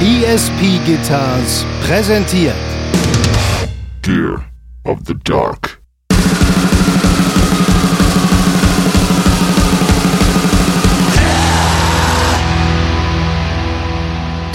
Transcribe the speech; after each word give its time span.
ESP 0.00 0.78
Guitars 0.86 1.66
präsentiert 1.84 2.54
Gear 4.02 4.44
of 4.84 5.00
the 5.04 5.14
Dark. 5.24 5.80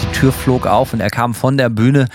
Die 0.02 0.18
Tür 0.18 0.32
flog 0.32 0.66
auf 0.66 0.94
und 0.94 1.02
er 1.02 1.10
kam 1.10 1.34
von 1.34 1.58
der 1.58 1.68
Bühne 1.68 2.08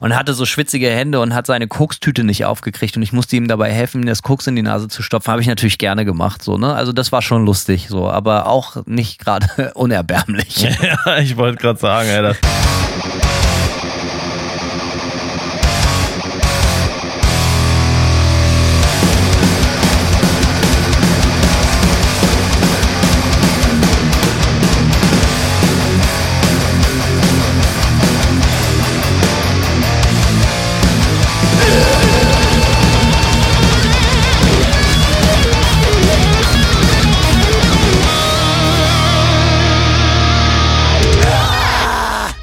und 0.00 0.16
hatte 0.16 0.34
so 0.34 0.44
schwitzige 0.44 0.90
Hände 0.90 1.20
und 1.20 1.32
hat 1.34 1.46
seine 1.46 1.68
Kokstüte 1.68 2.24
nicht 2.24 2.44
aufgekriegt 2.44 2.96
und 2.96 3.04
ich 3.04 3.12
musste 3.12 3.36
ihm 3.36 3.46
dabei 3.46 3.70
helfen, 3.70 4.00
mir 4.00 4.06
das 4.10 4.22
Koks 4.22 4.48
in 4.48 4.56
die 4.56 4.62
Nase 4.62 4.88
zu 4.88 5.04
stopfen. 5.04 5.30
Habe 5.30 5.40
ich 5.40 5.46
natürlich 5.46 5.78
gerne 5.78 6.04
gemacht, 6.04 6.42
so, 6.42 6.58
ne? 6.58 6.74
Also 6.74 6.92
das 6.92 7.12
war 7.12 7.22
schon 7.22 7.46
lustig, 7.46 7.86
so, 7.88 8.10
aber 8.10 8.46
auch 8.46 8.84
nicht 8.86 9.20
gerade 9.20 9.70
unerbärmlich. 9.76 10.66
Ja, 10.82 11.18
ich 11.18 11.36
wollte 11.36 11.58
gerade 11.58 11.78
sagen, 11.78 12.08
ey, 12.08 12.22
das 12.22 12.36
Thank 12.92 13.14
you. 13.14 13.21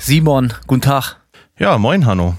Simon, 0.10 0.52
guten 0.66 0.82
Tag. 0.82 1.18
Ja, 1.60 1.78
moin 1.78 2.08
Hanno. 2.08 2.34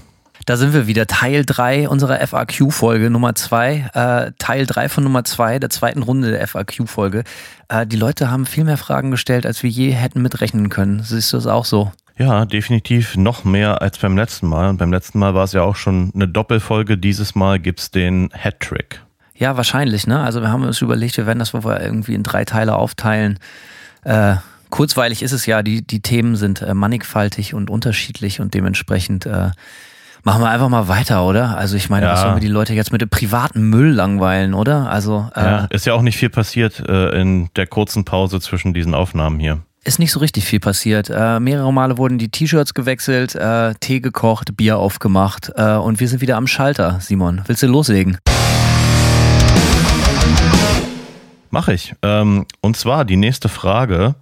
Da 0.45 0.57
sind 0.57 0.73
wir 0.73 0.87
wieder. 0.87 1.07
Teil 1.07 1.45
3 1.45 1.87
unserer 1.87 2.19
FAQ-Folge 2.19 3.09
Nummer 3.09 3.33
2. 3.33 3.91
Äh, 3.93 4.31
Teil 4.37 4.65
3 4.65 4.89
von 4.89 5.05
Nummer 5.05 5.23
2, 5.23 5.57
der 5.59 5.69
zweiten 5.69 6.03
Runde 6.03 6.31
der 6.31 6.45
FAQ-Folge. 6.45 7.23
Äh, 7.69 7.87
die 7.87 7.95
Leute 7.95 8.29
haben 8.29 8.45
viel 8.45 8.65
mehr 8.65 8.75
Fragen 8.75 9.09
gestellt, 9.09 9.45
als 9.45 9.63
wir 9.63 9.69
je 9.69 9.91
hätten 9.91 10.21
mitrechnen 10.21 10.67
können. 10.67 11.01
Siehst 11.01 11.31
du 11.31 11.37
es 11.37 11.47
auch 11.47 11.63
so? 11.63 11.93
Ja, 12.17 12.43
definitiv 12.43 13.15
noch 13.15 13.45
mehr 13.45 13.81
als 13.81 13.97
beim 13.99 14.17
letzten 14.17 14.47
Mal. 14.47 14.67
Und 14.67 14.75
beim 14.75 14.91
letzten 14.91 15.19
Mal 15.19 15.33
war 15.33 15.45
es 15.45 15.53
ja 15.53 15.61
auch 15.61 15.77
schon 15.77 16.11
eine 16.13 16.27
Doppelfolge. 16.27 16.97
Dieses 16.97 17.35
Mal 17.35 17.57
gibt's 17.57 17.89
den 17.89 18.31
Hattrick. 18.33 19.01
Ja, 19.33 19.55
wahrscheinlich, 19.55 20.07
ne? 20.07 20.19
Also 20.19 20.41
wir 20.41 20.51
haben 20.51 20.65
uns 20.65 20.81
überlegt, 20.81 21.15
wir 21.15 21.25
werden 21.25 21.39
das 21.39 21.53
wohl 21.53 21.63
irgendwie 21.81 22.15
in 22.15 22.23
drei 22.23 22.43
Teile 22.43 22.75
aufteilen. 22.75 23.39
Äh, 24.03 24.35
kurzweilig 24.71 25.21
ist 25.21 25.31
es 25.33 25.45
ja, 25.45 25.61
die, 25.61 25.85
die 25.85 25.99
Themen 26.01 26.35
sind 26.35 26.61
äh, 26.63 26.73
mannigfaltig 26.73 27.53
und 27.53 27.69
unterschiedlich 27.69 28.39
und 28.41 28.53
dementsprechend 28.55 29.25
äh, 29.27 29.51
machen 30.23 30.41
wir 30.41 30.49
einfach 30.49 30.69
mal 30.69 30.87
weiter, 30.87 31.25
oder? 31.25 31.57
Also 31.57 31.75
ich 31.77 31.89
meine, 31.89 32.07
Ja. 32.07 32.13
was 32.13 32.21
sollen 32.21 32.35
wir 32.35 32.41
die 32.41 32.47
Leute 32.47 32.73
jetzt 32.73 32.91
mit 32.91 33.01
dem 33.01 33.09
privaten 33.09 33.69
Müll 33.69 33.91
langweilen, 33.91 34.53
oder? 34.53 34.89
Also 34.89 35.29
äh, 35.35 35.41
Ja, 35.43 35.65
ist 35.69 35.85
ja 35.85 35.93
auch 35.93 36.01
nicht 36.01 36.17
viel 36.17 36.29
passiert 36.29 36.79
äh, 36.87 37.09
in 37.21 37.49
der 37.55 37.67
kurzen 37.67 38.05
Pause 38.05 38.39
zwischen 38.39 38.73
diesen 38.73 38.93
Aufnahmen 38.95 39.39
hier. 39.39 39.59
ist 39.83 39.97
nicht 39.99 40.11
so 40.11 40.19
richtig 40.19 40.45
viel 40.45 40.59
passiert. 40.59 41.09
Äh, 41.09 41.39
mehrere 41.39 41.73
Male 41.73 41.97
wurden 41.97 42.17
die 42.19 42.29
T-Shirts 42.29 42.73
gewechselt, 42.73 43.33
äh, 43.35 43.73
Tee 43.79 43.99
gekocht, 43.99 44.55
Bier 44.55 44.77
aufgemacht 44.77 45.49
und 45.49 45.99
wir 45.99 46.07
sind 46.07 46.21
wieder 46.21 46.37
am 46.37 46.45
Schalter, 46.47 46.99
Simon. 47.01 47.41
Willst 47.47 47.63
du 47.63 47.67
loslegen? 47.67 48.17
Mach 51.49 51.67
ich. 51.67 51.93
Ähm, 52.01 52.45
und 52.61 52.77
zwar 52.77 53.03
die 53.05 53.17
nächste 53.17 53.49
Frage 53.49 54.15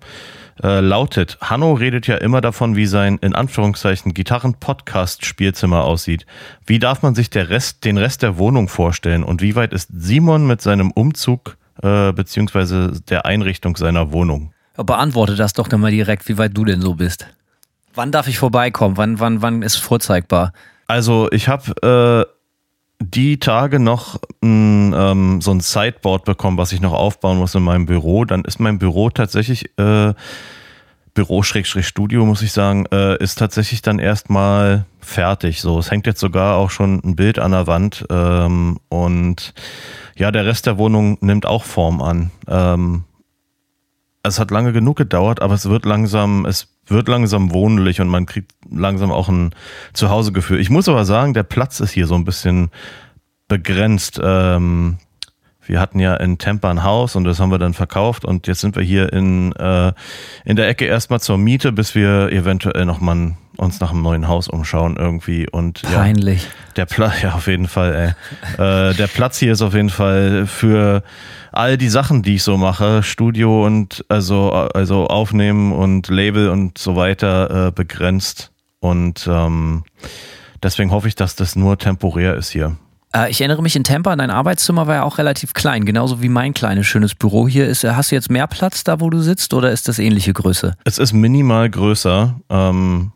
äh, 0.63 0.79
lautet: 0.79 1.37
Hanno 1.41 1.73
redet 1.73 2.07
ja 2.07 2.15
immer 2.15 2.41
davon, 2.41 2.75
wie 2.75 2.85
sein 2.85 3.17
in 3.21 3.35
Anführungszeichen 3.35 4.13
Gitarren-Podcast-Spielzimmer 4.13 5.83
aussieht. 5.83 6.25
Wie 6.65 6.79
darf 6.79 7.01
man 7.01 7.15
sich 7.15 7.29
der 7.29 7.49
Rest, 7.49 7.85
den 7.85 7.97
Rest 7.97 8.23
der 8.23 8.37
Wohnung 8.37 8.67
vorstellen 8.67 9.23
und 9.23 9.41
wie 9.41 9.55
weit 9.55 9.73
ist 9.73 9.89
Simon 9.93 10.47
mit 10.47 10.61
seinem 10.61 10.91
Umzug 10.91 11.57
äh, 11.81 12.11
beziehungsweise 12.11 13.01
der 13.09 13.25
Einrichtung 13.25 13.75
seiner 13.77 14.11
Wohnung? 14.11 14.53
Beantworte 14.75 15.35
das 15.35 15.53
doch 15.53 15.67
dann 15.67 15.81
mal 15.81 15.91
direkt, 15.91 16.27
wie 16.29 16.37
weit 16.37 16.55
du 16.55 16.63
denn 16.65 16.81
so 16.81 16.95
bist. 16.95 17.27
Wann 17.93 18.11
darf 18.11 18.27
ich 18.27 18.37
vorbeikommen? 18.37 18.97
Wann, 18.97 19.19
wann, 19.19 19.41
wann 19.41 19.61
ist 19.61 19.75
vorzeigbar? 19.75 20.53
Also 20.87 21.29
ich 21.31 21.47
habe 21.47 22.25
äh, 22.27 22.38
die 23.01 23.39
Tage 23.39 23.79
noch 23.79 24.19
n, 24.41 24.93
ähm, 24.95 25.41
so 25.41 25.51
ein 25.51 25.61
Sideboard 25.61 26.25
bekommen, 26.25 26.57
was 26.57 26.71
ich 26.71 26.81
noch 26.81 26.93
aufbauen 26.93 27.37
muss 27.37 27.55
in 27.55 27.63
meinem 27.63 27.85
Büro. 27.85 28.25
Dann 28.25 28.43
ist 28.43 28.59
mein 28.59 28.79
Büro 28.79 29.09
tatsächlich 29.09 29.69
äh, 29.77 30.13
Büro-Studio, 31.13 32.25
muss 32.25 32.41
ich 32.41 32.51
sagen, 32.51 32.85
äh, 32.91 33.21
ist 33.21 33.39
tatsächlich 33.39 33.81
dann 33.81 33.99
erstmal 33.99 34.85
fertig. 34.99 35.61
So, 35.61 35.79
es 35.79 35.91
hängt 35.91 36.07
jetzt 36.07 36.19
sogar 36.19 36.55
auch 36.55 36.69
schon 36.69 37.01
ein 37.03 37.15
Bild 37.15 37.39
an 37.39 37.51
der 37.51 37.67
Wand 37.67 38.05
ähm, 38.09 38.79
und 38.89 39.53
ja, 40.15 40.31
der 40.31 40.45
Rest 40.45 40.65
der 40.65 40.77
Wohnung 40.77 41.17
nimmt 41.21 41.45
auch 41.45 41.63
Form 41.63 42.01
an. 42.01 42.31
Ähm, 42.47 43.03
es 44.23 44.39
hat 44.39 44.51
lange 44.51 44.73
genug 44.73 44.97
gedauert, 44.97 45.41
aber 45.41 45.53
es 45.55 45.69
wird 45.69 45.85
langsam, 45.85 46.45
es 46.45 46.67
wird 46.91 47.07
langsam 47.07 47.51
wohnlich 47.53 48.01
und 48.01 48.07
man 48.07 48.25
kriegt 48.25 48.51
langsam 48.69 49.11
auch 49.11 49.29
ein 49.29 49.53
Zuhausegefühl. 49.93 50.59
Ich 50.59 50.69
muss 50.69 50.89
aber 50.89 51.05
sagen, 51.05 51.33
der 51.33 51.43
Platz 51.43 51.79
ist 51.79 51.91
hier 51.91 52.07
so 52.07 52.15
ein 52.15 52.25
bisschen 52.25 52.69
begrenzt. 53.47 54.19
Ähm, 54.23 54.97
wir 55.69 55.79
hatten 55.79 55.99
ja 55.99 56.15
in 56.15 56.39
Tampa 56.39 56.71
ein 56.71 56.83
Haus 56.83 57.15
und 57.15 57.25
das 57.25 57.39
haben 57.39 57.51
wir 57.51 57.59
dann 57.59 57.75
verkauft 57.75 58.25
und 58.25 58.47
jetzt 58.47 58.59
sind 58.59 58.75
wir 58.75 58.81
hier 58.81 59.13
in, 59.13 59.53
äh, 59.53 59.93
in 60.43 60.55
der 60.55 60.67
Ecke 60.67 60.85
erstmal 60.85 61.19
zur 61.19 61.37
Miete, 61.37 61.71
bis 61.71 61.93
wir 61.93 62.31
eventuell 62.31 62.85
noch 62.85 62.99
mal 62.99 63.35
uns 63.55 63.79
nach 63.79 63.91
einem 63.91 64.01
neuen 64.01 64.27
Haus 64.27 64.47
umschauen 64.47 64.95
irgendwie 64.97 65.47
und 65.47 65.83
ja, 65.83 65.99
Peinlich. 65.99 66.47
der 66.75 66.85
Platz, 66.85 67.13
ja, 67.21 67.33
auf 67.35 67.45
jeden 67.45 67.67
Fall, 67.67 68.15
ey. 68.57 68.89
äh, 68.89 68.95
der 68.95 69.07
Platz 69.07 69.37
hier 69.37 69.51
ist 69.51 69.61
auf 69.61 69.75
jeden 69.75 69.91
Fall 69.91 70.47
für 70.47 71.03
all 71.51 71.77
die 71.77 71.89
Sachen, 71.89 72.23
die 72.23 72.35
ich 72.35 72.43
so 72.43 72.57
mache, 72.57 73.03
Studio 73.03 73.63
und 73.63 74.03
also, 74.09 74.51
also 74.51 75.05
aufnehmen 75.05 75.71
und 75.71 76.09
Label 76.09 76.49
und 76.49 76.79
so 76.79 76.95
weiter 76.95 77.67
äh, 77.67 77.71
begrenzt. 77.71 78.51
Und 78.79 79.27
ähm, 79.31 79.83
deswegen 80.63 80.91
hoffe 80.91 81.07
ich, 81.07 81.15
dass 81.15 81.35
das 81.35 81.55
nur 81.55 81.77
temporär 81.77 82.35
ist 82.35 82.49
hier. 82.49 82.77
Äh, 83.13 83.31
ich 83.31 83.41
erinnere 83.41 83.61
mich 83.61 83.75
in 83.75 83.83
Tampa, 83.83 84.15
dein 84.15 84.31
Arbeitszimmer 84.31 84.87
war 84.87 84.95
ja 84.95 85.03
auch 85.03 85.17
relativ 85.17 85.53
klein, 85.53 85.85
genauso 85.85 86.21
wie 86.21 86.29
mein 86.29 86.53
kleines 86.53 86.87
schönes 86.87 87.15
Büro 87.15 87.47
hier 87.47 87.67
ist. 87.67 87.83
Äh, 87.83 87.91
Hast 87.91 88.11
du 88.11 88.15
jetzt 88.15 88.29
mehr 88.29 88.47
Platz 88.47 88.83
da, 88.83 88.99
wo 88.99 89.09
du 89.09 89.19
sitzt, 89.19 89.53
oder 89.53 89.71
ist 89.71 89.87
das 89.87 89.99
ähnliche 89.99 90.33
Größe? 90.33 90.75
Es 90.83 90.97
ist 90.97 91.13
minimal 91.13 91.69
größer. 91.69 92.39
Ähm, 92.49 93.11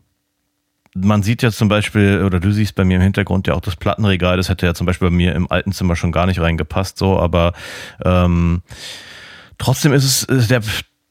man 0.96 1.24
sieht 1.24 1.42
ja 1.42 1.52
zum 1.52 1.70
Beispiel, 1.70 2.24
oder 2.24 2.40
du 2.40 2.52
siehst 2.52 2.76
bei 2.76 2.86
mir 2.86 2.98
im 2.98 3.02
Hintergrund 3.02 3.48
ja 3.48 3.54
auch 3.56 3.62
das 3.62 3.76
Plattenregal, 3.76 4.38
das 4.38 4.50
hätte 4.50 4.66
ja 4.66 4.74
zum 4.74 4.86
Beispiel 4.86 5.10
bei 5.10 5.16
mir 5.16 5.34
im 5.36 5.52
alten 5.52 5.72
Zimmer 5.72 5.96
schon 5.96 6.12
gar 6.12 6.26
nicht 6.28 6.40
reingepasst, 6.40 6.98
so, 6.98 7.20
aber 7.20 7.54
ähm, 8.06 8.62
trotzdem 9.58 9.94
ist 9.94 10.04
es, 10.04 10.24
äh, 10.26 10.48
der, 10.48 10.62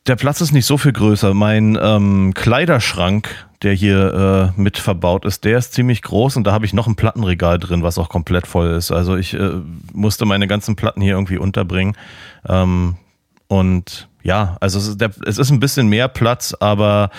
der 0.07 0.17
Platz 0.17 0.41
ist 0.41 0.53
nicht 0.53 0.67
so 0.67 0.79
viel 0.79 0.93
größer. 0.93 1.35
Mein 1.35 1.79
ähm, 1.81 2.33
Kleiderschrank, 2.35 3.29
der 3.63 3.75
hier 3.75 4.53
äh, 4.57 4.61
mit 4.61 4.79
verbaut 4.79 5.25
ist, 5.25 5.45
der 5.45 5.59
ist 5.59 5.73
ziemlich 5.73 6.03
groß 6.03 6.37
und 6.37 6.47
da 6.47 6.53
habe 6.53 6.67
ich 6.67 6.73
noch 6.73 6.87
ein 6.87 6.97
Plattenregal 6.97 7.59
drin, 7.59 7.83
was 7.83 7.99
auch 7.99 8.09
komplett 8.09 8.47
voll 8.47 8.71
ist. 8.71 8.91
Also 8.91 9.17
ich 9.17 9.35
äh, 9.35 9.51
musste 9.93 10.25
meine 10.25 10.47
ganzen 10.47 10.77
Platten 10.77 11.01
hier 11.01 11.15
irgendwie 11.15 11.39
unterbringen. 11.39 11.97
Ähm, 12.49 12.97
und 13.49 14.09
ja, 14.23 14.57
also 14.61 14.79
es 14.79 14.89
ist, 14.89 15.01
der, 15.01 15.11
es 15.27 15.39
ist 15.39 15.51
ein 15.51 15.61
bisschen 15.61 15.89
mehr 15.89 16.09
Platz, 16.09 16.55
aber 16.59 17.11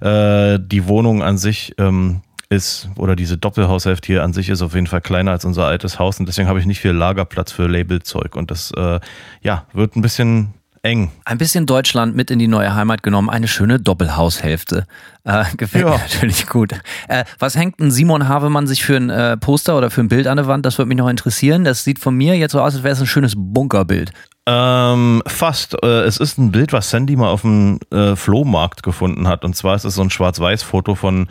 äh, 0.00 0.58
die 0.60 0.86
Wohnung 0.86 1.22
an 1.22 1.38
sich 1.38 1.74
ähm, 1.78 2.22
ist, 2.48 2.88
oder 2.96 3.16
diese 3.16 3.38
Doppelhaushälfte 3.38 4.06
hier 4.06 4.22
an 4.22 4.32
sich 4.32 4.48
ist 4.48 4.62
auf 4.62 4.74
jeden 4.74 4.86
Fall 4.86 5.00
kleiner 5.00 5.30
als 5.30 5.44
unser 5.44 5.66
altes 5.66 5.98
Haus 5.98 6.18
und 6.18 6.26
deswegen 6.26 6.48
habe 6.48 6.58
ich 6.58 6.66
nicht 6.66 6.80
viel 6.80 6.90
Lagerplatz 6.90 7.52
für 7.52 7.66
Labelzeug 7.66 8.36
und 8.36 8.50
das 8.50 8.72
äh, 8.76 9.00
ja, 9.42 9.66
wird 9.72 9.96
ein 9.96 10.02
bisschen 10.02 10.54
eng. 10.82 11.10
Ein 11.24 11.38
bisschen 11.38 11.66
Deutschland 11.66 12.16
mit 12.16 12.30
in 12.30 12.38
die 12.38 12.48
neue 12.48 12.74
Heimat 12.74 13.02
genommen, 13.02 13.28
eine 13.30 13.48
schöne 13.48 13.78
Doppelhaushälfte. 13.80 14.86
Äh, 15.24 15.44
gefällt 15.56 15.84
Ja. 15.84 15.90
mir 15.92 15.98
natürlich 15.98 16.46
gut. 16.46 16.72
Äh, 17.08 17.24
was 17.38 17.56
hängt 17.56 17.78
ein 17.80 17.90
Simon 17.90 18.28
Havemann 18.28 18.66
sich 18.66 18.84
für 18.84 18.96
ein 18.96 19.10
äh, 19.10 19.36
Poster 19.36 19.76
oder 19.76 19.90
für 19.90 20.00
ein 20.00 20.08
Bild 20.08 20.26
an 20.26 20.36
der 20.38 20.46
Wand? 20.46 20.64
Das 20.64 20.78
würde 20.78 20.88
mich 20.88 20.98
noch 20.98 21.08
interessieren. 21.08 21.64
Das 21.64 21.84
sieht 21.84 21.98
von 21.98 22.14
mir 22.14 22.36
jetzt 22.36 22.52
so 22.52 22.60
aus, 22.60 22.74
als 22.74 22.82
wäre 22.82 22.94
es 22.94 23.00
ein 23.00 23.06
schönes 23.06 23.34
Bunkerbild. 23.36 24.12
Ähm, 24.46 25.22
fast. 25.26 25.76
Äh, 25.82 26.02
es 26.04 26.16
ist 26.16 26.38
ein 26.38 26.50
Bild, 26.50 26.72
was 26.72 26.88
Sandy 26.90 27.14
mal 27.16 27.28
auf 27.28 27.42
dem 27.42 27.78
äh, 27.92 28.16
Flohmarkt 28.16 28.82
gefunden 28.82 29.28
hat. 29.28 29.44
Und 29.44 29.54
zwar 29.54 29.76
ist 29.76 29.84
es 29.84 29.94
so 29.94 30.02
ein 30.02 30.10
Schwarz-Weiß-Foto 30.10 30.94
von 30.94 31.28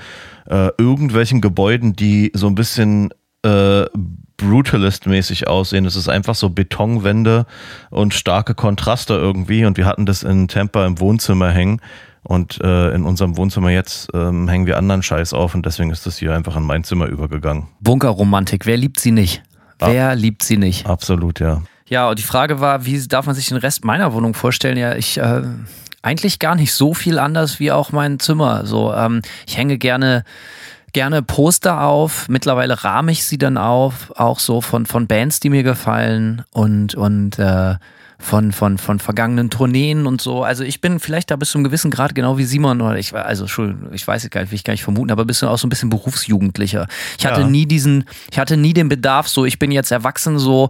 äh, 0.47 0.69
irgendwelchen 0.77 1.41
Gebäuden, 1.41 1.93
die 1.95 2.31
so 2.35 2.47
ein 2.47 2.55
bisschen 2.55 3.09
äh, 3.43 3.85
Brutalist-mäßig 4.39 5.47
aussehen. 5.47 5.85
Es 5.85 5.95
ist 5.95 6.09
einfach 6.09 6.35
so 6.35 6.49
Betonwände 6.49 7.45
und 7.89 8.13
starke 8.13 8.55
Kontraste 8.55 9.13
irgendwie. 9.13 9.65
Und 9.65 9.77
wir 9.77 9.85
hatten 9.85 10.05
das 10.05 10.23
in 10.23 10.47
Tampa 10.47 10.85
im 10.85 10.99
Wohnzimmer 10.99 11.51
hängen. 11.51 11.81
Und 12.23 12.59
äh, 12.61 12.91
in 12.91 13.03
unserem 13.03 13.37
Wohnzimmer 13.37 13.69
jetzt 13.69 14.09
ähm, 14.13 14.49
hängen 14.49 14.65
wir 14.65 14.77
anderen 14.77 15.01
Scheiß 15.01 15.33
auf 15.33 15.55
und 15.55 15.65
deswegen 15.65 15.89
ist 15.89 16.05
das 16.05 16.17
hier 16.17 16.35
einfach 16.35 16.57
in 16.57 16.63
mein 16.63 16.83
Zimmer 16.83 17.05
übergegangen. 17.05 17.67
Bunkerromantik, 17.79 18.65
wer 18.65 18.75
liebt 18.75 18.99
sie 18.99 19.11
nicht? 19.11 19.41
Wer 19.79 20.15
liebt 20.15 20.43
sie 20.43 20.57
nicht? 20.57 20.85
Absolut, 20.85 21.39
ja. 21.39 21.61
Ja, 21.87 22.09
und 22.09 22.19
die 22.19 22.23
Frage 22.23 22.59
war, 22.59 22.85
wie 22.85 23.07
darf 23.07 23.25
man 23.25 23.35
sich 23.35 23.47
den 23.47 23.57
Rest 23.57 23.85
meiner 23.85 24.13
Wohnung 24.13 24.33
vorstellen? 24.33 24.77
Ja, 24.77 24.95
ich, 24.95 25.17
äh, 25.17 25.41
eigentlich 26.01 26.39
gar 26.39 26.55
nicht 26.55 26.73
so 26.73 26.93
viel 26.93 27.19
anders 27.19 27.59
wie 27.59 27.71
auch 27.71 27.91
mein 27.91 28.19
Zimmer. 28.19 28.65
So, 28.65 28.93
ähm, 28.93 29.21
ich 29.47 29.57
hänge 29.57 29.77
gerne 29.77 30.23
gerne 30.93 31.21
Poster 31.21 31.81
auf. 31.81 32.27
Mittlerweile 32.29 32.83
rahme 32.83 33.11
ich 33.11 33.23
sie 33.23 33.37
dann 33.37 33.57
auf, 33.57 34.11
auch 34.15 34.39
so 34.39 34.61
von, 34.61 34.85
von 34.85 35.07
Bands, 35.07 35.39
die 35.39 35.49
mir 35.49 35.63
gefallen 35.63 36.43
und, 36.51 36.95
und 36.95 37.37
äh, 37.39 37.75
von, 38.21 38.51
von, 38.51 38.77
von 38.77 38.99
vergangenen 38.99 39.49
Tourneen 39.49 40.05
und 40.05 40.19
so. 40.19 40.43
Also 40.43 40.65
ich 40.65 40.81
bin 40.81 40.99
vielleicht 40.99 41.31
da 41.31 41.37
bis 41.37 41.51
zu 41.51 41.57
einem 41.57 41.63
gewissen 41.63 41.89
Grad 41.89 42.15
genau 42.15 42.37
wie 42.37 42.43
Simon 42.43 42.81
oder 42.81 42.97
ich 42.97 43.13
war, 43.13 43.25
also 43.25 43.47
schon, 43.47 43.87
ich 43.93 44.05
weiß 44.05 44.25
es 44.25 44.29
gar 44.29 44.41
nicht, 44.41 44.51
will 44.51 44.57
ich 44.57 44.65
gar 44.65 44.73
nicht 44.73 44.83
vermuten, 44.83 45.09
aber 45.11 45.23
bist 45.23 45.41
du 45.41 45.47
auch 45.47 45.57
so 45.57 45.65
ein 45.65 45.69
bisschen 45.69 45.89
Berufsjugendlicher. 45.89 46.87
Ich 47.17 47.25
hatte 47.25 47.41
Ja. 47.41 47.47
nie 47.47 47.65
diesen, 47.65 48.03
ich 48.29 48.37
hatte 48.37 48.57
nie 48.57 48.73
den 48.73 48.89
Bedarf 48.89 49.29
so, 49.29 49.45
ich 49.45 49.57
bin 49.57 49.71
jetzt 49.71 49.91
erwachsen 49.91 50.37
so 50.37 50.67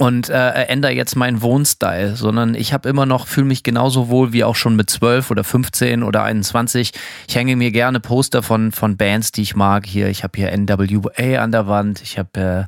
und 0.00 0.30
äh, 0.30 0.62
ändere 0.62 0.92
jetzt 0.92 1.14
meinen 1.14 1.42
Wohnstyle, 1.42 2.16
sondern 2.16 2.54
ich 2.54 2.72
habe 2.72 2.88
immer 2.88 3.04
noch, 3.04 3.26
fühle 3.26 3.48
mich 3.48 3.62
genauso 3.62 4.08
wohl 4.08 4.32
wie 4.32 4.44
auch 4.44 4.56
schon 4.56 4.74
mit 4.74 4.88
12 4.88 5.30
oder 5.30 5.44
15 5.44 6.02
oder 6.02 6.22
21. 6.22 6.92
Ich 7.28 7.36
hänge 7.36 7.54
mir 7.54 7.70
gerne 7.70 8.00
Poster 8.00 8.42
von, 8.42 8.72
von 8.72 8.96
Bands, 8.96 9.30
die 9.30 9.42
ich 9.42 9.56
mag. 9.56 9.84
Hier, 9.84 10.08
ich 10.08 10.22
habe 10.22 10.38
hier 10.38 10.56
NWA 10.56 11.42
an 11.42 11.52
der 11.52 11.66
Wand, 11.66 12.00
ich 12.00 12.18
habe 12.18 12.66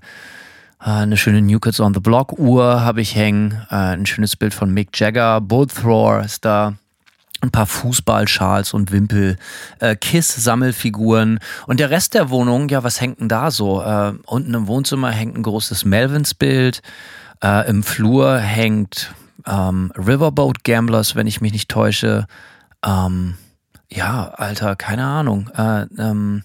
äh, 0.79 0.87
eine 0.87 1.17
schöne 1.17 1.40
New 1.40 1.58
Kids 1.58 1.81
on 1.81 1.94
the 1.94 2.00
Block 2.00 2.38
Uhr 2.38 2.82
habe 2.82 3.00
ich 3.00 3.14
hängen, 3.14 3.62
äh, 3.70 3.76
ein 3.76 4.05
schönes 4.05 4.37
Bild 4.37 4.52
von 4.52 4.70
Mick 4.70 5.00
Jagger, 5.00 5.40
Bolt 5.40 5.75
Thrower 5.75 6.20
ist 6.20 6.44
da 6.44 6.75
ein 7.40 7.50
paar 7.50 7.67
Fußballschals 7.67 8.75
und 8.75 8.93
Wimpel, 8.93 9.38
äh, 9.81 9.96
Kiss-Sammelfiguren 9.96 11.40
und 11.67 11.81
der 11.81 11.88
Rest 11.88 12.12
der 12.12 12.29
Wohnung, 12.29 12.69
ja, 12.69 12.84
was 12.84 13.00
hängt 13.00 13.20
denn 13.20 13.31
da 13.31 13.50
so? 13.50 13.81
Äh, 13.81 14.12
unten 14.26 14.52
im 14.52 14.67
Wohnzimmer 14.67 15.11
hängt 15.11 15.34
ein 15.34 15.43
großes 15.43 15.87
Melvins-Bild, 15.87 16.82
äh, 17.43 17.69
im 17.69 17.83
Flur 17.83 18.39
hängt 18.39 19.15
ähm, 19.47 19.93
Riverboat 19.97 20.65
Gamblers, 20.65 21.17
wenn 21.17 21.27
ich 21.27 21.41
mich 21.41 21.53
nicht 21.53 21.71
täusche. 21.71 22.27
Ähm, 22.85 23.37
ja, 23.91 24.29
Alter, 24.37 24.77
keine 24.77 25.05
Ahnung. 25.05 25.50
Äh, 25.56 25.83
ähm, 25.99 26.44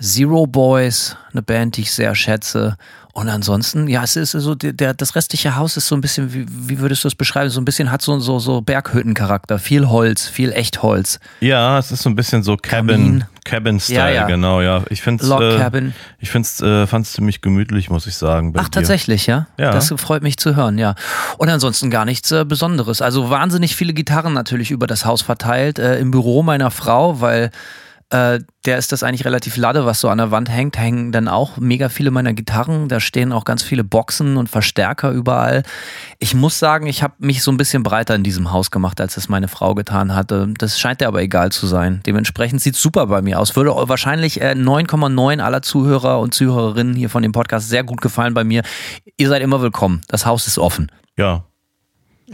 Zero 0.00 0.46
Boys, 0.46 1.16
eine 1.32 1.42
Band, 1.42 1.76
die 1.76 1.82
ich 1.82 1.92
sehr 1.92 2.14
schätze. 2.14 2.76
Und 3.12 3.28
ansonsten, 3.28 3.88
ja, 3.88 4.04
es 4.04 4.14
ist 4.14 4.30
so, 4.30 4.54
der, 4.54 4.94
das 4.94 5.16
restliche 5.16 5.56
Haus 5.56 5.76
ist 5.76 5.88
so 5.88 5.96
ein 5.96 6.00
bisschen, 6.00 6.32
wie, 6.32 6.46
wie 6.48 6.78
würdest 6.78 7.02
du 7.02 7.08
es 7.08 7.14
beschreiben? 7.16 7.50
So 7.50 7.60
ein 7.60 7.64
bisschen 7.64 7.90
hat 7.90 8.02
so, 8.02 8.18
so, 8.20 8.38
so 8.38 8.60
Berghüttencharakter. 8.60 9.58
Viel 9.58 9.88
Holz, 9.88 10.28
viel 10.28 10.52
Echtholz. 10.52 11.18
Ja, 11.40 11.78
es 11.78 11.90
ist 11.90 12.02
so 12.02 12.08
ein 12.08 12.14
bisschen 12.14 12.42
so 12.44 12.56
Cabin. 12.56 13.24
Cabin-Style, 13.44 13.98
Ja, 13.98 14.10
ja. 14.10 14.26
genau, 14.26 14.60
ja. 14.60 14.84
Ich 14.90 15.02
find's, 15.02 15.26
Log 15.26 15.40
äh, 15.42 15.58
Cabin. 15.58 15.92
ich 16.20 16.30
find's, 16.30 16.60
äh, 16.62 16.86
fand's 16.86 17.12
ziemlich 17.12 17.40
gemütlich, 17.40 17.90
muss 17.90 18.06
ich 18.06 18.14
sagen. 18.14 18.54
Ach, 18.56 18.68
dir. 18.68 18.70
tatsächlich, 18.70 19.26
ja? 19.26 19.48
Ja. 19.58 19.72
Das 19.72 19.92
freut 19.96 20.22
mich 20.22 20.36
zu 20.36 20.54
hören, 20.54 20.78
ja. 20.78 20.94
Und 21.36 21.48
ansonsten 21.48 21.90
gar 21.90 22.04
nichts 22.04 22.30
äh, 22.30 22.44
Besonderes. 22.44 23.02
Also 23.02 23.28
wahnsinnig 23.28 23.74
viele 23.74 23.92
Gitarren 23.92 24.34
natürlich 24.34 24.70
über 24.70 24.86
das 24.86 25.04
Haus 25.04 25.20
verteilt. 25.22 25.78
Äh, 25.80 25.98
Im 25.98 26.12
Büro 26.12 26.42
meiner 26.44 26.70
Frau, 26.70 27.20
weil 27.20 27.50
äh, 28.10 28.40
der 28.66 28.76
ist 28.76 28.92
das 28.92 29.02
eigentlich 29.02 29.24
relativ 29.24 29.56
lade, 29.56 29.86
was 29.86 30.00
so 30.00 30.08
an 30.08 30.18
der 30.18 30.30
Wand 30.30 30.50
hängt, 30.50 30.76
hängen 30.76 31.12
dann 31.12 31.28
auch 31.28 31.56
mega 31.56 31.88
viele 31.88 32.10
meiner 32.10 32.32
Gitarren. 32.32 32.88
Da 32.88 33.00
stehen 33.00 33.32
auch 33.32 33.44
ganz 33.44 33.62
viele 33.62 33.84
Boxen 33.84 34.36
und 34.36 34.48
Verstärker 34.48 35.12
überall. 35.12 35.62
Ich 36.18 36.34
muss 36.34 36.58
sagen, 36.58 36.86
ich 36.86 37.02
habe 37.02 37.14
mich 37.18 37.42
so 37.42 37.52
ein 37.52 37.56
bisschen 37.56 37.82
breiter 37.82 38.16
in 38.16 38.24
diesem 38.24 38.52
Haus 38.52 38.70
gemacht, 38.70 39.00
als 39.00 39.16
es 39.16 39.28
meine 39.28 39.48
Frau 39.48 39.74
getan 39.74 40.14
hatte. 40.14 40.52
Das 40.58 40.78
scheint 40.78 41.00
dir 41.00 41.08
aber 41.08 41.22
egal 41.22 41.52
zu 41.52 41.66
sein. 41.66 42.00
Dementsprechend 42.04 42.60
sieht 42.60 42.74
super 42.76 43.06
bei 43.06 43.22
mir 43.22 43.38
aus. 43.38 43.54
Würde 43.54 43.70
wahrscheinlich 43.70 44.40
äh, 44.40 44.54
9,9 44.56 45.40
aller 45.40 45.62
Zuhörer 45.62 46.18
und 46.18 46.34
Zuhörerinnen 46.34 46.94
hier 46.94 47.10
von 47.10 47.22
dem 47.22 47.32
Podcast 47.32 47.68
sehr 47.68 47.84
gut 47.84 48.00
gefallen 48.00 48.34
bei 48.34 48.44
mir. 48.44 48.62
Ihr 49.16 49.28
seid 49.28 49.40
immer 49.40 49.62
willkommen. 49.62 50.02
Das 50.08 50.26
Haus 50.26 50.46
ist 50.46 50.58
offen. 50.58 50.90
Ja. 51.16 51.44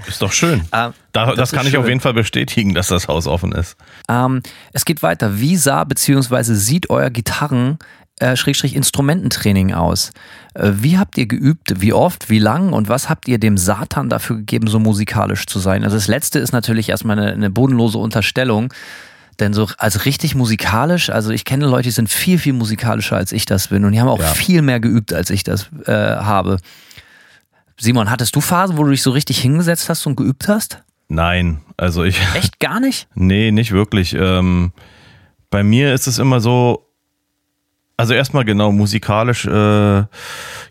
Ist 0.07 0.21
doch 0.23 0.33
schön. 0.33 0.63
Ah, 0.71 0.93
da, 1.13 1.27
das 1.27 1.37
das 1.37 1.53
kann 1.53 1.67
ich 1.67 1.77
auf 1.77 1.85
schön. 1.85 1.91
jeden 1.93 2.01
Fall 2.01 2.15
bestätigen, 2.15 2.75
dass 2.75 2.89
das 2.89 3.09
Haus 3.09 3.27
offen 3.27 3.53
ist. 3.53 3.77
Ähm, 4.09 4.43
es 4.73 4.85
geht 4.85 5.03
weiter. 5.03 5.41
Wie 5.41 5.57
sah 5.57 5.85
bzw. 5.85 6.43
sieht 6.55 6.91
euer 6.91 7.11
Gitarren 7.11 7.79
äh, 8.19 8.35
Schrägstrich 8.37 8.75
Instrumententraining 8.77 9.73
aus? 9.75 10.13
Äh, 10.55 10.73
wie 10.77 10.99
habt 10.99 11.17
ihr 11.19 11.27
geübt? 11.27 11.81
Wie 11.81 11.93
oft? 11.93 12.29
Wie 12.31 12.39
lang? 12.39 12.73
Und 12.73 12.89
was 12.89 13.09
habt 13.09 13.29
ihr 13.29 13.39
dem 13.39 13.57
Satan 13.59 14.09
dafür 14.09 14.37
gegeben, 14.37 14.67
so 14.69 14.79
musikalisch 14.79 15.47
zu 15.47 15.59
sein? 15.59 15.85
Also 15.85 15.97
das 15.97 16.09
letzte 16.09 16.39
ist 16.39 16.53
natürlich 16.53 16.89
erstmal 16.89 17.19
eine, 17.19 17.33
eine 17.33 17.51
bodenlose 17.51 17.99
Unterstellung. 17.99 18.73
Denn 19.39 19.53
so 19.53 19.69
als 19.77 20.07
richtig 20.07 20.35
musikalisch, 20.35 21.11
also 21.11 21.29
ich 21.31 21.45
kenne 21.45 21.67
Leute, 21.67 21.83
die 21.83 21.91
sind 21.91 22.09
viel, 22.09 22.39
viel 22.39 22.55
musikalischer 22.55 23.17
als 23.17 23.33
ich 23.33 23.45
das 23.45 23.69
bin 23.69 23.85
und 23.85 23.93
die 23.93 24.01
haben 24.01 24.09
auch 24.09 24.19
Ja. 24.19 24.29
viel 24.29 24.63
mehr 24.63 24.81
geübt, 24.81 25.13
als 25.13 25.29
ich 25.29 25.45
das 25.45 25.69
äh, 25.85 25.93
habe. 25.93 26.57
Simon, 27.79 28.11
hattest 28.11 28.35
du 28.35 28.41
Phasen, 28.41 28.77
wo 28.77 28.85
du 28.85 28.91
dich 28.91 29.03
so 29.03 29.11
richtig 29.11 29.39
hingesetzt 29.39 29.89
hast 29.89 30.07
und 30.07 30.17
geübt 30.17 30.49
hast? 30.49 30.83
Nein, 31.09 31.61
also 31.77 32.05
ich, 32.05 32.19
Echt 32.35 32.59
gar 32.59 32.81
nicht? 32.81 33.09
nee, 33.15 33.51
nicht 33.51 33.73
wirklich. 33.73 34.15
Ähm, 34.15 34.73
bei 35.51 35.63
mir 35.63 35.95
ist 35.95 36.07
es 36.07 36.19
immer 36.19 36.41
so, 36.41 36.87
also 37.97 38.13
erstmal 38.15 38.45
genau 38.45 38.73
musikalisch, 38.73 39.47
äh, 39.47 39.51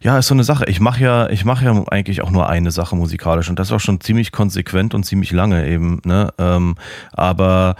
ja, 0.02 0.18
ist 0.20 0.28
so 0.28 0.34
eine 0.36 0.44
Sache. 0.44 0.66
Ich 0.68 0.80
mache 0.80 1.02
ja, 1.02 1.30
ich 1.30 1.46
mache 1.46 1.66
ja 1.66 1.84
eigentlich 1.88 2.22
auch 2.22 2.30
nur 2.32 2.50
eine 2.50 2.72
Sache 2.72 2.96
musikalisch 2.96 3.50
und 3.50 3.58
das 3.58 3.72
auch 3.72 3.80
schon 3.80 4.02
ziemlich 4.02 4.32
konsequent 4.32 4.94
und 4.94 5.06
ziemlich 5.06 5.32
lange 5.32 5.68
eben, 5.68 6.02
ne? 6.06 6.34
Ähm, 6.38 6.76
aber 7.14 7.76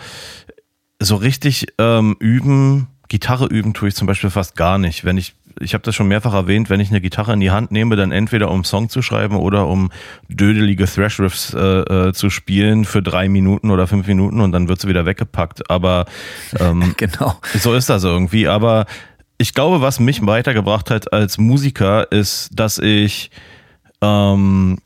so 1.00 1.16
richtig 1.16 1.68
ähm, 1.78 2.16
üben, 2.20 2.88
Gitarre 3.08 3.46
üben 3.46 3.74
tue 3.74 3.90
ich 3.90 3.96
zum 3.96 4.08
Beispiel 4.08 4.30
fast 4.30 4.56
gar 4.56 4.78
nicht. 4.78 5.06
Wenn 5.06 5.18
ich, 5.18 5.36
ich 5.60 5.74
habe 5.74 5.84
das 5.84 5.96
schon 5.96 6.08
mehrfach 6.08 6.34
erwähnt, 6.34 6.70
wenn 6.70 6.80
ich 6.80 6.90
eine 6.90 7.02
Gitarre 7.02 7.34
in 7.34 7.40
die 7.40 7.52
Hand 7.52 7.72
nehme, 7.72 7.96
dann 7.96 8.12
entweder 8.12 8.50
um 8.50 8.56
einen 8.56 8.64
Song 8.64 8.90
zu 8.90 9.02
schreiben 9.02 9.38
oder 9.38 9.68
um 9.68 9.92
dödelige 10.28 10.86
Thrash-Riffs 10.86 11.54
äh, 11.54 11.60
äh, 11.60 12.14
zu 12.14 12.30
spielen 12.30 12.86
für 12.86 13.02
drei 13.02 13.30
Minuten 13.30 13.72
oder 13.72 13.88
fünf 13.88 14.08
Minuten 14.08 14.42
und 14.42 14.52
dann 14.52 14.68
wird 14.68 14.82
sie 14.82 14.88
wieder 14.88 15.06
weggepackt. 15.06 15.70
Aber 15.70 16.06
ähm, 16.60 16.94
Genau. 16.98 17.36
so 17.54 17.74
ist 17.74 17.90
das 17.90 18.04
irgendwie. 18.04 18.48
Aber 18.48 18.86
ich 19.38 19.54
glaube, 19.54 19.82
was 19.82 20.00
mich 20.00 20.26
weitergebracht 20.26 20.90
hat 20.92 21.14
als 21.14 21.38
Musiker, 21.38 22.12
ist, 22.12 22.50
dass 22.54 22.78
ich 22.78 23.32
ähm, 24.02 24.78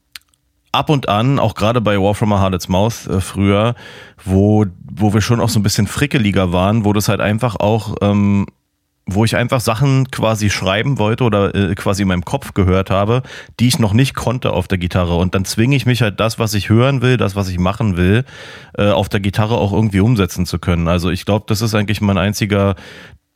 ab 0.72 0.90
und 0.90 1.10
an, 1.10 1.40
auch 1.40 1.56
gerade 1.56 1.82
bei 1.82 2.00
War 2.00 2.16
from 2.16 2.34
a 2.34 2.42
Heart's 2.42 2.68
Mouth 2.68 3.08
äh, 3.08 3.22
früher, 3.22 3.76
wo, 4.24 4.66
wo 4.92 5.14
wir 5.14 5.22
schon 5.22 5.40
auch 5.40 5.50
so 5.50 5.60
ein 5.60 5.64
bisschen 5.64 5.88
frickeliger 5.88 6.52
waren, 6.52 6.86
wo 6.86 6.94
das 6.94 7.10
halt 7.10 7.22
einfach 7.22 7.56
auch, 7.56 7.96
ähm, 8.02 8.46
wo 9.14 9.26
ich 9.26 9.36
einfach 9.36 9.62
Sachen 9.62 10.10
quasi 10.12 10.50
schreiben 10.50 10.98
wollte 11.00 11.24
oder 11.24 11.54
äh, 11.54 11.76
quasi 11.76 12.04
in 12.04 12.08
meinem 12.08 12.26
Kopf 12.26 12.54
gehört 12.54 12.90
habe, 12.90 13.24
die 13.60 13.68
ich 13.68 13.80
noch 13.80 13.94
nicht 13.94 14.16
konnte 14.16 14.52
auf 14.52 14.68
der 14.68 14.78
Gitarre. 14.78 15.16
Und 15.16 15.36
dann 15.36 15.46
zwinge 15.46 15.76
ich 15.76 15.86
mich 15.86 16.02
halt 16.02 16.20
das, 16.20 16.40
was 16.40 16.54
ich 16.54 16.70
hören 16.70 17.02
will, 17.02 17.18
das, 17.18 17.36
was 17.36 17.50
ich 17.50 17.60
machen 17.60 17.98
will, 17.98 18.26
äh, 18.78 18.90
auf 18.90 19.10
der 19.10 19.20
Gitarre 19.20 19.58
auch 19.58 19.74
irgendwie 19.74 20.00
umsetzen 20.00 20.46
zu 20.46 20.60
können. 20.60 20.88
Also 20.88 21.10
ich 21.10 21.26
glaube, 21.26 21.46
das 21.48 21.62
ist 21.62 21.76
eigentlich 21.76 22.02
mein 22.02 22.18
einziger 22.18 22.76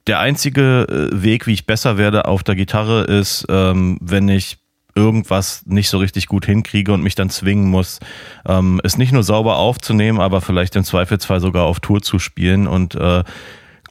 der 0.08 0.20
einzige 0.20 0.86
äh, 0.90 1.24
Weg, 1.24 1.48
wie 1.48 1.54
ich 1.54 1.66
besser 1.66 1.98
werde 1.98 2.26
auf 2.26 2.44
der 2.44 2.56
Gitarre, 2.56 3.04
ist, 3.04 3.46
ähm, 3.50 3.98
wenn 4.02 4.28
ich 4.28 4.58
irgendwas 4.96 5.66
nicht 5.66 5.90
so 5.90 5.98
richtig 5.98 6.28
gut 6.28 6.46
hinkriege 6.46 6.94
und 6.94 7.02
mich 7.02 7.16
dann 7.16 7.30
zwingen 7.30 7.70
muss, 7.70 8.00
ähm, 8.46 8.80
es 8.84 8.98
nicht 8.98 9.12
nur 9.12 9.24
sauber 9.24 9.56
aufzunehmen, 9.56 10.20
aber 10.20 10.42
vielleicht 10.42 10.76
im 10.76 10.84
Zweifelsfall 10.84 11.40
sogar 11.40 11.64
auf 11.66 11.80
Tour 11.80 12.02
zu 12.02 12.20
spielen. 12.20 12.68
Und 12.68 12.96
äh, 12.96 13.24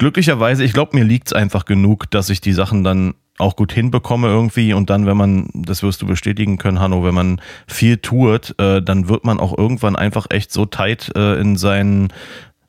glücklicherweise, 0.03 0.65
ich 0.65 0.73
glaube, 0.73 0.97
mir 0.97 1.05
liegt's 1.05 1.33
einfach 1.33 1.65
genug, 1.65 2.11
dass 2.11 2.29
ich 2.29 2.41
die 2.41 2.53
Sachen 2.53 2.83
dann 2.83 3.15
auch 3.39 3.55
gut 3.55 3.73
hinbekomme 3.73 4.27
irgendwie. 4.27 4.73
Und 4.73 4.91
dann, 4.91 5.07
wenn 5.07 5.17
man, 5.17 5.49
das 5.55 5.85
wirst 5.85 6.03
du 6.03 6.07
bestätigen 6.07 6.59
können, 6.59 6.81
Hanno, 6.81 7.05
wenn 7.05 7.15
man 7.15 7.41
viel 7.69 7.99
tourt, 7.99 8.53
äh, 8.59 8.83
dann 8.83 9.09
wird 9.09 9.25
man 9.25 9.39
auch 9.39 9.57
irgendwann 9.57 9.95
einfach 9.95 10.27
echt 10.31 10.53
so 10.53 10.67
tight 10.67 11.13
äh, 11.15 11.41
in 11.41 11.57
seinen 11.57 12.09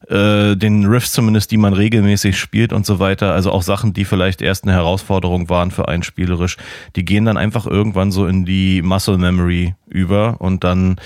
äh, 0.09 0.55
den 0.55 0.85
Riffs 0.85 1.11
zumindest, 1.11 1.49
die 1.49 1.57
man 1.57 1.73
regelmäßig 1.73 2.37
spielt 2.37 2.71
und 2.71 2.85
so 2.85 2.99
weiter, 2.99 3.33
also 3.33 3.51
auch 3.51 3.63
Sachen, 3.63 3.93
die 3.93 4.05
vielleicht 4.05 4.43
erst 4.43 4.65
eine 4.65 4.73
Herausforderung 4.73 5.49
waren 5.49 5.71
für 5.71 5.87
einen 5.87 6.03
spielerisch, 6.03 6.57
die 6.95 7.03
gehen 7.03 7.25
dann 7.25 7.37
einfach 7.37 7.65
irgendwann 7.65 8.11
so 8.11 8.27
in 8.27 8.45
die 8.45 8.83
Muscle 8.83 9.17
Memory 9.17 9.73
über 9.87 10.35
und 10.39 10.63
dann 10.63 10.97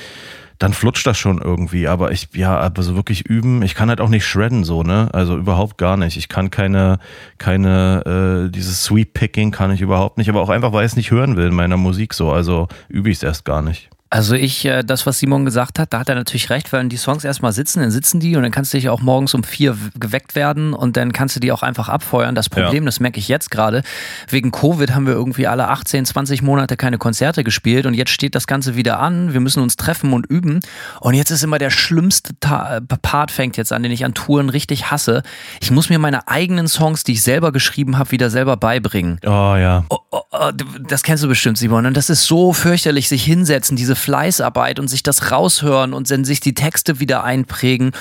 dann 0.60 0.74
flutscht 0.74 1.06
das 1.06 1.18
schon 1.18 1.40
irgendwie, 1.40 1.88
aber 1.88 2.12
ich, 2.12 2.30
ja, 2.34 2.58
aber 2.58 2.84
so 2.84 2.96
wirklich 2.96 3.26
üben, 3.26 3.62
ich 3.62 3.76
kann 3.76 3.90
halt 3.90 4.02
auch 4.02 4.10
nicht 4.10 4.26
shredden 4.26 4.64
so, 4.64 4.84
ne, 4.84 5.10
also 5.14 5.38
überhaupt 5.38 5.78
gar 5.78 5.98
nicht, 5.98 6.18
ich 6.18 6.30
kann 6.30 6.50
keine, 6.50 7.00
keine, 7.38 8.48
äh, 8.48 8.52
dieses 8.52 8.84
Sweep 8.84 9.14
Picking 9.14 9.52
kann 9.52 9.72
ich 9.72 9.82
überhaupt 9.82 10.18
nicht, 10.18 10.30
aber 10.30 10.42
auch 10.42 10.50
einfach, 10.50 10.74
weil 10.74 10.86
ich 10.86 10.92
es 10.92 10.96
nicht 10.96 11.12
hören 11.12 11.36
will 11.36 11.48
in 11.48 11.56
meiner 11.56 11.78
Musik 11.78 12.14
so, 12.14 12.32
also 12.32 12.68
übe 12.90 13.10
ich 13.10 13.18
es 13.18 13.24
erst 13.24 13.46
gar 13.46 13.62
nicht. 13.62 13.90
Also 14.10 14.36
ich, 14.36 14.64
äh, 14.66 14.84
das, 14.84 15.06
was 15.06 15.20
Simon 15.20 15.44
gesagt 15.46 15.80
hat, 15.80 15.94
da 15.94 16.00
hat 16.00 16.10
er 16.10 16.16
natürlich 16.16 16.50
recht, 16.50 16.72
weil 16.72 16.80
wenn 16.82 16.90
die 16.90 16.98
Songs 16.98 17.24
erstmal 17.24 17.52
sitzen, 17.52 17.82
dann 17.82 17.92
sitzen 17.92 18.20
die 18.20 18.36
und 18.38 18.44
dann 18.44 18.52
kannst 18.52 18.74
du 18.74 18.78
dich 18.78 18.88
auch 18.90 19.02
morgens 19.02 19.34
um 19.34 19.44
vier 19.44 19.78
geweckt 20.00 20.36
werden 20.36 20.74
und 20.74 20.96
dann 20.98 21.12
kannst 21.12 21.36
du 21.36 21.40
die 21.40 21.52
auch 21.52 21.62
einfach 21.64 21.90
abfeuern. 21.90 22.34
Das 22.36 22.50
Problem, 22.50 22.84
Ja. 22.84 22.86
das 22.86 23.00
merke 23.00 23.20
ich 23.20 23.28
jetzt 23.28 23.52
gerade, 23.52 23.84
wegen 24.30 24.52
Covid 24.52 24.94
haben 24.96 25.08
wir 25.08 25.14
irgendwie 25.14 25.48
alle 25.48 25.68
18, 25.68 26.06
20 26.06 26.42
Monate 26.42 26.78
keine 26.78 26.98
Konzerte 26.98 27.44
gespielt 27.44 27.86
und 27.86 27.94
jetzt 27.94 28.12
steht 28.12 28.34
das 28.36 28.48
Ganze 28.48 28.76
wieder 28.76 29.00
an. 29.00 29.34
Wir 29.34 29.40
müssen 29.42 29.62
uns 29.62 29.76
treffen 29.76 30.14
und 30.14 30.26
üben 30.26 30.62
und 31.02 31.14
jetzt 31.14 31.32
ist 31.32 31.44
immer 31.44 31.58
der 31.58 31.70
schlimmste 31.70 32.34
Ta 32.40 32.78
äh, 32.78 32.82
Part 33.02 33.32
fängt 33.32 33.58
jetzt 33.58 33.74
an, 33.74 33.84
den 33.84 33.92
ich 33.92 34.06
an 34.06 34.14
Touren 34.14 34.50
richtig 34.50 34.90
hasse. 34.92 35.22
Ich 35.60 35.70
muss 35.72 35.90
mir 35.90 36.00
meine 36.00 36.28
eigenen 36.28 36.68
Songs, 36.68 37.04
die 37.04 37.14
ich 37.14 37.22
selber 37.24 37.52
geschrieben 37.52 37.98
habe, 37.98 38.12
wieder 38.12 38.30
selber 38.30 38.58
beibringen. 38.58 39.20
Oh 39.26 39.30
ja. 39.56 39.86
Oh, 39.90 39.98
oh, 40.12 40.22
Oh, 40.40 40.52
das 40.88 41.02
kennst 41.02 41.24
du 41.24 41.28
bestimmt, 41.28 41.58
Simon. 41.58 41.88
Und 41.88 41.98
das 41.98 42.12
ist 42.12 42.26
so 42.26 42.54
fürchterlich, 42.54 43.08
sich 43.08 43.24
hinsetzen, 43.24 43.76
diese 43.76 43.96
Fleißarbeit 43.98 44.80
und 44.80 44.88
sich 44.88 45.04
das 45.04 45.32
raushören 45.32 45.94
und 45.94 46.10
dann 46.10 46.26
sich 46.26 46.40
die 46.40 46.54
Texte 46.54 47.00
wieder 47.00 47.24
einprägen 47.24 47.92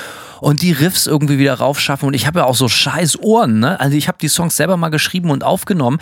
und 0.40 0.62
die 0.62 0.72
Riffs 0.72 1.06
irgendwie 1.06 1.38
wieder 1.38 1.54
raufschaffen. 1.54 2.06
Und 2.06 2.14
ich 2.14 2.26
habe 2.26 2.40
ja 2.40 2.44
auch 2.44 2.54
so 2.54 2.68
scheiß 2.68 3.18
Ohren, 3.20 3.58
ne? 3.58 3.80
Also 3.80 3.96
ich 3.96 4.08
habe 4.08 4.18
die 4.20 4.28
Songs 4.28 4.56
selber 4.56 4.76
mal 4.76 4.90
geschrieben 4.90 5.30
und 5.30 5.44
aufgenommen. 5.44 5.98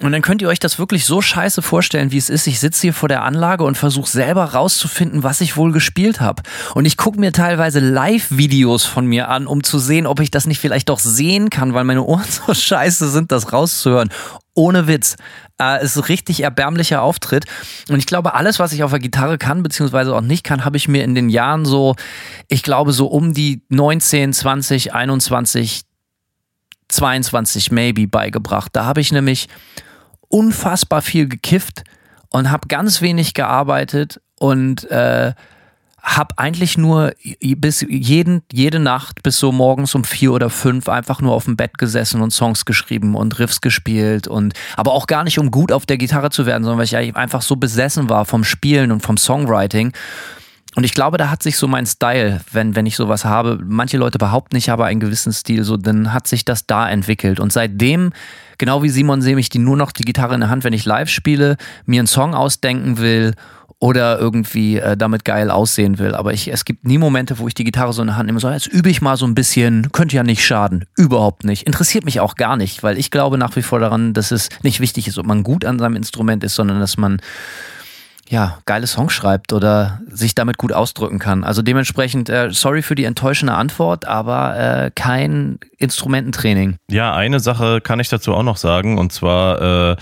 Und 0.00 0.12
dann 0.12 0.22
könnt 0.22 0.42
ihr 0.42 0.48
euch 0.48 0.58
das 0.58 0.78
wirklich 0.78 1.04
so 1.04 1.20
scheiße 1.20 1.62
vorstellen, 1.62 2.10
wie 2.10 2.18
es 2.18 2.28
ist. 2.28 2.46
Ich 2.46 2.60
sitze 2.60 2.82
hier 2.82 2.94
vor 2.94 3.08
der 3.08 3.22
Anlage 3.22 3.64
und 3.64 3.76
versuche 3.76 4.10
selber 4.10 4.44
rauszufinden, 4.46 5.22
was 5.22 5.40
ich 5.40 5.56
wohl 5.56 5.72
gespielt 5.72 6.20
habe. 6.20 6.42
Und 6.74 6.84
ich 6.84 6.96
gucke 6.96 7.20
mir 7.20 7.32
teilweise 7.32 7.80
Live-Videos 7.80 8.84
von 8.84 9.06
mir 9.06 9.28
an, 9.28 9.46
um 9.46 9.62
zu 9.62 9.78
sehen, 9.78 10.06
ob 10.06 10.20
ich 10.20 10.30
das 10.30 10.46
nicht 10.46 10.60
vielleicht 10.60 10.88
doch 10.88 10.98
sehen 10.98 11.50
kann, 11.50 11.74
weil 11.74 11.84
meine 11.84 12.02
Ohren 12.02 12.24
so 12.46 12.54
scheiße 12.54 13.10
sind, 13.10 13.30
das 13.30 13.52
rauszuhören. 13.52 14.10
Ohne 14.54 14.86
Witz. 14.86 15.16
Äh, 15.60 15.84
ist 15.84 15.96
ein 15.96 16.02
richtig 16.04 16.42
erbärmlicher 16.42 17.02
Auftritt. 17.02 17.44
Und 17.88 17.98
ich 17.98 18.06
glaube, 18.06 18.34
alles, 18.34 18.58
was 18.58 18.72
ich 18.72 18.82
auf 18.82 18.90
der 18.90 18.98
Gitarre 18.98 19.38
kann, 19.38 19.62
beziehungsweise 19.62 20.14
auch 20.14 20.20
nicht 20.20 20.42
kann, 20.42 20.64
habe 20.64 20.76
ich 20.76 20.88
mir 20.88 21.04
in 21.04 21.14
den 21.14 21.28
Jahren 21.28 21.64
so, 21.64 21.94
ich 22.48 22.64
glaube, 22.64 22.92
so 22.92 23.06
um 23.06 23.34
die 23.34 23.62
19, 23.68 24.32
20, 24.32 24.94
21, 24.94 25.82
22 26.88 27.70
maybe 27.70 28.08
beigebracht. 28.08 28.70
Da 28.74 28.84
habe 28.84 29.00
ich 29.00 29.12
nämlich 29.12 29.48
unfassbar 30.28 31.02
viel 31.02 31.28
gekifft 31.28 31.84
und 32.30 32.50
habe 32.50 32.66
ganz 32.66 33.00
wenig 33.00 33.34
gearbeitet 33.34 34.20
und 34.40 34.90
äh, 34.90 35.34
habe 36.04 36.38
eigentlich 36.38 36.76
nur 36.76 37.12
bis 37.40 37.84
jeden, 37.88 38.42
jede 38.52 38.78
Nacht 38.78 39.22
bis 39.22 39.38
so 39.38 39.52
morgens 39.52 39.94
um 39.94 40.04
vier 40.04 40.32
oder 40.32 40.50
fünf 40.50 40.88
einfach 40.90 41.22
nur 41.22 41.32
auf 41.32 41.46
dem 41.46 41.56
Bett 41.56 41.78
gesessen 41.78 42.20
und 42.20 42.30
Songs 42.30 42.66
geschrieben 42.66 43.14
und 43.14 43.38
Riffs 43.38 43.62
gespielt 43.62 44.28
und 44.28 44.52
aber 44.76 44.92
auch 44.92 45.06
gar 45.06 45.24
nicht 45.24 45.38
um 45.38 45.50
gut 45.50 45.72
auf 45.72 45.86
der 45.86 45.96
Gitarre 45.96 46.28
zu 46.28 46.44
werden, 46.44 46.62
sondern 46.62 46.78
weil 46.78 46.84
ich 46.84 47.16
einfach 47.16 47.40
so 47.40 47.56
besessen 47.56 48.10
war 48.10 48.26
vom 48.26 48.44
Spielen 48.44 48.92
und 48.92 49.00
vom 49.00 49.16
Songwriting. 49.16 49.92
Und 50.76 50.84
ich 50.84 50.92
glaube, 50.92 51.16
da 51.16 51.30
hat 51.30 51.42
sich 51.42 51.56
so 51.56 51.68
mein 51.68 51.86
Style, 51.86 52.40
wenn, 52.52 52.74
wenn 52.74 52.84
ich 52.84 52.96
sowas 52.96 53.24
habe, 53.24 53.60
manche 53.64 53.96
Leute 53.96 54.18
behaupten, 54.18 54.56
ich 54.56 54.68
habe 54.68 54.84
einen 54.84 55.00
gewissen 55.00 55.32
Stil, 55.32 55.62
so, 55.62 55.76
dann 55.76 56.12
hat 56.12 56.26
sich 56.26 56.44
das 56.44 56.66
da 56.66 56.88
entwickelt. 56.88 57.38
Und 57.38 57.52
seitdem, 57.52 58.12
genau 58.58 58.82
wie 58.82 58.88
Simon, 58.88 59.22
sehe 59.22 59.38
ich 59.38 59.48
die 59.48 59.60
nur 59.60 59.76
noch 59.76 59.92
die 59.92 60.02
Gitarre 60.02 60.34
in 60.34 60.40
der 60.40 60.50
Hand, 60.50 60.64
wenn 60.64 60.72
ich 60.72 60.84
live 60.84 61.08
spiele, 61.08 61.56
mir 61.86 62.00
einen 62.00 62.08
Song 62.08 62.34
ausdenken 62.34 62.98
will 62.98 63.34
oder 63.84 64.18
irgendwie 64.18 64.78
äh, 64.78 64.96
damit 64.96 65.26
geil 65.26 65.50
aussehen 65.50 65.98
will. 65.98 66.14
Aber 66.14 66.32
ich, 66.32 66.50
es 66.50 66.64
gibt 66.64 66.86
nie 66.86 66.96
Momente, 66.96 67.38
wo 67.38 67.48
ich 67.48 67.52
die 67.52 67.64
Gitarre 67.64 67.92
so 67.92 68.00
in 68.00 68.08
der 68.08 68.16
Hand 68.16 68.28
nehme, 68.28 68.40
so 68.40 68.48
jetzt 68.48 68.66
übe 68.66 68.88
ich 68.88 69.02
mal 69.02 69.18
so 69.18 69.26
ein 69.26 69.34
bisschen, 69.34 69.92
könnte 69.92 70.16
ja 70.16 70.22
nicht 70.22 70.42
schaden. 70.42 70.86
Überhaupt 70.96 71.44
nicht. 71.44 71.66
Interessiert 71.66 72.06
mich 72.06 72.18
auch 72.18 72.36
gar 72.36 72.56
nicht, 72.56 72.82
weil 72.82 72.96
ich 72.96 73.10
glaube 73.10 73.36
nach 73.36 73.54
wie 73.56 73.60
vor 73.60 73.80
daran, 73.80 74.14
dass 74.14 74.30
es 74.30 74.48
nicht 74.62 74.80
wichtig 74.80 75.06
ist, 75.06 75.18
ob 75.18 75.26
man 75.26 75.42
gut 75.42 75.66
an 75.66 75.78
seinem 75.78 75.96
Instrument 75.96 76.42
ist, 76.44 76.54
sondern 76.54 76.80
dass 76.80 76.96
man 76.96 77.20
ja, 78.30 78.56
geile 78.64 78.86
Songs 78.86 79.12
schreibt 79.12 79.52
oder 79.52 80.00
sich 80.08 80.34
damit 80.34 80.56
gut 80.56 80.72
ausdrücken 80.72 81.18
kann. 81.18 81.44
Also 81.44 81.60
dementsprechend, 81.60 82.30
äh, 82.30 82.48
sorry 82.52 82.80
für 82.80 82.94
die 82.94 83.04
enttäuschende 83.04 83.52
Antwort, 83.52 84.06
aber 84.06 84.56
äh, 84.56 84.90
kein 84.94 85.58
Instrumententraining. 85.76 86.78
Ja, 86.90 87.14
eine 87.14 87.38
Sache 87.38 87.82
kann 87.82 88.00
ich 88.00 88.08
dazu 88.08 88.32
auch 88.32 88.42
noch 88.42 88.56
sagen 88.56 88.96
und 88.96 89.12
zwar 89.12 89.90
äh, 89.90 89.96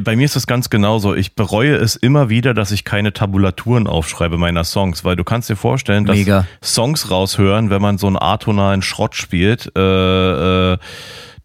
bei 0.00 0.16
mir 0.16 0.24
ist 0.24 0.36
das 0.36 0.46
ganz 0.46 0.70
genauso. 0.70 1.14
Ich 1.14 1.34
bereue 1.34 1.76
es 1.76 1.96
immer 1.96 2.28
wieder, 2.28 2.54
dass 2.54 2.70
ich 2.72 2.84
keine 2.84 3.12
Tabulaturen 3.12 3.86
aufschreibe 3.86 4.38
meiner 4.38 4.64
Songs, 4.64 5.04
weil 5.04 5.16
du 5.16 5.24
kannst 5.24 5.48
dir 5.48 5.56
vorstellen, 5.56 6.04
dass 6.04 6.16
Mega. 6.16 6.46
Songs 6.62 7.10
raushören, 7.10 7.70
wenn 7.70 7.82
man 7.82 7.98
so 7.98 8.06
einen 8.06 8.16
atonalen 8.16 8.82
Schrott 8.82 9.14
spielt, 9.14 9.70
äh, 9.76 10.72
äh, 10.72 10.78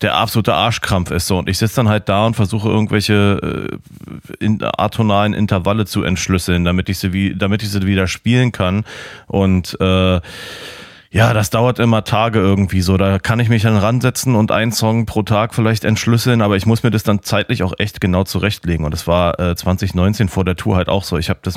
der 0.02 0.16
absolute 0.16 0.54
Arschkrampf 0.54 1.12
ist 1.12 1.28
so. 1.28 1.38
Und 1.40 1.50
ich 1.50 1.58
sitze 1.58 1.78
dann 1.78 1.90
halt 1.90 2.08
da 2.08 2.26
und 2.26 2.36
versuche 2.36 2.70
irgendwelche 2.70 3.78
äh, 3.80 4.44
in, 4.44 4.64
atonalen 4.64 5.34
Intervalle 5.34 5.86
zu 5.86 6.04
entschlüsseln, 6.04 6.66
damit 6.66 6.90
ich 6.90 7.00
sie 7.00 7.14
wie, 7.14 7.36
damit 7.36 7.64
ich 7.64 7.70
sie 7.70 7.86
wieder 7.86 8.08
spielen 8.08 8.52
kann. 8.52 8.86
Und 9.28 9.80
äh, 9.80 10.22
ja, 11.18 11.34
das 11.34 11.50
dauert 11.50 11.80
immer 11.80 12.04
Tage 12.04 12.40
irgendwie 12.40 12.82
so. 12.82 12.98
Da 12.98 13.20
kann 13.20 13.40
ich 13.40 13.50
mich 13.50 13.64
dann 13.64 13.78
ransetzen 13.78 14.36
und 14.36 14.52
einen 14.52 14.72
Song 14.72 15.06
pro 15.06 15.24
Tag 15.24 15.54
vielleicht 15.56 15.84
entschlüsseln, 15.84 16.42
aber 16.42 16.56
ich 16.56 16.66
muss 16.66 16.84
mir 16.84 16.92
das 16.92 17.04
dann 17.04 17.24
zeitlich 17.24 17.64
auch 17.64 17.74
echt 17.78 18.00
genau 18.02 18.24
zurechtlegen. 18.24 18.86
Und 18.86 18.92
das 18.92 19.08
war 19.08 19.40
äh, 19.40 19.56
2019 19.56 20.30
vor 20.30 20.46
der 20.46 20.56
Tour 20.56 20.76
halt 20.76 20.90
auch 20.90 21.04
so. 21.04 21.18
Ich 21.18 21.30
habe 21.30 21.40
das 21.44 21.56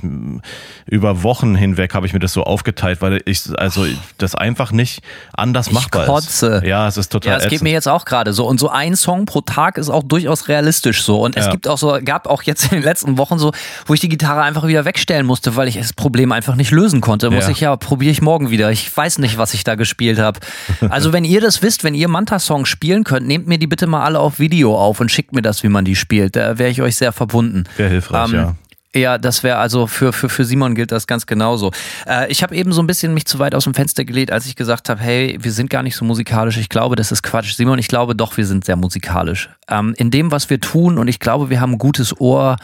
über 0.86 1.22
Wochen 1.22 1.54
hinweg 1.54 1.94
habe 1.94 2.06
ich 2.06 2.12
mir 2.12 2.18
das 2.18 2.32
so 2.32 2.44
aufgeteilt, 2.44 3.00
weil 3.02 3.20
ich 3.24 3.42
also 3.58 3.84
das 4.18 4.34
einfach 4.34 4.72
nicht 4.72 5.02
anders 5.32 5.68
ich 5.68 5.72
machbar 5.74 6.06
kotze. 6.06 6.46
ist. 6.62 6.64
Ja, 6.64 6.88
es 6.88 6.96
ist 6.96 7.10
total. 7.12 7.32
Ja, 7.32 7.38
es 7.44 7.48
geht 7.48 7.62
mir 7.62 7.72
jetzt 7.72 7.88
auch 7.88 8.04
gerade 8.04 8.32
so. 8.32 8.46
Und 8.46 8.58
so 8.58 8.68
ein 8.70 8.96
Song 8.96 9.26
pro 9.26 9.40
Tag 9.40 9.78
ist 9.78 9.90
auch 9.90 10.02
durchaus 10.02 10.48
realistisch 10.48 11.02
so. 11.02 11.20
Und 11.22 11.36
es 11.36 11.46
Ja. 11.46 11.50
gibt 11.52 11.68
auch 11.68 11.78
so, 11.78 11.98
gab 12.04 12.26
auch 12.26 12.42
jetzt 12.42 12.64
in 12.64 12.70
den 12.78 12.82
letzten 12.82 13.18
Wochen 13.18 13.38
so, 13.38 13.52
wo 13.86 13.94
ich 13.94 14.00
die 14.00 14.08
Gitarre 14.08 14.42
einfach 14.42 14.66
wieder 14.66 14.84
wegstellen 14.84 15.26
musste, 15.26 15.56
weil 15.56 15.68
ich 15.68 15.76
das 15.76 15.92
Problem 15.92 16.32
einfach 16.32 16.54
nicht 16.56 16.70
lösen 16.70 17.00
konnte. 17.00 17.30
Muss 17.30 17.44
Ja. 17.44 17.50
ich 17.50 17.60
ja, 17.60 17.76
probiere 17.76 18.10
ich 18.12 18.22
morgen 18.22 18.50
wieder. 18.50 18.70
Ich 18.70 18.94
weiß 18.96 19.18
nicht, 19.18 19.38
was 19.38 19.50
ich 19.54 19.64
da 19.64 19.75
gespielt 19.75 20.19
habe. 20.19 20.40
Also 20.88 21.12
wenn 21.12 21.25
ihr 21.25 21.40
das 21.40 21.62
wisst, 21.62 21.85
wenn 21.85 21.95
ihr 21.95 22.09
Manta-Songs 22.09 22.69
spielen 22.69 23.04
könnt, 23.04 23.26
nehmt 23.26 23.47
mir 23.47 23.59
die 23.59 23.66
bitte 23.66 23.87
mal 23.87 24.04
alle 24.04 24.19
auf 24.21 24.38
Video 24.38 24.76
auf 24.78 25.00
und 25.00 25.11
schickt 25.11 25.33
mir 25.33 25.42
das, 25.42 25.62
wie 25.62 25.69
man 25.69 25.85
die 25.85 25.97
spielt. 25.97 26.37
Da 26.37 26.59
wäre 26.59 26.71
ich 26.71 26.83
euch 26.83 26.97
sehr 26.97 27.12
verbunden. 27.12 27.64
Wäre 27.76 27.90
hilfreich, 27.90 28.28
Ähm, 28.28 28.35
ja. 28.35 28.54
Ja, 28.92 29.19
das 29.19 29.45
wäre 29.45 29.59
also 29.59 29.87
für, 29.87 30.12
für, 30.12 30.28
für 30.28 30.45
Simon 30.45 30.75
gilt 30.75 30.90
das 30.90 31.07
ganz 31.07 31.25
genauso. 31.25 31.71
Äh, 32.09 32.28
ich 32.28 32.42
habe 32.42 32.57
eben 32.57 32.73
so 32.73 32.83
ein 32.83 32.88
bisschen 32.88 33.14
mich 33.14 33.25
zu 33.25 33.38
weit 33.38 33.54
aus 33.54 33.62
dem 33.62 33.73
Fenster 33.73 34.04
gelegt, 34.04 34.33
als 34.33 34.47
ich 34.47 34.57
gesagt 34.57 34.88
habe, 34.88 35.00
hey, 35.00 35.38
wir 35.40 35.52
sind 35.52 35.71
gar 35.71 35.85
nicht 35.85 35.95
so 35.95 36.04
musikalisch. 36.04 36.57
Ich 36.57 36.69
glaube, 36.69 36.97
das 36.97 37.12
ist 37.12 37.23
Quatsch. 37.23 37.54
Simon, 37.54 37.78
ich 37.78 37.87
glaube 37.87 38.16
doch, 38.16 38.37
wir 38.37 38.45
sind 38.47 38.64
sehr 38.64 38.75
musikalisch. 38.75 39.49
Ähm, 39.69 39.95
in 39.97 40.11
dem, 40.11 40.33
was 40.33 40.50
wir 40.50 40.59
tun 40.61 40.99
und 40.99 41.07
ich 41.07 41.21
glaube, 41.21 41.50
wir 41.50 41.61
haben 41.61 41.75
ein 41.75 41.78
gutes 41.78 42.21
Ohr. 42.21 42.57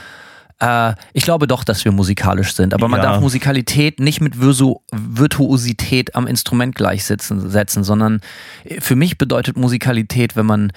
Äh, 0.60 0.94
ich 1.12 1.25
glaube 1.25 1.46
doch, 1.46 1.64
dass 1.64 1.84
wir 1.84 1.92
musikalisch 1.92 2.54
sind, 2.54 2.72
aber 2.75 2.88
man 2.88 3.00
Ja. 3.00 3.12
darf 3.12 3.20
Musikalität 3.20 4.00
nicht 4.00 4.20
mit 4.20 4.40
Virsu 4.40 4.76
Virtuosität 4.92 6.14
am 6.14 6.26
Instrument 6.26 6.75
gleichsetzen, 6.75 7.50
setzen, 7.50 7.84
sondern 7.84 8.20
für 8.80 8.96
mich 8.96 9.18
bedeutet 9.18 9.56
Musikalität, 9.56 10.36
wenn 10.36 10.46
man 10.46 10.72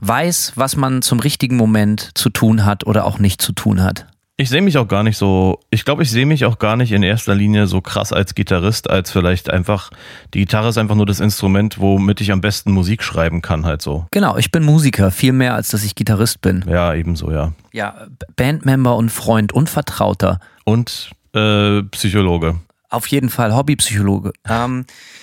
weiß, 0.00 0.52
was 0.54 0.76
man 0.76 1.02
zum 1.02 1.20
richtigen 1.20 1.56
Moment 1.56 2.10
zu 2.14 2.30
tun 2.30 2.64
hat 2.64 2.86
oder 2.86 3.04
auch 3.04 3.18
nicht 3.18 3.42
zu 3.42 3.52
tun 3.52 3.82
hat. 3.82 4.06
Ich 4.40 4.48
sehe 4.48 4.62
mich 4.62 4.78
auch 4.78 4.88
gar 4.88 5.02
nicht 5.02 5.18
so, 5.18 5.60
ich 5.68 5.84
glaube, 5.84 6.02
ich 6.02 6.10
sehe 6.10 6.24
mich 6.24 6.46
auch 6.46 6.58
gar 6.58 6.74
nicht 6.74 6.92
in 6.92 7.02
erster 7.02 7.34
Linie 7.34 7.66
so 7.66 7.82
krass 7.82 8.10
als 8.10 8.34
Gitarrist, 8.34 8.88
als 8.88 9.10
vielleicht 9.10 9.50
einfach, 9.50 9.90
die 10.32 10.38
Gitarre 10.38 10.70
ist 10.70 10.78
einfach 10.78 10.94
nur 10.94 11.04
das 11.04 11.20
Instrument, 11.20 11.78
womit 11.78 12.22
ich 12.22 12.32
am 12.32 12.40
besten 12.40 12.72
Musik 12.72 13.02
schreiben 13.02 13.42
kann, 13.42 13.66
halt 13.66 13.82
so. 13.82 14.06
Genau, 14.12 14.38
ich 14.38 14.50
bin 14.50 14.62
Musiker, 14.62 15.10
viel 15.10 15.34
mehr 15.34 15.54
als 15.54 15.68
dass 15.68 15.84
ich 15.84 15.94
Gitarrist 15.94 16.40
bin. 16.40 16.64
Ja, 16.66 16.94
ebenso, 16.94 17.30
ja. 17.30 17.52
Ja, 17.72 18.06
Bandmember 18.36 18.96
und 18.96 19.10
Freund 19.10 19.52
und 19.52 19.68
Vertrauter. 19.68 20.40
Und 20.64 21.10
äh, 21.34 21.82
Psychologe. 21.82 22.60
Auf 22.88 23.08
jeden 23.08 23.28
Fall 23.28 23.54
Hobbypsychologe. 23.54 24.32
Ähm, 24.48 24.80
äh, 24.80 24.92
äh, 24.92 25.19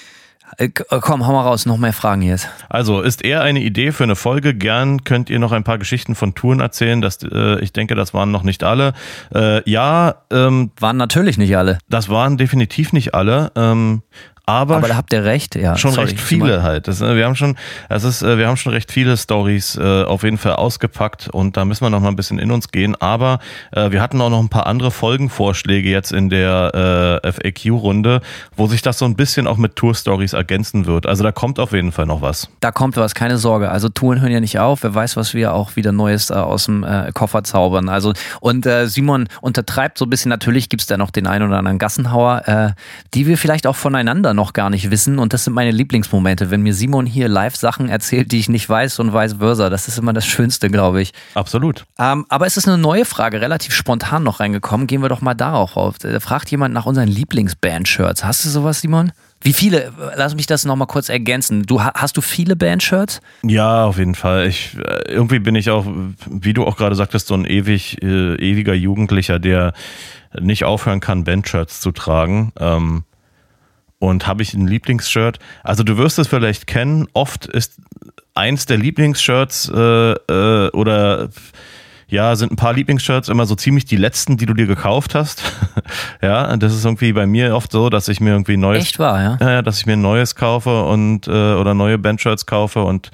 komm, 1.02 1.26
hau 1.28 1.34
mal 1.34 1.44
raus, 1.44 1.66
noch 1.66 1.78
mehr 1.78 1.94
Fragen 1.94 2.22
jetzt. 2.22 2.50
Also, 2.70 3.02
ist 3.02 3.24
eher 3.24 3.42
eine 3.42 3.60
Idee 3.60 3.92
für 3.92 4.04
eine 4.04 4.16
Folge. 4.16 4.54
Gern 4.54 5.04
könnt 5.04 5.30
ihr 5.30 5.40
noch 5.40 5.52
ein 5.52 5.64
paar 5.64 5.78
Geschichten 5.78 6.16
von 6.16 6.36
Touren 6.36 6.60
erzählen. 6.60 7.02
Das, 7.02 7.20
äh, 7.24 7.60
ich 7.60 7.74
denke, 7.74 7.96
das 7.96 8.14
waren 8.14 8.32
noch 8.32 8.44
nicht 8.44 8.64
alle. 8.64 8.94
Äh, 9.34 9.70
ja, 9.70 10.16
ähm, 10.32 10.72
Waren 10.80 10.98
natürlich 10.98 11.38
nicht 11.38 11.56
alle, 11.58 11.78
das 11.90 12.10
waren 12.10 12.38
definitiv 12.38 12.94
nicht 12.94 13.14
alle. 13.14 13.52
Ähm, 13.56 14.02
aber, 14.50 14.78
aber 14.78 14.88
da 14.88 14.96
habt 14.96 15.12
ihr 15.12 15.26
recht. 15.26 15.56
Ja, 15.56 15.76
schon 15.76 15.92
sorry, 15.92 16.08
recht 16.08 16.22
viele 16.22 16.64
halt. 16.64 16.88
Das, 16.88 17.02
äh, 17.02 17.18
wir 17.18 17.26
haben 17.26 17.36
schon, 17.36 17.58
das 17.90 18.06
ist, 18.06 18.22
äh, 18.22 18.38
wir 18.38 18.48
haben 18.48 18.56
schon 18.56 18.72
recht 18.72 18.94
viele 18.94 19.18
Stories 19.18 19.76
äh, 19.76 20.04
auf 20.04 20.24
jeden 20.24 20.38
Fall 20.38 20.54
ausgepackt 20.54 21.28
und 21.28 21.58
da 21.58 21.66
müssen 21.66 21.84
wir 21.84 21.90
noch 21.90 22.00
mal 22.00 22.08
ein 22.08 22.16
bisschen 22.16 22.40
in 22.40 22.52
uns 22.52 22.70
gehen. 22.70 22.96
Aber 22.96 23.40
äh, 23.74 23.92
wir 23.92 24.02
hatten 24.02 24.22
auch 24.22 24.30
noch 24.30 24.40
ein 24.40 24.48
paar 24.48 24.66
andere 24.66 24.90
Folgenvorschläge 24.92 25.90
jetzt 25.90 26.14
in 26.14 26.30
der 26.30 27.22
äh, 27.22 27.30
FAQ-Runde, 27.30 28.22
wo 28.56 28.68
sich 28.68 28.82
das 28.82 29.00
so 29.00 29.04
ein 29.04 29.18
bisschen 29.18 29.48
auch 29.48 29.58
mit 29.58 29.76
Tour-Stories 29.76 30.32
ergänzen 30.32 30.86
wird. 30.86 31.08
Also 31.08 31.24
da 31.24 31.34
kommt 31.34 31.60
auf 31.60 31.74
jeden 31.74 31.92
Fall 31.92 32.06
noch 32.06 32.22
was. 32.22 32.48
Da 32.62 32.72
kommt 32.72 32.96
was, 32.96 33.16
keine 33.16 33.38
Sorge. 33.38 33.70
Also 33.70 33.90
Touren 33.90 34.22
hören 34.22 34.32
ja 34.32 34.40
nicht 34.40 34.60
auf. 34.60 34.82
Wer 34.82 34.96
weiß, 34.96 35.18
was 35.18 35.34
wir 35.34 35.54
auch 35.56 35.76
wieder 35.76 35.92
Neues 35.92 36.30
äh, 36.30 36.36
aus 36.36 36.68
dem 36.68 36.86
Koffer 37.14 37.44
zaubern. 37.44 37.90
Also 37.90 38.14
und 38.40 38.66
Simon 38.86 39.28
untertreibt 39.42 39.98
so 39.98 40.06
ein 40.06 40.10
bisschen. 40.10 40.30
Natürlich 40.30 40.70
gibt's 40.70 40.86
da 40.86 40.96
noch 40.96 41.12
den 41.12 41.28
einen 41.28 41.50
oder 41.50 41.58
anderen 41.58 41.80
Gassenhauer, 41.80 42.76
die 43.14 43.28
wir 43.28 43.38
vielleicht 43.38 43.68
auch 43.68 43.76
voneinander 43.76 44.34
noch 44.38 44.54
gar 44.54 44.70
nicht 44.70 44.90
wissen. 44.90 45.20
Und 45.20 45.34
das 45.34 45.44
sind 45.44 45.52
meine 45.54 45.72
Lieblingsmomente, 45.72 46.50
wenn 46.50 46.62
mir 46.62 46.74
Simon 46.74 47.06
hier 47.06 47.28
live 47.28 47.58
Sachen 47.58 47.90
erzählt, 47.90 48.32
die 48.32 48.40
ich 48.40 48.48
nicht 48.48 48.70
weiß 48.70 49.00
und 49.00 49.14
vice 49.14 49.34
versa. 49.40 49.70
Das 49.70 49.90
ist 49.90 49.98
immer 49.98 50.14
das 50.14 50.26
Schönste, 50.26 50.70
glaube 50.70 51.02
ich. 51.02 51.12
Absolut. 51.34 51.86
Ähm, 52.00 52.26
aber 52.30 52.46
es 52.46 52.56
ist 52.56 52.68
eine 52.70 52.78
neue 52.78 53.04
Frage, 53.04 53.42
relativ 53.42 53.74
spontan 53.74 54.24
noch 54.24 54.40
reingekommen. 54.40 54.88
Gehen 54.88 55.02
wir 55.02 55.10
doch 55.10 55.20
mal 55.20 55.34
darauf 55.34 55.76
auf. 55.76 55.98
Da 55.98 56.20
fragt 56.22 56.50
jemand 56.52 56.74
nach 56.74 56.86
unseren 56.86 57.10
Lieblingsband-Shirts. 57.10 58.24
Hast 58.24 58.46
du 58.46 58.50
sowas, 58.50 58.80
Simon? 58.80 59.12
Wie 59.42 59.54
viele? 59.54 59.92
Lass 60.16 60.34
mich 60.36 60.48
das 60.48 60.66
nochmal 60.66 60.88
kurz 60.88 61.10
ergänzen. 61.10 61.64
Du, 61.64 61.84
ha- 61.84 61.94
hast 61.96 62.18
du 62.18 62.22
viele 62.22 62.56
Band-Shirts? 62.56 63.20
Ja, 63.44 63.86
auf 63.86 63.98
jeden 64.00 64.16
Fall. 64.16 64.48
Ich, 64.48 64.76
äh, 64.78 65.12
irgendwie 65.12 65.40
bin 65.40 65.56
ich 65.56 65.70
auch, 65.70 65.86
wie 66.30 66.54
du 66.54 66.66
auch 66.66 66.78
gerade 66.78 66.96
sagtest, 66.96 67.28
so 67.28 67.34
ein 67.36 67.46
ewig, 67.46 68.02
äh, 68.02 68.36
ewiger 68.36 68.74
Jugendlicher, 68.74 69.38
der 69.40 69.74
nicht 70.40 70.66
aufhören 70.66 71.00
kann, 71.00 71.24
Bandshirts 71.24 71.82
zu 71.82 71.92
tragen. 71.92 72.52
Ähm, 72.60 73.04
und 74.00 74.28
habe 74.28 74.44
ich 74.44 74.54
ein 74.54 74.68
Lieblingsshirt? 74.68 75.40
Also 75.64 75.84
du 75.84 75.98
wirst 75.98 76.20
es 76.20 76.28
vielleicht 76.28 76.68
kennen. 76.68 77.08
Oft 77.14 77.46
ist 77.46 77.80
eins 78.34 78.66
der 78.66 78.78
Lieblingsshirts 78.78 79.72
äh, 79.74 80.12
äh, 80.14 80.70
oder 80.72 81.30
ja, 82.10 82.36
sind 82.38 82.54
ein 82.54 82.56
paar 82.56 82.74
Lieblingsshirts 82.74 83.28
immer 83.28 83.46
so 83.46 83.56
ziemlich 83.56 83.84
die 83.84 83.98
letzten, 83.98 84.38
die 84.38 84.46
du 84.46 84.54
dir 84.54 84.66
gekauft 84.66 85.14
hast. 85.14 85.44
ja, 86.22 86.56
das 86.56 86.74
ist 86.74 86.86
irgendwie 86.86 87.12
bei 87.12 87.26
mir 87.26 87.54
oft 87.54 87.72
so, 87.72 87.90
dass 87.90 88.08
ich 88.08 88.22
mir 88.22 88.30
irgendwie 88.30 88.54
ein 88.54 88.62
neues. 88.62 88.84
Echt 88.84 89.00
wahr, 89.00 89.22
ja? 89.22 89.38
Ja, 89.42 89.62
dass 89.62 89.80
ich 89.80 89.86
mir 89.86 89.94
ein 89.94 90.02
neues 90.02 90.36
kaufe 90.36 90.84
und 90.86 91.28
äh, 91.28 91.32
oder 91.32 91.74
neue 91.74 91.98
Bandshirts 91.98 92.46
kaufe 92.46 92.84
und 92.84 93.12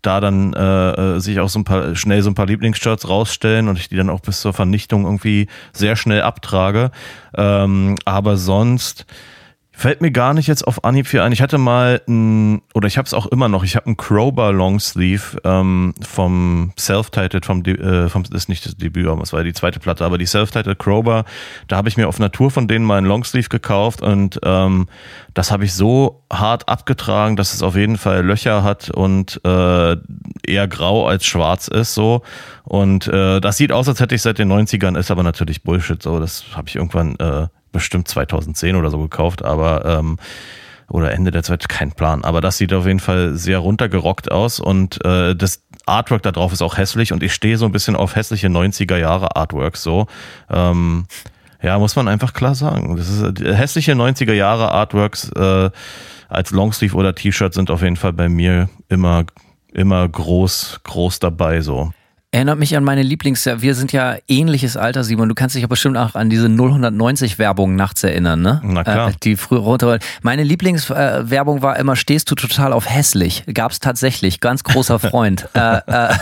da 0.00 0.20
dann 0.20 0.52
äh, 0.54 0.90
äh, 0.90 1.20
sich 1.20 1.38
auch 1.38 1.48
so 1.48 1.60
ein 1.60 1.64
paar 1.64 1.94
schnell 1.94 2.22
so 2.22 2.30
ein 2.30 2.34
paar 2.34 2.46
Lieblingsshirts 2.46 3.08
rausstellen 3.08 3.68
und 3.68 3.78
ich 3.78 3.88
die 3.88 3.96
dann 3.96 4.10
auch 4.10 4.20
bis 4.20 4.40
zur 4.40 4.52
Vernichtung 4.52 5.04
irgendwie 5.04 5.46
sehr 5.72 5.94
schnell 5.94 6.22
abtrage. 6.22 6.90
Ähm, 7.36 7.96
aber 8.04 8.36
sonst 8.36 9.06
Fällt 9.74 10.02
mir 10.02 10.10
gar 10.10 10.34
nicht 10.34 10.48
jetzt 10.48 10.66
auf 10.66 10.84
Anhieb 10.84 11.06
viel 11.06 11.20
ein. 11.20 11.32
Ich 11.32 11.40
hatte 11.40 11.56
mal 11.56 12.02
ein, 12.06 12.60
oder 12.74 12.86
ich 12.86 12.98
habe 12.98 13.06
es 13.06 13.14
auch 13.14 13.26
immer 13.26 13.48
noch, 13.48 13.64
ich 13.64 13.74
habe 13.74 13.86
einen 13.86 13.96
Crowbar 13.96 14.52
Longsleeve 14.52 15.40
ähm, 15.44 15.94
vom 16.02 16.72
Self-Titled, 16.78 17.46
vom, 17.46 17.64
äh, 17.64 18.10
vom, 18.10 18.22
das 18.24 18.42
ist 18.42 18.48
nicht 18.50 18.66
das 18.66 18.76
Debüt, 18.76 19.08
aber 19.08 19.22
es 19.22 19.32
war 19.32 19.42
die 19.42 19.54
zweite 19.54 19.80
Platte, 19.80 20.04
aber 20.04 20.18
die 20.18 20.26
Self-Titled 20.26 20.78
Crowbar, 20.78 21.24
da 21.68 21.76
habe 21.76 21.88
ich 21.88 21.96
mir 21.96 22.06
auf 22.06 22.18
Natur 22.18 22.50
von 22.50 22.68
denen 22.68 22.84
mal 22.84 22.98
einen 22.98 23.06
Longsleeve 23.06 23.48
gekauft 23.48 24.02
und 24.02 24.38
ähm, 24.44 24.88
das 25.32 25.50
habe 25.50 25.64
ich 25.64 25.72
so 25.72 26.22
hart 26.30 26.68
abgetragen, 26.68 27.36
dass 27.36 27.54
es 27.54 27.62
auf 27.62 27.74
jeden 27.74 27.96
Fall 27.96 28.22
Löcher 28.24 28.62
hat 28.62 28.90
und 28.90 29.40
äh, 29.42 29.96
eher 30.46 30.68
grau 30.68 31.06
als 31.06 31.24
schwarz 31.24 31.68
ist 31.68 31.94
so 31.94 32.22
und 32.64 33.08
äh, 33.08 33.40
das 33.40 33.56
sieht 33.56 33.72
aus, 33.72 33.88
als 33.88 34.00
hätte 34.00 34.14
ich 34.14 34.22
seit 34.22 34.38
den 34.38 34.52
90ern, 34.52 34.98
ist 34.98 35.10
aber 35.10 35.22
natürlich 35.22 35.62
Bullshit 35.62 36.02
so, 36.02 36.20
das 36.20 36.44
habe 36.54 36.68
ich 36.68 36.76
irgendwann 36.76 37.16
äh, 37.16 37.46
bestimmt 37.72 38.08
2010 38.08 38.76
oder 38.76 38.90
so 38.90 38.98
gekauft, 38.98 39.44
aber 39.44 39.84
ähm, 39.84 40.18
oder 40.88 41.12
Ende 41.12 41.30
der 41.30 41.42
Zeit, 41.42 41.68
kein 41.68 41.92
Plan. 41.92 42.22
Aber 42.22 42.40
das 42.40 42.58
sieht 42.58 42.72
auf 42.72 42.86
jeden 42.86 43.00
Fall 43.00 43.34
sehr 43.34 43.58
runtergerockt 43.58 44.30
aus 44.30 44.60
und 44.60 45.02
äh, 45.04 45.34
das 45.34 45.62
Artwork 45.86 46.22
da 46.22 46.32
drauf 46.32 46.52
ist 46.52 46.62
auch 46.62 46.76
hässlich 46.76 47.12
und 47.12 47.22
ich 47.22 47.32
stehe 47.32 47.56
so 47.56 47.64
ein 47.64 47.72
bisschen 47.72 47.96
auf 47.96 48.14
hässliche 48.14 48.48
90er 48.48 48.96
Jahre 48.96 49.34
Artworks 49.36 49.82
so. 49.82 50.06
Ähm, 50.50 51.06
ja, 51.62 51.78
muss 51.78 51.96
man 51.96 52.08
einfach 52.08 52.32
klar 52.32 52.54
sagen. 52.54 52.96
Das 52.96 53.08
ist 53.08 53.40
äh, 53.40 53.54
hässliche 53.54 53.92
90er 53.92 54.32
Jahre 54.34 54.72
Artworks 54.72 55.30
äh, 55.30 55.70
als 56.28 56.50
Longsleeve 56.50 56.96
oder 56.96 57.14
T-Shirt 57.14 57.54
sind 57.54 57.70
auf 57.70 57.82
jeden 57.82 57.96
Fall 57.96 58.12
bei 58.12 58.28
mir 58.28 58.68
immer 58.88 59.24
immer 59.72 60.06
groß 60.08 60.80
groß 60.84 61.18
dabei 61.18 61.62
so. 61.62 61.92
Erinnert 62.34 62.58
mich 62.58 62.74
an 62.78 62.82
meine 62.82 63.02
Lieblings... 63.02 63.44
Wir 63.44 63.74
sind 63.74 63.92
ja 63.92 64.16
ähnliches 64.26 64.78
Alter, 64.78 65.04
Simon. 65.04 65.28
Du 65.28 65.34
kannst 65.34 65.54
dich 65.54 65.62
aber 65.64 65.72
bestimmt 65.72 65.98
auch 65.98 66.14
an 66.14 66.30
diese 66.30 66.46
090-Werbung 66.46 67.76
nachts 67.76 68.02
erinnern, 68.04 68.40
ne? 68.40 68.62
Na 68.64 68.82
klar. 68.84 69.10
Äh, 69.10 69.12
die 69.22 69.36
früher 69.36 69.58
runter. 69.58 69.98
Meine 70.22 70.42
Lieblingswerbung 70.42 71.60
war 71.60 71.78
immer, 71.78 71.94
stehst 71.94 72.30
du 72.30 72.34
total 72.34 72.72
auf 72.72 72.88
hässlich. 72.88 73.44
Gab's 73.52 73.80
tatsächlich. 73.80 74.40
Ganz 74.40 74.64
großer 74.64 74.98
Freund. 74.98 75.46
äh, 75.52 75.76
äh, 75.86 76.14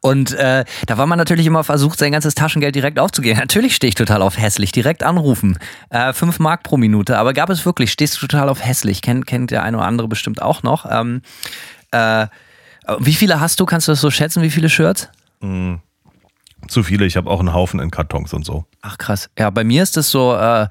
und 0.00 0.32
äh, 0.34 0.64
da 0.86 0.96
war 0.96 1.06
man 1.06 1.18
natürlich 1.18 1.46
immer 1.46 1.64
versucht, 1.64 1.98
sein 1.98 2.12
ganzes 2.12 2.36
Taschengeld 2.36 2.76
direkt 2.76 3.00
aufzugehen. 3.00 3.36
Natürlich 3.40 3.74
stehe 3.74 3.88
ich 3.88 3.96
total 3.96 4.22
auf 4.22 4.38
hässlich. 4.38 4.70
Direkt 4.70 5.02
anrufen. 5.02 5.58
Äh, 5.90 6.12
fünf 6.12 6.38
Mark 6.38 6.62
pro 6.62 6.76
Minute. 6.76 7.18
Aber 7.18 7.32
gab 7.32 7.50
es 7.50 7.66
wirklich, 7.66 7.90
stehst 7.90 8.14
du 8.14 8.28
total 8.28 8.48
auf 8.48 8.64
hässlich. 8.64 9.02
Kennt, 9.02 9.26
kennt 9.26 9.50
der 9.50 9.64
eine 9.64 9.78
oder 9.78 9.86
andere 9.86 10.06
bestimmt 10.06 10.40
auch 10.40 10.62
noch. 10.62 10.86
Ähm, 10.88 11.22
äh, 11.90 12.28
wie 13.00 13.14
viele 13.14 13.40
hast 13.40 13.58
du? 13.58 13.66
Kannst 13.66 13.88
du 13.88 13.92
das 13.92 14.00
so 14.00 14.12
schätzen? 14.12 14.42
Wie 14.42 14.50
viele 14.50 14.68
Shirts? 14.68 15.08
Mhm. 15.40 15.80
Zu 16.68 16.82
viele, 16.82 17.06
ich 17.06 17.16
habe 17.16 17.30
auch 17.30 17.40
einen 17.40 17.54
Haufen 17.54 17.80
in 17.80 17.90
Kartons 17.90 18.32
und 18.34 18.44
so. 18.44 18.66
Ach 18.82 18.98
krass. 18.98 19.30
Ja, 19.38 19.50
bei 19.50 19.64
mir 19.64 19.82
ist 19.82 19.96
es 19.96 20.10
so, 20.10 20.34
äh, 20.34 20.66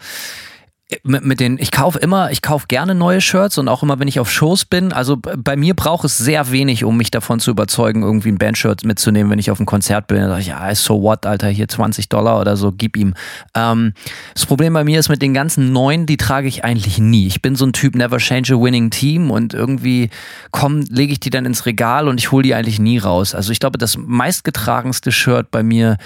mit, 1.04 1.26
mit 1.26 1.40
den, 1.42 1.58
ich 1.58 1.72
kaufe 1.72 2.00
immer, 2.00 2.32
ich 2.32 2.42
kaufe 2.42 2.68
gerne 2.68 2.96
neue 2.96 3.20
Shirts 3.20 3.58
und 3.58 3.68
auch 3.68 3.84
immer, 3.84 4.00
wenn 4.00 4.08
ich 4.08 4.22
auf 4.22 4.32
Shows 4.32 4.64
bin. 4.64 4.94
Also 4.94 5.18
bei 5.18 5.58
mir 5.58 5.74
braucht 5.74 6.06
es 6.06 6.18
sehr 6.18 6.50
wenig, 6.52 6.86
um 6.86 6.96
mich 6.96 7.12
davon 7.12 7.42
zu 7.42 7.52
überzeugen, 7.52 8.04
irgendwie 8.04 8.30
ein 8.30 8.38
Bandshirt 8.38 8.86
mitzunehmen, 8.86 9.30
wenn 9.30 9.40
ich 9.40 9.52
auf 9.52 9.60
ein 9.60 9.66
Konzert 9.66 10.08
bin. 10.08 10.18
Dann 10.18 10.30
sage 10.30 10.42
ich, 10.42 10.48
ja, 10.48 10.74
so 10.76 11.02
what, 11.02 11.26
Alter, 11.26 11.50
hier 11.50 11.68
20 11.68 12.08
Dollar 12.08 12.40
oder 12.40 12.56
so, 12.56 12.72
gib 12.72 12.96
ihm. 12.96 13.16
Ähm, 13.54 13.94
das 14.34 14.46
Problem 14.46 14.74
bei 14.74 14.86
mir 14.86 15.00
ist 15.00 15.10
mit 15.10 15.22
den 15.22 15.34
ganzen 15.34 15.74
neuen, 15.74 16.06
die 16.06 16.18
trage 16.18 16.48
ich 16.48 16.64
eigentlich 16.64 17.00
nie. 17.00 17.28
Ich 17.28 17.42
bin 17.42 17.56
so 17.56 17.66
ein 17.66 17.74
Typ, 17.74 17.96
never 17.96 18.18
change 18.18 18.54
a 18.54 18.58
winning 18.58 18.90
team 18.90 19.30
und 19.30 19.54
irgendwie 19.54 20.10
komm, 20.52 20.82
lege 20.90 21.12
ich 21.12 21.20
die 21.20 21.30
dann 21.30 21.46
ins 21.46 21.66
Regal 21.66 22.08
und 22.08 22.18
ich 22.18 22.32
hole 22.32 22.44
die 22.44 22.56
eigentlich 22.56 22.80
nie 22.80 22.98
raus. 22.98 23.36
Also 23.36 23.52
ich 23.52 23.60
glaube, 23.60 23.78
das 23.78 23.98
meistgetragenste 23.98 25.12
Shirt 25.12 25.52
bei 25.52 25.64
mir 25.64 25.98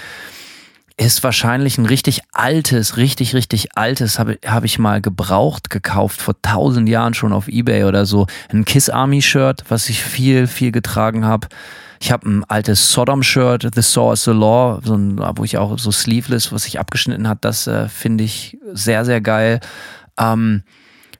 ist 1.06 1.24
wahrscheinlich 1.24 1.78
ein 1.78 1.86
richtig 1.86 2.20
altes, 2.32 2.96
richtig, 2.96 3.34
richtig 3.34 3.76
altes, 3.76 4.18
habe 4.18 4.38
hab 4.44 4.64
ich 4.64 4.78
mal 4.78 5.00
gebraucht, 5.00 5.70
gekauft, 5.70 6.20
vor 6.20 6.34
tausend 6.42 6.88
Jahren 6.88 7.14
schon 7.14 7.32
auf 7.32 7.48
Ebay 7.48 7.84
oder 7.84 8.06
so. 8.06 8.26
Ein 8.52 8.64
Kiss 8.64 8.88
Army 8.88 9.22
Shirt, 9.22 9.64
was 9.68 9.88
ich 9.88 10.02
viel, 10.02 10.46
viel 10.46 10.72
getragen 10.72 11.24
habe. 11.24 11.48
Ich 12.00 12.10
habe 12.10 12.28
ein 12.28 12.44
altes 12.44 12.90
Sodom-Shirt, 12.92 13.68
The 13.74 13.80
Saw 13.80 14.12
is 14.12 14.24
the 14.24 14.32
Law, 14.32 14.80
so 14.82 14.94
ein, 14.94 15.20
wo 15.36 15.44
ich 15.44 15.56
auch 15.56 15.78
so 15.78 15.92
sleeveless, 15.92 16.52
was 16.52 16.64
sich 16.64 16.80
abgeschnitten 16.80 17.28
hat, 17.28 17.44
das 17.44 17.66
äh, 17.66 17.88
finde 17.88 18.24
ich 18.24 18.58
sehr, 18.72 19.04
sehr 19.04 19.20
geil. 19.20 19.60
Ähm, 20.18 20.64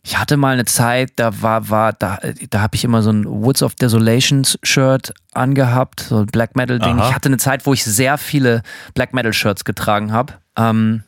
ich 0.04 0.18
hatte 0.18 0.36
mal 0.36 0.54
eine 0.54 0.64
Zeit, 0.64 1.12
da 1.16 1.42
war, 1.42 1.70
war, 1.70 1.92
da, 1.92 2.18
da 2.50 2.60
habe 2.60 2.74
ich 2.74 2.82
immer 2.82 3.02
so 3.02 3.10
ein 3.10 3.24
Woods 3.24 3.62
of 3.62 3.76
Desolations 3.76 4.58
Shirt 4.64 5.14
angehabt, 5.32 6.00
so 6.00 6.18
ein 6.18 6.26
Black 6.26 6.56
Metal 6.56 6.80
Ding. 6.80 6.98
Aha. 6.98 7.08
Ich 7.08 7.14
hatte 7.14 7.28
eine 7.28 7.38
Zeit, 7.38 7.66
wo 7.66 7.72
ich 7.72 7.84
sehr 7.84 8.18
viele 8.18 8.62
Black 8.94 9.14
Metal 9.14 9.32
Shirts 9.32 9.64
getragen 9.64 10.12
habe. 10.12 10.34
Ähm, 10.56 11.04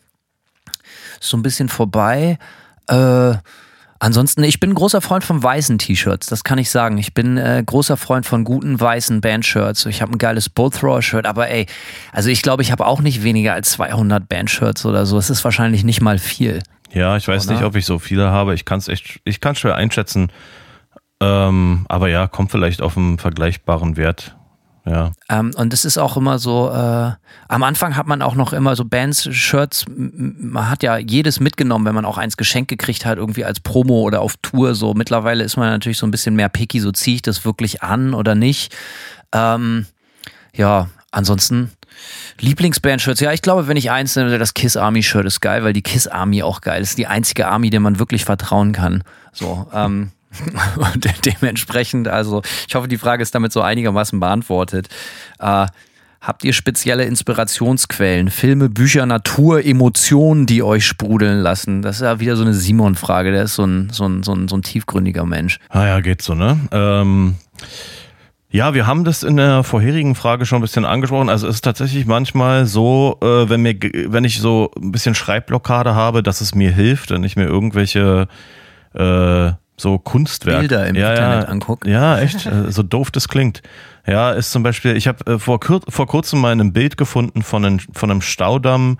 so 1.18 1.36
ein 1.36 1.42
bisschen 1.42 1.68
vorbei. 1.68 2.38
Äh, 2.86 3.34
ansonsten, 3.98 4.44
ich 4.44 4.60
bin 4.60 4.70
ein 4.70 4.74
großer 4.74 5.00
Freund 5.00 5.24
von 5.24 5.42
weißen 5.42 5.78
T-Shirts, 5.78 6.28
das 6.28 6.44
kann 6.44 6.58
ich 6.58 6.70
sagen. 6.70 6.96
Ich 6.96 7.14
bin 7.14 7.36
äh, 7.36 7.64
großer 7.66 7.96
Freund 7.96 8.26
von 8.26 8.44
guten 8.44 8.78
weißen 8.78 9.20
Bandshirts. 9.20 9.86
Ich 9.86 10.02
habe 10.02 10.12
ein 10.12 10.18
geiles 10.18 10.48
Bullthrower-Shirt, 10.48 11.26
aber 11.26 11.48
ey, 11.48 11.66
also 12.12 12.28
ich 12.28 12.42
glaube, 12.42 12.62
ich 12.62 12.70
habe 12.70 12.86
auch 12.86 13.00
nicht 13.00 13.24
weniger 13.24 13.54
als 13.54 13.70
200 13.70 14.28
Bandshirts 14.28 14.86
oder 14.86 15.04
so. 15.04 15.18
Es 15.18 15.30
ist 15.30 15.42
wahrscheinlich 15.42 15.82
nicht 15.82 16.00
mal 16.00 16.18
viel. 16.18 16.62
Ja, 16.94 17.16
ich 17.16 17.28
weiß 17.28 17.46
oder? 17.46 17.54
nicht, 17.54 17.64
ob 17.64 17.76
ich 17.76 17.84
so 17.84 17.98
viele 17.98 18.30
habe. 18.30 18.54
Ich 18.54 18.64
kann 18.64 18.78
es 18.78 18.88
echt, 18.88 19.20
ich 19.24 19.40
kann 19.40 19.56
schwer 19.56 19.74
einschätzen. 19.74 20.30
Ähm, 21.20 21.86
aber 21.88 22.08
ja, 22.08 22.26
kommt 22.26 22.50
vielleicht 22.50 22.82
auf 22.82 22.96
einen 22.96 23.18
vergleichbaren 23.18 23.96
Wert. 23.96 24.36
Ja. 24.86 25.12
Ähm, 25.30 25.52
und 25.56 25.72
es 25.72 25.86
ist 25.86 25.96
auch 25.96 26.16
immer 26.16 26.38
so, 26.38 26.70
äh, 26.70 27.12
am 27.48 27.62
Anfang 27.62 27.96
hat 27.96 28.06
man 28.06 28.20
auch 28.20 28.34
noch 28.34 28.52
immer 28.52 28.76
so 28.76 28.84
Bands, 28.84 29.34
Shirts, 29.34 29.86
man 29.88 30.68
hat 30.68 30.82
ja 30.82 30.98
jedes 30.98 31.40
mitgenommen, 31.40 31.86
wenn 31.86 31.94
man 31.94 32.04
auch 32.04 32.18
eins 32.18 32.36
geschenkt 32.36 32.68
gekriegt 32.68 33.06
hat, 33.06 33.16
irgendwie 33.16 33.46
als 33.46 33.60
Promo 33.60 34.02
oder 34.02 34.20
auf 34.20 34.36
Tour. 34.42 34.74
So 34.74 34.92
mittlerweile 34.92 35.42
ist 35.42 35.56
man 35.56 35.70
natürlich 35.70 35.98
so 35.98 36.06
ein 36.06 36.10
bisschen 36.10 36.36
mehr 36.36 36.50
picky, 36.50 36.80
so 36.80 36.92
ziehe 36.92 37.16
ich 37.16 37.22
das 37.22 37.46
wirklich 37.46 37.82
an 37.82 38.12
oder 38.12 38.34
nicht. 38.34 38.74
Ähm, 39.32 39.86
ja, 40.54 40.88
ansonsten 41.10 41.70
Lieblingsband-Shirts, 42.40 43.20
ja, 43.20 43.32
ich 43.32 43.42
glaube, 43.42 43.68
wenn 43.68 43.76
ich 43.76 43.90
eins 43.90 44.16
nenne, 44.16 44.38
das 44.38 44.54
Kiss 44.54 44.76
Army-Shirt 44.76 45.26
ist 45.26 45.40
geil, 45.40 45.64
weil 45.64 45.72
die 45.72 45.82
Kiss 45.82 46.06
Army 46.06 46.42
auch 46.42 46.60
geil 46.60 46.82
ist. 46.82 46.98
Die 46.98 47.06
einzige 47.06 47.48
Army, 47.48 47.70
der 47.70 47.80
man 47.80 47.98
wirklich 47.98 48.24
vertrauen 48.24 48.72
kann. 48.72 49.04
So, 49.32 49.66
ähm, 49.72 50.10
und 50.76 51.08
dementsprechend, 51.24 52.08
also 52.08 52.42
ich 52.66 52.74
hoffe, 52.74 52.88
die 52.88 52.98
Frage 52.98 53.22
ist 53.22 53.34
damit 53.34 53.52
so 53.52 53.62
einigermaßen 53.62 54.18
beantwortet. 54.18 54.88
Äh, 55.38 55.66
habt 56.20 56.44
ihr 56.44 56.52
spezielle 56.52 57.04
Inspirationsquellen? 57.04 58.30
Filme, 58.30 58.68
Bücher, 58.68 59.06
Natur, 59.06 59.64
Emotionen, 59.64 60.46
die 60.46 60.62
euch 60.62 60.86
sprudeln 60.86 61.40
lassen? 61.40 61.82
Das 61.82 61.96
ist 61.96 62.02
ja 62.02 62.20
wieder 62.20 62.36
so 62.36 62.42
eine 62.42 62.54
Simon-Frage. 62.54 63.30
Der 63.30 63.44
ist 63.44 63.54
so 63.54 63.64
ein, 63.64 63.90
so, 63.90 64.06
ein, 64.06 64.22
so, 64.22 64.34
ein, 64.34 64.48
so 64.48 64.56
ein 64.56 64.62
tiefgründiger 64.62 65.24
Mensch. 65.24 65.60
Ah 65.68 65.86
ja, 65.86 66.00
geht 66.00 66.22
so, 66.22 66.34
ne? 66.34 66.58
Ähm 66.72 67.36
ja, 68.54 68.72
wir 68.72 68.86
haben 68.86 69.02
das 69.02 69.24
in 69.24 69.36
der 69.36 69.64
vorherigen 69.64 70.14
Frage 70.14 70.46
schon 70.46 70.58
ein 70.58 70.62
bisschen 70.62 70.84
angesprochen. 70.84 71.28
Also 71.28 71.48
es 71.48 71.56
ist 71.56 71.62
tatsächlich 71.62 72.06
manchmal 72.06 72.66
so, 72.66 73.18
äh, 73.20 73.48
wenn 73.48 73.62
mir, 73.62 73.74
wenn 74.06 74.22
ich 74.22 74.38
so 74.38 74.70
ein 74.80 74.92
bisschen 74.92 75.16
Schreibblockade 75.16 75.96
habe, 75.96 76.22
dass 76.22 76.40
es 76.40 76.54
mir 76.54 76.70
hilft, 76.70 77.10
wenn 77.10 77.24
ich 77.24 77.34
mir 77.34 77.46
irgendwelche 77.46 78.28
äh, 78.92 79.50
so 79.76 79.98
Kunstwerke 79.98 80.60
Bilder 80.60 80.86
im 80.86 80.94
ja, 80.94 81.10
Internet 81.10 81.42
ja, 81.42 81.48
angucke. 81.48 81.90
Ja, 81.90 82.20
echt, 82.20 82.46
äh, 82.46 82.70
so 82.70 82.84
doof 82.84 83.10
das 83.10 83.26
klingt. 83.26 83.60
Ja, 84.06 84.30
ist 84.30 84.52
zum 84.52 84.62
Beispiel, 84.62 84.96
ich 84.96 85.08
habe 85.08 85.32
äh, 85.32 85.38
vor, 85.40 85.58
vor 85.88 86.06
kurzem 86.06 86.40
mal 86.40 86.52
ein 86.52 86.72
Bild 86.72 86.96
gefunden 86.96 87.42
von 87.42 87.64
einem, 87.64 87.80
von 87.80 88.08
einem 88.08 88.22
Staudamm. 88.22 88.98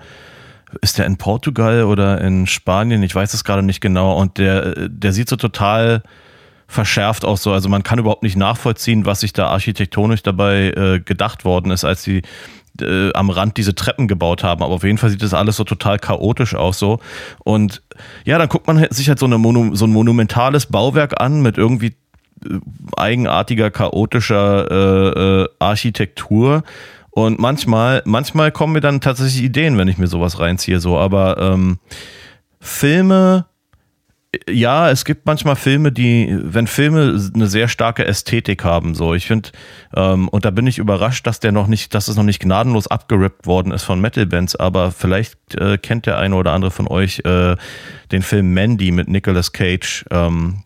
Ist 0.81 0.99
der 0.99 1.07
in 1.07 1.17
Portugal 1.17 1.85
oder 1.85 2.21
in 2.21 2.49
Spanien? 2.49 3.05
Ich 3.05 3.14
weiß 3.14 3.33
es 3.33 3.45
gerade 3.45 3.62
nicht 3.62 3.81
genau. 3.81 4.19
Und 4.19 4.37
der, 4.38 4.88
der 4.88 5.12
sieht 5.12 5.29
so 5.29 5.37
total 5.37 6.03
verschärft 6.66 7.24
auch 7.24 7.37
so. 7.37 7.53
Also 7.53 7.68
man 7.68 7.83
kann 7.83 7.98
überhaupt 7.98 8.22
nicht 8.22 8.37
nachvollziehen, 8.37 9.07
was 9.07 9.20
sich 9.20 9.33
da 9.33 9.48
architektonisch 9.48 10.22
dabei 10.22 10.70
äh, 10.70 11.00
gedacht 11.00 11.44
worden 11.44 11.70
ist, 11.70 11.85
als 11.85 12.03
sie 12.03 12.22
äh, 12.81 13.12
am 13.12 13.31
Rand 13.31 13.57
diese 13.57 13.74
Treppen 13.74 14.09
gebaut 14.09 14.42
haben. 14.42 14.62
Aber 14.62 14.74
auf 14.74 14.85
jeden 14.85 14.98
Fall 14.98 15.11
sieht 15.11 15.22
das 15.22 15.35
alles 15.35 15.57
so 15.57 15.64
total 15.64 15.98
chaotisch 15.98 16.55
aus 16.55 16.79
so. 16.79 17.00
Und 17.44 17.83
ja, 18.24 18.38
dann 18.38 18.48
guckt 18.48 18.66
man 18.66 18.87
sich 18.90 19.09
halt 19.09 19.18
so, 19.18 19.27
eine 19.27 19.38
Monu 19.38 19.74
so 19.74 19.87
ein 19.87 19.92
monumentales 19.92 20.66
Bauwerk 20.66 21.20
an 21.20 21.42
mit 21.42 21.59
irgendwie 21.59 21.94
äh, 22.44 22.59
eigenartiger, 22.96 23.70
chaotischer 23.70 24.70
äh, 24.70 25.42
äh, 25.42 25.48
Architektur. 25.59 26.64
Und 27.11 27.38
manchmal, 27.38 28.03
manchmal 28.07 28.50
kommen 28.50 28.72
mir 28.72 28.81
dann 28.81 29.00
tatsächlich 29.00 29.44
Ideen, 29.44 29.79
wenn 29.79 29.87
ich 29.87 29.98
mir 29.98 30.09
sowas 30.09 30.40
reinziehe, 30.40 30.81
so. 30.81 30.98
Aber 30.98 31.38
ähm, 31.38 31.79
Filme, 32.59 33.46
ja, 34.49 34.90
es 34.90 35.05
gibt 35.05 35.27
manchmal 35.27 35.57
Filme, 35.57 35.92
die, 35.92 36.37
wenn 36.40 36.66
Filme 36.66 37.20
eine 37.35 37.47
sehr 37.47 37.68
starke 37.68 38.05
Ästhetik 38.07 38.64
haben, 38.64 38.94
so, 38.94 39.14
ich 39.14 39.27
finde, 39.27 39.51
ähm, 39.94 40.29
und 40.29 40.44
da 40.44 40.51
bin 40.51 40.66
ich 40.66 40.79
überrascht, 40.79 41.27
dass 41.27 41.40
der 41.40 41.53
noch 41.53 41.66
nicht, 41.66 41.94
dass 41.94 42.09
es 42.09 42.16
noch 42.16 42.25
nicht 42.25 42.40
gnadenlos 42.40 42.87
abgerippt 42.87 43.47
worden 43.47 43.73
ist 43.73 43.85
von 43.85 44.01
Metal-Bands, 44.01 44.57
aber 44.57 44.92
vielleicht 44.92 45.55
äh, 45.55 45.79
kennt 45.79 46.07
der 46.07 46.18
eine 46.18 46.37
oder 46.37 46.53
andere 46.53 46.70
von 46.70 46.88
euch 46.88 47.20
äh, 47.25 47.57
den 48.12 48.23
Film 48.23 48.53
Mandy 48.53 48.90
mit 48.90 49.09
Nicolas 49.09 49.53
Cage, 49.53 50.05
ähm, 50.11 50.64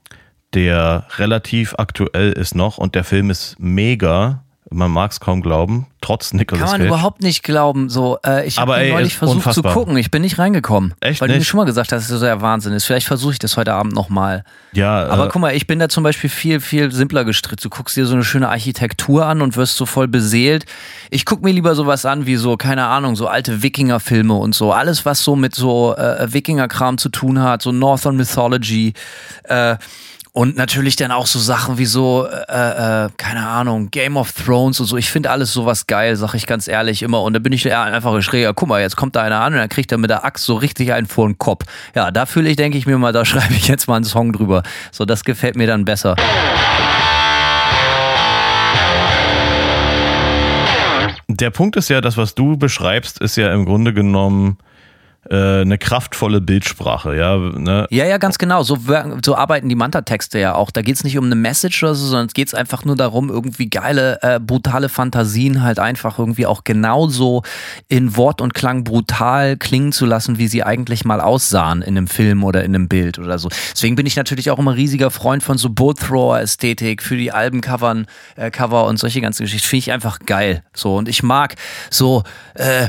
der 0.55 1.07
relativ 1.17 1.75
aktuell 1.79 2.33
ist 2.33 2.55
noch 2.55 2.79
und 2.79 2.95
der 2.95 3.05
Film 3.05 3.31
ist 3.31 3.57
mega. 3.59 4.45
Man 4.71 4.91
mag 4.91 5.11
es 5.13 5.21
kaum 5.21 5.41
glauben, 5.41 5.87
trotz 6.03 6.35
Nicolas 6.35 6.61
Kann 6.65 6.71
man 6.73 6.81
Cage. 6.83 6.89
überhaupt 6.89 7.23
nicht 7.23 7.43
glauben. 7.43 7.89
So, 7.89 8.19
äh, 8.25 8.47
ich 8.47 8.59
habe 8.59 8.73
neulich 8.91 9.17
versucht 9.17 9.37
unfassbar. 9.39 9.73
zu 9.73 9.79
gucken. 9.79 9.97
Ich 9.97 10.11
bin 10.11 10.21
nicht 10.21 10.39
reingekommen. 10.39 10.93
Echt 11.01 11.21
weil 11.23 11.29
du 11.29 11.33
mir 11.35 11.39
nicht? 11.39 11.49
schon 11.49 11.57
mal 11.59 11.65
gesagt 11.65 11.91
hast, 11.93 12.03
dass 12.05 12.11
es 12.13 12.19
so 12.21 12.25
der 12.27 12.43
Wahnsinn 12.43 12.75
ist. 12.75 12.85
Vielleicht 12.85 13.07
versuche 13.07 13.33
ich 13.33 13.39
das 13.39 13.57
heute 13.57 13.73
Abend 13.73 13.95
nochmal. 13.95 14.45
ja, 14.73 15.07
Aber 15.07 15.27
äh, 15.27 15.29
guck 15.33 15.41
mal, 15.41 15.55
ich 15.57 15.67
bin 15.67 15.79
da 15.79 15.89
zum 15.89 16.05
Beispiel 16.05 16.29
viel, 16.29 16.61
viel 16.61 16.93
simpler 16.93 17.25
gestrickt. 17.25 17.65
Du 17.65 17.71
guckst 17.71 17.97
dir 17.97 18.05
so 18.05 18.13
eine 18.15 18.25
schöne 18.25 18.51
Architektur 18.51 19.25
an 19.25 19.41
und 19.41 19.57
wirst 19.57 19.77
so 19.79 19.87
voll 19.87 20.07
beseelt. 20.07 20.67
Ich 21.09 21.25
guck 21.25 21.43
mir 21.43 21.53
lieber 21.53 21.75
sowas 21.75 22.05
an 22.05 22.27
wie 22.27 22.37
so, 22.37 22.59
keine 22.59 22.85
Ahnung, 22.87 23.17
so 23.17 23.27
alte 23.27 23.63
Wikinger-Filme 23.63 24.35
und 24.35 24.55
so. 24.55 24.73
Alles, 24.73 25.07
was 25.07 25.25
so 25.25 25.35
mit 25.35 25.55
so 25.55 25.97
äh, 25.97 26.31
Wikinger-Kram 26.33 26.99
zu 26.99 27.09
tun 27.09 27.41
hat, 27.41 27.63
so 27.63 27.73
Northern 27.73 28.17
Mythology. 28.17 28.93
Äh, 29.45 29.77
und 30.39 30.57
natürlich 30.57 30.95
dann 30.95 31.11
auch 31.11 31.27
so 31.27 31.41
Sachen 31.41 31.79
wie 31.79 31.85
so, 31.85 32.25
äh, 32.25 33.07
äh, 33.07 33.09
keine 33.17 33.45
Ahnung, 33.45 33.91
Game 33.91 34.17
of 34.17 34.31
Thrones 34.31 34.79
und 34.79 34.87
so. 34.87 34.97
Ich 34.97 35.11
finde 35.11 35.33
alles 35.33 35.53
sowas 35.53 35.89
geil, 35.89 36.15
sag 36.15 36.33
ich 36.35 36.47
ganz 36.47 36.69
ehrlich 36.69 37.03
immer. 37.03 37.23
Und 37.23 37.33
da 37.33 37.41
bin 37.41 37.53
ich 37.53 37.67
eher 37.67 37.83
einfach 37.83 38.23
schräger. 38.23 38.55
Guck 38.55 38.69
mal, 38.69 38.81
jetzt 38.81 38.95
kommt 38.95 39.17
da 39.17 39.23
einer 39.23 39.41
an 39.41 39.55
und 39.55 39.59
dann 39.59 39.69
kriegt 39.69 39.91
er 39.91 39.99
mit 39.99 40.11
der 40.11 40.25
Axt 40.25 40.45
so 40.45 40.55
richtig 40.55 40.93
einen 40.93 41.09
vor 41.09 41.27
den 41.27 41.39
Kopf. 41.39 41.65
Ja, 41.97 42.13
da 42.13 42.25
fühle 42.25 42.51
ich, 42.51 42.55
denke 42.55 42.79
ich 42.79 42.87
mir 42.87 42.99
mal, 42.99 43.13
da 43.13 43.25
schreibe 43.25 43.53
ich 43.55 43.67
jetzt 43.67 43.89
mal 43.89 43.97
einen 43.97 44.05
Song 44.05 44.33
drüber. 44.33 44.63
So, 44.93 45.05
das 45.05 45.25
gefällt 45.25 45.57
mir 45.57 45.67
dann 45.67 45.85
besser. 45.85 46.15
der 51.27 51.51
Punkt 51.51 51.77
ist 51.77 51.89
ja, 51.89 52.01
das, 52.01 52.17
was 52.17 52.37
du 52.37 52.57
beschreibst, 52.57 53.21
ist 53.21 53.37
ja 53.37 53.53
im 53.53 53.65
Grunde 53.65 53.93
genommen 53.93 54.59
äh, 55.31 55.61
eine 55.61 55.79
kraftvolle 55.79 56.41
Bildsprache, 56.41 57.17
ja. 57.17 57.37
Ne? 57.37 57.87
Ja, 57.91 58.07
ja, 58.07 58.19
ganz 58.19 58.39
genau. 58.39 58.63
So, 58.63 58.79
so 59.25 59.35
arbeiten 59.35 59.69
die 59.69 59.75
Manta-Texte 59.75 60.39
ja 60.39 60.55
auch. 60.55 60.71
Da 60.71 60.83
geht's 60.83 61.05
nicht 61.05 61.19
um 61.19 61.27
eine 61.27 61.35
Message 61.35 61.83
oder 61.83 61.95
so, 61.95 62.07
sondern 62.07 62.27
es 62.27 62.35
geht's 62.35 62.55
einfach 62.55 62.85
nur 62.85 62.97
darum, 62.97 63.29
irgendwie 63.29 63.69
geile, 63.69 64.19
äh, 64.23 64.41
brutale 64.41 64.89
Fantasien 64.89 65.63
halt 65.63 65.79
einfach 65.79 66.19
irgendwie 66.19 66.47
auch 66.47 66.65
genauso 66.65 67.43
in 67.89 68.17
Wort 68.17 68.41
und 68.41 68.55
Klang 68.55 68.85
brutal 68.85 69.57
klingen 69.57 69.93
zu 69.93 70.07
lassen, 70.07 70.39
wie 70.39 70.49
sie 70.49 70.63
eigentlich 70.63 71.05
mal 71.05 71.21
aussahen 71.21 71.83
in 71.83 71.97
einem 71.97 72.07
Film 72.07 72.45
oder 72.45 72.65
in 72.65 72.75
einem 72.75 72.89
Bild 72.89 73.19
oder 73.19 73.39
so. 73.39 73.49
Deswegen 73.73 73.97
bin 73.97 74.07
ich 74.07 74.17
natürlich 74.17 74.51
auch 74.51 74.59
immer 74.59 74.77
riesiger 74.77 75.11
Freund 75.11 75.43
von 75.43 75.59
so 75.59 75.69
Boat-Thrower-Ästhetik 75.71 77.03
für 77.03 77.17
die 77.17 77.33
Albencovern, 77.33 78.07
äh, 78.37 78.51
Cover 78.51 78.87
und 78.87 78.99
solche 78.99 79.21
ganzen 79.21 79.45
Geschichten. 79.45 79.69
Finde 79.69 79.81
ich 79.81 79.93
einfach 79.93 80.21
geil. 80.21 80.63
So, 80.75 80.97
und 80.97 81.09
ich 81.09 81.23
mag 81.23 81.55
so, 81.91 82.23
äh, 82.55 82.89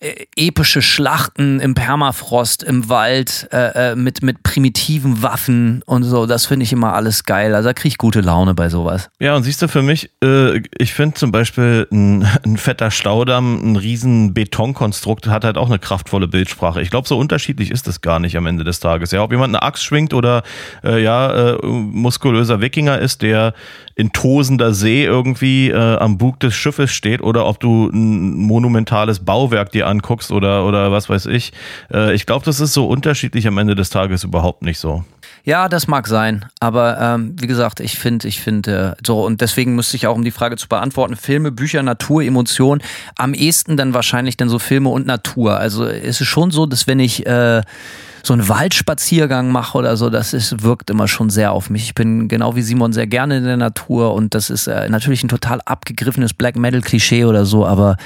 äh, 0.00 0.26
epische 0.34 0.80
Schlachten 0.80 1.60
im 1.60 1.74
Permafrost, 1.74 2.62
im 2.62 2.88
Wald, 2.88 3.48
äh, 3.52 3.90
äh, 3.92 3.96
mit, 3.96 4.22
mit 4.22 4.42
primitiven 4.42 5.22
Waffen 5.22 5.82
und 5.84 6.04
so. 6.04 6.24
Das 6.24 6.46
finde 6.46 6.64
ich 6.64 6.72
immer 6.72 6.94
alles 6.94 7.24
geil. 7.24 7.54
Also 7.54 7.68
da 7.68 7.74
kriege 7.74 7.88
ich 7.88 7.98
gute 7.98 8.22
Laune 8.22 8.54
bei 8.54 8.70
sowas. 8.70 9.10
Ja, 9.20 9.36
und 9.36 9.42
siehst 9.42 9.60
du, 9.60 9.68
für 9.68 9.82
mich, 9.82 10.10
äh, 10.24 10.62
ich 10.78 10.94
finde 10.94 11.16
zum 11.16 11.32
Beispiel 11.32 11.86
ein, 11.92 12.26
ein 12.44 12.56
fetter 12.56 12.90
Staudamm, 12.90 13.72
ein 13.72 13.76
riesen 13.76 14.32
Betonkonstrukt 14.32 15.26
hat 15.26 15.44
halt 15.44 15.58
auch 15.58 15.68
eine 15.68 15.78
kraftvolle 15.78 16.28
Bildsprache. 16.28 16.80
Ich 16.80 16.88
glaube, 16.88 17.06
so 17.06 17.18
unterschiedlich 17.18 17.70
ist 17.70 17.86
es 17.86 18.00
gar 18.00 18.20
nicht 18.20 18.38
am 18.38 18.46
Ende 18.46 18.64
des 18.64 18.80
Tages. 18.80 19.10
Ja, 19.10 19.22
ob 19.22 19.32
jemand 19.32 19.54
eine 19.54 19.62
Axt 19.62 19.84
schwingt 19.84 20.14
oder 20.14 20.44
äh, 20.82 21.02
ja, 21.02 21.50
äh, 21.50 21.66
muskulöser 21.66 22.62
Wikinger 22.62 22.98
ist, 22.98 23.20
der 23.20 23.52
in 23.96 24.12
tosender 24.12 24.72
See 24.72 25.04
irgendwie 25.04 25.74
am 25.74 26.16
Bug 26.16 26.40
des 26.40 26.54
Schiffes 26.54 26.90
steht 26.90 27.20
oder 27.20 27.44
ob 27.44 27.60
du 27.60 27.90
ein 27.90 28.32
monumentales 28.32 29.18
Bauwerk 29.18 29.72
dir 29.72 29.89
anguckst 29.90 30.32
oder, 30.32 30.64
oder 30.64 30.92
was 30.92 31.08
weiß 31.08 31.26
ich. 31.26 31.52
Äh, 31.92 32.14
ich 32.14 32.26
glaube, 32.26 32.44
das 32.44 32.60
ist 32.60 32.72
so 32.72 32.86
unterschiedlich 32.86 33.46
am 33.46 33.58
Ende 33.58 33.74
des 33.74 33.90
Tages 33.90 34.24
überhaupt 34.24 34.62
nicht 34.62 34.78
so. 34.78 35.04
Ja, 35.44 35.68
das 35.68 35.88
mag 35.88 36.06
sein. 36.06 36.44
Aber 36.60 36.98
ähm, 37.00 37.34
wie 37.40 37.46
gesagt, 37.46 37.80
ich 37.80 37.98
finde, 37.98 38.28
ich 38.28 38.40
finde, 38.40 38.96
äh, 38.98 39.02
so, 39.06 39.24
und 39.24 39.40
deswegen 39.40 39.74
müsste 39.74 39.96
ich 39.96 40.06
auch, 40.06 40.14
um 40.14 40.24
die 40.24 40.30
Frage 40.30 40.56
zu 40.56 40.68
beantworten, 40.68 41.16
Filme, 41.16 41.50
Bücher, 41.50 41.82
Natur, 41.82 42.22
Emotion, 42.22 42.82
am 43.16 43.34
ehesten 43.34 43.76
dann 43.76 43.94
wahrscheinlich 43.94 44.36
dann 44.36 44.48
so 44.48 44.58
Filme 44.58 44.90
und 44.90 45.06
Natur. 45.06 45.56
Also 45.56 45.84
ist 45.84 46.20
es 46.20 46.26
schon 46.26 46.50
so, 46.50 46.66
dass 46.66 46.86
wenn 46.86 47.00
ich 47.00 47.26
äh, 47.26 47.62
so 48.22 48.34
einen 48.34 48.48
Waldspaziergang 48.48 49.50
mache 49.50 49.78
oder 49.78 49.96
so, 49.96 50.10
das 50.10 50.34
ist, 50.34 50.62
wirkt 50.62 50.90
immer 50.90 51.08
schon 51.08 51.30
sehr 51.30 51.52
auf 51.52 51.70
mich. 51.70 51.84
Ich 51.84 51.94
bin 51.94 52.28
genau 52.28 52.54
wie 52.56 52.62
Simon 52.62 52.92
sehr 52.92 53.06
gerne 53.06 53.38
in 53.38 53.44
der 53.44 53.56
Natur 53.56 54.14
und 54.14 54.34
das 54.34 54.50
ist 54.50 54.66
äh, 54.66 54.88
natürlich 54.88 55.22
ein 55.24 55.28
total 55.28 55.60
abgegriffenes 55.64 56.34
Black 56.34 56.56
Metal 56.56 56.82
Klischee 56.82 57.24
oder 57.24 57.44
so, 57.44 57.66
aber 57.66 57.96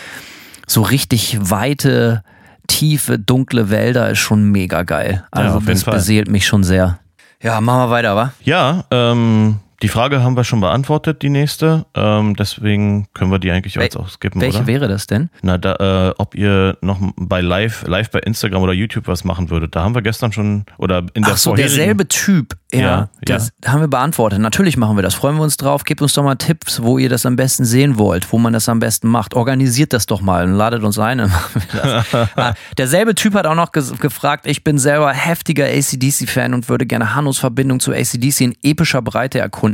so 0.66 0.82
richtig 0.82 1.38
weite, 1.40 2.22
tiefe, 2.66 3.18
dunkle 3.18 3.70
Wälder 3.70 4.10
ist 4.10 4.18
schon 4.18 4.44
mega 4.50 4.82
geil. 4.82 5.24
Ja, 5.34 5.42
Also 5.42 5.56
auf 5.58 5.62
jeden 5.64 5.74
das 5.74 5.82
Fall. 5.84 5.94
beseelt 5.94 6.28
mich 6.30 6.46
schon 6.46 6.64
sehr. 6.64 6.98
Ja, 7.42 7.60
machen 7.60 7.80
wir 7.82 7.90
weiter, 7.90 8.16
wa? 8.16 8.32
Ja, 8.42 8.84
ähm, 8.90 9.60
die 9.84 9.88
Frage 9.88 10.22
haben 10.22 10.34
wir 10.34 10.44
schon 10.44 10.62
beantwortet, 10.62 11.20
die 11.20 11.28
nächste. 11.28 11.84
Ähm, 11.94 12.34
deswegen 12.36 13.06
können 13.12 13.30
wir 13.30 13.38
die 13.38 13.50
eigentlich 13.50 13.74
jetzt 13.74 13.98
auch 13.98 14.08
skippen, 14.08 14.40
Welche 14.40 14.60
oder? 14.60 14.66
wäre 14.66 14.88
das 14.88 15.06
denn? 15.06 15.28
Na, 15.42 15.58
da, 15.58 16.08
äh, 16.08 16.14
ob 16.16 16.34
ihr 16.34 16.78
noch 16.80 16.98
bei 17.16 17.42
live, 17.42 17.86
live 17.86 18.10
bei 18.10 18.20
Instagram 18.20 18.62
oder 18.62 18.72
YouTube 18.72 19.06
was 19.08 19.24
machen 19.24 19.50
würdet. 19.50 19.76
Da 19.76 19.82
haben 19.82 19.94
wir 19.94 20.00
gestern 20.00 20.32
schon 20.32 20.64
oder 20.78 21.04
in 21.12 21.22
der 21.22 21.34
Ach 21.34 21.36
so, 21.36 21.54
derselbe 21.54 22.08
Typ. 22.08 22.56
Ja, 22.72 22.80
Ja, 22.80 23.08
das 23.26 23.52
haben 23.66 23.82
wir 23.82 23.88
beantwortet. 23.88 24.40
Natürlich 24.40 24.78
machen 24.78 24.96
wir 24.96 25.02
das. 25.02 25.12
Freuen 25.14 25.36
wir 25.36 25.42
uns 25.42 25.58
drauf. 25.58 25.84
Gebt 25.84 26.00
uns 26.00 26.14
doch 26.14 26.24
mal 26.24 26.36
Tipps, 26.36 26.82
wo 26.82 26.96
ihr 26.96 27.10
das 27.10 27.26
am 27.26 27.36
besten 27.36 27.66
sehen 27.66 27.98
wollt, 27.98 28.32
wo 28.32 28.38
man 28.38 28.54
das 28.54 28.70
am 28.70 28.78
besten 28.78 29.08
macht. 29.08 29.34
Organisiert 29.34 29.92
das 29.92 30.06
doch 30.06 30.22
mal 30.22 30.46
und 30.46 30.54
ladet 30.54 30.82
uns 30.82 30.98
ein. 30.98 31.20
Ah, 32.36 32.54
derselbe 32.78 33.14
Typ 33.14 33.34
hat 33.34 33.46
auch 33.46 33.54
noch 33.54 33.70
gefragt, 33.72 34.46
ich 34.46 34.64
bin 34.64 34.78
selber 34.78 35.12
heftiger 35.12 35.66
ACDC-Fan 35.66 36.54
und 36.54 36.68
würde 36.68 36.86
gerne 36.86 37.14
Hannos 37.14 37.38
Verbindung 37.38 37.80
zu 37.80 37.92
ACDC 37.92 38.40
in 38.40 38.54
epischer 38.62 39.02
Breite 39.02 39.38
erkunden. 39.38 39.73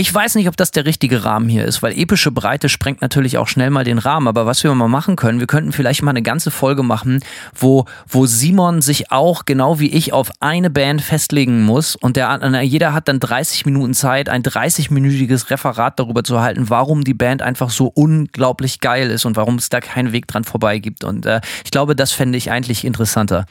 Ich 0.00 0.14
weiß 0.14 0.36
nicht, 0.36 0.46
ob 0.46 0.56
das 0.56 0.70
der 0.70 0.84
richtige 0.84 1.24
Rahmen 1.24 1.48
hier 1.48 1.64
ist, 1.64 1.82
weil 1.82 1.98
epische 1.98 2.30
Breite 2.30 2.68
sprengt 2.68 3.02
natürlich 3.02 3.36
auch 3.36 3.48
schnell 3.48 3.68
mal 3.70 3.82
den 3.82 3.98
Rahmen. 3.98 4.28
Aber 4.28 4.46
was 4.46 4.62
wir 4.62 4.72
mal 4.72 4.86
machen 4.86 5.16
können, 5.16 5.40
wir 5.40 5.48
könnten 5.48 5.72
vielleicht 5.72 6.02
mal 6.02 6.12
eine 6.12 6.22
ganze 6.22 6.52
Folge 6.52 6.84
machen, 6.84 7.18
wo, 7.52 7.84
wo 8.06 8.24
Simon 8.24 8.80
sich 8.80 9.10
auch 9.10 9.44
genau 9.44 9.80
wie 9.80 9.90
ich 9.90 10.12
auf 10.12 10.30
eine 10.38 10.70
Band 10.70 11.02
festlegen 11.02 11.64
muss 11.64 11.96
und 11.96 12.14
der, 12.14 12.62
jeder 12.62 12.94
hat 12.94 13.08
dann 13.08 13.18
30 13.18 13.66
Minuten 13.66 13.92
Zeit, 13.92 14.28
ein 14.28 14.44
30-minütiges 14.44 15.50
Referat 15.50 15.98
darüber 15.98 16.22
zu 16.22 16.40
halten, 16.40 16.70
warum 16.70 17.02
die 17.02 17.14
Band 17.14 17.42
einfach 17.42 17.70
so 17.70 17.88
unglaublich 17.88 18.78
geil 18.78 19.10
ist 19.10 19.24
und 19.24 19.34
warum 19.34 19.56
es 19.56 19.68
da 19.68 19.80
keinen 19.80 20.12
Weg 20.12 20.28
dran 20.28 20.44
vorbei 20.44 20.78
gibt. 20.78 21.02
Und 21.02 21.26
äh, 21.26 21.40
ich 21.64 21.72
glaube, 21.72 21.96
das 21.96 22.12
fände 22.12 22.38
ich 22.38 22.52
eigentlich 22.52 22.84
interessanter. 22.84 23.46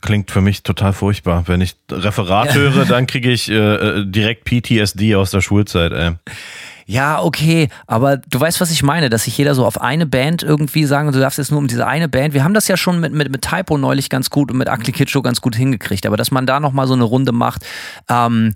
Klingt 0.00 0.30
für 0.30 0.40
mich 0.40 0.62
total 0.62 0.92
furchtbar. 0.92 1.44
Wenn 1.46 1.60
ich 1.60 1.74
Referat 1.90 2.54
höre, 2.54 2.84
dann 2.84 3.06
kriege 3.06 3.30
ich 3.30 3.50
äh, 3.50 3.54
äh, 3.54 4.06
direkt 4.06 4.44
PTSD 4.44 5.16
aus 5.16 5.30
der 5.30 5.40
Schulzeit, 5.40 5.92
ey. 5.92 6.12
Ja, 6.86 7.20
okay, 7.20 7.68
aber 7.86 8.16
du 8.16 8.40
weißt, 8.40 8.62
was 8.62 8.70
ich 8.70 8.82
meine, 8.82 9.10
dass 9.10 9.24
sich 9.24 9.36
jeder 9.36 9.54
so 9.54 9.66
auf 9.66 9.78
eine 9.78 10.06
Band 10.06 10.42
irgendwie 10.42 10.86
sagen, 10.86 11.12
du 11.12 11.20
darfst 11.20 11.36
jetzt 11.36 11.50
nur 11.50 11.58
um 11.58 11.66
diese 11.66 11.86
eine 11.86 12.08
Band. 12.08 12.32
Wir 12.32 12.44
haben 12.44 12.54
das 12.54 12.66
ja 12.66 12.78
schon 12.78 12.98
mit, 12.98 13.12
mit, 13.12 13.30
mit 13.30 13.42
Typo 13.42 13.76
neulich 13.76 14.08
ganz 14.08 14.30
gut 14.30 14.50
und 14.50 14.56
mit 14.56 14.70
Ugly 14.70 14.92
Kid 14.92 15.10
Show 15.10 15.20
ganz 15.20 15.42
gut 15.42 15.54
hingekriegt, 15.54 16.06
aber 16.06 16.16
dass 16.16 16.30
man 16.30 16.46
da 16.46 16.60
nochmal 16.60 16.86
so 16.86 16.94
eine 16.94 17.04
Runde 17.04 17.32
macht, 17.32 17.66
ähm, 18.08 18.54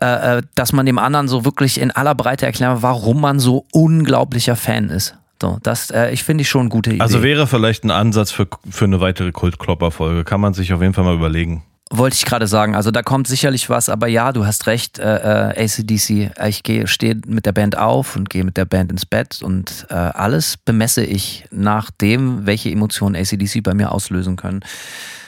äh, 0.00 0.38
äh, 0.38 0.42
dass 0.54 0.72
man 0.72 0.86
dem 0.86 0.98
anderen 0.98 1.28
so 1.28 1.44
wirklich 1.44 1.78
in 1.78 1.90
aller 1.90 2.14
Breite 2.14 2.46
erklärt, 2.46 2.80
warum 2.80 3.20
man 3.20 3.40
so 3.40 3.66
unglaublicher 3.72 4.56
Fan 4.56 4.88
ist. 4.88 5.14
So, 5.40 5.58
das, 5.62 5.90
äh, 5.90 6.10
ich 6.10 6.24
finde 6.24 6.42
ich 6.42 6.48
schon 6.48 6.62
eine 6.62 6.68
gute 6.70 6.90
Idee. 6.90 7.00
Also 7.00 7.22
wäre 7.22 7.46
vielleicht 7.46 7.84
ein 7.84 7.90
Ansatz 7.90 8.30
für, 8.30 8.48
für 8.70 8.84
eine 8.86 9.00
weitere 9.00 9.32
Kultklopper-Folge. 9.32 10.24
Kann 10.24 10.40
man 10.40 10.54
sich 10.54 10.72
auf 10.72 10.80
jeden 10.80 10.94
Fall 10.94 11.04
mal 11.04 11.14
überlegen. 11.14 11.62
Wollte 11.90 12.14
ich 12.14 12.24
gerade 12.24 12.48
sagen. 12.48 12.74
Also 12.74 12.90
da 12.90 13.02
kommt 13.02 13.28
sicherlich 13.28 13.70
was, 13.70 13.88
aber 13.88 14.08
ja, 14.08 14.32
du 14.32 14.44
hast 14.44 14.66
recht, 14.66 14.98
äh, 14.98 15.52
äh, 15.52 15.64
ACDC. 15.64 16.32
Ich 16.48 16.62
gehe, 16.64 16.88
stehe 16.88 17.20
mit 17.26 17.46
der 17.46 17.52
Band 17.52 17.78
auf 17.78 18.16
und 18.16 18.28
gehe 18.28 18.42
mit 18.42 18.56
der 18.56 18.64
Band 18.64 18.90
ins 18.90 19.06
Bett 19.06 19.40
und 19.40 19.86
äh, 19.90 19.94
alles 19.94 20.56
bemesse 20.56 21.04
ich 21.04 21.44
nach 21.52 21.92
dem, 21.92 22.44
welche 22.44 22.70
Emotionen 22.70 23.14
ACDC 23.14 23.62
bei 23.62 23.74
mir 23.74 23.92
auslösen 23.92 24.34
können. 24.34 24.64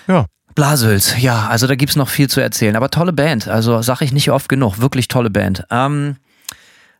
Ja. 0.08 0.24
Blasels, 0.56 1.22
ja, 1.22 1.46
also 1.46 1.68
da 1.68 1.76
gibt's 1.76 1.94
noch 1.94 2.08
viel 2.08 2.28
zu 2.28 2.40
erzählen. 2.40 2.74
Aber 2.74 2.90
tolle 2.90 3.12
Band, 3.12 3.46
also 3.46 3.80
sag 3.82 4.00
ich 4.00 4.10
nicht 4.10 4.32
oft 4.32 4.48
genug, 4.48 4.80
wirklich 4.80 5.06
tolle 5.06 5.30
Band. 5.30 5.64
Ähm, 5.70 6.16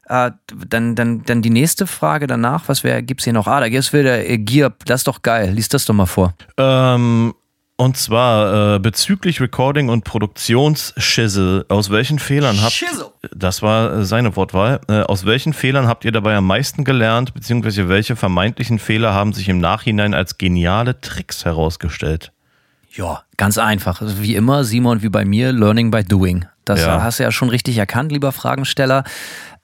äh, 0.08 0.30
dann, 0.68 0.94
dann, 0.94 1.22
dann 1.24 1.42
die 1.42 1.50
nächste 1.50 1.86
Frage 1.86 2.26
danach, 2.26 2.68
was 2.68 2.84
wär, 2.84 3.02
gibt's 3.02 3.24
hier 3.24 3.32
noch? 3.32 3.46
Ah, 3.46 3.60
da 3.60 3.68
gibt's 3.68 3.92
wieder 3.92 4.26
äh, 4.28 4.38
Gear, 4.38 4.72
das 4.86 5.00
ist 5.00 5.08
doch 5.08 5.22
geil. 5.22 5.50
Lies 5.50 5.68
das 5.68 5.84
doch 5.84 5.94
mal 5.94 6.06
vor. 6.06 6.34
Ähm, 6.56 7.34
und 7.80 7.96
zwar 7.96 8.74
äh, 8.74 8.78
bezüglich 8.80 9.40
Recording 9.40 9.88
und 9.88 10.02
Produktionsschissel. 10.02 11.64
Aus 11.68 11.90
welchen 11.90 12.18
Fehlern 12.18 12.60
habt 12.60 12.72
Schissel. 12.72 13.06
Das 13.32 13.62
war 13.62 13.98
äh, 13.98 14.04
seine 14.04 14.34
Wortwahl. 14.34 14.80
Äh, 14.88 15.02
aus 15.02 15.26
welchen 15.26 15.52
Fehlern 15.52 15.86
habt 15.86 16.04
ihr 16.04 16.10
dabei 16.10 16.34
am 16.34 16.46
meisten 16.46 16.82
gelernt, 16.82 17.34
beziehungsweise 17.34 17.88
welche 17.88 18.16
vermeintlichen 18.16 18.80
Fehler 18.80 19.14
haben 19.14 19.32
sich 19.32 19.48
im 19.48 19.60
Nachhinein 19.60 20.12
als 20.12 20.38
geniale 20.38 21.00
Tricks 21.00 21.44
herausgestellt? 21.44 22.32
Ja, 22.90 23.22
ganz 23.36 23.58
einfach. 23.58 24.00
Also 24.00 24.20
wie 24.20 24.34
immer, 24.34 24.64
Simon, 24.64 25.02
wie 25.02 25.08
bei 25.08 25.24
mir, 25.24 25.52
Learning 25.52 25.92
by 25.92 26.02
Doing. 26.02 26.46
Das 26.68 26.80
Ja. 26.80 27.02
hast 27.02 27.18
du 27.18 27.22
ja 27.24 27.32
schon 27.32 27.48
richtig 27.48 27.78
erkannt, 27.78 28.12
lieber 28.12 28.32
Fragensteller. 28.32 29.04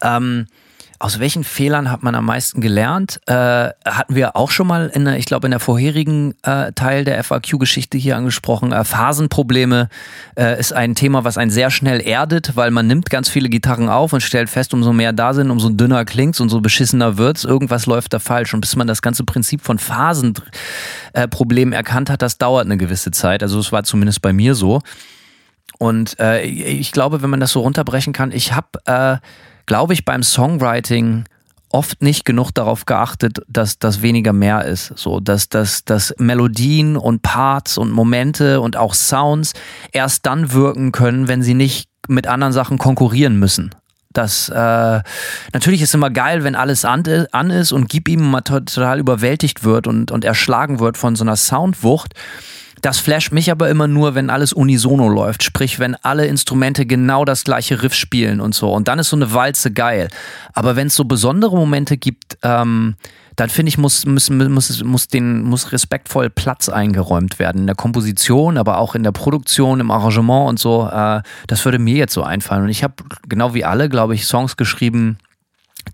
Ähm, 0.03 0.47
aus 1.01 1.19
welchen 1.19 1.45
Fehlern 1.45 1.91
hat 1.91 2.03
man 2.03 2.15
am 2.15 2.25
meisten 2.25 2.61
gelernt? 2.61 3.21
Äh, 3.27 3.35
hatten 3.35 4.15
wir 4.15 4.37
auch 4.37 4.51
schon 4.51 4.67
mal 4.67 4.91
in 4.95 5.05
der, 5.05 5.19
ich 5.19 5.27
glaube, 5.27 5.47
in 5.47 5.51
der 5.51 5.61
vorherigen 5.61 6.35
äh, 6.45 6.73
Teil 6.73 7.05
der 7.05 7.23
FAQ-Geschichte 7.23 7.99
hier 7.99 8.17
angesprochen. 8.17 8.73
Äh, 8.73 8.85
Phasenprobleme 8.85 9.89
äh, 10.39 10.59
ist 10.59 10.73
ein 10.73 10.95
Thema, 10.95 11.25
was 11.25 11.37
einen 11.37 11.51
sehr 11.51 11.71
schnell 11.71 12.01
erdet, 12.01 12.57
weil 12.57 12.71
man 12.71 12.87
nimmt 12.87 13.11
ganz 13.11 13.29
viele 13.29 13.49
Gitarren 13.51 13.89
auf 13.89 14.13
und 14.13 14.23
stellt 14.23 14.49
fest, 14.49 14.73
umso 14.73 14.93
mehr 14.95 15.13
da 15.13 15.35
sind, 15.35 15.51
umso 15.51 15.69
dünner 15.69 16.05
klingt's, 16.05 16.41
umso 16.41 16.61
beschissener 16.61 17.19
wird's. 17.19 17.45
Irgendwas 17.45 17.87
läuft 17.87 18.15
da 18.15 18.19
falsch. 18.19 18.55
Und 18.55 18.61
bis 18.61 18.75
man 18.77 18.87
das 18.87 19.03
ganze 19.03 19.25
Prinzip 19.25 19.63
von 19.63 19.79
Phasenproblemen 19.79 21.75
erkannt 21.75 22.09
hat, 22.09 22.23
das 22.23 22.39
dauert 22.39 22.65
eine 22.67 22.77
gewisse 22.79 23.11
Zeit. 23.11 23.43
Also 23.43 23.59
es 23.59 23.73
war 23.73 23.83
zumindest 23.83 24.23
bei 24.23 24.33
mir 24.33 24.55
so. 24.55 24.81
Und 25.79 26.19
äh, 26.21 26.43
ich 26.43 26.93
glaube, 26.93 27.23
wenn 27.23 27.31
man 27.31 27.41
das 27.41 27.53
so 27.53 27.61
runterbrechen 27.61 28.13
kann, 28.13 28.33
ich 28.33 28.53
habe, 28.53 28.79
äh, 28.87 29.17
glaube 29.67 29.93
ich, 29.93 30.05
beim 30.05 30.23
Songwriting 30.23 31.25
oft 31.69 32.03
nicht 32.03 32.25
genug 32.25 32.53
darauf 32.53 32.87
geachtet, 32.87 33.41
dass 33.49 33.81
das 33.81 34.01
weniger 34.01 34.33
mehr 34.33 34.65
ist. 34.65 34.93
So, 34.97 35.19
dass, 35.19 35.49
dass, 35.49 35.85
dass 35.85 36.15
Melodien 36.19 36.97
und 36.97 37.23
Parts 37.23 37.79
und 37.79 37.91
Momente 37.91 38.61
und 38.61 38.77
auch 38.77 38.95
Sounds 38.95 39.55
erst 39.91 40.25
dann 40.25 40.53
wirken 40.53 40.93
können, 40.93 41.27
wenn 41.27 41.43
sie 41.43 41.55
nicht 41.55 41.89
mit 42.07 42.29
anderen 42.29 42.53
Sachen 42.53 42.79
konkurrieren 42.79 43.41
müssen. 43.41 43.75
Das 44.13 44.49
äh, 44.49 45.03
natürlich 45.53 45.83
ist 45.83 45.93
immer 45.93 46.11
geil, 46.11 46.45
wenn 46.45 46.55
alles 46.55 46.85
an, 46.85 47.03
an 47.33 47.51
ist 47.51 47.73
und 47.73 47.89
gib 47.89 48.09
ihm 48.09 48.23
mal 48.31 48.43
to- 48.43 48.61
total 48.61 49.01
überwältigt 49.01 49.65
wird 49.65 49.89
und, 49.89 50.13
und 50.13 50.25
erschlagen 50.25 50.79
wird 50.79 50.97
von 50.97 51.17
so 51.17 51.25
einer 51.25 51.35
Soundwucht. 51.35 52.15
Das 52.85 52.99
flasht 52.99 53.33
mich 53.33 53.51
aber 53.51 53.71
immer 53.71 53.89
nur, 53.89 54.15
wenn 54.15 54.29
alles 54.29 54.53
unisono 54.53 55.09
läuft. 55.09 55.43
Sprich, 55.43 55.79
wenn 55.79 55.95
alle 56.03 56.27
Instrumente 56.27 56.85
genau 56.85 57.25
das 57.25 57.45
gleiche 57.45 57.83
Riff 57.83 57.95
spielen 57.95 58.43
und 58.43 58.55
so. 58.55 58.71
Und 58.71 58.89
dann 58.89 58.99
ist 58.99 59.09
so 59.09 59.17
eine 59.17 59.33
Walze 59.33 59.73
geil. 59.73 60.09
Aber 60.53 60.77
wenn 60.77 60.89
es 60.89 60.95
so 60.95 61.07
besondere 61.07 61.57
Momente 61.57 61.97
gibt, 61.97 62.37
ähm, 62.43 62.97
dann 63.37 63.49
finde 63.49 63.71
ich, 63.71 63.79
muss, 63.79 64.05
muss, 64.05 64.29
muss, 64.29 64.85
muss, 64.85 65.09
den, 65.09 65.45
muss 65.45 65.73
respektvoll 65.73 66.29
Platz 66.29 66.69
eingeräumt 66.69 67.39
werden. 67.39 67.63
In 67.63 67.67
der 67.69 67.75
Komposition, 67.75 68.59
aber 68.59 68.77
auch 68.77 68.95
in 68.95 69.03
der 69.03 69.13
Produktion, 69.13 69.81
im 69.81 69.91
Arrangement 69.91 70.51
und 70.51 70.59
so. 70.59 70.87
Äh, 70.87 71.23
das 71.47 71.65
würde 71.65 71.79
mir 71.79 71.97
jetzt 71.97 72.13
so 72.13 72.23
einfallen. 72.23 72.65
Und 72.65 72.69
ich 72.69 72.85
habe, 72.85 72.97
genau 73.27 73.55
wie 73.55 73.65
alle, 73.65 73.89
glaube 73.89 74.15
ich, 74.15 74.27
Songs 74.27 74.59
geschrieben, 74.59 75.17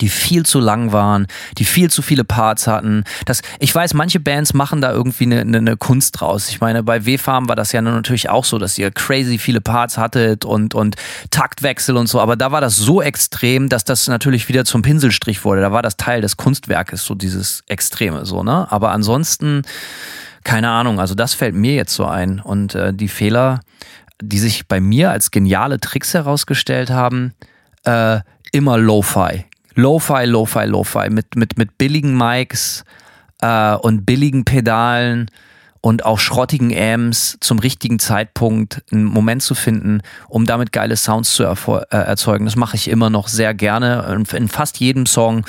die 0.01 0.09
viel 0.09 0.45
zu 0.45 0.61
lang 0.61 0.93
waren, 0.93 1.27
die 1.59 1.65
viel 1.65 1.91
zu 1.91 2.03
viele 2.03 2.25
Parts 2.25 2.67
hatten. 2.67 3.05
Das, 3.27 3.43
ich 3.59 3.75
weiß, 3.75 3.95
manche 3.95 4.21
Bands 4.21 4.55
machen 4.55 4.81
da 4.81 4.93
irgendwie 4.93 5.25
eine, 5.25 5.41
eine, 5.41 5.77
Kunst 5.77 6.21
draus. 6.21 6.49
Ich 6.49 6.61
meine, 6.61 6.83
bei 6.83 7.05
W-Farm 7.07 7.49
war 7.49 7.57
das 7.57 7.73
ja 7.73 7.83
natürlich 7.83 8.29
auch 8.29 8.45
so, 8.45 8.59
dass 8.59 8.79
ihr 8.79 8.91
crazy 8.91 9.39
viele 9.39 9.61
Parts 9.61 9.99
hattet 9.99 10.45
und, 10.45 10.75
und 10.75 10.97
Taktwechsel 11.31 11.97
und 11.97 12.07
so. 12.07 12.21
Aber 12.21 12.37
da 12.37 12.53
war 12.53 12.61
das 12.61 12.77
so 12.77 13.03
extrem, 13.03 13.69
dass 13.69 13.85
das 13.85 14.09
natürlich 14.09 14.49
wieder 14.49 14.65
zum 14.65 14.83
Pinselstrich 14.83 15.45
wurde. 15.45 15.61
Da 15.61 15.73
war 15.73 15.83
das 15.83 15.97
Teil 15.97 16.21
des 16.21 16.37
Kunstwerkes, 16.37 17.05
so 17.05 17.15
dieses 17.15 17.63
Extreme, 17.67 18.27
so, 18.27 18.43
ne? 18.43 18.71
Aber 18.71 18.93
ansonsten, 18.93 19.63
keine 20.45 20.71
Ahnung, 20.71 21.01
also 21.01 21.15
das 21.15 21.35
fällt 21.35 21.55
mir 21.55 21.75
jetzt 21.75 21.95
so 21.95 22.07
ein. 22.07 22.41
Und 22.41 22.75
äh, 22.75 22.93
die 22.95 23.09
Fehler, 23.09 23.61
die 24.23 24.39
sich 24.39 24.67
bei 24.67 24.81
mir 24.81 25.11
als 25.11 25.31
geniale 25.31 25.81
Tricks 25.81 26.15
herausgestellt 26.15 26.91
haben, 26.91 27.35
äh, 27.85 28.21
immer 28.53 28.79
Lo-Fi. 28.79 29.47
Lo-Fi, 29.75 30.25
Lo-Fi, 30.25 30.65
Lo-Fi 30.67 31.11
mit, 31.11 31.37
mit, 31.37 31.59
mit 31.59 31.79
billigen 31.79 32.17
Mics 32.17 32.85
äh, 33.41 33.75
und 33.75 34.05
billigen 34.05 34.45
Pedalen 34.45 35.31
und 35.81 36.05
auch 36.05 36.19
schrottigen 36.19 36.77
Amps 36.77 37.39
zum 37.41 37.59
richtigen 37.59 37.99
Zeitpunkt 37.99 38.83
einen 38.93 39.05
Moment 39.05 39.43
zu 39.43 39.55
finden, 39.55 40.03
um 40.29 40.45
damit 40.45 40.73
geile 40.73 40.97
Sounds 40.97 41.33
zu 41.33 41.45
äh, 41.45 41.87
erzeugen. 41.91 42.45
Das 42.45 42.57
mache 42.57 42.77
ich 42.77 42.89
immer 42.89 43.09
noch 43.09 43.29
sehr 43.29 43.55
gerne. 43.55 44.25
In 44.33 44.49
fast 44.49 44.79
jedem 44.79 45.07
Song 45.07 45.45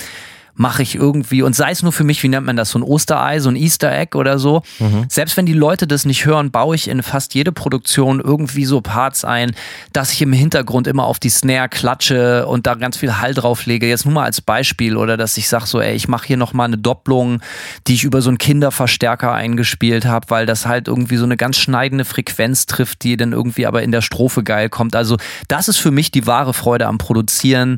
mache 0.62 0.84
ich 0.84 0.94
irgendwie, 0.94 1.42
und 1.42 1.56
sei 1.56 1.72
es 1.72 1.82
nur 1.82 1.92
für 1.92 2.04
mich, 2.04 2.22
wie 2.22 2.30
nennt 2.30 2.46
man 2.46 2.56
das, 2.56 2.70
so 2.70 2.78
ein 2.78 2.84
Osterei, 2.84 3.40
so 3.40 3.50
ein 3.50 3.56
Easter 3.56 3.92
Egg 3.92 4.16
oder 4.16 4.38
so. 4.38 4.62
Selbst 5.10 5.36
wenn 5.36 5.48
die 5.48 5.54
Leute 5.54 5.88
das 5.88 6.06
nicht 6.06 6.26
hören, 6.26 6.52
baue 6.52 6.76
ich 6.76 6.88
in 6.88 7.02
fast 7.02 7.34
jede 7.34 7.52
Produktion 7.52 8.20
irgendwie 8.20 8.66
so 8.66 8.80
Parts 8.80 9.26
ein, 9.26 9.54
dass 9.92 10.14
ich 10.14 10.22
im 10.22 10.34
Hintergrund 10.34 10.86
immer 10.86 11.06
auf 11.06 11.18
die 11.18 11.30
Snare 11.30 11.68
klatsche 11.68 12.46
und 12.46 12.68
da 12.68 12.76
ganz 12.76 12.98
viel 12.98 13.18
Hall 13.18 13.34
drauflege. 13.34 13.88
Jetzt 13.88 14.06
nur 14.06 14.14
mal 14.14 14.26
als 14.26 14.40
Beispiel 14.40 14.98
oder 14.98 15.18
dass 15.18 15.36
ich 15.36 15.50
sage 15.50 15.66
so, 15.66 15.82
ey, 15.82 15.96
ich 15.96 16.08
mache 16.08 16.28
hier 16.28 16.38
nochmal 16.38 16.68
eine 16.68 16.78
Doppelung, 16.78 17.42
die 17.88 17.96
ich 17.96 18.04
über 18.04 18.22
so 18.22 18.30
einen 18.30 18.38
Kinderverstärker 18.38 19.34
eingespielt 19.34 20.06
habe, 20.06 20.28
weil 20.30 20.46
das 20.46 20.68
halt 20.68 20.88
irgendwie 20.88 21.18
so 21.18 21.26
eine 21.26 21.38
ganz 21.38 21.58
schneidende 21.58 22.06
Frequenz 22.06 22.68
trifft, 22.68 23.02
die 23.02 23.18
dann 23.18 23.32
irgendwie 23.32 23.66
aber 23.66 23.82
in 23.82 23.92
der 23.92 24.02
Strophe 24.02 24.44
geil 24.44 24.70
kommt. 24.70 24.96
Also 24.96 25.18
das 25.48 25.68
ist 25.68 25.78
für 25.78 25.92
mich 25.92 26.12
die 26.12 26.28
wahre 26.28 26.54
Freude 26.54 26.86
am 26.86 27.00
Produzieren. 27.00 27.78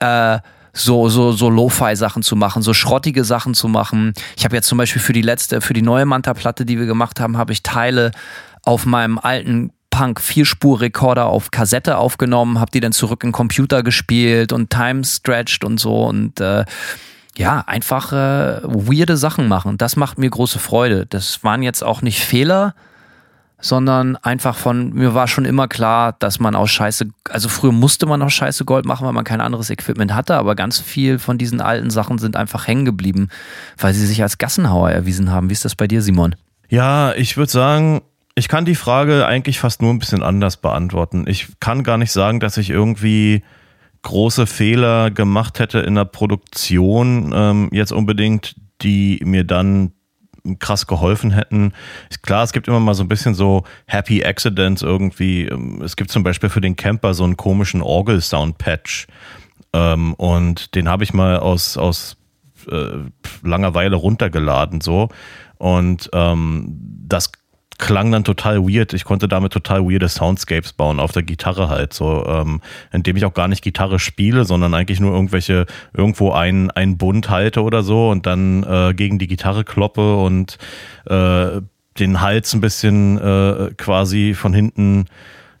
Äh, 0.00 0.40
so, 0.74 1.08
so, 1.08 1.32
so 1.32 1.48
Lo-Fi-Sachen 1.48 2.22
zu 2.22 2.36
machen, 2.36 2.62
so 2.62 2.74
schrottige 2.74 3.24
Sachen 3.24 3.54
zu 3.54 3.68
machen. 3.68 4.12
Ich 4.36 4.44
habe 4.44 4.56
jetzt 4.56 4.66
zum 4.66 4.76
Beispiel 4.76 5.00
für 5.00 5.12
die 5.12 5.22
letzte, 5.22 5.60
für 5.60 5.72
die 5.72 5.82
neue 5.82 6.04
Manta-Platte, 6.04 6.66
die 6.66 6.78
wir 6.78 6.86
gemacht 6.86 7.20
haben, 7.20 7.38
habe 7.38 7.52
ich 7.52 7.62
Teile 7.62 8.10
auf 8.64 8.84
meinem 8.84 9.18
alten 9.18 9.70
Punk 9.90 10.20
Vierspur-Rekorder 10.20 11.26
auf 11.26 11.52
Kassette 11.52 11.98
aufgenommen, 11.98 12.58
habe 12.58 12.72
die 12.72 12.80
dann 12.80 12.90
zurück 12.90 13.22
in 13.22 13.30
Computer 13.30 13.84
gespielt 13.84 14.52
und 14.52 14.70
time 14.70 15.04
stretched 15.04 15.64
und 15.64 15.78
so 15.78 16.06
und 16.06 16.40
äh, 16.40 16.64
ja, 17.36 17.62
einfach 17.66 18.12
äh, 18.12 18.60
weirde 18.64 19.16
Sachen 19.16 19.46
machen. 19.46 19.78
Das 19.78 19.94
macht 19.96 20.18
mir 20.18 20.30
große 20.30 20.58
Freude. 20.58 21.06
Das 21.06 21.44
waren 21.44 21.62
jetzt 21.62 21.84
auch 21.84 22.02
nicht 22.02 22.20
Fehler, 22.20 22.74
sondern 23.64 24.16
einfach 24.16 24.56
von, 24.56 24.92
mir 24.92 25.14
war 25.14 25.26
schon 25.26 25.46
immer 25.46 25.68
klar, 25.68 26.14
dass 26.18 26.38
man 26.38 26.54
aus 26.54 26.70
Scheiße, 26.70 27.06
also 27.30 27.48
früher 27.48 27.72
musste 27.72 28.04
man 28.04 28.20
aus 28.20 28.34
Scheiße 28.34 28.66
Gold 28.66 28.84
machen, 28.84 29.06
weil 29.06 29.14
man 29.14 29.24
kein 29.24 29.40
anderes 29.40 29.70
Equipment 29.70 30.12
hatte, 30.12 30.36
aber 30.36 30.54
ganz 30.54 30.80
viel 30.80 31.18
von 31.18 31.38
diesen 31.38 31.62
alten 31.62 31.88
Sachen 31.88 32.18
sind 32.18 32.36
einfach 32.36 32.66
hängen 32.66 32.84
geblieben, 32.84 33.30
weil 33.78 33.94
sie 33.94 34.04
sich 34.04 34.22
als 34.22 34.36
Gassenhauer 34.36 34.90
erwiesen 34.90 35.30
haben. 35.30 35.48
Wie 35.48 35.54
ist 35.54 35.64
das 35.64 35.76
bei 35.76 35.86
dir, 35.86 36.02
Simon? 36.02 36.36
Ja, 36.68 37.14
ich 37.14 37.38
würde 37.38 37.50
sagen, 37.50 38.02
ich 38.34 38.48
kann 38.48 38.66
die 38.66 38.74
Frage 38.74 39.24
eigentlich 39.24 39.58
fast 39.60 39.80
nur 39.80 39.94
ein 39.94 39.98
bisschen 39.98 40.22
anders 40.22 40.58
beantworten. 40.58 41.24
Ich 41.26 41.48
kann 41.58 41.84
gar 41.84 41.96
nicht 41.96 42.12
sagen, 42.12 42.40
dass 42.40 42.58
ich 42.58 42.68
irgendwie 42.68 43.44
große 44.02 44.46
Fehler 44.46 45.10
gemacht 45.10 45.58
hätte 45.58 45.78
in 45.78 45.94
der 45.94 46.04
Produktion, 46.04 47.32
ähm, 47.34 47.70
jetzt 47.72 47.92
unbedingt, 47.92 48.56
die 48.82 49.22
mir 49.24 49.44
dann 49.44 49.93
krass 50.58 50.86
geholfen 50.86 51.30
hätten. 51.30 51.72
Klar, 52.22 52.44
es 52.44 52.52
gibt 52.52 52.68
immer 52.68 52.80
mal 52.80 52.94
so 52.94 53.02
ein 53.02 53.08
bisschen 53.08 53.34
so 53.34 53.64
Happy 53.86 54.22
Accidents 54.24 54.82
irgendwie. 54.82 55.46
Ähm, 55.46 55.80
Es 55.82 55.96
gibt 55.96 56.10
zum 56.10 56.22
Beispiel 56.22 56.50
für 56.50 56.60
den 56.60 56.76
Camper 56.76 57.14
so 57.14 57.24
einen 57.24 57.36
komischen 57.36 57.82
Orgel-Sound-Patch. 57.82 59.06
Ähm, 59.72 60.14
und 60.14 60.74
den 60.74 60.88
habe 60.88 61.04
ich 61.04 61.14
mal 61.14 61.38
aus, 61.38 61.76
aus 61.76 62.16
äh, 62.70 62.98
Langeweile 63.42 63.96
runtergeladen 63.96 64.80
so. 64.80 65.08
Und 65.58 66.10
ähm, 66.12 66.78
das 67.06 67.32
klang 67.78 68.12
dann 68.12 68.24
total 68.24 68.62
weird. 68.62 68.92
Ich 68.92 69.04
konnte 69.04 69.28
damit 69.28 69.52
total 69.52 69.84
weirde 69.84 70.08
Soundscapes 70.08 70.72
bauen 70.72 71.00
auf 71.00 71.12
der 71.12 71.22
Gitarre 71.22 71.68
halt 71.68 71.92
so, 71.92 72.24
ähm, 72.26 72.60
indem 72.92 73.16
ich 73.16 73.24
auch 73.24 73.34
gar 73.34 73.48
nicht 73.48 73.62
Gitarre 73.62 73.98
spiele, 73.98 74.44
sondern 74.44 74.74
eigentlich 74.74 75.00
nur 75.00 75.12
irgendwelche 75.12 75.66
irgendwo 75.92 76.32
einen 76.32 76.70
einen 76.70 76.98
Bund 76.98 77.30
halte 77.30 77.62
oder 77.62 77.82
so 77.82 78.10
und 78.10 78.26
dann 78.26 78.62
äh, 78.62 78.94
gegen 78.94 79.18
die 79.18 79.26
Gitarre 79.26 79.64
kloppe 79.64 80.16
und 80.16 80.58
äh, 81.06 81.60
den 81.98 82.20
Hals 82.20 82.52
ein 82.54 82.60
bisschen 82.60 83.18
äh, 83.18 83.70
quasi 83.76 84.34
von 84.34 84.52
hinten 84.52 85.06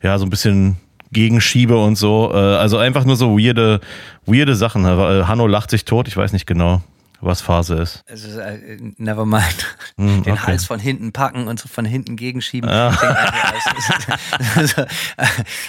ja 0.02 0.18
so 0.18 0.26
ein 0.26 0.30
bisschen 0.30 0.76
gegenschiebe 1.12 1.76
und 1.78 1.96
so. 1.96 2.30
Äh, 2.32 2.36
also 2.36 2.78
einfach 2.78 3.04
nur 3.04 3.16
so 3.16 3.38
weirde 3.38 3.80
weirde 4.26 4.54
Sachen. 4.54 4.84
Äh, 4.84 5.24
Hanno 5.24 5.46
lacht 5.46 5.70
sich 5.70 5.84
tot. 5.84 6.08
Ich 6.08 6.16
weiß 6.16 6.32
nicht 6.32 6.46
genau, 6.46 6.82
was 7.24 7.40
Phase 7.40 7.74
ist. 7.76 8.02
Also, 8.08 8.38
äh, 8.40 8.78
never 8.96 9.24
mind. 9.26 9.76
Hm, 9.96 10.22
Den 10.24 10.34
okay. 10.34 10.42
Hals 10.46 10.64
von 10.64 10.78
hinten 10.78 11.12
packen 11.12 11.48
und 11.48 11.58
so 11.60 11.68
von 11.68 11.84
hinten 11.84 12.16
gegenschieben. 12.16 12.68
Einfach, 12.68 14.16
also, 14.56 14.82
äh, 14.82 15.26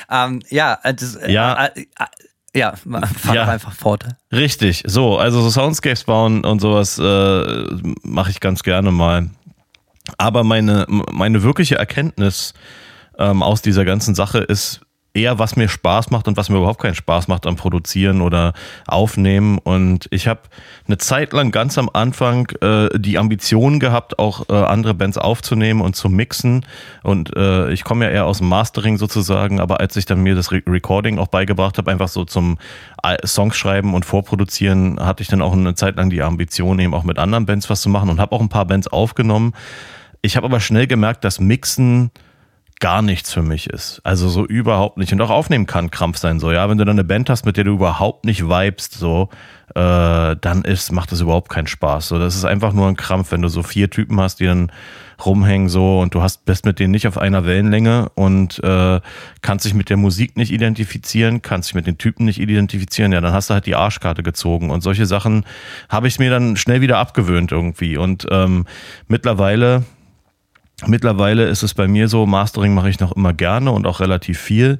ähm, 0.09 0.41
ja, 0.49 0.77
äh, 0.83 0.93
das, 0.93 1.15
äh, 1.15 1.31
Ja. 1.31 1.65
Äh, 1.67 1.85
ja, 2.53 2.73
fahr 2.75 3.35
Ja. 3.35 3.47
einfach 3.47 3.73
fort. 3.73 4.05
Richtig, 4.31 4.83
so, 4.85 5.17
also 5.17 5.41
so 5.41 5.49
Soundscapes 5.49 6.05
bauen 6.05 6.45
und 6.45 6.61
sowas 6.61 6.97
mache 6.97 8.31
ich 8.31 8.39
ganz 8.39 8.63
gerne 8.63 8.91
mal. 8.91 9.29
Aber 10.17 10.45
meine, 10.45 10.85
meine 10.87 11.43
wirkliche 11.43 11.75
Erkenntnis 11.75 12.53
ähm, 13.17 13.43
aus 13.43 13.61
dieser 13.61 13.83
ganzen 13.83 14.15
Sache 14.15 14.39
ist 14.39 14.84
eher, 15.15 15.39
was 15.39 15.55
mir 15.55 15.67
Spaß 15.67 16.11
macht 16.11 16.27
und 16.27 16.37
was 16.37 16.49
mir 16.49 16.57
überhaupt 16.57 16.81
keinen 16.81 16.95
Spaß 16.95 17.27
macht 17.27 17.47
am 17.47 17.55
Produzieren 17.55 18.21
oder 18.21 18.53
Aufnehmen. 18.85 19.57
Und 19.57 20.07
ich 20.11 20.27
habe 20.27 20.41
eine 20.87 20.97
Zeit 20.97 21.33
lang 21.33 21.51
ganz 21.51 21.77
am 21.77 21.89
Anfang 21.91 22.49
äh, 22.61 22.89
die 22.99 23.17
Ambition 23.17 23.79
gehabt, 23.79 24.19
auch 24.19 24.49
äh, 24.49 24.53
andere 24.53 24.93
Bands 24.93 25.17
aufzunehmen 25.17 25.81
und 25.81 25.95
zu 25.95 26.09
mixen. 26.09 26.65
Und 27.03 27.35
äh, 27.35 27.71
ich 27.71 27.83
komme 27.83 28.05
ja 28.05 28.11
eher 28.11 28.25
aus 28.25 28.39
dem 28.39 28.49
Mastering 28.49 28.97
sozusagen, 28.97 29.59
aber 29.59 29.79
als 29.79 29.95
ich 29.95 30.05
dann 30.05 30.21
mir 30.21 30.35
das 30.35 30.51
Re 30.51 30.61
Recording 30.67 31.17
auch 31.17 31.27
beigebracht 31.27 31.77
habe, 31.77 31.91
einfach 31.91 32.09
so 32.09 32.25
zum 32.25 32.57
äh, 33.03 33.25
Songs 33.25 33.55
schreiben 33.55 33.93
und 33.93 34.05
vorproduzieren, 34.05 34.99
hatte 34.99 35.23
ich 35.23 35.29
dann 35.29 35.41
auch 35.41 35.53
eine 35.53 35.75
Zeit 35.75 35.95
lang 35.95 36.09
die 36.09 36.21
Ambition, 36.21 36.79
eben 36.79 36.93
auch 36.93 37.03
mit 37.03 37.17
anderen 37.17 37.45
Bands 37.45 37.69
was 37.69 37.81
zu 37.81 37.89
machen 37.89 38.09
und 38.09 38.19
habe 38.19 38.35
auch 38.35 38.41
ein 38.41 38.49
paar 38.49 38.65
Bands 38.65 38.87
aufgenommen 38.87 39.53
Ich 40.21 40.35
habe 40.35 40.47
aber 40.47 40.59
schnell 40.59 40.87
gemerkt, 40.87 41.23
dass 41.23 41.39
Mixen 41.39 42.11
gar 42.79 43.01
nichts 43.01 43.33
für 43.33 43.41
mich 43.41 43.69
ist. 43.69 44.01
Also 44.03 44.27
so 44.27 44.45
überhaupt 44.45 44.97
nicht. 44.97 45.13
Und 45.13 45.21
auch 45.21 45.29
aufnehmen 45.29 45.65
kann 45.65 45.91
Krampf 45.91 46.17
sein 46.17 46.39
so. 46.39 46.51
Ja, 46.51 46.69
wenn 46.69 46.77
du 46.77 46.85
dann 46.85 46.95
eine 46.95 47.03
Band 47.05 47.29
hast, 47.29 47.45
mit 47.45 47.57
der 47.57 47.63
du 47.63 47.71
überhaupt 47.71 48.25
nicht 48.25 48.47
vibest, 48.47 48.93
so, 48.93 49.29
äh, 49.75 50.35
dann 50.39 50.63
ist, 50.65 50.91
macht 50.91 51.11
das 51.11 51.21
überhaupt 51.21 51.49
keinen 51.49 51.67
Spaß. 51.67 52.09
So, 52.09 52.19
das 52.19 52.35
ist 52.35 52.45
einfach 52.45 52.73
nur 52.73 52.87
ein 52.87 52.97
Krampf, 52.97 53.31
wenn 53.31 53.41
du 53.41 53.47
so 53.47 53.63
vier 53.63 53.89
Typen 53.89 54.19
hast, 54.19 54.39
die 54.39 54.45
dann 54.45 54.71
rumhängen 55.23 55.69
so 55.69 55.99
und 56.01 56.13
du 56.13 56.21
hast 56.21 56.45
bist 56.45 56.65
mit 56.65 56.79
denen 56.79 56.91
nicht 56.91 57.07
auf 57.07 57.17
einer 57.17 57.45
Wellenlänge 57.45 58.09
und 58.15 58.61
äh, 58.63 58.99
kannst 59.41 59.65
dich 59.65 59.73
mit 59.73 59.89
der 59.89 59.95
Musik 59.95 60.35
nicht 60.35 60.51
identifizieren, 60.51 61.41
kannst 61.41 61.69
dich 61.69 61.75
mit 61.75 61.87
den 61.87 61.97
Typen 61.97 62.25
nicht 62.25 62.39
identifizieren, 62.39 63.13
ja, 63.13 63.21
dann 63.21 63.31
hast 63.31 63.49
du 63.49 63.53
halt 63.53 63.65
die 63.65 63.75
Arschkarte 63.75 64.23
gezogen 64.23 64.71
und 64.71 64.81
solche 64.81 65.05
Sachen 65.05 65.45
habe 65.87 66.09
ich 66.09 66.19
mir 66.19 66.29
dann 66.29 66.57
schnell 66.57 66.81
wieder 66.81 66.97
abgewöhnt 66.97 67.53
irgendwie 67.53 67.95
und 67.97 68.27
ähm, 68.29 68.65
mittlerweile 69.07 69.83
Mittlerweile 70.85 71.45
ist 71.45 71.63
es 71.63 71.73
bei 71.73 71.87
mir 71.87 72.07
so, 72.07 72.25
Mastering 72.25 72.73
mache 72.73 72.89
ich 72.89 72.99
noch 72.99 73.13
immer 73.13 73.33
gerne 73.33 73.71
und 73.71 73.87
auch 73.87 73.99
relativ 73.99 74.39
viel, 74.39 74.79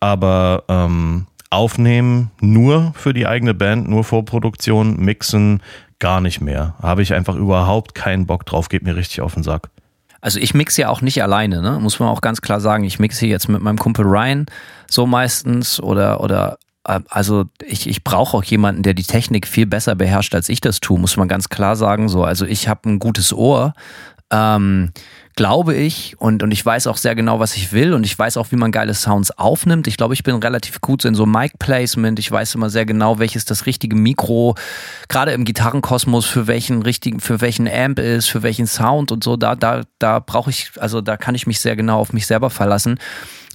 aber 0.00 0.64
ähm, 0.68 1.26
aufnehmen 1.48 2.30
nur 2.40 2.92
für 2.94 3.14
die 3.14 3.26
eigene 3.26 3.54
Band, 3.54 3.88
nur 3.88 4.04
Vorproduktion, 4.04 4.96
mixen 4.98 5.62
gar 5.98 6.20
nicht 6.20 6.40
mehr. 6.40 6.74
Habe 6.82 7.02
ich 7.02 7.14
einfach 7.14 7.36
überhaupt 7.36 7.94
keinen 7.94 8.26
Bock 8.26 8.46
drauf, 8.46 8.68
geht 8.68 8.82
mir 8.82 8.96
richtig 8.96 9.20
auf 9.20 9.34
den 9.34 9.42
Sack. 9.42 9.70
Also 10.20 10.38
ich 10.38 10.52
mixe 10.52 10.82
ja 10.82 10.88
auch 10.90 11.00
nicht 11.00 11.22
alleine, 11.22 11.62
ne? 11.62 11.78
muss 11.80 11.98
man 11.98 12.10
auch 12.10 12.20
ganz 12.20 12.42
klar 12.42 12.60
sagen. 12.60 12.84
Ich 12.84 12.98
mixe 12.98 13.26
jetzt 13.26 13.48
mit 13.48 13.62
meinem 13.62 13.78
Kumpel 13.78 14.04
Ryan 14.04 14.46
so 14.88 15.06
meistens 15.06 15.80
oder, 15.80 16.20
oder 16.20 16.58
äh, 16.84 17.00
also 17.08 17.46
ich, 17.64 17.88
ich 17.88 18.04
brauche 18.04 18.36
auch 18.36 18.44
jemanden, 18.44 18.82
der 18.82 18.94
die 18.94 19.04
Technik 19.04 19.46
viel 19.46 19.66
besser 19.66 19.94
beherrscht, 19.94 20.34
als 20.34 20.48
ich 20.48 20.60
das 20.60 20.80
tue, 20.80 20.98
muss 20.98 21.16
man 21.16 21.28
ganz 21.28 21.48
klar 21.48 21.74
sagen. 21.74 22.08
So, 22.08 22.24
also 22.24 22.44
ich 22.44 22.68
habe 22.68 22.88
ein 22.90 22.98
gutes 22.98 23.32
Ohr, 23.32 23.72
ähm, 24.30 24.92
glaube 25.40 25.74
ich, 25.74 26.16
und, 26.18 26.42
und 26.42 26.50
ich 26.50 26.66
weiß 26.66 26.86
auch 26.86 26.98
sehr 26.98 27.14
genau, 27.14 27.40
was 27.40 27.56
ich 27.56 27.72
will 27.72 27.94
und 27.94 28.04
ich 28.04 28.18
weiß 28.18 28.36
auch, 28.36 28.48
wie 28.50 28.56
man 28.56 28.72
geile 28.72 28.92
Sounds 28.92 29.30
aufnimmt. 29.38 29.86
Ich 29.86 29.96
glaube, 29.96 30.12
ich 30.12 30.22
bin 30.22 30.34
relativ 30.34 30.82
gut 30.82 31.06
in 31.06 31.14
so 31.14 31.24
Mic-Placement. 31.24 32.18
Ich 32.18 32.30
weiß 32.30 32.56
immer 32.56 32.68
sehr 32.68 32.84
genau, 32.84 33.18
welches 33.18 33.46
das 33.46 33.64
richtige 33.64 33.96
Mikro, 33.96 34.54
gerade 35.08 35.32
im 35.32 35.46
Gitarrenkosmos, 35.46 36.26
für 36.26 36.46
welchen 36.46 36.82
richtigen, 36.82 37.20
für 37.20 37.40
welchen 37.40 37.66
Amp 37.66 38.00
ist, 38.00 38.28
für 38.28 38.42
welchen 38.42 38.66
Sound 38.66 39.12
und 39.12 39.24
so. 39.24 39.38
Da, 39.38 39.54
da, 39.54 39.80
da 39.98 40.18
brauche 40.18 40.50
ich, 40.50 40.72
also 40.78 41.00
da 41.00 41.16
kann 41.16 41.34
ich 41.34 41.46
mich 41.46 41.58
sehr 41.58 41.74
genau 41.74 42.00
auf 42.00 42.12
mich 42.12 42.26
selber 42.26 42.50
verlassen. 42.50 42.98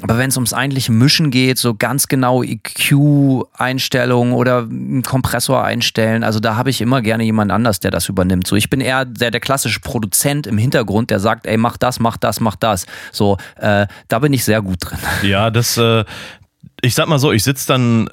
Aber 0.01 0.17
wenn 0.17 0.29
es 0.29 0.35
ums 0.35 0.51
eigentliche 0.51 0.91
Mischen 0.91 1.31
geht, 1.31 1.57
so 1.57 1.73
ganz 1.73 2.07
genau 2.07 2.43
EQ-Einstellungen 2.43 4.33
oder 4.33 4.59
einen 4.59 5.03
Kompressor 5.03 5.63
einstellen, 5.63 6.23
also 6.23 6.41
da 6.41 6.57
habe 6.57 6.69
ich 6.69 6.81
immer 6.81 7.01
gerne 7.01 7.23
jemand 7.23 7.51
anders, 7.51 7.79
der 7.79 7.91
das 7.91 8.09
übernimmt. 8.09 8.45
So, 8.45 8.57
ich 8.57 8.69
bin 8.69 8.81
eher 8.81 9.05
der, 9.05 9.31
der 9.31 9.39
klassische 9.39 9.79
Produzent 9.79 10.47
im 10.47 10.57
Hintergrund, 10.57 11.11
der 11.11 11.21
sagt, 11.21 11.47
ey, 11.47 11.55
mach 11.55 11.77
das, 11.77 11.99
mach 12.01 12.17
das, 12.17 12.41
mach 12.41 12.57
das. 12.57 12.85
So, 13.13 13.37
äh, 13.57 13.87
da 14.09 14.19
bin 14.19 14.33
ich 14.33 14.43
sehr 14.43 14.61
gut 14.61 14.77
drin. 14.81 14.99
Ja, 15.23 15.49
das, 15.49 15.77
äh, 15.77 16.03
ich 16.81 16.93
sag 16.93 17.07
mal 17.07 17.19
so, 17.19 17.31
ich 17.31 17.43
sitze 17.43 17.67
dann 17.67 18.09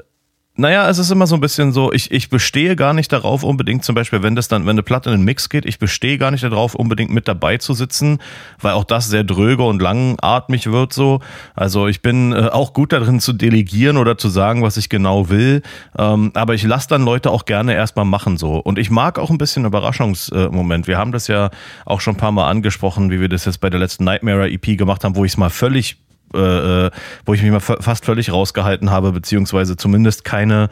naja, 0.54 0.86
es 0.90 0.98
ist 0.98 1.10
immer 1.10 1.26
so 1.26 1.34
ein 1.34 1.40
bisschen 1.40 1.72
so, 1.72 1.94
ich, 1.94 2.10
ich 2.10 2.28
bestehe 2.28 2.76
gar 2.76 2.92
nicht 2.92 3.10
darauf, 3.10 3.42
unbedingt 3.42 3.84
zum 3.84 3.94
Beispiel, 3.94 4.22
wenn 4.22 4.36
das 4.36 4.48
dann, 4.48 4.64
wenn 4.64 4.72
eine 4.72 4.82
Platte 4.82 5.08
in 5.08 5.16
den 5.16 5.24
Mix 5.24 5.48
geht, 5.48 5.64
ich 5.64 5.78
bestehe 5.78 6.18
gar 6.18 6.30
nicht 6.30 6.44
darauf, 6.44 6.74
unbedingt 6.74 7.10
mit 7.10 7.26
dabei 7.26 7.56
zu 7.56 7.72
sitzen, 7.72 8.18
weil 8.60 8.72
auch 8.72 8.84
das 8.84 9.08
sehr 9.08 9.24
dröge 9.24 9.62
und 9.62 9.80
langatmig 9.80 10.70
wird 10.70 10.92
so. 10.92 11.20
Also 11.54 11.88
ich 11.88 12.02
bin 12.02 12.32
äh, 12.32 12.48
auch 12.48 12.74
gut 12.74 12.92
darin 12.92 13.18
zu 13.18 13.32
delegieren 13.32 13.96
oder 13.96 14.18
zu 14.18 14.28
sagen, 14.28 14.62
was 14.62 14.76
ich 14.76 14.90
genau 14.90 15.30
will. 15.30 15.62
Ähm, 15.96 16.32
aber 16.34 16.52
ich 16.52 16.64
lasse 16.64 16.88
dann 16.88 17.02
Leute 17.02 17.30
auch 17.30 17.46
gerne 17.46 17.72
erstmal 17.72 18.04
machen 18.04 18.36
so. 18.36 18.56
Und 18.56 18.78
ich 18.78 18.90
mag 18.90 19.18
auch 19.18 19.30
ein 19.30 19.38
bisschen 19.38 19.64
Überraschungsmoment. 19.64 20.86
Wir 20.86 20.98
haben 20.98 21.12
das 21.12 21.28
ja 21.28 21.48
auch 21.86 22.02
schon 22.02 22.14
ein 22.14 22.18
paar 22.18 22.32
Mal 22.32 22.50
angesprochen, 22.50 23.10
wie 23.10 23.22
wir 23.22 23.30
das 23.30 23.46
jetzt 23.46 23.60
bei 23.62 23.70
der 23.70 23.80
letzten 23.80 24.04
Nightmare 24.04 24.50
EP 24.50 24.76
gemacht 24.76 25.02
haben, 25.02 25.16
wo 25.16 25.24
ich 25.24 25.32
es 25.32 25.38
mal 25.38 25.48
völlig 25.48 25.96
äh, 26.34 26.86
äh, 26.86 26.90
wo 27.26 27.34
ich 27.34 27.42
mich 27.42 27.50
mal 27.50 27.60
fast 27.60 28.04
völlig 28.04 28.32
rausgehalten 28.32 28.90
habe, 28.90 29.12
beziehungsweise 29.12 29.76
zumindest 29.76 30.24
keine 30.24 30.68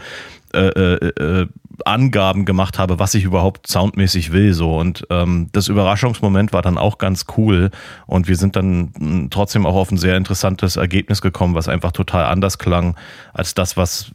äh, 0.53 0.67
äh, 0.67 1.43
äh, 1.43 1.47
Angaben 1.85 2.45
gemacht 2.45 2.79
habe, 2.79 2.99
was 2.99 3.15
ich 3.15 3.23
überhaupt 3.25 3.69
soundmäßig 3.69 4.33
will. 4.33 4.53
So 4.53 4.77
und 4.77 5.07
ähm, 5.09 5.49
das 5.53 5.69
Überraschungsmoment 5.69 6.53
war 6.53 6.61
dann 6.61 6.77
auch 6.77 6.99
ganz 6.99 7.27
cool 7.37 7.71
und 8.07 8.27
wir 8.27 8.37
sind 8.37 8.57
dann 8.57 8.93
hm, 8.99 9.31
trotzdem 9.31 9.65
auch 9.65 9.77
auf 9.77 9.93
ein 9.93 9.97
sehr 9.97 10.17
interessantes 10.17 10.77
Ergebnis 10.77 11.23
gekommen, 11.23 11.55
was 11.55 11.69
einfach 11.69 11.93
total 11.93 12.25
anders 12.25 12.59
klang 12.59 12.97
als 13.33 13.55
das, 13.55 13.77
was 13.77 14.11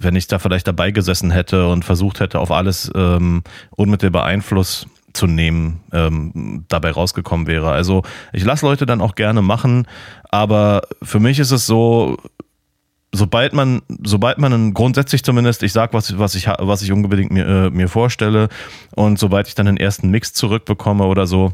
wenn 0.00 0.16
ich 0.16 0.26
da 0.26 0.38
vielleicht 0.38 0.66
dabei 0.66 0.90
gesessen 0.90 1.30
hätte 1.30 1.68
und 1.68 1.84
versucht 1.84 2.20
hätte, 2.20 2.38
auf 2.40 2.50
alles 2.50 2.90
ähm, 2.94 3.42
unmittelbar 3.70 4.24
Einfluss 4.24 4.86
zu 5.18 5.26
nehmen, 5.26 5.80
ähm, 5.92 6.64
dabei 6.68 6.92
rausgekommen 6.92 7.46
wäre. 7.46 7.70
Also 7.70 8.02
ich 8.32 8.44
lasse 8.44 8.64
Leute 8.64 8.86
dann 8.86 9.00
auch 9.00 9.14
gerne 9.14 9.42
machen, 9.42 9.86
aber 10.30 10.82
für 11.02 11.20
mich 11.20 11.38
ist 11.38 11.50
es 11.50 11.66
so, 11.66 12.16
sobald 13.12 13.52
man, 13.52 13.82
sobald 14.02 14.38
man 14.38 14.74
grundsätzlich 14.74 15.24
zumindest, 15.24 15.62
ich 15.62 15.72
sag, 15.72 15.92
was, 15.92 16.18
was 16.18 16.34
ich, 16.34 16.46
was 16.46 16.82
ich 16.82 16.92
unbedingt 16.92 17.32
mir, 17.32 17.46
äh, 17.46 17.70
mir 17.70 17.88
vorstelle 17.88 18.48
und 18.94 19.18
sobald 19.18 19.48
ich 19.48 19.54
dann 19.54 19.66
den 19.66 19.76
ersten 19.76 20.10
Mix 20.10 20.32
zurückbekomme 20.32 21.04
oder 21.04 21.26
so, 21.26 21.52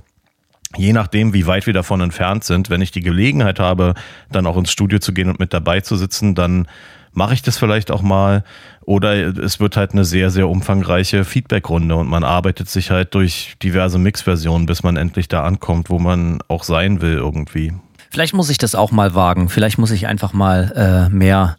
je 0.77 0.93
nachdem, 0.93 1.33
wie 1.33 1.47
weit 1.47 1.67
wir 1.67 1.73
davon 1.73 2.01
entfernt 2.01 2.45
sind, 2.45 2.71
wenn 2.71 2.83
ich 2.83 2.91
die 2.91 3.01
Gelegenheit 3.01 3.61
habe, 3.61 3.95
dann 4.31 4.47
auch 4.47 4.57
ins 4.57 4.73
Studio 4.73 4.99
zu 4.99 5.13
gehen 5.13 5.29
und 5.29 5.41
mit 5.41 5.55
dabei 5.55 5.81
zu 5.81 5.97
sitzen, 5.97 6.35
dann 6.35 6.67
mache 7.15 7.35
ich 7.35 7.43
das 7.43 7.59
vielleicht 7.59 7.91
auch 7.91 8.03
mal. 8.03 8.45
Oder 8.85 9.39
es 9.39 9.61
wird 9.61 9.77
halt 9.77 9.93
eine 9.93 10.05
sehr, 10.05 10.31
sehr 10.31 10.49
umfangreiche 10.49 11.25
Feedbackrunde 11.25 11.97
und 11.97 12.09
man 12.09 12.23
arbeitet 12.23 12.69
sich 12.69 12.91
halt 12.91 13.15
durch 13.15 13.55
diverse 13.63 13.99
Mixversionen, 13.99 14.67
bis 14.67 14.83
man 14.83 14.97
endlich 14.97 15.29
da 15.29 15.43
ankommt, 15.45 15.89
wo 15.89 15.99
man 15.99 16.41
auch 16.49 16.65
sein 16.65 17.01
will 17.01 17.15
irgendwie. 17.15 17.73
Vielleicht 18.11 18.35
muss 18.35 18.51
ich 18.51 18.59
das 18.59 18.75
auch 18.75 18.93
mal 18.93 19.15
wagen. 19.15 19.49
Vielleicht 19.49 19.79
muss 19.79 19.91
ich 19.91 20.07
einfach 20.07 20.33
mal 20.33 21.09
äh, 21.11 21.15
mehr 21.15 21.57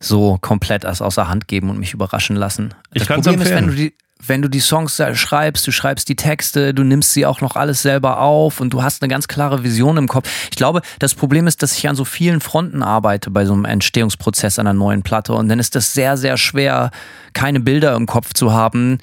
so 0.00 0.38
komplett 0.40 0.84
als 0.84 1.00
außer 1.00 1.28
Hand 1.28 1.48
geben 1.48 1.70
und 1.70 1.78
mich 1.78 1.94
überraschen 1.94 2.36
lassen. 2.36 2.74
Das 2.92 3.04
ich 3.04 3.08
Problem 3.08 3.40
ist, 3.40 3.50
wenn 3.50 3.68
du 3.68 3.74
die 3.74 3.94
wenn 4.24 4.42
du 4.42 4.48
die 4.48 4.60
Songs 4.60 5.00
schreibst, 5.14 5.66
du 5.66 5.72
schreibst 5.72 6.08
die 6.08 6.16
Texte, 6.16 6.72
du 6.74 6.84
nimmst 6.84 7.12
sie 7.12 7.26
auch 7.26 7.40
noch 7.40 7.56
alles 7.56 7.82
selber 7.82 8.20
auf 8.20 8.60
und 8.60 8.70
du 8.70 8.82
hast 8.82 9.02
eine 9.02 9.08
ganz 9.08 9.28
klare 9.28 9.62
Vision 9.62 9.96
im 9.96 10.08
Kopf. 10.08 10.28
Ich 10.50 10.56
glaube, 10.56 10.80
das 10.98 11.14
Problem 11.14 11.46
ist, 11.46 11.62
dass 11.62 11.76
ich 11.76 11.88
an 11.88 11.96
so 11.96 12.04
vielen 12.04 12.40
Fronten 12.40 12.82
arbeite 12.82 13.30
bei 13.30 13.44
so 13.44 13.52
einem 13.52 13.64
Entstehungsprozess 13.64 14.58
einer 14.58 14.72
neuen 14.72 15.02
Platte 15.02 15.34
und 15.34 15.48
dann 15.48 15.58
ist 15.58 15.74
das 15.74 15.92
sehr, 15.92 16.16
sehr 16.16 16.36
schwer, 16.36 16.90
keine 17.32 17.60
Bilder 17.60 17.94
im 17.94 18.06
Kopf 18.06 18.32
zu 18.32 18.52
haben, 18.52 18.98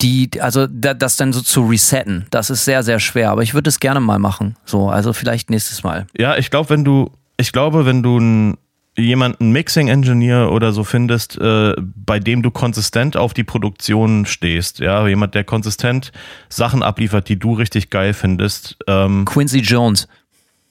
die, 0.00 0.30
also 0.40 0.66
das 0.66 1.16
dann 1.16 1.32
so 1.32 1.40
zu 1.40 1.66
resetten. 1.66 2.26
Das 2.30 2.50
ist 2.50 2.64
sehr, 2.64 2.82
sehr 2.82 3.00
schwer, 3.00 3.30
aber 3.30 3.42
ich 3.42 3.54
würde 3.54 3.68
es 3.68 3.80
gerne 3.80 4.00
mal 4.00 4.18
machen. 4.18 4.56
So, 4.64 4.88
also 4.88 5.12
vielleicht 5.12 5.50
nächstes 5.50 5.82
Mal. 5.82 6.06
Ja, 6.16 6.36
ich 6.36 6.50
glaube, 6.50 6.70
wenn 6.70 6.84
du, 6.84 7.10
ich 7.36 7.52
glaube, 7.52 7.86
wenn 7.86 8.02
du 8.02 8.18
ein 8.18 8.56
jemanden 8.96 9.50
Mixing 9.50 9.88
Engineer 9.88 10.52
oder 10.52 10.72
so 10.72 10.84
findest, 10.84 11.38
äh, 11.38 11.74
bei 11.78 12.20
dem 12.20 12.42
du 12.42 12.50
konsistent 12.50 13.16
auf 13.16 13.34
die 13.34 13.44
Produktion 13.44 14.26
stehst, 14.26 14.78
ja, 14.78 15.06
jemand, 15.06 15.34
der 15.34 15.44
konsistent 15.44 16.12
Sachen 16.48 16.82
abliefert, 16.82 17.28
die 17.28 17.38
du 17.38 17.54
richtig 17.54 17.90
geil 17.90 18.12
findest. 18.12 18.76
Ähm, 18.86 19.24
Quincy 19.24 19.60
Jones. 19.60 20.08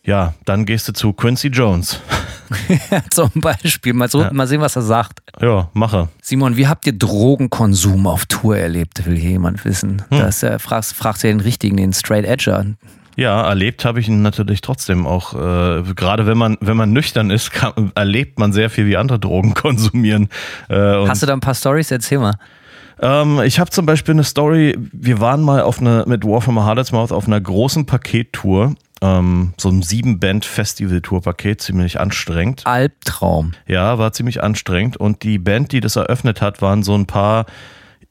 Ja, 0.06 0.34
dann 0.44 0.66
gehst 0.66 0.88
du 0.90 0.94
zu 0.94 1.14
Quincy 1.14 1.48
Jones. 1.48 2.00
Zum 3.10 3.32
Beispiel. 3.36 3.94
Mal, 3.94 4.10
so, 4.10 4.22
ja. 4.22 4.34
mal 4.34 4.48
sehen, 4.48 4.60
was 4.60 4.76
er 4.76 4.82
sagt. 4.82 5.22
Ja, 5.42 5.70
mache. 5.74 6.10
Simon, 6.22 6.58
wie 6.58 6.68
habt 6.68 6.86
ihr 6.86 6.94
Drogenkonsum 6.94 8.06
auf 8.08 8.26
Tour 8.26 8.58
erlebt? 8.58 9.06
Will 9.06 9.16
hier 9.16 9.32
jemand 9.32 9.64
wissen. 9.64 10.04
Hm. 10.10 10.20
Das 10.20 10.44
äh, 10.44 10.60
fragst, 10.60 10.94
fragst 10.94 11.24
ja 11.24 11.30
den 11.30 11.40
richtigen, 11.40 11.78
den 11.78 11.94
Straight 11.94 12.26
Edger. 12.26 12.66
Ja, 13.16 13.48
erlebt 13.48 13.86
habe 13.86 14.00
ich 14.00 14.08
ihn 14.08 14.22
natürlich 14.22 14.62
trotzdem 14.62 15.06
auch. 15.06 15.34
Äh, 15.34 15.84
gerade 15.96 16.26
wenn 16.26 16.38
man 16.38 16.58
wenn 16.62 16.78
man 16.78 16.94
nüchtern 16.94 17.30
ist, 17.30 17.52
kann, 17.52 17.92
erlebt 17.96 18.40
man 18.40 18.54
sehr 18.54 18.70
viel, 18.70 18.86
wie 18.88 18.98
andere 18.98 19.20
Drogen 19.20 19.54
konsumieren. 19.56 20.30
Äh, 20.70 20.76
Hast 20.76 21.22
du 21.22 21.28
da 21.28 21.34
ein 21.34 21.40
paar 21.40 21.56
Stories? 21.56 21.92
Erzähl 21.92 22.20
mal. 22.20 22.36
Ähm, 23.00 23.42
ich 23.44 23.60
habe 23.60 23.70
zum 23.70 23.86
Beispiel 23.86 24.14
eine 24.14 24.24
Story. 24.24 24.78
Wir 24.92 25.20
waren 25.20 25.42
mal 25.42 25.62
auf 25.62 25.80
eine 25.80 26.06
mit 26.08 26.26
War 26.26 26.42
from 26.42 26.58
a 26.58 26.64
Hardest 26.66 26.94
Mouth 26.94 27.12
auf 27.12 27.28
einer 27.28 27.40
großen 27.40 27.86
Pakettour. 27.86 28.76
Ähm, 29.02 29.54
so 29.58 29.70
ein 29.70 29.82
sieben 29.82 30.20
Band 30.20 30.46
Festival 30.46 31.02
Tour 31.02 31.22
Paket, 31.22 31.62
ziemlich 31.62 32.00
anstrengend. 32.00 32.66
Albtraum. 32.66 33.52
Ja, 33.68 33.98
war 33.98 34.14
ziemlich 34.14 34.42
anstrengend. 34.42 34.96
Und 34.98 35.24
die 35.24 35.38
Band, 35.40 35.72
die 35.72 35.82
das 35.82 35.98
eröffnet 35.98 36.42
hat, 36.42 36.62
waren 36.62 36.84
so 36.84 36.96
ein 36.96 37.06
paar 37.06 37.46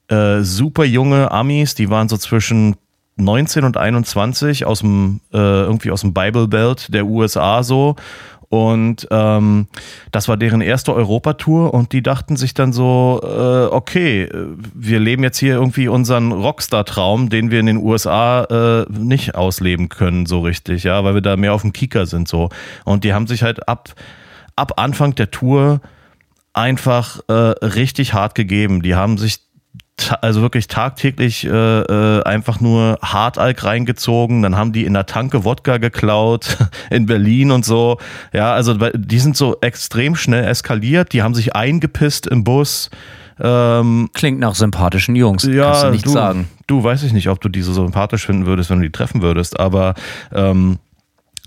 äh, 0.09 0.41
super 0.41 0.83
junge 0.83 1.31
Amis. 1.31 1.73
Die 1.75 1.89
waren 1.89 2.09
so 2.09 2.17
zwischen 2.17 2.75
19 3.15 3.63
und 3.63 3.77
21 3.77 4.65
aus 4.65 4.79
dem 4.79 5.21
äh, 5.33 5.37
irgendwie 5.37 5.91
aus 5.91 6.01
dem 6.01 6.13
Bible 6.13 6.47
Belt 6.47 6.93
der 6.93 7.05
USA 7.05 7.63
so 7.63 7.95
und 8.53 9.07
ähm, 9.09 9.65
das 10.11 10.27
war 10.27 10.37
deren 10.37 10.61
erste 10.61 10.93
Europatour 10.93 11.73
und 11.73 11.91
die 11.91 12.03
dachten 12.03 12.35
sich 12.35 12.53
dann 12.53 12.71
so, 12.71 13.19
äh, 13.23 13.73
okay, 13.73 14.29
wir 14.75 14.99
leben 14.99 15.23
jetzt 15.23 15.39
hier 15.39 15.55
irgendwie 15.55 15.87
unseren 15.87 16.31
Rockstar-Traum, 16.31 17.29
den 17.29 17.49
wir 17.49 17.59
in 17.59 17.65
den 17.65 17.77
USA 17.77 18.43
äh, 18.43 18.85
nicht 18.91 19.33
ausleben 19.33 19.89
können 19.89 20.27
so 20.27 20.41
richtig, 20.41 20.83
ja, 20.83 21.03
weil 21.03 21.15
wir 21.15 21.21
da 21.21 21.35
mehr 21.35 21.55
auf 21.55 21.63
dem 21.63 21.73
Kieker 21.73 22.05
sind 22.05 22.27
so. 22.27 22.49
Und 22.85 23.03
die 23.03 23.15
haben 23.15 23.25
sich 23.25 23.41
halt 23.41 23.67
ab, 23.67 23.89
ab 24.55 24.73
Anfang 24.79 25.15
der 25.15 25.31
Tour 25.31 25.81
einfach 26.53 27.21
äh, 27.29 27.33
richtig 27.33 28.13
hart 28.13 28.35
gegeben. 28.35 28.83
Die 28.83 28.93
haben 28.93 29.17
sich 29.17 29.39
also 30.21 30.41
wirklich 30.41 30.67
tagtäglich 30.67 31.45
äh, 31.45 31.49
äh, 31.49 32.23
einfach 32.23 32.59
nur 32.59 32.97
Hartalk 33.01 33.63
reingezogen. 33.63 34.41
Dann 34.41 34.55
haben 34.55 34.73
die 34.73 34.85
in 34.85 34.93
der 34.93 35.05
Tanke 35.05 35.43
Wodka 35.43 35.77
geklaut 35.77 36.57
in 36.89 37.05
Berlin 37.05 37.51
und 37.51 37.63
so. 37.63 37.97
Ja, 38.33 38.53
also 38.53 38.73
die 38.73 39.19
sind 39.19 39.37
so 39.37 39.57
extrem 39.61 40.15
schnell 40.15 40.45
eskaliert. 40.45 41.13
Die 41.13 41.21
haben 41.21 41.35
sich 41.35 41.55
eingepisst 41.55 42.27
im 42.27 42.43
Bus. 42.43 42.89
Ähm, 43.39 44.09
Klingt 44.13 44.39
nach 44.39 44.55
sympathischen 44.55 45.15
Jungs. 45.15 45.43
Ja, 45.43 45.65
Kannst 45.65 45.83
du 45.83 45.89
nichts 45.89 46.03
du, 46.03 46.13
sagen. 46.13 46.49
Du 46.67 46.83
weiß 46.83 47.03
ich 47.03 47.13
nicht, 47.13 47.29
ob 47.29 47.41
du 47.41 47.49
die 47.49 47.61
so 47.61 47.73
sympathisch 47.73 48.25
finden 48.25 48.45
würdest, 48.45 48.69
wenn 48.69 48.79
du 48.79 48.83
die 48.83 48.91
treffen 48.91 49.21
würdest, 49.21 49.59
aber 49.59 49.95
ähm, 50.33 50.79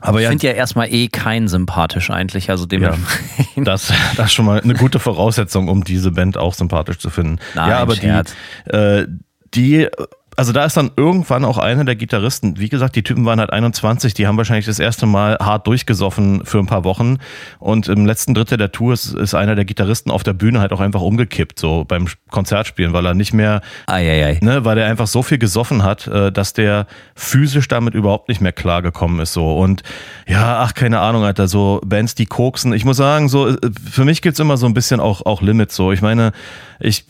aber 0.01 0.18
ich 0.18 0.24
ja, 0.24 0.30
finde 0.30 0.47
ja 0.47 0.53
erstmal 0.53 0.92
eh 0.92 1.09
keinen 1.09 1.49
sympathisch 1.49 2.11
eigentlich, 2.11 2.51
also 2.51 2.66
dementsprechend. 2.66 3.57
Ja, 3.57 3.64
das, 3.64 3.92
das 4.16 4.26
ist 4.26 4.32
schon 4.34 4.44
mal 4.44 4.61
eine 4.61 4.74
gute 4.74 4.99
Voraussetzung, 4.99 5.68
um 5.68 5.84
diese 5.84 6.11
Band 6.11 6.36
auch 6.36 6.53
sympathisch 6.53 6.99
zu 6.99 7.09
finden. 7.09 7.38
Nein, 7.55 7.70
ja, 7.70 7.78
aber 7.78 7.97
Scherz. 7.97 8.34
die, 8.66 8.70
äh, 8.70 9.07
die 9.55 9.88
also 10.37 10.53
da 10.53 10.64
ist 10.64 10.76
dann 10.76 10.91
irgendwann 10.97 11.45
auch 11.45 11.57
einer 11.57 11.84
der 11.84 11.97
Gitarristen, 11.97 12.59
wie 12.59 12.68
gesagt, 12.68 12.95
die 12.95 13.03
Typen 13.03 13.24
waren 13.24 13.41
halt 13.41 13.51
21, 13.51 14.12
die 14.12 14.26
haben 14.26 14.37
wahrscheinlich 14.37 14.66
das 14.66 14.78
erste 14.78 15.07
Mal 15.07 15.39
hart 15.41 15.66
durchgesoffen 15.66 16.45
für 16.45 16.59
ein 16.59 16.66
paar 16.66 16.84
Wochen. 16.84 17.16
Und 17.59 17.89
im 17.89 18.05
letzten 18.05 18.34
Drittel 18.34 18.59
der 18.59 18.70
Tour 18.70 18.93
ist, 18.93 19.14
ist 19.14 19.34
einer 19.34 19.55
der 19.55 19.64
Gitarristen 19.64 20.11
auf 20.11 20.22
der 20.22 20.34
Bühne 20.34 20.61
halt 20.61 20.72
auch 20.72 20.80
einfach 20.80 21.01
umgekippt, 21.01 21.59
so 21.59 21.84
beim 21.89 22.07
Konzertspielen, 22.30 22.93
weil 22.93 23.07
er 23.07 23.14
nicht 23.14 23.32
mehr, 23.32 23.62
Eieiei. 23.87 24.39
ne, 24.43 24.64
weil 24.66 24.76
er 24.76 24.87
einfach 24.87 25.07
so 25.07 25.22
viel 25.22 25.39
gesoffen 25.39 25.82
hat, 25.82 26.07
äh, 26.07 26.30
dass 26.30 26.53
der 26.53 26.87
physisch 27.14 27.68
damit 27.68 27.95
überhaupt 27.95 28.28
nicht 28.28 28.43
mehr 28.43 28.53
klargekommen 28.53 29.20
ist, 29.20 29.32
so. 29.32 29.57
Und 29.57 29.82
ja, 30.26 30.59
ach, 30.61 30.74
keine 30.74 31.01
Ahnung, 31.01 31.24
Alter, 31.24 31.49
so 31.49 31.80
Bands, 31.84 32.14
die 32.14 32.26
koksen, 32.26 32.74
ich 32.74 32.84
muss 32.84 32.99
sagen, 32.99 33.30
so, 33.30 33.49
äh, 33.49 33.57
für 33.91 34.05
mich 34.05 34.20
gibt's 34.20 34.39
immer 34.39 34.59
so 34.59 34.66
ein 34.66 34.74
bisschen 34.74 35.01
auch, 35.01 35.24
auch 35.24 35.41
Limits, 35.41 35.74
so, 35.74 35.93
ich 35.93 36.03
meine, 36.03 36.32
ich 36.78 37.07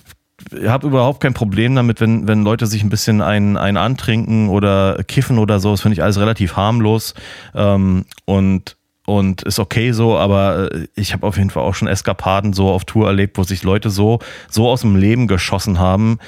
habe 0.67 0.87
überhaupt 0.87 1.21
kein 1.21 1.35
Problem 1.35 1.75
damit, 1.75 2.01
wenn, 2.01 2.29
wenn 2.29 2.43
Leute 2.43 2.67
sich 2.67 2.83
ein 2.83 2.89
bisschen 2.89 3.21
einen, 3.21 3.57
einen 3.57 3.77
antrinken 3.77 4.49
oder 4.49 5.03
kiffen 5.05 5.39
oder 5.39 5.61
so. 5.61 5.73
Das 5.73 5.81
finde 5.81 5.95
ich 5.95 6.03
alles 6.03 6.19
relativ 6.19 6.57
harmlos 6.57 7.15
ähm, 7.55 8.05
und, 8.25 8.77
und 9.07 9.43
ist 9.43 9.59
okay 9.59 9.93
so, 9.93 10.17
aber 10.17 10.73
äh, 10.73 10.89
ich 10.95 11.13
habe 11.13 11.27
auf 11.27 11.37
jeden 11.37 11.51
Fall 11.51 11.63
auch 11.63 11.75
schon 11.75 11.89
Eskapaden 11.89 12.53
so 12.53 12.69
auf 12.71 12.85
Tour 12.85 13.07
erlebt, 13.07 13.39
wo 13.39 13.43
sich 13.43 13.63
Leute 13.63 13.91
so, 13.91 14.21
so 14.49 14.69
aus 14.69 14.83
dem 14.83 14.97
Leben 14.97 15.27
geschossen 15.27 15.79
haben, 15.79 16.19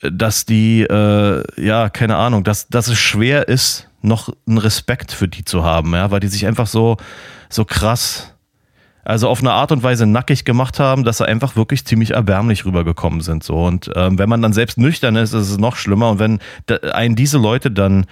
dass 0.00 0.46
die, 0.46 0.82
äh, 0.82 1.42
ja, 1.56 1.88
keine 1.88 2.16
Ahnung, 2.16 2.44
dass, 2.44 2.68
dass 2.68 2.88
es 2.88 2.98
schwer 2.98 3.48
ist, 3.48 3.88
noch 4.02 4.28
einen 4.46 4.58
Respekt 4.58 5.12
für 5.12 5.26
die 5.26 5.44
zu 5.44 5.64
haben, 5.64 5.92
ja, 5.94 6.10
weil 6.10 6.20
die 6.20 6.28
sich 6.28 6.46
einfach 6.46 6.66
so, 6.66 6.96
so 7.48 7.64
krass 7.64 8.35
also 9.06 9.28
auf 9.28 9.40
eine 9.40 9.52
Art 9.52 9.70
und 9.70 9.84
Weise 9.84 10.04
nackig 10.04 10.44
gemacht 10.44 10.80
haben, 10.80 11.04
dass 11.04 11.18
sie 11.18 11.26
einfach 11.26 11.54
wirklich 11.54 11.84
ziemlich 11.84 12.10
erbärmlich 12.10 12.64
rübergekommen 12.64 13.20
sind. 13.20 13.44
So. 13.44 13.64
Und 13.64 13.88
ähm, 13.94 14.18
wenn 14.18 14.28
man 14.28 14.42
dann 14.42 14.52
selbst 14.52 14.78
nüchtern 14.78 15.14
ist, 15.14 15.32
ist 15.32 15.48
es 15.48 15.58
noch 15.58 15.76
schlimmer. 15.76 16.10
Und 16.10 16.18
wenn 16.18 16.38
einen 16.92 17.14
diese 17.14 17.38
Leute 17.38 17.70
dann 17.70 18.06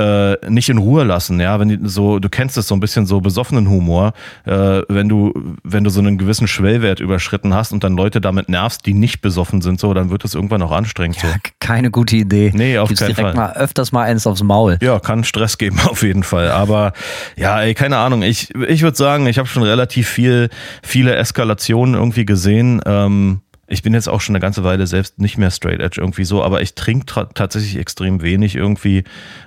äh, 0.00 0.38
nicht 0.48 0.70
in 0.70 0.78
Ruhe 0.78 1.04
lassen, 1.04 1.40
ja, 1.40 1.60
wenn 1.60 1.68
die 1.68 1.78
so, 1.82 2.18
du 2.18 2.28
kennst 2.28 2.56
es 2.56 2.66
so 2.66 2.74
ein 2.74 2.80
bisschen 2.80 3.04
so 3.04 3.20
besoffenen 3.20 3.68
Humor, 3.68 4.14
äh, 4.46 4.82
wenn 4.88 5.08
du, 5.08 5.32
wenn 5.62 5.84
du 5.84 5.90
so 5.90 6.00
einen 6.00 6.16
gewissen 6.16 6.48
Schwellwert 6.48 7.00
überschritten 7.00 7.52
hast 7.52 7.72
und 7.72 7.84
dann 7.84 7.96
Leute 7.96 8.20
damit 8.20 8.48
nervst, 8.48 8.86
die 8.86 8.94
nicht 8.94 9.20
besoffen 9.20 9.60
sind, 9.60 9.78
so, 9.78 9.92
dann 9.92 10.10
wird 10.10 10.24
es 10.24 10.34
irgendwann 10.34 10.62
auch 10.62 10.72
anstrengend. 10.72 11.22
Ja, 11.22 11.28
so. 11.30 11.34
keine 11.58 11.90
gute 11.90 12.16
Idee. 12.16 12.50
Nee, 12.54 12.78
auf 12.78 12.88
Gibt's 12.88 13.00
keinen 13.02 13.14
direkt 13.14 13.36
Fall. 13.36 13.48
mal 13.48 13.52
öfters 13.52 13.92
mal 13.92 14.04
eins 14.04 14.26
aufs 14.26 14.42
Maul. 14.42 14.78
Ja, 14.80 14.98
kann 15.00 15.22
Stress 15.24 15.58
geben 15.58 15.78
auf 15.84 16.02
jeden 16.02 16.22
Fall. 16.22 16.50
Aber 16.50 16.92
ja, 17.36 17.60
ey, 17.60 17.74
keine 17.74 17.98
Ahnung. 17.98 18.22
Ich, 18.22 18.54
ich 18.54 18.82
würde 18.82 18.96
sagen, 18.96 19.26
ich 19.26 19.38
habe 19.38 19.48
schon 19.48 19.62
relativ 19.62 20.08
viel, 20.08 20.48
viele 20.82 21.14
Eskalationen 21.16 21.94
irgendwie 21.94 22.24
gesehen. 22.24 22.80
Ähm, 22.86 23.40
ich 23.70 23.82
bin 23.82 23.94
jetzt 23.94 24.08
auch 24.08 24.20
schon 24.20 24.34
eine 24.34 24.40
ganze 24.40 24.64
Weile 24.64 24.86
selbst 24.86 25.18
nicht 25.18 25.38
mehr 25.38 25.50
Straight 25.50 25.80
Edge 25.80 26.00
irgendwie 26.00 26.24
so, 26.24 26.42
aber 26.42 26.60
ich 26.60 26.74
trinke 26.74 27.06
tatsächlich 27.34 27.76
extrem 27.76 28.20
wenig 28.20 28.56
irgendwie. 28.56 29.04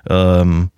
Ähm, 0.09 0.71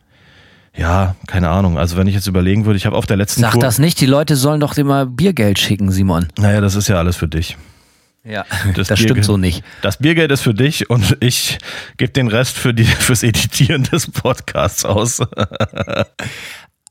ja, 0.75 1.15
keine 1.27 1.49
Ahnung. 1.49 1.77
Also 1.77 1.95
wenn 1.95 2.07
ich 2.07 2.15
jetzt 2.15 2.27
überlegen 2.27 2.65
würde, 2.65 2.75
ich 2.75 2.85
habe 2.85 2.97
auf 2.97 3.05
der 3.05 3.15
letzten 3.15 3.41
Sag 3.41 3.53
Tour, 3.53 3.61
das 3.61 3.79
nicht, 3.79 4.01
die 4.01 4.07
Leute 4.07 4.35
sollen 4.35 4.59
doch 4.59 4.75
immer 4.77 5.05
Biergeld 5.05 5.57
schicken, 5.57 5.91
Simon. 5.91 6.27
Naja, 6.37 6.59
das 6.59 6.75
ist 6.75 6.89
ja 6.89 6.97
alles 6.97 7.15
für 7.15 7.27
dich. 7.29 7.55
Ja, 8.25 8.43
das, 8.75 8.87
das 8.87 8.99
stimmt 8.99 9.23
so 9.23 9.37
nicht. 9.37 9.63
Das 9.83 9.97
Biergeld 9.97 10.31
ist 10.31 10.41
für 10.41 10.55
dich 10.55 10.89
und 10.89 11.17
ich 11.19 11.59
gebe 11.97 12.11
den 12.11 12.27
Rest 12.27 12.57
für 12.57 12.73
die, 12.73 12.83
fürs 12.85 13.21
Editieren 13.21 13.83
des 13.83 14.09
Podcasts 14.09 14.83
aus. 14.83 15.21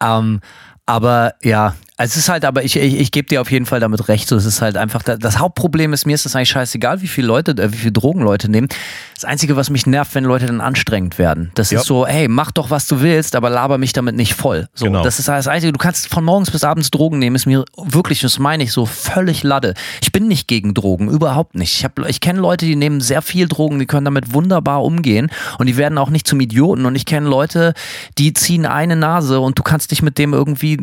ähm, 0.00 0.40
aber 0.86 1.34
ja, 1.42 1.74
es 1.96 2.16
ist 2.16 2.28
halt, 2.28 2.44
aber 2.44 2.64
ich, 2.64 2.74
ich, 2.74 2.98
ich 2.98 3.12
gebe 3.12 3.28
dir 3.28 3.40
auf 3.40 3.52
jeden 3.52 3.66
Fall 3.66 3.78
damit 3.78 4.08
recht. 4.08 4.28
So, 4.28 4.34
es 4.34 4.44
ist 4.44 4.60
halt 4.60 4.76
einfach, 4.76 5.04
das 5.04 5.38
Hauptproblem 5.38 5.92
ist, 5.92 6.06
mir 6.06 6.14
ist 6.14 6.24
das 6.24 6.34
eigentlich 6.34 6.48
scheißegal, 6.48 7.02
wie 7.02 7.06
viele 7.06 7.28
Leute, 7.28 7.52
äh, 7.52 7.72
wie 7.72 7.76
viele 7.76 7.92
Drogen 7.92 8.20
Leute 8.20 8.50
nehmen. 8.50 8.68
Das 9.14 9.24
Einzige, 9.24 9.54
was 9.54 9.70
mich 9.70 9.86
nervt, 9.86 10.12
wenn 10.16 10.24
Leute 10.24 10.46
dann 10.46 10.60
anstrengend 10.60 11.18
werden. 11.18 11.52
Das 11.54 11.70
ja. 11.70 11.78
ist 11.78 11.86
so, 11.86 12.04
hey, 12.04 12.26
mach 12.26 12.50
doch, 12.50 12.70
was 12.70 12.88
du 12.88 13.00
willst, 13.00 13.36
aber 13.36 13.48
laber 13.48 13.78
mich 13.78 13.92
damit 13.92 14.16
nicht 14.16 14.34
voll. 14.34 14.66
So, 14.74 14.86
genau. 14.86 15.04
das 15.04 15.20
ist 15.20 15.28
das 15.28 15.46
Einzige. 15.46 15.72
Du 15.72 15.78
kannst 15.78 16.08
von 16.08 16.24
morgens 16.24 16.50
bis 16.50 16.64
abends 16.64 16.90
Drogen 16.90 17.20
nehmen, 17.20 17.36
ist 17.36 17.46
mir 17.46 17.64
wirklich, 17.76 18.20
das 18.20 18.40
meine 18.40 18.64
ich 18.64 18.72
so, 18.72 18.86
völlig 18.86 19.44
Lade. 19.44 19.74
Ich 20.02 20.10
bin 20.10 20.26
nicht 20.26 20.48
gegen 20.48 20.74
Drogen, 20.74 21.08
überhaupt 21.08 21.54
nicht. 21.54 21.74
Ich, 21.74 21.84
hab, 21.84 21.96
ich 22.08 22.20
kenne 22.20 22.40
Leute, 22.40 22.66
die 22.66 22.74
nehmen 22.74 23.00
sehr 23.00 23.22
viel 23.22 23.46
Drogen, 23.46 23.78
die 23.78 23.86
können 23.86 24.04
damit 24.04 24.34
wunderbar 24.34 24.82
umgehen 24.82 25.30
und 25.58 25.66
die 25.66 25.76
werden 25.76 25.96
auch 25.98 26.10
nicht 26.10 26.26
zum 26.26 26.40
Idioten. 26.40 26.86
Und 26.86 26.96
ich 26.96 27.06
kenne 27.06 27.28
Leute, 27.28 27.72
die 28.18 28.32
ziehen 28.32 28.66
eine 28.66 28.96
Nase 28.96 29.38
und 29.38 29.60
du 29.60 29.62
kannst 29.62 29.92
dich 29.92 30.02
mit 30.02 30.18
dem 30.18 30.32
irgendwie, 30.32 30.80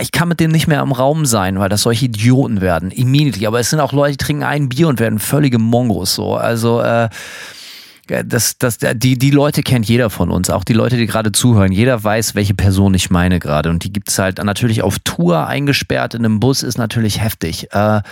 ich 0.00 0.13
kann 0.14 0.28
mit 0.28 0.40
dem 0.40 0.50
nicht 0.50 0.66
mehr 0.66 0.80
im 0.80 0.92
Raum 0.92 1.26
sein, 1.26 1.58
weil 1.58 1.68
das 1.68 1.82
solche 1.82 2.06
Idioten 2.06 2.62
werden, 2.62 2.90
immediately. 2.90 3.46
Aber 3.46 3.60
es 3.60 3.68
sind 3.68 3.80
auch 3.80 3.92
Leute, 3.92 4.16
die 4.16 4.24
trinken 4.24 4.44
ein 4.44 4.70
Bier 4.70 4.88
und 4.88 5.00
werden 5.00 5.18
völlige 5.18 5.58
Mongos 5.58 6.14
so. 6.14 6.34
Also 6.36 6.80
äh, 6.80 7.10
das, 8.06 8.58
das, 8.58 8.78
die, 8.78 9.18
die 9.18 9.30
Leute 9.30 9.62
kennt 9.62 9.86
jeder 9.86 10.10
von 10.10 10.30
uns, 10.30 10.50
auch 10.50 10.64
die 10.64 10.72
Leute, 10.72 10.96
die 10.96 11.06
gerade 11.06 11.32
zuhören. 11.32 11.72
Jeder 11.72 12.02
weiß, 12.02 12.34
welche 12.34 12.54
Person 12.54 12.94
ich 12.94 13.10
meine 13.10 13.40
gerade. 13.40 13.70
Und 13.70 13.84
die 13.84 13.92
gibt 13.92 14.08
es 14.10 14.18
halt 14.18 14.42
natürlich 14.42 14.82
auf 14.82 14.98
Tour 15.00 15.46
eingesperrt 15.46 16.14
in 16.14 16.24
einem 16.24 16.40
Bus, 16.40 16.62
ist 16.62 16.78
natürlich 16.78 17.20
heftig. 17.20 17.72
Äh, 17.72 18.02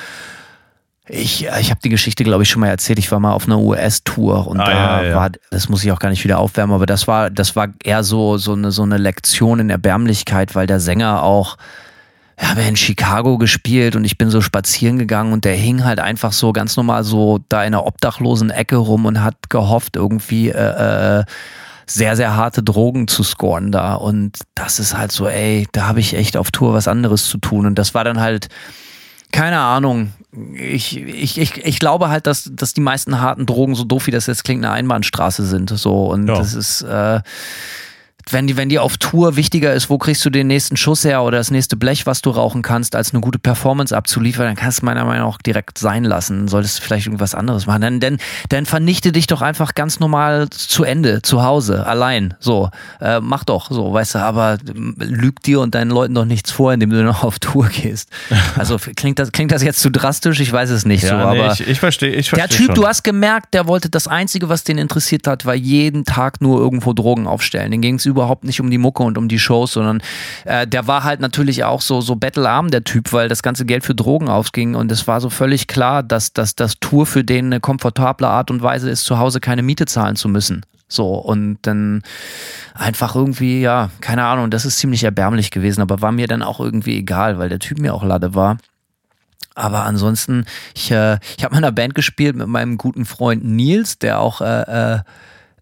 ich, 1.08 1.46
ich 1.60 1.70
habe 1.70 1.80
die 1.82 1.88
Geschichte, 1.88 2.24
glaube 2.24 2.44
ich, 2.44 2.48
schon 2.48 2.60
mal 2.60 2.68
erzählt. 2.68 2.98
Ich 2.98 3.10
war 3.10 3.20
mal 3.20 3.32
auf 3.32 3.46
einer 3.46 3.58
US-Tour 3.58 4.46
und 4.46 4.60
ah, 4.60 4.64
da 4.64 4.72
ja, 4.72 5.08
ja. 5.08 5.14
war, 5.16 5.30
das 5.50 5.68
muss 5.68 5.84
ich 5.84 5.92
auch 5.92 5.98
gar 5.98 6.08
nicht 6.10 6.24
wieder 6.24 6.38
aufwärmen, 6.38 6.74
aber 6.74 6.86
das 6.86 7.06
war, 7.06 7.28
das 7.28 7.54
war 7.54 7.68
eher 7.82 8.02
so, 8.04 8.38
so 8.38 8.52
eine, 8.52 8.70
so 8.70 8.82
eine 8.82 8.98
Lektion 8.98 9.58
in 9.58 9.68
Erbärmlichkeit, 9.70 10.54
weil 10.54 10.66
der 10.66 10.80
Sänger 10.80 11.22
auch, 11.22 11.56
ja, 12.42 12.48
habe 12.48 12.62
in 12.62 12.76
Chicago 12.76 13.38
gespielt 13.38 13.94
und 13.94 14.04
ich 14.04 14.18
bin 14.18 14.28
so 14.28 14.40
spazieren 14.40 14.98
gegangen 14.98 15.32
und 15.32 15.44
der 15.44 15.54
hing 15.54 15.84
halt 15.84 16.00
einfach 16.00 16.32
so 16.32 16.52
ganz 16.52 16.76
normal 16.76 17.04
so 17.04 17.40
da 17.48 17.62
in 17.62 17.68
einer 17.68 17.86
obdachlosen 17.86 18.50
Ecke 18.50 18.76
rum 18.76 19.06
und 19.06 19.22
hat 19.22 19.48
gehofft, 19.48 19.94
irgendwie 19.94 20.48
äh, 20.48 21.20
äh, 21.20 21.24
sehr, 21.86 22.16
sehr 22.16 22.36
harte 22.36 22.62
Drogen 22.62 23.06
zu 23.06 23.22
scoren 23.22 23.70
da. 23.70 23.94
Und 23.94 24.38
das 24.54 24.80
ist 24.80 24.96
halt 24.96 25.12
so, 25.12 25.28
ey, 25.28 25.68
da 25.72 25.86
habe 25.86 26.00
ich 26.00 26.14
echt 26.14 26.36
auf 26.36 26.50
Tour 26.50 26.74
was 26.74 26.88
anderes 26.88 27.26
zu 27.26 27.38
tun. 27.38 27.66
Und 27.66 27.78
das 27.78 27.94
war 27.94 28.02
dann 28.02 28.20
halt 28.20 28.48
keine 29.30 29.58
Ahnung. 29.58 30.12
Ich, 30.54 30.96
ich, 30.96 31.38
ich, 31.38 31.64
ich 31.64 31.78
glaube 31.78 32.08
halt, 32.08 32.26
dass, 32.26 32.50
dass 32.52 32.74
die 32.74 32.80
meisten 32.80 33.20
harten 33.20 33.46
Drogen, 33.46 33.74
so 33.74 33.84
doof 33.84 34.06
wie 34.06 34.10
das 34.10 34.26
jetzt 34.26 34.44
klingt, 34.44 34.64
eine 34.64 34.72
Einbahnstraße 34.74 35.44
sind. 35.44 35.70
So. 35.70 36.06
Und 36.06 36.28
ja. 36.28 36.34
das 36.34 36.54
ist, 36.54 36.82
äh, 36.82 37.20
wenn 38.30 38.46
die, 38.46 38.56
wenn 38.56 38.68
die 38.68 38.78
auf 38.78 38.96
Tour 38.96 39.36
wichtiger 39.36 39.72
ist, 39.74 39.90
wo 39.90 39.98
kriegst 39.98 40.24
du 40.24 40.30
den 40.30 40.46
nächsten 40.46 40.76
Schuss 40.76 41.04
her 41.04 41.22
oder 41.22 41.38
das 41.38 41.50
nächste 41.50 41.76
Blech, 41.76 42.06
was 42.06 42.22
du 42.22 42.30
rauchen 42.30 42.62
kannst, 42.62 42.94
als 42.94 43.12
eine 43.12 43.20
gute 43.20 43.38
Performance 43.38 43.96
abzuliefern, 43.96 44.46
dann 44.46 44.56
kannst 44.56 44.82
du 44.82 44.86
meiner 44.86 45.04
Meinung 45.04 45.26
nach 45.26 45.32
auch 45.32 45.38
direkt 45.38 45.78
sein 45.78 46.04
lassen. 46.04 46.48
Solltest 46.48 46.78
du 46.78 46.82
vielleicht 46.82 47.06
irgendwas 47.06 47.34
anderes 47.34 47.66
machen. 47.66 47.82
Dann, 47.82 48.00
dann, 48.00 48.18
dann 48.48 48.66
vernichte 48.66 49.12
dich 49.12 49.26
doch 49.26 49.42
einfach 49.42 49.74
ganz 49.74 50.00
normal 50.00 50.48
zu 50.50 50.84
Ende, 50.84 51.22
zu 51.22 51.42
Hause, 51.42 51.86
allein. 51.86 52.34
So, 52.38 52.70
äh, 53.00 53.20
mach 53.20 53.44
doch 53.44 53.70
so, 53.70 53.92
weißt 53.92 54.16
du, 54.16 54.18
aber 54.18 54.58
lüg 54.64 55.42
dir 55.42 55.60
und 55.60 55.74
deinen 55.74 55.90
Leuten 55.90 56.14
doch 56.14 56.24
nichts 56.24 56.50
vor, 56.50 56.72
indem 56.72 56.90
du 56.90 57.02
noch 57.02 57.24
auf 57.24 57.38
Tour 57.38 57.68
gehst. 57.68 58.10
Also 58.56 58.76
klingt 58.76 59.18
das, 59.18 59.32
klingt 59.32 59.50
das 59.50 59.62
jetzt 59.62 59.80
zu 59.80 59.90
drastisch? 59.90 60.38
Ich 60.40 60.52
weiß 60.52 60.70
es 60.70 60.84
nicht 60.84 61.04
ja, 61.04 61.10
so, 61.10 61.16
nee, 61.16 61.40
aber 61.40 61.52
ich, 61.52 61.66
ich 61.66 61.80
verstehe. 61.80 62.10
Ich 62.10 62.28
versteh 62.28 62.48
der 62.48 62.56
Typ, 62.56 62.66
schon. 62.66 62.74
du 62.74 62.86
hast 62.86 63.02
gemerkt, 63.02 63.54
der 63.54 63.66
wollte 63.66 63.88
das 63.88 64.06
Einzige, 64.06 64.48
was 64.48 64.62
den 64.64 64.78
interessiert 64.78 65.26
hat, 65.26 65.46
war 65.46 65.54
jeden 65.54 66.04
Tag 66.04 66.40
nur 66.40 66.60
irgendwo 66.60 66.92
Drogen 66.92 67.26
aufstellen. 67.26 67.70
Den 67.70 67.80
ging 67.80 67.94
es 67.94 68.04
überhaupt 68.12 68.44
nicht 68.44 68.60
um 68.60 68.70
die 68.70 68.78
Mucke 68.78 69.02
und 69.02 69.18
um 69.18 69.28
die 69.28 69.38
Shows, 69.38 69.72
sondern 69.72 70.02
äh, 70.44 70.66
der 70.66 70.86
war 70.86 71.04
halt 71.04 71.20
natürlich 71.20 71.64
auch 71.64 71.80
so, 71.80 72.00
so 72.00 72.16
battlearm, 72.16 72.70
der 72.70 72.84
Typ, 72.84 73.12
weil 73.12 73.28
das 73.28 73.42
ganze 73.42 73.64
Geld 73.64 73.84
für 73.84 73.94
Drogen 73.94 74.28
ausging 74.28 74.74
und 74.74 74.92
es 74.92 75.06
war 75.08 75.20
so 75.20 75.30
völlig 75.30 75.66
klar, 75.66 76.02
dass, 76.02 76.32
dass 76.32 76.54
das 76.54 76.78
Tour 76.80 77.06
für 77.06 77.24
den 77.24 77.46
eine 77.46 77.60
komfortable 77.60 78.28
Art 78.28 78.50
und 78.50 78.62
Weise 78.62 78.90
ist, 78.90 79.04
zu 79.04 79.18
Hause 79.18 79.40
keine 79.40 79.62
Miete 79.62 79.86
zahlen 79.86 80.16
zu 80.16 80.28
müssen. 80.28 80.62
So, 80.88 81.14
und 81.14 81.58
dann 81.62 82.02
einfach 82.74 83.16
irgendwie, 83.16 83.62
ja, 83.62 83.90
keine 84.00 84.24
Ahnung, 84.24 84.50
das 84.50 84.66
ist 84.66 84.76
ziemlich 84.76 85.04
erbärmlich 85.04 85.50
gewesen, 85.50 85.80
aber 85.80 86.02
war 86.02 86.12
mir 86.12 86.26
dann 86.26 86.42
auch 86.42 86.60
irgendwie 86.60 86.98
egal, 86.98 87.38
weil 87.38 87.48
der 87.48 87.60
Typ 87.60 87.78
mir 87.78 87.94
auch 87.94 88.04
Lade 88.04 88.34
war. 88.34 88.58
Aber 89.54 89.84
ansonsten, 89.84 90.44
ich, 90.74 90.90
äh, 90.90 91.18
ich 91.36 91.44
habe 91.44 91.54
in 91.54 91.64
einer 91.64 91.72
Band 91.72 91.94
gespielt 91.94 92.36
mit 92.36 92.46
meinem 92.46 92.78
guten 92.78 93.04
Freund 93.04 93.44
Nils, 93.44 93.98
der 93.98 94.20
auch, 94.20 94.40
äh, 94.40 94.94
äh, 94.94 95.00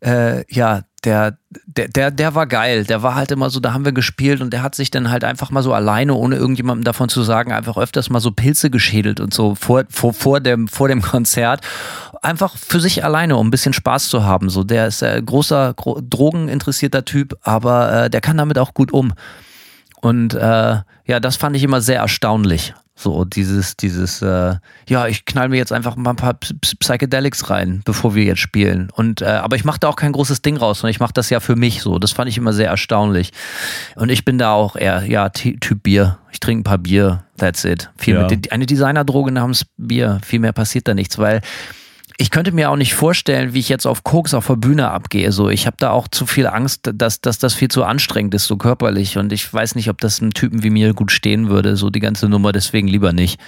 äh 0.00 0.44
ja, 0.48 0.82
der, 1.04 1.38
der, 1.66 1.88
der, 1.88 2.10
der 2.10 2.34
war 2.34 2.46
geil. 2.46 2.84
Der 2.84 3.02
war 3.02 3.14
halt 3.14 3.30
immer 3.30 3.50
so, 3.50 3.60
da 3.60 3.72
haben 3.72 3.84
wir 3.84 3.92
gespielt 3.92 4.40
und 4.40 4.52
der 4.52 4.62
hat 4.62 4.74
sich 4.74 4.90
dann 4.90 5.10
halt 5.10 5.24
einfach 5.24 5.50
mal 5.50 5.62
so 5.62 5.72
alleine, 5.72 6.14
ohne 6.14 6.36
irgendjemandem 6.36 6.84
davon 6.84 7.08
zu 7.08 7.22
sagen, 7.22 7.52
einfach 7.52 7.78
öfters 7.78 8.10
mal 8.10 8.20
so 8.20 8.30
Pilze 8.30 8.70
geschädelt 8.70 9.20
und 9.20 9.32
so 9.32 9.54
vor, 9.54 9.84
vor, 9.88 10.12
vor, 10.12 10.40
dem, 10.40 10.68
vor 10.68 10.88
dem 10.88 11.00
Konzert. 11.02 11.62
einfach 12.22 12.56
für 12.56 12.80
sich 12.80 13.02
alleine, 13.04 13.36
um 13.36 13.48
ein 13.48 13.50
bisschen 13.50 13.72
Spaß 13.72 14.08
zu 14.08 14.24
haben. 14.24 14.50
So, 14.50 14.62
der 14.62 14.86
ist 14.86 15.02
ein 15.02 15.24
großer, 15.24 15.74
gro 15.74 16.00
drogeninteressierter 16.02 17.04
Typ, 17.04 17.36
aber 17.42 18.04
äh, 18.04 18.10
der 18.10 18.20
kann 18.20 18.36
damit 18.36 18.58
auch 18.58 18.74
gut 18.74 18.92
um. 18.92 19.14
Und 20.02 20.34
äh, 20.34 20.78
ja, 21.06 21.20
das 21.20 21.36
fand 21.36 21.56
ich 21.56 21.62
immer 21.62 21.80
sehr 21.80 22.00
erstaunlich. 22.00 22.74
So 23.02 23.24
dieses, 23.24 23.78
dieses, 23.78 24.20
äh, 24.20 24.56
ja, 24.86 25.06
ich 25.06 25.24
knall 25.24 25.48
mir 25.48 25.56
jetzt 25.56 25.72
einfach 25.72 25.96
mal 25.96 26.10
ein 26.10 26.16
paar 26.16 26.34
Psychedelics 26.34 27.48
rein, 27.48 27.80
bevor 27.86 28.14
wir 28.14 28.24
jetzt 28.24 28.40
spielen. 28.40 28.90
Und 28.92 29.22
äh, 29.22 29.26
aber 29.26 29.56
ich 29.56 29.64
mache 29.64 29.78
da 29.80 29.88
auch 29.88 29.96
kein 29.96 30.12
großes 30.12 30.42
Ding 30.42 30.58
raus, 30.58 30.80
sondern 30.80 30.90
ich 30.90 31.00
mache 31.00 31.14
das 31.14 31.30
ja 31.30 31.40
für 31.40 31.56
mich 31.56 31.80
so. 31.80 31.98
Das 31.98 32.12
fand 32.12 32.28
ich 32.28 32.36
immer 32.36 32.52
sehr 32.52 32.68
erstaunlich. 32.68 33.32
Und 33.96 34.10
ich 34.10 34.26
bin 34.26 34.36
da 34.36 34.52
auch 34.52 34.76
eher, 34.76 35.04
ja, 35.06 35.30
Typ 35.30 35.82
Bier. 35.82 36.18
Ich 36.30 36.40
trinke 36.40 36.60
ein 36.60 36.64
paar 36.64 36.78
Bier, 36.78 37.24
that's 37.38 37.64
it. 37.64 37.90
Viel 37.96 38.16
Ja. 38.16 38.28
mit, 38.28 38.52
eine 38.52 38.66
Designerdroge 38.66 39.32
namens 39.32 39.64
Bier. 39.78 40.20
Viel 40.22 40.40
mehr 40.40 40.52
passiert 40.52 40.86
da 40.86 40.92
nichts, 40.94 41.16
weil 41.16 41.40
ich 42.20 42.30
könnte 42.30 42.52
mir 42.52 42.68
auch 42.68 42.76
nicht 42.76 42.92
vorstellen, 42.92 43.54
wie 43.54 43.60
ich 43.60 43.70
jetzt 43.70 43.86
auf 43.86 44.04
Koks 44.04 44.34
auf 44.34 44.46
der 44.46 44.56
Bühne 44.56 44.90
abgehe. 44.90 45.32
So, 45.32 45.48
ich 45.48 45.66
habe 45.66 45.78
da 45.78 45.90
auch 45.90 46.06
zu 46.06 46.26
viel 46.26 46.46
Angst, 46.46 46.90
dass, 46.94 47.22
dass 47.22 47.38
das 47.38 47.54
viel 47.54 47.68
zu 47.68 47.82
anstrengend 47.82 48.34
ist, 48.34 48.46
so 48.46 48.58
körperlich. 48.58 49.16
Und 49.16 49.32
ich 49.32 49.50
weiß 49.50 49.74
nicht, 49.74 49.88
ob 49.88 50.02
das 50.02 50.20
einem 50.20 50.34
Typen 50.34 50.62
wie 50.62 50.68
mir 50.68 50.92
gut 50.92 51.12
stehen 51.12 51.48
würde, 51.48 51.76
so 51.76 51.88
die 51.88 51.98
ganze 51.98 52.28
Nummer, 52.28 52.52
deswegen 52.52 52.88
lieber 52.88 53.14
nicht. 53.14 53.40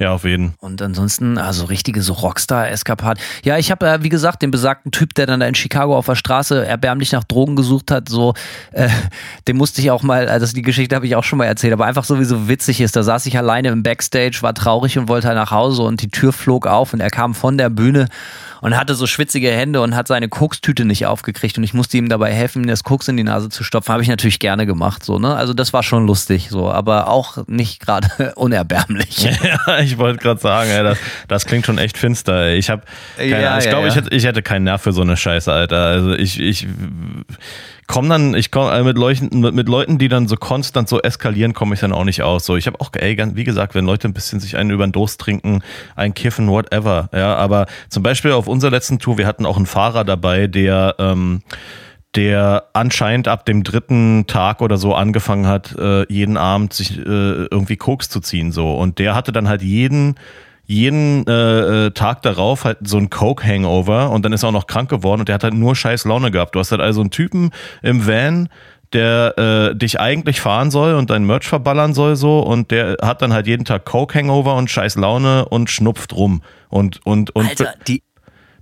Ja, 0.00 0.12
auf 0.12 0.24
jeden. 0.24 0.54
Und 0.60 0.80
ansonsten, 0.80 1.36
also 1.36 1.66
richtige 1.66 2.00
so 2.00 2.14
Rockstar-Eskapad. 2.14 3.18
Ja, 3.44 3.58
ich 3.58 3.70
habe, 3.70 3.86
äh, 3.86 4.02
wie 4.02 4.08
gesagt, 4.08 4.40
den 4.40 4.50
besagten 4.50 4.92
Typ, 4.92 5.12
der 5.12 5.26
dann 5.26 5.40
da 5.40 5.46
in 5.46 5.54
Chicago 5.54 5.94
auf 5.94 6.06
der 6.06 6.14
Straße 6.14 6.66
erbärmlich 6.66 7.12
nach 7.12 7.22
Drogen 7.22 7.54
gesucht 7.54 7.90
hat, 7.90 8.08
so, 8.08 8.32
äh, 8.72 8.88
den 9.46 9.58
musste 9.58 9.82
ich 9.82 9.90
auch 9.90 10.02
mal, 10.02 10.26
also 10.30 10.50
die 10.54 10.62
Geschichte 10.62 10.96
habe 10.96 11.06
ich 11.06 11.16
auch 11.16 11.24
schon 11.24 11.36
mal 11.36 11.44
erzählt, 11.44 11.74
aber 11.74 11.84
einfach 11.84 12.04
sowieso 12.04 12.48
witzig 12.48 12.80
ist. 12.80 12.96
Da 12.96 13.02
saß 13.02 13.26
ich 13.26 13.36
alleine 13.36 13.68
im 13.68 13.82
Backstage, 13.82 14.38
war 14.40 14.54
traurig 14.54 14.96
und 14.96 15.08
wollte 15.08 15.28
halt 15.28 15.36
nach 15.36 15.50
Hause 15.50 15.82
und 15.82 16.00
die 16.00 16.08
Tür 16.08 16.32
flog 16.32 16.66
auf 16.66 16.94
und 16.94 17.00
er 17.00 17.10
kam 17.10 17.34
von 17.34 17.58
der 17.58 17.68
Bühne 17.68 18.08
und 18.60 18.76
hatte 18.76 18.94
so 18.94 19.06
schwitzige 19.06 19.50
Hände 19.50 19.80
und 19.80 19.96
hat 19.96 20.08
seine 20.08 20.28
Kokstüte 20.28 20.84
nicht 20.84 21.06
aufgekriegt 21.06 21.56
und 21.58 21.64
ich 21.64 21.74
musste 21.74 21.96
ihm 21.96 22.08
dabei 22.08 22.32
helfen, 22.32 22.62
mir 22.62 22.68
das 22.68 22.84
Koks 22.84 23.08
in 23.08 23.16
die 23.16 23.24
Nase 23.24 23.48
zu 23.48 23.64
stopfen. 23.64 23.92
Habe 23.92 24.02
ich 24.02 24.08
natürlich 24.08 24.38
gerne 24.38 24.66
gemacht, 24.66 25.04
so, 25.04 25.18
ne? 25.18 25.34
Also 25.34 25.54
das 25.54 25.72
war 25.72 25.82
schon 25.82 26.06
lustig, 26.06 26.48
so, 26.50 26.70
aber 26.70 27.08
auch 27.08 27.38
nicht 27.46 27.80
gerade 27.80 28.32
unerbärmlich. 28.36 29.28
Ja, 29.42 29.78
ich 29.90 29.98
wollte 29.98 30.18
gerade 30.18 30.40
sagen, 30.40 30.70
ey, 30.70 30.82
das, 30.82 30.98
das 31.28 31.46
klingt 31.46 31.66
schon 31.66 31.78
echt 31.78 31.98
finster. 31.98 32.44
Ey. 32.44 32.56
Ich 32.56 32.70
habe, 32.70 32.82
Ja, 33.18 33.58
ich 33.58 33.68
glaube, 33.68 33.82
ja. 33.82 33.88
ich, 33.88 33.96
hätte, 33.96 34.14
ich 34.14 34.24
hätte 34.24 34.42
keinen 34.42 34.64
Nerv 34.64 34.82
für 34.82 34.92
so 34.92 35.02
eine 35.02 35.16
Scheiße, 35.16 35.52
Alter. 35.52 35.84
Also 35.86 36.12
ich, 36.12 36.40
ich 36.40 36.66
komme 37.86 38.08
dann, 38.08 38.34
ich 38.34 38.50
komme 38.50 38.84
mit, 38.84 38.96
Leuchten, 38.96 39.40
mit, 39.40 39.54
mit 39.54 39.68
Leuten, 39.68 39.98
die 39.98 40.08
dann 40.08 40.28
so 40.28 40.36
konstant 40.36 40.88
so 40.88 41.00
eskalieren, 41.00 41.54
komme 41.54 41.74
ich 41.74 41.80
dann 41.80 41.92
auch 41.92 42.04
nicht 42.04 42.22
aus. 42.22 42.46
So, 42.46 42.56
ich 42.56 42.66
habe 42.66 42.80
auch, 42.80 42.90
ey, 42.94 43.16
wie 43.34 43.44
gesagt, 43.44 43.74
wenn 43.74 43.84
Leute 43.84 44.08
ein 44.08 44.14
bisschen 44.14 44.38
sich 44.38 44.56
einen 44.56 44.70
über 44.70 44.86
den 44.86 44.92
Durst 44.92 45.20
trinken, 45.20 45.62
ein 45.96 46.14
Kiffen, 46.14 46.48
whatever. 46.48 47.08
Ja, 47.12 47.34
aber 47.34 47.66
zum 47.88 48.02
Beispiel 48.02 48.32
auf 48.32 48.46
unserer 48.46 48.70
letzten 48.70 48.98
Tour, 49.00 49.18
wir 49.18 49.26
hatten 49.26 49.44
auch 49.44 49.56
einen 49.56 49.66
Fahrer 49.66 50.04
dabei, 50.04 50.46
der 50.46 50.94
ähm, 50.98 51.42
der 52.16 52.64
anscheinend 52.72 53.28
ab 53.28 53.44
dem 53.44 53.62
dritten 53.62 54.26
Tag 54.26 54.62
oder 54.62 54.76
so 54.76 54.94
angefangen 54.94 55.46
hat, 55.46 55.76
äh, 55.78 56.10
jeden 56.12 56.36
Abend 56.36 56.72
sich 56.72 56.98
äh, 56.98 57.02
irgendwie 57.02 57.76
Koks 57.76 58.08
zu 58.08 58.20
ziehen 58.20 58.52
so. 58.52 58.74
Und 58.74 58.98
der 58.98 59.14
hatte 59.14 59.32
dann 59.32 59.48
halt 59.48 59.62
jeden 59.62 60.16
jeden 60.70 61.26
äh, 61.26 61.86
äh, 61.86 61.90
Tag 61.90 62.22
darauf 62.22 62.64
halt 62.64 62.78
so 62.82 62.96
ein 62.96 63.10
Coke-Hangover 63.10 64.10
und 64.10 64.24
dann 64.24 64.32
ist 64.32 64.44
er 64.44 64.50
auch 64.50 64.52
noch 64.52 64.68
krank 64.68 64.88
geworden 64.88 65.20
und 65.20 65.28
der 65.28 65.34
hat 65.34 65.42
halt 65.42 65.54
nur 65.54 65.74
scheiß 65.74 66.04
Laune 66.04 66.30
gehabt. 66.30 66.54
Du 66.54 66.60
hast 66.60 66.70
halt 66.70 66.80
also 66.80 67.00
einen 67.00 67.10
Typen 67.10 67.50
im 67.82 68.06
Van, 68.06 68.48
der 68.92 69.36
äh, 69.36 69.76
dich 69.76 69.98
eigentlich 69.98 70.40
fahren 70.40 70.70
soll 70.70 70.94
und 70.94 71.10
dein 71.10 71.24
Merch 71.24 71.48
verballern 71.48 71.92
soll 71.92 72.14
so. 72.14 72.38
Und 72.40 72.70
der 72.70 72.98
hat 73.02 73.20
dann 73.20 73.32
halt 73.32 73.48
jeden 73.48 73.64
Tag 73.64 73.84
Coke-Hangover 73.84 74.54
und 74.54 74.70
scheiß 74.70 74.94
Laune 74.94 75.48
und 75.48 75.70
schnupft 75.70 76.14
rum. 76.14 76.42
Und 76.68 77.04
und 77.04 77.34
und 77.34 77.48
Alter, 77.48 77.74
die, 77.88 78.02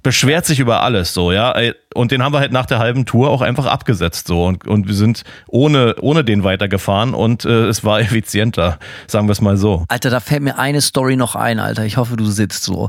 beschwert 0.09 0.47
sich 0.47 0.59
über 0.59 0.81
alles 0.83 1.13
so, 1.13 1.33
ja. 1.33 1.53
Ey, 1.53 1.75
Und 1.93 2.13
den 2.13 2.23
haben 2.23 2.33
wir 2.33 2.39
halt 2.39 2.51
nach 2.51 2.65
der 2.65 2.79
halben 2.79 3.05
Tour 3.05 3.29
auch 3.29 3.43
einfach 3.43 3.67
abgesetzt 3.67 4.27
so 4.27 4.47
und, 4.47 4.67
und 4.67 4.89
wir 4.89 4.95
sind 4.95 5.23
ohne, 5.49 5.97
ohne 6.01 6.25
den 6.25 6.45
weitergefahren 6.45 7.13
und 7.13 7.45
äh, 7.45 7.67
es 7.67 7.85
war 7.85 8.01
effizienter, 8.01 8.79
sagen 9.07 9.29
wir 9.29 9.33
es 9.33 9.43
mal 9.43 9.59
so. 9.59 9.85
Alter, 9.89 10.09
da 10.09 10.21
fällt 10.21 10.41
mir 10.41 10.59
eine 10.59 10.81
Story 10.81 11.17
noch 11.17 11.37
ein, 11.37 11.59
Alter. 11.59 11.85
Ich 11.85 11.99
hoffe, 11.99 12.17
du 12.17 12.25
sitzt 12.25 12.65
so. 12.65 12.89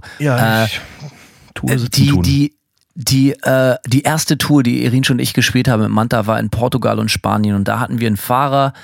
äh, 0.63 0.65
ich, 0.67 0.79
äh, 1.69 1.77
sitzen 1.77 1.91
die, 1.91 2.09
tun. 2.09 2.23
die, 2.23 2.55
die, 2.95 3.31
äh, 3.43 3.75
die 3.85 4.03
erste 4.03 4.37
Tour, 4.37 4.63
die 4.63 4.85
Irin 4.85 5.03
und 5.09 5.19
ich 5.19 5.33
gespielt 5.33 5.67
haben 5.67 5.81
mit 5.81 5.91
Manta, 5.91 6.25
war 6.25 6.39
in 6.39 6.49
Portugal 6.49 6.99
und 6.99 7.11
Spanien. 7.11 7.53
Und 7.53 7.67
da 7.67 7.81
hatten 7.81 7.99
wir 7.99 8.07
einen 8.07 8.15
Fahrer, 8.15 8.71
äh, 8.71 8.79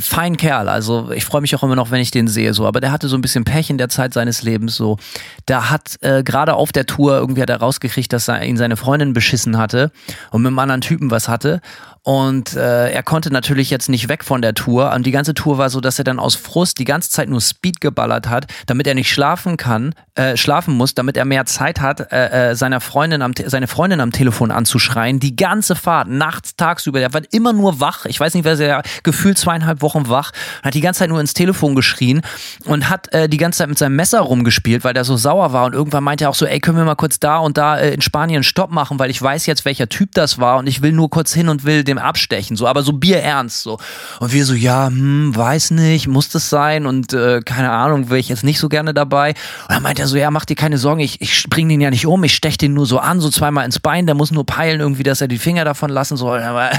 fein 0.00 0.36
Kerl. 0.36 0.68
Also 0.68 1.10
ich 1.12 1.24
freue 1.24 1.40
mich 1.40 1.54
auch 1.54 1.62
immer 1.62 1.76
noch, 1.76 1.90
wenn 1.90 2.00
ich 2.00 2.10
den 2.10 2.28
sehe. 2.28 2.54
So, 2.54 2.66
aber 2.66 2.80
der 2.80 2.92
hatte 2.92 3.08
so 3.08 3.16
ein 3.16 3.22
bisschen 3.22 3.44
Pech 3.44 3.70
in 3.70 3.78
der 3.78 3.88
Zeit 3.88 4.14
seines 4.14 4.42
Lebens. 4.42 4.76
So, 4.76 4.98
da 5.46 5.70
hat 5.70 5.96
äh, 6.00 6.22
gerade 6.22 6.54
auf 6.54 6.72
der 6.72 6.86
Tour 6.86 7.16
irgendwie 7.16 7.42
hat 7.42 7.50
er 7.50 7.58
rausgekriegt, 7.58 8.12
dass 8.12 8.28
er 8.28 8.42
ihn 8.44 8.56
seine 8.56 8.76
Freundin 8.76 9.12
beschissen 9.12 9.58
hatte 9.58 9.90
und 10.30 10.42
mit 10.42 10.48
einem 10.48 10.58
anderen 10.58 10.80
Typen 10.80 11.10
was 11.10 11.28
hatte. 11.28 11.60
Und 12.04 12.54
äh, 12.54 12.90
er 12.90 13.02
konnte 13.02 13.30
natürlich 13.30 13.70
jetzt 13.70 13.88
nicht 13.88 14.10
weg 14.10 14.24
von 14.24 14.42
der 14.42 14.52
Tour. 14.52 14.92
Und 14.92 15.06
die 15.06 15.10
ganze 15.10 15.32
Tour 15.32 15.56
war 15.56 15.70
so, 15.70 15.80
dass 15.80 15.98
er 15.98 16.04
dann 16.04 16.18
aus 16.18 16.34
Frust 16.34 16.78
die 16.78 16.84
ganze 16.84 17.08
Zeit 17.08 17.30
nur 17.30 17.40
Speed 17.40 17.80
geballert 17.80 18.28
hat, 18.28 18.46
damit 18.66 18.86
er 18.86 18.94
nicht 18.94 19.10
schlafen 19.10 19.56
kann, 19.56 19.94
äh, 20.14 20.36
schlafen 20.36 20.74
muss, 20.74 20.94
damit 20.94 21.16
er 21.16 21.24
mehr 21.24 21.46
Zeit 21.46 21.80
hat, 21.80 22.12
äh, 22.12 22.50
äh, 22.50 22.54
seiner 22.56 22.82
Freundin 22.82 23.22
am, 23.22 23.32
seine 23.46 23.68
Freundin 23.68 24.00
am 24.00 24.12
Telefon 24.12 24.50
anzuschreien. 24.50 25.18
Die 25.18 25.34
ganze 25.34 25.74
Fahrt, 25.74 26.08
nachts, 26.08 26.56
tagsüber. 26.56 26.98
Der 26.98 27.14
war 27.14 27.22
immer 27.30 27.54
nur 27.54 27.80
wach. 27.80 28.04
Ich 28.04 28.20
weiß 28.20 28.34
nicht, 28.34 28.44
wer 28.44 28.60
er 28.60 28.82
gefühlt 29.02 29.38
zweieinhalb 29.38 29.80
Wochen 29.80 30.10
wach 30.10 30.32
und 30.58 30.66
hat 30.66 30.74
die 30.74 30.82
ganze 30.82 30.98
Zeit 30.98 31.08
nur 31.08 31.20
ins 31.20 31.32
Telefon 31.32 31.74
geschrien 31.74 32.20
und 32.66 32.90
hat 32.90 33.10
äh, 33.14 33.30
die 33.30 33.38
ganze 33.38 33.58
Zeit 33.58 33.68
mit 33.70 33.78
seinem 33.78 33.96
Messer 33.96 34.20
rumgespielt, 34.20 34.84
weil 34.84 34.92
der 34.92 35.04
so 35.04 35.16
sauer 35.16 35.54
war. 35.54 35.64
Und 35.64 35.72
irgendwann 35.72 36.04
meinte 36.04 36.24
er 36.24 36.30
auch 36.30 36.34
so, 36.34 36.44
ey, 36.44 36.60
können 36.60 36.76
wir 36.76 36.84
mal 36.84 36.96
kurz 36.96 37.18
da 37.18 37.38
und 37.38 37.56
da 37.56 37.78
äh, 37.78 37.94
in 37.94 38.02
Spanien 38.02 38.42
Stopp 38.42 38.70
machen, 38.70 38.98
weil 38.98 39.10
ich 39.10 39.22
weiß 39.22 39.46
jetzt, 39.46 39.64
welcher 39.64 39.88
Typ 39.88 40.10
das 40.12 40.38
war 40.38 40.58
und 40.58 40.66
ich 40.66 40.82
will 40.82 40.92
nur 40.92 41.08
kurz 41.08 41.32
hin 41.32 41.48
und 41.48 41.64
will 41.64 41.82
dem 41.94 41.98
abstechen, 41.98 42.56
so, 42.56 42.66
aber 42.66 42.82
so 42.82 42.92
bierernst, 42.92 43.62
so. 43.62 43.78
Und 44.20 44.32
wir 44.32 44.44
so, 44.44 44.54
ja, 44.54 44.86
hm, 44.88 45.34
weiß 45.34 45.72
nicht, 45.72 46.08
muss 46.08 46.28
das 46.28 46.50
sein 46.50 46.86
und 46.86 47.12
äh, 47.12 47.40
keine 47.44 47.70
Ahnung, 47.70 48.10
wäre 48.10 48.18
ich 48.18 48.28
jetzt 48.28 48.44
nicht 48.44 48.58
so 48.58 48.68
gerne 48.68 48.94
dabei. 48.94 49.30
Und 49.30 49.70
dann 49.70 49.82
meinte 49.82 50.02
er 50.02 50.08
so, 50.08 50.16
ja, 50.16 50.30
mach 50.30 50.44
dir 50.44 50.56
keine 50.56 50.78
Sorgen, 50.78 51.00
ich, 51.00 51.20
ich 51.20 51.44
bring 51.48 51.68
den 51.68 51.80
ja 51.80 51.90
nicht 51.90 52.06
um, 52.06 52.22
ich 52.24 52.34
stech 52.34 52.58
den 52.58 52.74
nur 52.74 52.86
so 52.86 52.98
an, 52.98 53.20
so 53.20 53.30
zweimal 53.30 53.64
ins 53.64 53.78
Bein, 53.78 54.06
der 54.06 54.14
muss 54.14 54.30
nur 54.30 54.46
peilen 54.46 54.80
irgendwie, 54.80 55.02
dass 55.02 55.20
er 55.20 55.28
die 55.28 55.38
Finger 55.38 55.64
davon 55.64 55.90
lassen 55.90 56.16
soll. 56.16 56.42
Aber 56.42 56.70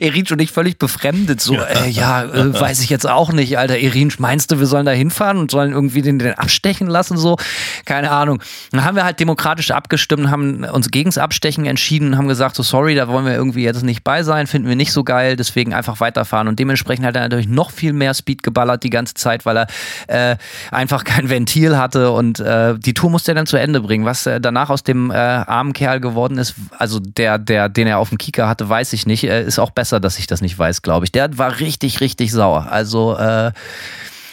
Erin 0.00 0.26
und 0.30 0.40
ich 0.40 0.50
völlig 0.50 0.78
befremdet, 0.78 1.40
so, 1.40 1.54
äh, 1.54 1.88
ja, 1.88 2.24
äh, 2.24 2.60
weiß 2.60 2.80
ich 2.80 2.90
jetzt 2.90 3.08
auch 3.08 3.32
nicht, 3.32 3.58
Alter, 3.58 3.78
Erin, 3.78 4.12
meinst 4.18 4.50
du, 4.50 4.58
wir 4.58 4.66
sollen 4.66 4.86
da 4.86 4.92
hinfahren 4.92 5.38
und 5.38 5.50
sollen 5.50 5.72
irgendwie 5.72 6.02
den, 6.02 6.18
den 6.18 6.34
abstechen 6.34 6.86
lassen, 6.86 7.16
so? 7.16 7.36
Keine 7.84 8.10
Ahnung. 8.10 8.42
Dann 8.70 8.84
haben 8.84 8.96
wir 8.96 9.04
halt 9.04 9.20
demokratisch 9.20 9.70
abgestimmt, 9.70 10.30
haben 10.30 10.64
uns 10.64 10.90
gegens 10.90 11.18
Abstechen 11.18 11.66
entschieden 11.66 12.08
und 12.08 12.16
haben 12.18 12.28
gesagt, 12.28 12.56
so 12.56 12.62
sorry, 12.62 12.94
da 12.94 13.08
wollen 13.08 13.26
wir 13.26 13.34
irgendwie 13.34 13.62
jetzt 13.62 13.82
nicht 13.82 14.04
bei 14.04 14.22
sein, 14.22 14.43
finden 14.46 14.68
wir 14.68 14.76
nicht 14.76 14.92
so 14.92 15.04
geil, 15.04 15.36
deswegen 15.36 15.74
einfach 15.74 16.00
weiterfahren. 16.00 16.48
Und 16.48 16.58
dementsprechend 16.58 17.06
hat 17.06 17.16
er 17.16 17.22
natürlich 17.22 17.48
noch 17.48 17.70
viel 17.70 17.92
mehr 17.92 18.14
Speed 18.14 18.42
geballert 18.42 18.82
die 18.82 18.90
ganze 18.90 19.14
Zeit, 19.14 19.46
weil 19.46 19.56
er 19.58 19.66
äh, 20.06 20.36
einfach 20.70 21.04
kein 21.04 21.28
Ventil 21.28 21.76
hatte 21.76 22.10
und 22.10 22.40
äh, 22.40 22.78
die 22.78 22.94
Tour 22.94 23.10
musste 23.10 23.32
er 23.32 23.34
dann 23.34 23.46
zu 23.46 23.56
Ende 23.56 23.80
bringen. 23.80 24.04
Was 24.04 24.26
äh, 24.26 24.40
danach 24.40 24.70
aus 24.70 24.82
dem 24.82 25.10
äh, 25.10 25.14
armen 25.14 25.72
Kerl 25.72 26.00
geworden 26.00 26.38
ist, 26.38 26.54
also 26.78 27.00
der, 27.00 27.38
der, 27.38 27.68
den 27.68 27.86
er 27.86 27.98
auf 27.98 28.08
dem 28.08 28.18
Kieker 28.18 28.48
hatte, 28.48 28.68
weiß 28.68 28.92
ich 28.92 29.06
nicht. 29.06 29.24
Äh, 29.24 29.44
ist 29.44 29.58
auch 29.58 29.70
besser, 29.70 30.00
dass 30.00 30.18
ich 30.18 30.26
das 30.26 30.40
nicht 30.40 30.58
weiß, 30.58 30.82
glaube 30.82 31.06
ich. 31.06 31.12
Der 31.12 31.36
war 31.38 31.60
richtig, 31.60 32.00
richtig 32.00 32.32
sauer. 32.32 32.68
Also 32.70 33.16
äh, 33.16 33.52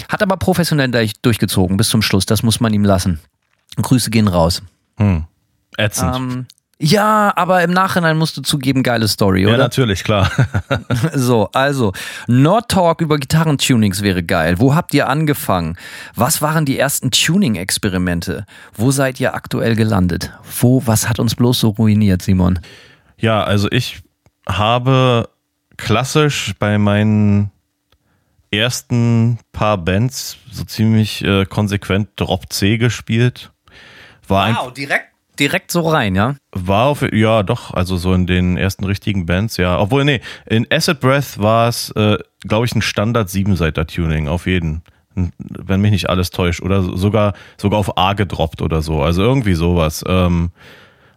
hat 0.09 0.22
aber 0.22 0.38
professionell 0.38 0.89
durch- 0.89 1.14
durchgezogen 1.22 1.78
bis 1.78 1.89
zum 1.89 2.01
Schluss. 2.01 2.26
Das 2.26 2.43
muss 2.43 2.59
man 2.59 2.74
ihm 2.74 2.84
lassen. 2.84 3.20
Grüße 3.82 4.09
gehen 4.09 4.28
raus. 4.28 4.62
Hm. 4.97 5.26
Ätzend. 5.78 6.16
Ähm, 6.16 6.45
ja, 6.84 7.32
aber 7.36 7.64
im 7.64 7.70
Nachhinein 7.70 8.18
musst 8.18 8.36
du 8.38 8.42
zugeben, 8.42 8.82
geile 8.82 9.08
Story, 9.08 9.44
ja, 9.44 9.50
oder? 9.50 9.58
natürlich, 9.58 10.04
klar. 10.04 10.32
So, 11.14 11.50
also, 11.54 11.94
Nord 12.28 12.70
Talk 12.70 13.02
über 13.02 13.18
Gitarrentunings 13.18 14.02
wäre 14.02 14.24
geil. 14.24 14.60
Wo 14.60 14.74
habt 14.74 14.94
ihr 14.94 15.08
angefangen? 15.08 15.78
Was 16.16 16.42
waren 16.42 16.66
die 16.66 16.80
ersten 16.80 17.12
Tuning-Experimente? 17.12 18.46
Wo 18.74 18.92
seid 18.92 19.20
ihr 19.20 19.36
aktuell 19.36 19.76
gelandet? 19.76 20.32
Wo, 20.60 20.82
was 20.86 21.08
hat 21.08 21.20
uns 21.20 21.36
bloß 21.36 21.60
so 21.60 21.70
ruiniert, 21.70 22.24
Simon? 22.24 22.60
Ja, 23.18 23.44
also 23.44 23.68
ich 23.70 24.02
habe 24.48 25.30
klassisch 25.78 26.54
bei 26.58 26.80
meinen 26.80 27.52
ersten 28.50 29.38
paar 29.52 29.78
Bands 29.78 30.38
so 30.52 30.64
ziemlich 30.64 31.24
äh, 31.24 31.46
konsequent 31.46 32.10
Drop 32.16 32.52
C 32.52 32.78
gespielt. 32.78 33.52
War 34.28 34.46
ein, 34.46 34.74
direkt, 34.74 35.11
direkt 35.42 35.72
so 35.72 35.82
rein, 35.82 36.16
ja? 36.16 36.36
war 36.54 36.86
auf, 36.86 37.02
ja 37.14 37.44
doch, 37.44 37.74
also 37.74 37.98
so 37.98 38.14
in 38.14 38.28
den 38.28 38.58
ersten 38.58 38.86
richtigen 38.86 39.26
Bands, 39.26 39.58
ja. 39.58 39.80
Obwohl, 39.80 40.06
nee, 40.06 40.22
in 40.46 40.68
Acid 40.72 41.00
Breath 41.00 41.39
war 41.39 41.68
es, 41.68 41.89
äh, 41.92 42.18
glaube 42.48 42.66
ich, 42.66 42.76
ein 42.76 42.82
Standard 42.82 43.30
Siebenseiter-Tuning, 43.30 44.28
auf 44.28 44.46
jeden. 44.46 44.84
Wenn 45.39 45.82
mich 45.82 45.92
nicht 45.92 46.10
alles 46.10 46.30
täuscht. 46.30 46.62
Oder 46.62 46.84
sogar, 46.84 47.34
sogar 47.58 47.80
auf 47.80 47.98
A 47.98 48.14
gedroppt 48.14 48.62
oder 48.62 48.82
so. 48.82 49.02
Also 49.02 49.22
irgendwie 49.24 49.56
sowas. 49.56 50.06
Ähm, 50.08 50.52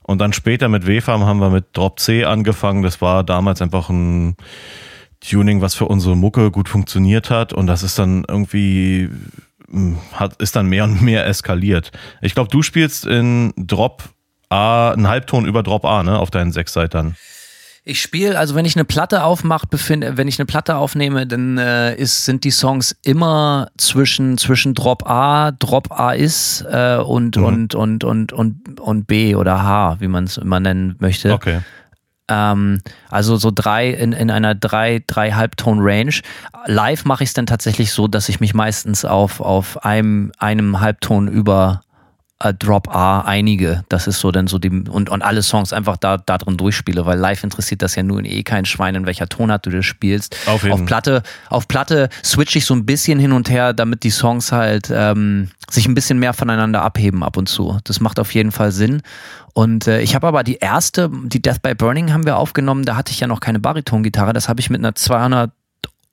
und 0.02 0.18
dann 0.18 0.32
später 0.32 0.68
mit 0.68 0.88
WFAM 0.88 1.24
haben 1.24 1.38
wir 1.38 1.50
mit 1.50 1.66
Drop 1.74 2.00
C 2.00 2.24
angefangen. 2.24 2.82
Das 2.82 3.00
war 3.00 3.22
damals 3.22 3.62
einfach 3.62 3.90
ein 3.90 4.36
Tuning, 5.20 5.60
was 5.60 5.76
für 5.76 5.84
unsere 5.84 6.16
Mucke 6.16 6.50
gut 6.50 6.68
funktioniert 6.68 7.30
hat. 7.30 7.52
Und 7.52 7.68
das 7.68 7.84
ist 7.84 7.98
dann 7.98 8.24
irgendwie 8.26 9.10
hat, 10.12 10.40
ist 10.40 10.56
dann 10.56 10.68
mehr 10.68 10.84
und 10.84 11.02
mehr 11.02 11.26
eskaliert. 11.26 11.90
Ich 12.20 12.34
glaube, 12.34 12.50
du 12.50 12.62
spielst 12.62 13.06
in 13.06 13.52
Drop 13.56 14.13
A, 14.54 14.92
einen 14.92 15.08
Halbton 15.08 15.44
über 15.44 15.62
Drop 15.62 15.84
A, 15.84 16.02
ne, 16.02 16.18
auf 16.18 16.30
deinen 16.30 16.52
Sechsseitern. 16.52 17.16
Ich 17.86 18.00
spiele, 18.00 18.38
also 18.38 18.54
wenn 18.54 18.64
ich 18.64 18.76
eine 18.76 18.86
Platte 18.86 19.24
aufmache, 19.24 19.66
befinde, 19.66 20.16
wenn 20.16 20.26
ich 20.26 20.38
eine 20.38 20.46
Platte 20.46 20.76
aufnehme, 20.76 21.26
dann 21.26 21.58
äh, 21.58 21.94
ist, 21.96 22.24
sind 22.24 22.44
die 22.44 22.50
Songs 22.50 22.96
immer 23.02 23.68
zwischen, 23.76 24.38
zwischen 24.38 24.72
Drop 24.72 25.06
A, 25.08 25.50
Drop 25.50 25.92
A 25.92 26.12
ist 26.12 26.64
äh, 26.66 26.96
und, 26.96 27.36
Mhm. 27.36 27.44
und, 27.44 27.74
und, 27.74 28.04
und, 28.04 28.32
und, 28.32 28.80
und 28.80 29.06
B 29.06 29.34
oder 29.34 29.62
H, 29.62 29.96
wie 30.00 30.08
man 30.08 30.24
es 30.24 30.38
immer 30.38 30.60
nennen 30.60 30.96
möchte. 30.98 31.34
Okay. 31.34 31.60
Ähm, 32.28 32.80
also 33.10 33.36
so 33.36 33.50
drei 33.54 33.90
in, 33.90 34.14
in 34.14 34.30
einer 34.30 34.54
drei, 34.54 35.02
drei 35.06 35.32
Halbton 35.32 35.80
Range. 35.82 36.14
Live 36.64 37.04
mache 37.04 37.22
ich 37.22 37.28
es 37.28 37.34
dann 37.34 37.44
tatsächlich 37.44 37.92
so, 37.92 38.08
dass 38.08 38.30
ich 38.30 38.40
mich 38.40 38.54
meistens 38.54 39.04
auf, 39.04 39.42
auf 39.42 39.84
einem, 39.84 40.32
einem 40.38 40.80
Halbton 40.80 41.28
über 41.28 41.82
äh, 42.40 42.52
Drop 42.54 42.88
A 42.94 43.20
einige. 43.20 43.84
Das 43.88 44.06
ist 44.06 44.20
so 44.20 44.30
dann 44.30 44.46
so 44.46 44.58
die 44.58 44.70
und, 44.70 45.08
und 45.08 45.22
alle 45.22 45.42
Songs 45.42 45.72
einfach 45.72 45.96
da, 45.96 46.18
da 46.18 46.38
drin 46.38 46.56
durchspiele, 46.56 47.06
weil 47.06 47.18
live 47.18 47.44
interessiert 47.44 47.82
das 47.82 47.94
ja 47.94 48.02
nun 48.02 48.24
eh 48.24 48.42
kein 48.42 48.64
Schwein, 48.64 48.94
in 48.94 49.06
welcher 49.06 49.28
Tonart 49.28 49.64
du 49.66 49.70
das 49.70 49.84
spielst. 49.84 50.36
Auf 50.46 50.64
auf 50.64 50.84
Platte, 50.84 51.22
auf 51.48 51.68
Platte 51.68 52.08
switche 52.24 52.58
ich 52.58 52.66
so 52.66 52.74
ein 52.74 52.86
bisschen 52.86 53.18
hin 53.18 53.32
und 53.32 53.50
her, 53.50 53.72
damit 53.72 54.02
die 54.02 54.10
Songs 54.10 54.52
halt 54.52 54.90
ähm, 54.92 55.50
sich 55.70 55.86
ein 55.86 55.94
bisschen 55.94 56.18
mehr 56.18 56.32
voneinander 56.32 56.82
abheben 56.82 57.22
ab 57.22 57.36
und 57.36 57.48
zu. 57.48 57.78
Das 57.84 58.00
macht 58.00 58.18
auf 58.18 58.34
jeden 58.34 58.52
Fall 58.52 58.72
Sinn. 58.72 59.02
Und 59.52 59.86
äh, 59.86 60.00
ich 60.00 60.14
habe 60.14 60.26
aber 60.26 60.42
die 60.42 60.56
erste, 60.56 61.10
die 61.26 61.40
Death 61.40 61.62
by 61.62 61.74
Burning 61.74 62.12
haben 62.12 62.26
wir 62.26 62.36
aufgenommen, 62.36 62.84
da 62.84 62.96
hatte 62.96 63.12
ich 63.12 63.20
ja 63.20 63.26
noch 63.26 63.40
keine 63.40 63.60
Baritongitarre, 63.60 64.32
das 64.32 64.48
habe 64.48 64.60
ich 64.60 64.70
mit 64.70 64.80
einer 64.80 64.94
200 64.94 65.52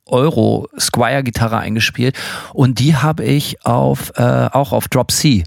Euro 0.06 0.68
Squire-Gitarre 0.78 1.58
eingespielt 1.58 2.18
und 2.54 2.80
die 2.80 2.96
habe 2.96 3.24
ich 3.24 3.66
auf, 3.66 4.12
äh, 4.18 4.50
auch 4.52 4.74
auf 4.74 4.88
Drop 4.88 5.12
C 5.12 5.44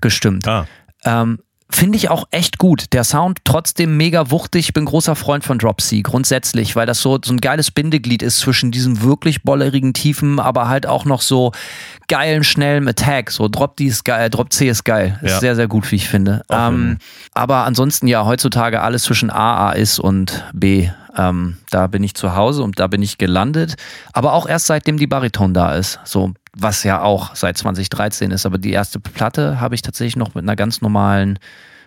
gestimmt. 0.00 0.46
Ah. 0.48 0.66
Ähm, 1.04 1.38
Finde 1.70 1.98
ich 1.98 2.08
auch 2.08 2.24
echt 2.30 2.56
gut. 2.56 2.94
Der 2.94 3.04
Sound 3.04 3.40
trotzdem 3.44 3.98
mega 3.98 4.30
wuchtig. 4.30 4.68
Ich 4.68 4.72
bin 4.72 4.86
großer 4.86 5.14
Freund 5.14 5.44
von 5.44 5.58
Drop 5.58 5.82
C 5.82 6.00
grundsätzlich, 6.00 6.76
weil 6.76 6.86
das 6.86 7.02
so, 7.02 7.18
so 7.22 7.30
ein 7.30 7.42
geiles 7.42 7.70
Bindeglied 7.70 8.22
ist 8.22 8.38
zwischen 8.38 8.70
diesem 8.70 9.02
wirklich 9.02 9.42
bollerigen 9.42 9.92
Tiefen, 9.92 10.40
aber 10.40 10.68
halt 10.70 10.86
auch 10.86 11.04
noch 11.04 11.20
so 11.20 11.52
geilen, 12.08 12.42
schnellen 12.42 12.88
Attack. 12.88 13.30
So 13.30 13.48
Drop 13.48 13.76
D 13.76 13.84
ist 13.84 14.06
geil, 14.06 14.30
Drop 14.30 14.50
C 14.50 14.70
ist 14.70 14.84
geil. 14.84 15.18
Ist 15.20 15.30
Ja. 15.32 15.40
sehr, 15.40 15.56
sehr 15.56 15.68
gut, 15.68 15.92
wie 15.92 15.96
ich 15.96 16.08
finde. 16.08 16.40
Ähm, 16.50 16.96
aber 17.34 17.64
ansonsten 17.64 18.06
ja, 18.06 18.24
heutzutage 18.24 18.80
alles 18.80 19.02
zwischen 19.02 19.28
A, 19.28 19.68
A 19.68 19.72
ist 19.72 19.98
und 19.98 20.44
B. 20.54 20.88
Ähm, 21.18 21.58
da 21.68 21.86
bin 21.86 22.02
ich 22.02 22.14
zu 22.14 22.34
Hause 22.34 22.62
und 22.62 22.80
da 22.80 22.86
bin 22.86 23.02
ich 23.02 23.18
gelandet. 23.18 23.74
Aber 24.14 24.32
auch 24.32 24.48
erst 24.48 24.68
seitdem 24.68 24.96
die 24.96 25.06
Bariton 25.06 25.52
da 25.52 25.74
ist. 25.74 26.00
So, 26.04 26.32
was 26.60 26.82
ja 26.82 27.02
auch 27.02 27.34
seit 27.34 27.56
2013 27.56 28.30
ist. 28.30 28.46
Aber 28.46 28.58
die 28.58 28.72
erste 28.72 29.00
Platte 29.00 29.60
habe 29.60 29.74
ich 29.74 29.82
tatsächlich 29.82 30.16
noch 30.16 30.34
mit 30.34 30.44
einer 30.44 30.56
ganz 30.56 30.80
normalen 30.80 31.38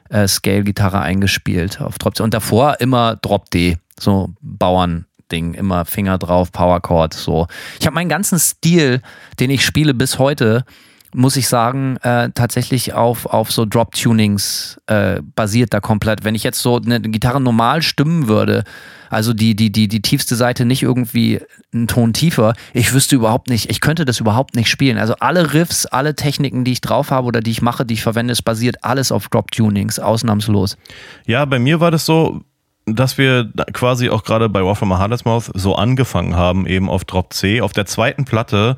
äh, 0.10 0.28
Scale-Gitarre 0.28 1.02
eingespielt 1.02 1.82
auf 1.82 1.98
Drop 1.98 2.16
C. 2.16 2.24
Und 2.24 2.34
davor 2.34 2.78
immer 2.80 3.16
Drop 3.18 3.50
D. 3.50 3.78
So 4.00 4.34
Bauern-Ding, 4.42 5.54
immer 5.54 5.86
Finger 5.86 6.18
drauf, 6.18 6.52
Powerchord, 6.52 7.14
so. 7.14 7.48
Ich 7.80 7.86
habe 7.86 7.94
meinen 7.94 8.10
ganzen 8.10 8.40
Stil, 8.40 9.02
den 9.40 9.50
ich 9.50 9.66
spiele 9.66 9.94
bis 9.94 10.18
heute, 10.18 10.66
muss 11.14 11.36
ich 11.36 11.48
sagen, 11.48 11.98
äh, 11.98 12.30
tatsächlich 12.34 12.94
auf, 12.94 13.26
auf 13.26 13.52
so 13.52 13.66
Drop-Tunings 13.66 14.80
äh, 14.88 15.22
basiert 15.36 15.74
da 15.74 15.80
komplett. 15.80 16.24
Wenn 16.24 16.36
ich 16.36 16.44
jetzt 16.44 16.62
so 16.62 16.78
eine 16.78 17.02
Gitarre 17.02 17.42
normal 17.42 17.82
stimmen 17.82 18.28
würde, 18.28 18.64
also 19.10 19.34
die, 19.34 19.56
die, 19.56 19.72
die, 19.72 19.88
die 19.88 20.02
tiefste 20.02 20.36
Seite 20.36 20.66
nicht 20.66 20.84
irgendwie 20.84 21.42
einen 21.74 21.88
Ton 21.88 22.14
tiefer, 22.14 22.54
ich 22.74 22.94
wüsste 22.94 23.16
überhaupt 23.16 23.50
nicht, 23.50 23.70
ich 23.70 23.82
könnte 23.82 24.06
das 24.06 24.20
überhaupt 24.20 24.56
nicht 24.56 24.70
spielen. 24.70 24.98
Also 24.98 25.16
alle 25.20 25.54
Riffs, 25.54 25.86
alle 25.86 26.16
Techniken, 26.16 26.64
die 26.64 26.72
ich 26.72 26.82
drauf 26.82 27.12
habe 27.12 27.28
oder 27.28 27.42
die 27.42 27.52
ich 27.52 27.62
mache, 27.62 27.86
die 27.86 27.96
ich 27.96 28.04
verwende, 28.04 28.32
es 28.32 28.42
basiert 28.42 28.84
alles 28.84 29.12
auf 29.12 29.28
Drop-Tunings, 29.28 30.00
ausnahmslos. 30.00 30.78
Ja, 31.26 31.44
bei 31.46 31.60
mir 31.60 31.80
war 31.80 31.92
das 31.92 32.06
so, 32.06 32.42
dass 32.86 33.18
wir 33.18 33.52
quasi 33.74 34.10
auch 34.10 34.24
gerade 34.24 34.50
bei 34.50 34.64
War 34.64 34.76
from 34.76 34.92
a 34.92 34.98
Hardest 34.98 35.26
Mouth 35.26 35.52
so 35.54 35.76
angefangen 35.76 36.36
haben, 36.36 36.66
eben 36.66 36.90
auf 36.90 37.06
Drop 37.06 37.34
C. 37.34 37.62
Auf 37.62 37.74
der 37.74 37.86
zweiten 37.86 38.26
Platte 38.26 38.76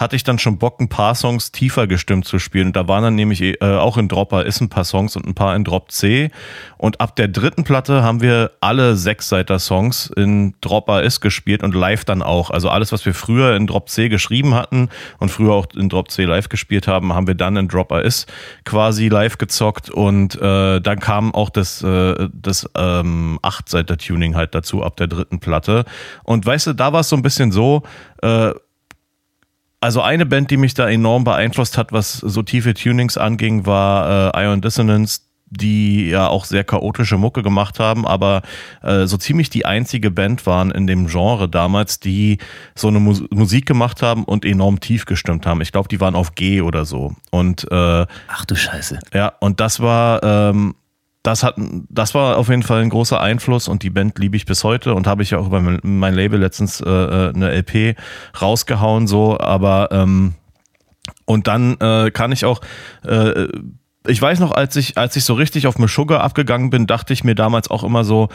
hatte 0.00 0.16
ich 0.16 0.24
dann 0.24 0.38
schon 0.38 0.56
Bock, 0.56 0.80
ein 0.80 0.88
paar 0.88 1.14
Songs 1.14 1.52
tiefer 1.52 1.86
gestimmt 1.86 2.24
zu 2.24 2.38
spielen. 2.38 2.68
Und 2.68 2.76
da 2.76 2.88
waren 2.88 3.02
dann 3.02 3.14
nämlich 3.14 3.42
äh, 3.42 3.56
auch 3.60 3.98
in 3.98 4.08
Dropper 4.08 4.46
ist 4.46 4.62
ein 4.62 4.70
paar 4.70 4.84
Songs 4.84 5.14
und 5.14 5.26
ein 5.26 5.34
paar 5.34 5.54
in 5.54 5.62
Drop 5.62 5.92
C. 5.92 6.30
Und 6.78 7.02
ab 7.02 7.16
der 7.16 7.28
dritten 7.28 7.64
Platte 7.64 8.02
haben 8.02 8.22
wir 8.22 8.52
alle 8.62 8.96
Sechsseiter-Songs 8.96 10.10
in 10.16 10.54
Dropper 10.62 11.02
ist 11.02 11.20
gespielt 11.20 11.62
und 11.62 11.74
live 11.74 12.06
dann 12.06 12.22
auch. 12.22 12.48
Also 12.48 12.70
alles, 12.70 12.92
was 12.92 13.04
wir 13.04 13.12
früher 13.12 13.54
in 13.56 13.66
Drop 13.66 13.90
C 13.90 14.08
geschrieben 14.08 14.54
hatten 14.54 14.88
und 15.18 15.30
früher 15.30 15.52
auch 15.52 15.66
in 15.76 15.90
Drop 15.90 16.10
C 16.10 16.24
live 16.24 16.48
gespielt 16.48 16.88
haben, 16.88 17.12
haben 17.12 17.26
wir 17.26 17.34
dann 17.34 17.56
in 17.56 17.68
Dropper 17.68 18.02
ist 18.02 18.26
quasi 18.64 19.08
live 19.08 19.36
gezockt. 19.36 19.90
Und 19.90 20.40
äh, 20.40 20.80
dann 20.80 20.98
kam 20.98 21.34
auch 21.34 21.50
das, 21.50 21.82
äh, 21.82 22.28
das 22.32 22.66
ähm, 22.74 23.38
Achtseiter-Tuning 23.42 24.34
halt 24.34 24.54
dazu 24.54 24.82
ab 24.82 24.96
der 24.96 25.08
dritten 25.08 25.40
Platte. 25.40 25.84
Und 26.24 26.46
weißt 26.46 26.68
du, 26.68 26.72
da 26.72 26.94
war 26.94 27.00
es 27.00 27.10
so 27.10 27.16
ein 27.16 27.22
bisschen 27.22 27.52
so, 27.52 27.82
äh, 28.22 28.54
also 29.80 30.02
eine 30.02 30.26
Band, 30.26 30.50
die 30.50 30.56
mich 30.56 30.74
da 30.74 30.88
enorm 30.88 31.24
beeinflusst 31.24 31.78
hat, 31.78 31.92
was 31.92 32.12
so 32.18 32.42
tiefe 32.42 32.74
Tunings 32.74 33.16
anging, 33.16 33.66
war 33.66 34.34
äh, 34.34 34.44
Ion 34.44 34.60
Dissonance, 34.60 35.20
die 35.52 36.08
ja 36.10 36.28
auch 36.28 36.44
sehr 36.44 36.62
chaotische 36.62 37.16
Mucke 37.16 37.42
gemacht 37.42 37.80
haben, 37.80 38.06
aber 38.06 38.42
äh, 38.82 39.06
so 39.06 39.16
ziemlich 39.16 39.50
die 39.50 39.66
einzige 39.66 40.10
Band 40.10 40.46
waren 40.46 40.70
in 40.70 40.86
dem 40.86 41.08
Genre 41.08 41.48
damals, 41.48 41.98
die 41.98 42.38
so 42.76 42.86
eine 42.88 43.00
Mus 43.00 43.24
Musik 43.30 43.66
gemacht 43.66 44.00
haben 44.00 44.24
und 44.24 44.44
enorm 44.44 44.78
tief 44.78 45.06
gestimmt 45.06 45.46
haben. 45.46 45.60
Ich 45.60 45.72
glaube, 45.72 45.88
die 45.88 46.00
waren 46.00 46.14
auf 46.14 46.36
G 46.36 46.60
oder 46.60 46.84
so. 46.84 47.14
Und 47.30 47.66
äh, 47.70 48.06
Ach 48.28 48.44
du 48.46 48.54
Scheiße. 48.54 49.00
ja, 49.12 49.32
und 49.40 49.58
das 49.58 49.80
war, 49.80 50.22
ähm, 50.22 50.76
das 51.22 51.42
hat, 51.42 51.56
das 51.88 52.14
war 52.14 52.38
auf 52.38 52.48
jeden 52.48 52.62
Fall 52.62 52.80
ein 52.82 52.88
großer 52.88 53.20
Einfluss 53.20 53.68
und 53.68 53.82
die 53.82 53.90
Band 53.90 54.18
liebe 54.18 54.36
ich 54.36 54.46
bis 54.46 54.64
heute 54.64 54.94
und 54.94 55.06
habe 55.06 55.22
ich 55.22 55.30
ja 55.30 55.38
auch 55.38 55.46
über 55.46 55.60
mein, 55.60 55.78
mein 55.82 56.14
Label 56.14 56.40
letztens 56.40 56.80
äh, 56.80 56.88
äh, 56.88 57.32
eine 57.34 57.50
LP 57.50 57.96
rausgehauen, 58.40 59.06
so, 59.06 59.38
aber 59.38 59.88
ähm, 59.92 60.34
und 61.26 61.46
dann 61.46 61.76
äh, 61.80 62.10
kann 62.10 62.32
ich 62.32 62.44
auch, 62.44 62.60
äh, 63.04 63.48
ich 64.06 64.20
weiß 64.20 64.40
noch, 64.40 64.52
als 64.52 64.76
ich, 64.76 64.96
als 64.96 65.14
ich 65.16 65.24
so 65.24 65.34
richtig 65.34 65.66
auf 65.66 65.78
Meshuggah 65.78 66.20
abgegangen 66.20 66.70
bin, 66.70 66.86
dachte 66.86 67.12
ich 67.12 67.22
mir 67.22 67.34
damals 67.34 67.70
auch 67.70 67.84
immer 67.84 68.04
so, 68.04 68.28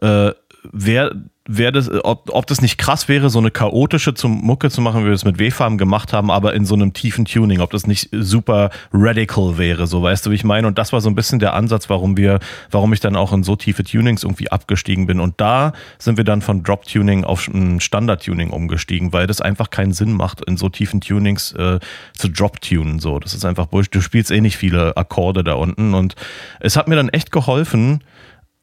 äh, 0.00 0.32
wer, 0.72 1.12
wer 1.46 1.72
das, 1.72 1.90
ob, 2.04 2.30
ob 2.32 2.46
das 2.46 2.60
nicht 2.62 2.78
krass 2.78 3.08
wäre, 3.08 3.28
so 3.28 3.38
eine 3.38 3.50
chaotische 3.50 4.14
zum 4.14 4.40
Mucke 4.42 4.70
zu 4.70 4.80
machen, 4.80 5.02
wie 5.02 5.06
wir 5.06 5.12
es 5.12 5.24
mit 5.24 5.38
W-Farben 5.38 5.76
gemacht 5.76 6.12
haben, 6.12 6.30
aber 6.30 6.54
in 6.54 6.64
so 6.64 6.74
einem 6.74 6.92
tiefen 6.92 7.24
Tuning, 7.24 7.60
ob 7.60 7.70
das 7.70 7.86
nicht 7.86 8.10
super 8.12 8.70
radical 8.92 9.58
wäre, 9.58 9.86
so 9.86 10.02
weißt 10.02 10.24
du, 10.24 10.30
wie 10.30 10.36
ich 10.36 10.44
meine. 10.44 10.68
Und 10.68 10.78
das 10.78 10.92
war 10.92 11.00
so 11.00 11.08
ein 11.10 11.16
bisschen 11.16 11.40
der 11.40 11.54
Ansatz, 11.54 11.90
warum 11.90 12.16
wir, 12.16 12.38
warum 12.70 12.92
ich 12.92 13.00
dann 13.00 13.16
auch 13.16 13.32
in 13.32 13.42
so 13.42 13.56
tiefe 13.56 13.82
Tunings 13.82 14.22
irgendwie 14.22 14.52
abgestiegen 14.52 15.06
bin. 15.06 15.18
Und 15.18 15.40
da 15.40 15.72
sind 15.98 16.16
wir 16.16 16.24
dann 16.24 16.42
von 16.42 16.62
Drop-Tuning 16.62 17.24
auf 17.24 17.50
Standard-Tuning 17.78 18.50
umgestiegen, 18.50 19.12
weil 19.12 19.26
das 19.26 19.40
einfach 19.40 19.70
keinen 19.70 19.92
Sinn 19.92 20.12
macht, 20.12 20.44
in 20.44 20.56
so 20.56 20.68
tiefen 20.68 21.00
Tunings 21.00 21.52
äh, 21.52 21.80
zu 22.16 22.28
Drop-Tunen. 22.28 23.00
So, 23.00 23.18
das 23.18 23.34
ist 23.34 23.44
einfach 23.44 23.66
Bullshit. 23.66 23.94
Du 23.94 24.00
spielst 24.00 24.30
eh 24.30 24.40
nicht 24.40 24.56
viele 24.56 24.96
Akkorde 24.96 25.42
da 25.42 25.54
unten. 25.54 25.94
Und 25.94 26.14
es 26.60 26.76
hat 26.76 26.86
mir 26.86 26.96
dann 26.96 27.08
echt 27.08 27.32
geholfen, 27.32 28.00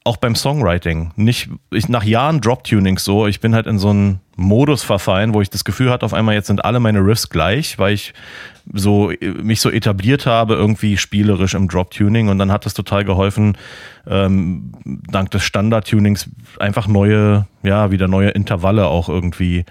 auch 0.04 0.18
beim 0.18 0.36
Songwriting. 0.36 1.12
Nicht, 1.16 1.50
ich, 1.72 1.90
nach 1.90 2.04
Jahren 2.04 2.42
Drop-Tunings 2.42 3.04
so, 3.04 3.28
ich 3.28 3.42
bin 3.42 3.54
halt 3.54 3.68
in 3.68 3.78
so 3.78 3.90
einen 3.90 4.22
Modus 4.38 4.84
verfallen, 4.84 5.34
wo 5.34 5.42
ich 5.42 5.50
das 5.50 5.66
Gefühl 5.66 5.92
hatte, 5.92 6.06
auf 6.06 6.14
einmal 6.14 6.36
jetzt 6.36 6.48
sind 6.48 6.64
alle 6.64 6.80
meine 6.80 7.00
Riffs 7.06 7.30
gleich, 7.30 7.78
weil 7.78 7.94
ich 7.94 8.14
so 8.72 9.12
mich 9.22 9.60
so 9.60 9.70
etabliert 9.70 10.26
habe, 10.26 10.54
irgendwie 10.56 10.96
spielerisch 10.98 11.54
im 11.54 11.68
Drop-Tuning 11.68 12.30
und 12.30 12.40
dann 12.40 12.52
hat 12.52 12.66
es 12.66 12.74
total 12.74 13.04
geholfen, 13.04 13.58
ähm, 14.08 14.72
dank 14.86 15.32
des 15.32 15.44
Standard-Tunings 15.44 16.30
einfach 16.60 16.88
neue, 16.88 17.48
ja, 17.64 17.92
wieder 17.92 18.08
neue 18.08 18.30
Intervalle 18.30 18.88
auch 18.88 19.10
irgendwie 19.10 19.66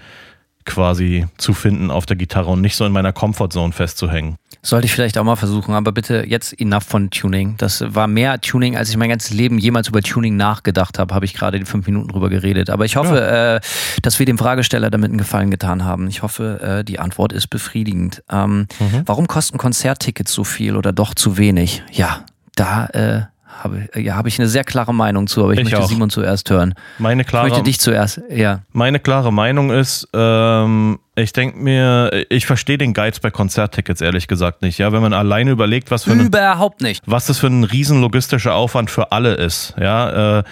quasi 0.69 1.25
zu 1.37 1.53
finden 1.53 1.91
auf 1.91 2.05
der 2.05 2.15
Gitarre 2.15 2.51
und 2.51 2.61
nicht 2.61 2.75
so 2.75 2.85
in 2.85 2.91
meiner 2.91 3.11
Comfortzone 3.11 3.73
festzuhängen. 3.73 4.35
Sollte 4.61 4.85
ich 4.85 4.93
vielleicht 4.93 5.17
auch 5.17 5.23
mal 5.23 5.35
versuchen, 5.35 5.73
aber 5.73 5.91
bitte 5.91 6.25
jetzt 6.27 6.59
enough 6.59 6.83
von 6.83 7.09
Tuning. 7.09 7.55
Das 7.57 7.83
war 7.87 8.07
mehr 8.07 8.39
Tuning, 8.39 8.77
als 8.77 8.89
ich 8.89 8.97
mein 8.97 9.09
ganzes 9.09 9.31
Leben 9.31 9.57
jemals 9.57 9.87
über 9.87 10.01
Tuning 10.01 10.35
nachgedacht 10.37 10.99
habe, 10.99 11.15
habe 11.15 11.25
ich 11.25 11.33
gerade 11.33 11.57
in 11.57 11.65
fünf 11.65 11.87
Minuten 11.87 12.09
drüber 12.09 12.29
geredet. 12.29 12.69
Aber 12.69 12.85
ich 12.85 12.97
hoffe, 12.97 13.61
äh, 13.63 13.99
dass 14.01 14.19
wir 14.19 14.25
dem 14.25 14.37
Fragesteller 14.37 14.89
damit 14.89 15.09
einen 15.09 15.17
Gefallen 15.17 15.49
getan 15.49 15.85
haben. 15.85 16.07
Ich 16.07 16.21
hoffe, 16.23 16.79
äh, 16.79 16.83
die 16.83 16.99
Antwort 16.99 17.33
ist 17.33 17.47
befriedigend. 17.47 18.23
Ähm, 18.29 18.67
Warum 19.05 19.27
kosten 19.27 19.57
Konzerttickets 19.57 20.33
so 20.33 20.43
viel 20.43 20.75
oder 20.75 20.91
doch 20.91 21.13
zu 21.15 21.37
wenig? 21.37 21.83
Ja, 21.91 22.25
da 22.55 22.85
äh, 22.87 23.21
habe 23.49 23.89
ja, 23.95 24.15
hab 24.15 24.27
ich 24.27 24.39
eine 24.39 24.47
sehr 24.47 24.63
klare 24.63 24.93
Meinung 24.93 25.27
zu, 25.27 25.43
aber 25.43 25.53
ich, 25.53 25.59
Ich 25.59 25.65
möchte 25.65 25.79
auch. 25.79 25.87
Simon 25.89 26.09
zuerst 26.09 26.49
hören. 26.49 26.73
Meine 26.97 27.23
Ich 27.23 27.27
klare, 27.27 27.47
möchte 27.49 27.63
dich 27.63 27.79
zuerst, 27.79 28.21
ja. 28.29 28.61
meine 28.71 28.99
klare 28.99 29.33
Meinung 29.33 29.71
ist, 29.71 30.07
ähm, 30.13 30.99
ich 31.15 31.33
denke 31.33 31.57
mir, 31.57 32.25
ich 32.29 32.45
verstehe 32.45 32.77
den 32.77 32.93
Geiz 32.93 33.19
bei 33.19 33.31
Konzerttickets 33.31 34.01
ehrlich 34.01 34.27
gesagt 34.27 34.61
nicht. 34.61 34.77
Ja, 34.77 34.91
wenn 34.91 35.01
man 35.01 35.13
alleine 35.13 35.51
überlegt, 35.51 35.91
was 35.91 36.05
für 36.05 36.11
eine 36.11 36.23
Überhaupt 36.23 36.81
nicht. 36.81 37.03
was 37.05 37.25
das 37.25 37.39
für 37.39 37.47
ein 37.47 37.63
riesen 37.63 38.01
logistischer 38.01 38.53
Aufwand 38.53 38.89
für 38.89 39.11
alle 39.11 39.33
ist, 39.33 39.73
ja. 39.79 40.39
Äh, 40.39 40.43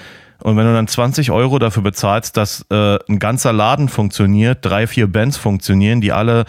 und 0.44 0.56
wenn 0.56 0.68
du 0.68 0.74
dann 0.74 0.88
20 0.88 1.32
Euro 1.32 1.58
dafür 1.58 1.82
bezahlst, 1.82 2.38
dass 2.38 2.64
äh, 2.70 2.98
ein 3.10 3.18
ganzer 3.18 3.54
Laden 3.54 3.90
funktioniert, 3.90 4.60
drei, 4.62 4.86
vier 4.86 5.08
Bands 5.12 5.36
funktionieren, 5.36 6.00
die 6.00 6.12
alle 6.12 6.46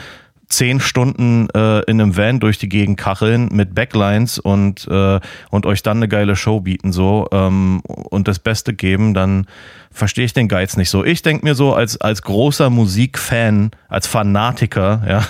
zehn 0.49 0.81
Stunden 0.81 1.49
äh, 1.51 1.81
in 1.81 2.01
einem 2.01 2.17
Van 2.17 2.41
durch 2.41 2.59
die 2.59 2.69
Gegend 2.69 2.99
kacheln 2.99 3.49
mit 3.53 3.75
Backlines 3.75 4.39
und, 4.39 4.89
äh, 4.91 5.21
und 5.51 5.67
euch 5.67 5.83
dann 5.83 5.99
eine 5.99 6.09
geile 6.09 6.37
Show 6.37 6.61
bieten 6.61 6.93
so 6.93 7.29
ähm, 7.33 7.81
und 7.85 8.29
das 8.29 8.39
Beste 8.39 8.73
geben, 8.73 9.13
dann 9.13 9.47
verstehe 9.91 10.25
ich 10.25 10.33
den 10.33 10.49
Geiz 10.49 10.77
nicht 10.77 10.91
so. 10.91 11.05
Ich 11.05 11.23
denke 11.23 11.45
mir 11.45 11.55
so, 11.55 11.75
als, 11.75 12.01
als 12.01 12.23
großer 12.23 12.71
Musikfan, 12.71 13.71
als 13.89 14.07
Fanatiker, 14.07 15.03
ja, 15.07 15.27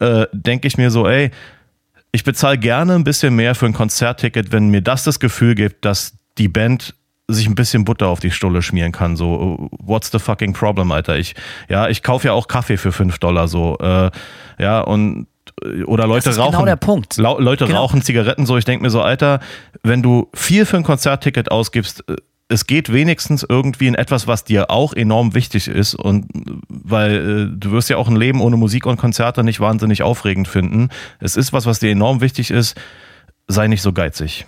äh, 0.22 0.26
denke 0.32 0.66
ich 0.66 0.78
mir 0.78 0.90
so, 0.90 1.06
ey, 1.06 1.30
ich 2.12 2.24
bezahle 2.24 2.58
gerne 2.58 2.94
ein 2.94 3.04
bisschen 3.04 3.34
mehr 3.34 3.54
für 3.54 3.66
ein 3.66 3.72
Konzertticket, 3.72 4.52
wenn 4.52 4.68
mir 4.68 4.82
das 4.82 5.04
das 5.04 5.20
Gefühl 5.20 5.54
gibt, 5.54 5.84
dass 5.84 6.14
die 6.38 6.48
Band 6.48 6.94
sich 7.28 7.46
ein 7.46 7.54
bisschen 7.54 7.84
Butter 7.84 8.08
auf 8.08 8.20
die 8.20 8.30
Stulle 8.30 8.60
schmieren 8.62 8.92
kann. 8.92 9.16
So, 9.16 9.68
what's 9.78 10.10
the 10.10 10.18
fucking 10.18 10.52
problem, 10.52 10.92
Alter? 10.92 11.16
Ich, 11.16 11.34
ja, 11.68 11.88
ich 11.88 12.02
kaufe 12.02 12.28
ja 12.28 12.32
auch 12.34 12.48
Kaffee 12.48 12.76
für 12.76 12.92
5 12.92 13.18
Dollar 13.18 13.48
so. 13.48 13.78
Äh, 13.78 14.10
ja, 14.58 14.80
und 14.80 15.26
oder 15.86 16.06
Leute 16.06 16.24
das 16.24 16.36
ist 16.36 16.40
rauchen. 16.40 16.52
Genau 16.52 16.64
der 16.64 16.76
Punkt. 16.76 17.16
Leute 17.16 17.66
Genau. 17.66 17.80
rauchen 17.80 18.02
Zigaretten 18.02 18.46
so. 18.46 18.56
Ich 18.56 18.64
denke 18.64 18.82
mir 18.82 18.90
so, 18.90 19.02
Alter, 19.02 19.40
wenn 19.82 20.02
du 20.02 20.28
viel 20.34 20.66
für 20.66 20.76
ein 20.76 20.82
Konzertticket 20.82 21.50
ausgibst, 21.50 22.04
äh, 22.08 22.16
es 22.48 22.66
geht 22.66 22.92
wenigstens 22.92 23.44
irgendwie 23.48 23.86
in 23.86 23.94
etwas, 23.94 24.26
was 24.26 24.44
dir 24.44 24.70
auch 24.70 24.92
enorm 24.92 25.34
wichtig 25.34 25.66
ist 25.68 25.94
und 25.94 26.24
äh, 26.34 26.52
weil 26.68 27.48
äh, 27.52 27.56
du 27.56 27.72
wirst 27.72 27.88
ja 27.88 27.96
auch 27.96 28.08
ein 28.08 28.16
Leben 28.16 28.40
ohne 28.40 28.56
Musik 28.56 28.86
und 28.86 28.96
Konzerte 28.96 29.44
nicht 29.44 29.60
wahnsinnig 29.60 30.02
aufregend 30.02 30.48
finden. 30.48 30.88
Es 31.20 31.36
ist 31.36 31.52
was, 31.52 31.64
was 31.66 31.78
dir 31.78 31.90
enorm 31.90 32.20
wichtig 32.20 32.50
ist. 32.50 32.78
Sei 33.46 33.66
nicht 33.66 33.82
so 33.82 33.92
geizig. 33.92 34.46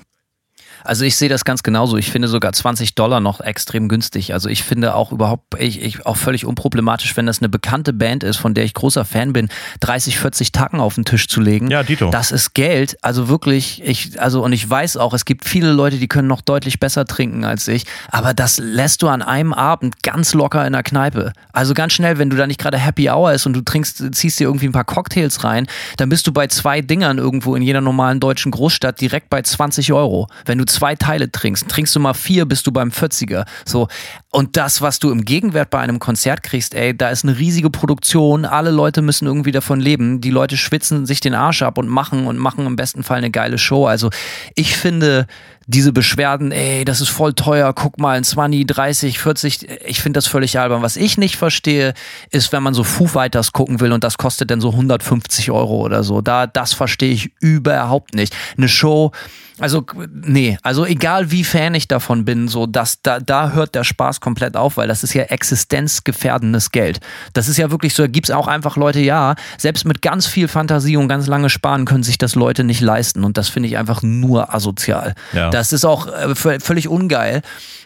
Also 0.87 1.05
ich 1.05 1.17
sehe 1.17 1.29
das 1.29 1.45
ganz 1.45 1.63
genauso. 1.63 1.97
Ich 1.97 2.11
finde 2.11 2.29
sogar 2.29 2.53
20 2.53 2.95
Dollar 2.95 3.21
noch 3.21 3.41
extrem 3.41 3.89
günstig. 3.89 4.33
Also 4.33 4.49
ich 4.49 4.63
finde 4.63 4.95
auch 4.95 5.13
überhaupt, 5.13 5.61
ich, 5.61 5.83
ich 5.83 6.07
auch 6.07 6.17
völlig 6.17 6.47
unproblematisch, 6.47 7.17
wenn 7.17 7.27
das 7.27 7.41
eine 7.41 7.49
bekannte 7.49 7.93
Band 7.93 8.23
ist, 8.23 8.37
von 8.37 8.55
der 8.55 8.65
ich 8.65 8.75
großer 8.75 9.05
Fan 9.05 9.33
bin, 9.33 9.49
30, 9.81 10.19
40 10.19 10.53
Tacken 10.53 10.81
auf 10.81 10.95
den 10.95 11.05
Tisch 11.05 11.29
zu 11.29 11.41
legen. 11.41 11.71
Ja, 11.71 11.83
Dito. 11.83 12.11
Das 12.11 12.31
ist 12.31 12.55
Geld. 12.55 12.97
Also 13.03 13.29
wirklich, 13.29 13.83
ich, 13.85 14.21
also 14.21 14.43
und 14.43 14.53
ich 14.53 14.69
weiß 14.69 14.97
auch, 14.97 15.13
es 15.13 15.25
gibt 15.25 15.49
viele 15.49 15.73
Leute, 15.73 15.99
die 15.99 16.09
können 16.09 16.29
noch 16.29 16.41
deutlich 16.41 16.79
besser 16.79 17.05
trinken 17.05 17.45
als 17.45 17.67
ich. 17.69 17.85
Aber 18.11 18.33
das 18.35 18.59
lässt 18.59 19.03
du 19.03 19.09
an 19.09 19.23
einem 19.23 19.53
Abend 19.53 20.03
ganz 20.03 20.35
locker 20.35 20.67
in 20.67 20.73
der 20.73 20.83
Kneipe. 20.83 21.33
Also 21.53 21.75
ganz 21.75 21.93
schnell, 21.95 22.19
wenn 22.19 22.31
du 22.31 22.37
da 22.37 22.47
nicht 22.47 22.61
gerade 22.61 22.79
Happy 22.79 23.11
Hour 23.11 23.33
ist 23.33 23.47
und 23.47 23.55
du 23.55 23.61
trinkst, 23.63 24.15
ziehst 24.15 24.39
dir 24.39 24.45
irgendwie 24.45 24.67
ein 24.67 24.73
paar 24.73 24.85
Cocktails 24.85 25.43
rein, 25.43 25.67
dann 25.97 26.09
bist 26.09 26.27
du 26.27 26.33
bei 26.33 26.47
zwei 26.47 26.81
Dingern 26.81 27.19
irgendwo 27.19 27.57
in 27.57 27.63
jeder 27.63 27.81
normalen 27.81 28.21
deutschen 28.21 28.53
Großstadt 28.53 29.01
direkt 29.01 29.31
bei 29.31 29.43
20 29.43 29.93
Euro. 29.93 30.29
Wenn 30.45 30.59
du 30.59 30.67
zwei 30.77 30.95
Teile 30.95 31.33
trinkst, 31.33 31.69
trinkst 31.69 31.97
du 31.97 32.01
mal 32.01 32.13
vier, 32.13 32.45
bist 32.45 32.67
du 32.67 32.73
beim 32.73 32.91
40er. 32.91 33.47
So. 33.65 33.89
Und 34.31 34.59
das, 34.59 34.83
was 34.83 34.99
du 34.99 35.11
im 35.11 35.25
Gegenwert 35.25 35.71
bei 35.71 35.79
einem 35.79 35.99
Konzert 35.99 36.43
kriegst, 36.43 36.75
ey, 36.75 36.95
da 36.95 37.09
ist 37.09 37.25
eine 37.25 37.39
riesige 37.39 37.71
Produktion, 37.71 38.45
alle 38.45 38.71
Leute 38.71 39.01
müssen 39.01 39.27
irgendwie 39.27 39.53
davon 39.53 39.81
leben, 39.81 40.21
die 40.21 40.31
Leute 40.31 40.59
schwitzen 40.59 41.07
sich 41.07 41.21
den 41.21 41.35
Arsch 41.35 41.63
ab 41.63 41.79
und 41.79 41.89
machen 41.89 42.27
und 42.27 42.37
machen 42.37 42.67
im 42.67 42.77
besten 42.77 43.03
Fall 43.03 43.19
eine 43.19 43.31
geile 43.31 43.57
Show. 43.57 43.87
Also 43.87 44.11
ich 44.55 44.77
finde, 44.77 45.27
diese 45.67 45.93
Beschwerden, 45.93 46.53
ey, 46.53 46.85
das 46.85 47.01
ist 47.01 47.09
voll 47.09 47.33
teuer, 47.33 47.73
guck 47.73 47.99
mal, 47.99 48.17
ein 48.19 48.25
20, 48.25 48.67
30, 48.67 49.19
40, 49.19 49.69
ich 49.87 50.01
finde 50.01 50.19
das 50.19 50.27
völlig 50.27 50.59
albern. 50.59 50.83
Was 50.83 50.97
ich 50.97 51.17
nicht 51.17 51.37
verstehe, 51.37 51.95
ist, 52.31 52.53
wenn 52.53 52.63
man 52.63 52.75
so 52.75 52.85
Foo 52.85 53.07
Fighters 53.07 53.53
gucken 53.53 53.81
will 53.81 53.93
und 53.93 54.05
das 54.05 54.19
kostet 54.19 54.51
dann 54.51 54.61
so 54.61 54.71
150 54.71 55.51
Euro 55.51 55.81
oder 55.81 56.05
so. 56.05 56.21
Da, 56.21 56.47
das 56.47 56.75
verstehe 56.75 57.13
ich 57.13 57.33
überhaupt 57.41 58.15
nicht. 58.15 58.37
Eine 58.57 58.69
Show, 58.69 59.13
also, 59.59 59.85
nee, 60.11 60.59
also 60.63 60.85
egal 60.85 61.31
wie 61.31 61.45
Fan 61.45 61.75
ich 61.75 61.89
davon 61.89 62.25
bin, 62.25 62.49
so, 62.49 62.67
das, 62.67 63.01
da, 63.03 63.21
da 63.21 63.53
hört 63.53 63.75
der 63.75 63.85
Spaß 63.85 64.21
komplett 64.21 64.57
auf, 64.57 64.77
weil 64.77 64.89
das 64.89 65.03
ist 65.03 65.15
ja 65.15 65.23
existenzgefährdendes 65.25 66.73
Geld. 66.73 67.01
Das 67.33 67.49
ist 67.49 67.57
ja 67.57 67.71
wirklich 67.71 67.95
so, 67.95 68.03
da 68.03 68.07
gibt's 68.09 68.31
auch 68.31 68.49
einfach 68.49 68.77
Leute, 68.77 69.01
ja, 69.01 69.35
selbst 69.57 69.87
mit 69.87 70.03
ganz 70.03 70.27
viel 70.27 70.49
Fantasie 70.49 70.97
und 70.97 71.09
ganz 71.09 71.27
lange 71.27 71.49
Sparen 71.49 71.85
können 71.85 72.03
sich 72.03 72.19
das 72.19 72.35
Leute 72.35 72.65
nicht 72.65 72.81
leisten 72.81 73.25
und 73.25 73.39
das 73.39 73.49
finde 73.49 73.69
ich 73.69 73.79
einfach 73.79 74.03
nur 74.03 74.55
asozial. 74.55 75.15
Ja. 75.33 75.51
Das 75.51 75.73
ist 75.73 75.85
auch 75.85 76.07
äh, 76.07 76.33
vö- 76.33 76.61
völlig 76.61 76.89
ungeil. 76.89 77.43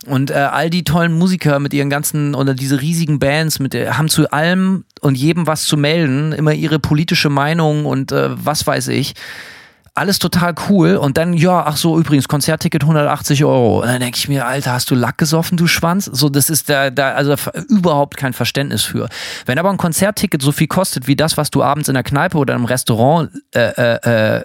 Und 0.06 0.30
äh, 0.30 0.34
all 0.34 0.70
die 0.70 0.82
tollen 0.82 1.12
Musiker 1.12 1.58
mit 1.58 1.74
ihren 1.74 1.90
ganzen 1.90 2.34
oder 2.34 2.54
diese 2.54 2.80
riesigen 2.80 3.18
Bands 3.18 3.58
mit 3.58 3.74
äh, 3.74 3.90
haben 3.90 4.08
zu 4.08 4.30
allem 4.30 4.84
und 5.02 5.14
jedem 5.14 5.46
was 5.46 5.64
zu 5.64 5.76
melden, 5.76 6.32
immer 6.32 6.54
ihre 6.54 6.78
politische 6.78 7.28
Meinung 7.28 7.84
und 7.84 8.10
äh, 8.10 8.30
was 8.32 8.66
weiß 8.66 8.88
ich. 8.88 9.14
Alles 9.94 10.18
total 10.18 10.54
cool 10.68 10.96
und 10.96 11.16
dann, 11.16 11.32
ja, 11.32 11.64
ach 11.66 11.76
so, 11.76 11.98
übrigens, 11.98 12.28
Konzertticket 12.28 12.82
180 12.82 13.44
Euro. 13.44 13.80
Und 13.80 13.88
dann 13.88 14.00
denke 14.00 14.16
ich 14.16 14.28
mir, 14.28 14.46
Alter, 14.46 14.72
hast 14.72 14.90
du 14.90 14.94
Lack 14.94 15.18
gesoffen, 15.18 15.56
du 15.56 15.66
Schwanz? 15.66 16.04
So, 16.04 16.28
das 16.28 16.48
ist 16.48 16.68
da, 16.68 16.90
da 16.90 17.12
also 17.12 17.34
überhaupt 17.68 18.16
kein 18.16 18.32
Verständnis 18.32 18.82
für. 18.82 19.08
Wenn 19.46 19.58
aber 19.58 19.70
ein 19.70 19.76
Konzertticket 19.76 20.42
so 20.42 20.52
viel 20.52 20.68
kostet 20.68 21.06
wie 21.06 21.16
das, 21.16 21.36
was 21.36 21.50
du 21.50 21.62
abends 21.62 21.88
in 21.88 21.94
der 21.94 22.02
Kneipe 22.02 22.38
oder 22.38 22.54
im 22.54 22.64
Restaurant 22.64 23.30
äh, 23.54 23.96
äh, 23.96 24.36
äh, 24.38 24.44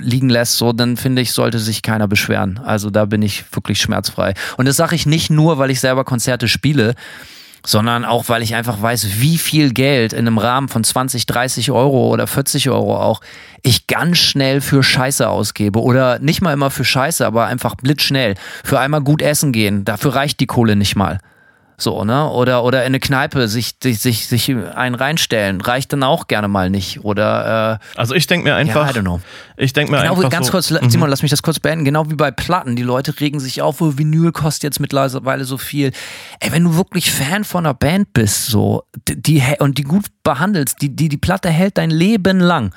liegen 0.00 0.28
lässt, 0.28 0.56
so, 0.56 0.72
dann 0.72 0.96
finde 0.96 1.22
ich, 1.22 1.32
sollte 1.32 1.58
sich 1.58 1.82
keiner 1.82 2.08
beschweren. 2.08 2.58
Also 2.64 2.90
da 2.90 3.04
bin 3.04 3.22
ich 3.22 3.44
wirklich 3.54 3.78
schmerzfrei. 3.78 4.34
Und 4.56 4.66
das 4.66 4.76
sage 4.76 4.94
ich 4.94 5.06
nicht 5.06 5.30
nur, 5.30 5.58
weil 5.58 5.70
ich 5.70 5.80
selber 5.80 6.04
Konzerte 6.04 6.48
spiele, 6.48 6.94
sondern 7.64 8.04
auch, 8.04 8.28
weil 8.28 8.42
ich 8.42 8.54
einfach 8.54 8.80
weiß, 8.80 9.20
wie 9.20 9.38
viel 9.38 9.72
Geld 9.72 10.12
in 10.12 10.26
einem 10.26 10.38
Rahmen 10.38 10.68
von 10.68 10.84
20, 10.84 11.26
30 11.26 11.70
Euro 11.70 12.08
oder 12.08 12.26
40 12.26 12.70
Euro 12.70 12.98
auch 13.00 13.20
ich 13.62 13.86
ganz 13.86 14.18
schnell 14.18 14.60
für 14.60 14.82
Scheiße 14.82 15.28
ausgebe. 15.28 15.80
Oder 15.80 16.18
nicht 16.18 16.42
mal 16.42 16.52
immer 16.52 16.70
für 16.70 16.84
Scheiße, 16.84 17.26
aber 17.26 17.46
einfach 17.46 17.74
blitzschnell. 17.76 18.34
Für 18.62 18.78
einmal 18.78 19.00
gut 19.00 19.22
essen 19.22 19.52
gehen. 19.52 19.84
Dafür 19.84 20.14
reicht 20.14 20.40
die 20.40 20.46
Kohle 20.46 20.76
nicht 20.76 20.96
mal. 20.96 21.18
So, 21.76 22.04
ne? 22.04 22.30
Oder, 22.30 22.62
oder 22.62 22.82
in 22.82 22.86
eine 22.86 23.00
Kneipe 23.00 23.48
sich, 23.48 23.74
sich, 23.82 24.00
sich, 24.00 24.28
sich 24.28 24.48
einen 24.50 24.94
reinstellen. 24.94 25.60
Reicht 25.60 25.92
dann 25.92 26.02
auch 26.04 26.28
gerne 26.28 26.46
mal 26.46 26.70
nicht. 26.70 27.04
Oder, 27.04 27.80
äh, 27.80 27.98
Also 27.98 28.14
ich 28.14 28.26
denke 28.26 28.44
mir 28.44 28.50
ja, 28.50 28.56
einfach, 28.56 28.88
I 28.90 28.96
don't 28.96 29.02
know. 29.02 29.20
ich 29.56 29.72
denke 29.72 29.90
mir 29.90 29.98
Genau, 30.00 30.14
einfach 30.14 30.30
ganz 30.30 30.46
so, 30.46 30.52
kurz, 30.52 30.68
Simon, 30.68 31.10
lass 31.10 31.22
mich 31.22 31.30
das 31.30 31.42
kurz 31.42 31.58
beenden. 31.58 31.84
Genau 31.84 32.08
wie 32.10 32.14
bei 32.14 32.30
Platten. 32.30 32.76
Die 32.76 32.82
Leute 32.82 33.18
regen 33.18 33.40
sich 33.40 33.60
auf, 33.60 33.80
oh, 33.80 33.94
Vinyl 33.96 34.30
kostet 34.30 34.62
jetzt 34.64 34.80
mittlerweile 34.80 35.44
so 35.44 35.58
viel. 35.58 35.90
Ey, 36.40 36.52
wenn 36.52 36.64
du 36.64 36.76
wirklich 36.76 37.10
Fan 37.10 37.42
von 37.44 37.66
einer 37.66 37.74
Band 37.74 38.12
bist, 38.12 38.46
so, 38.46 38.84
die, 39.08 39.20
die 39.20 39.42
und 39.58 39.78
die 39.78 39.82
gut 39.84 40.06
behandelst, 40.22 40.80
die, 40.80 40.94
die, 40.94 41.08
die 41.08 41.16
Platte 41.16 41.50
hält 41.50 41.78
dein 41.78 41.90
Leben 41.90 42.38
lang. 42.38 42.72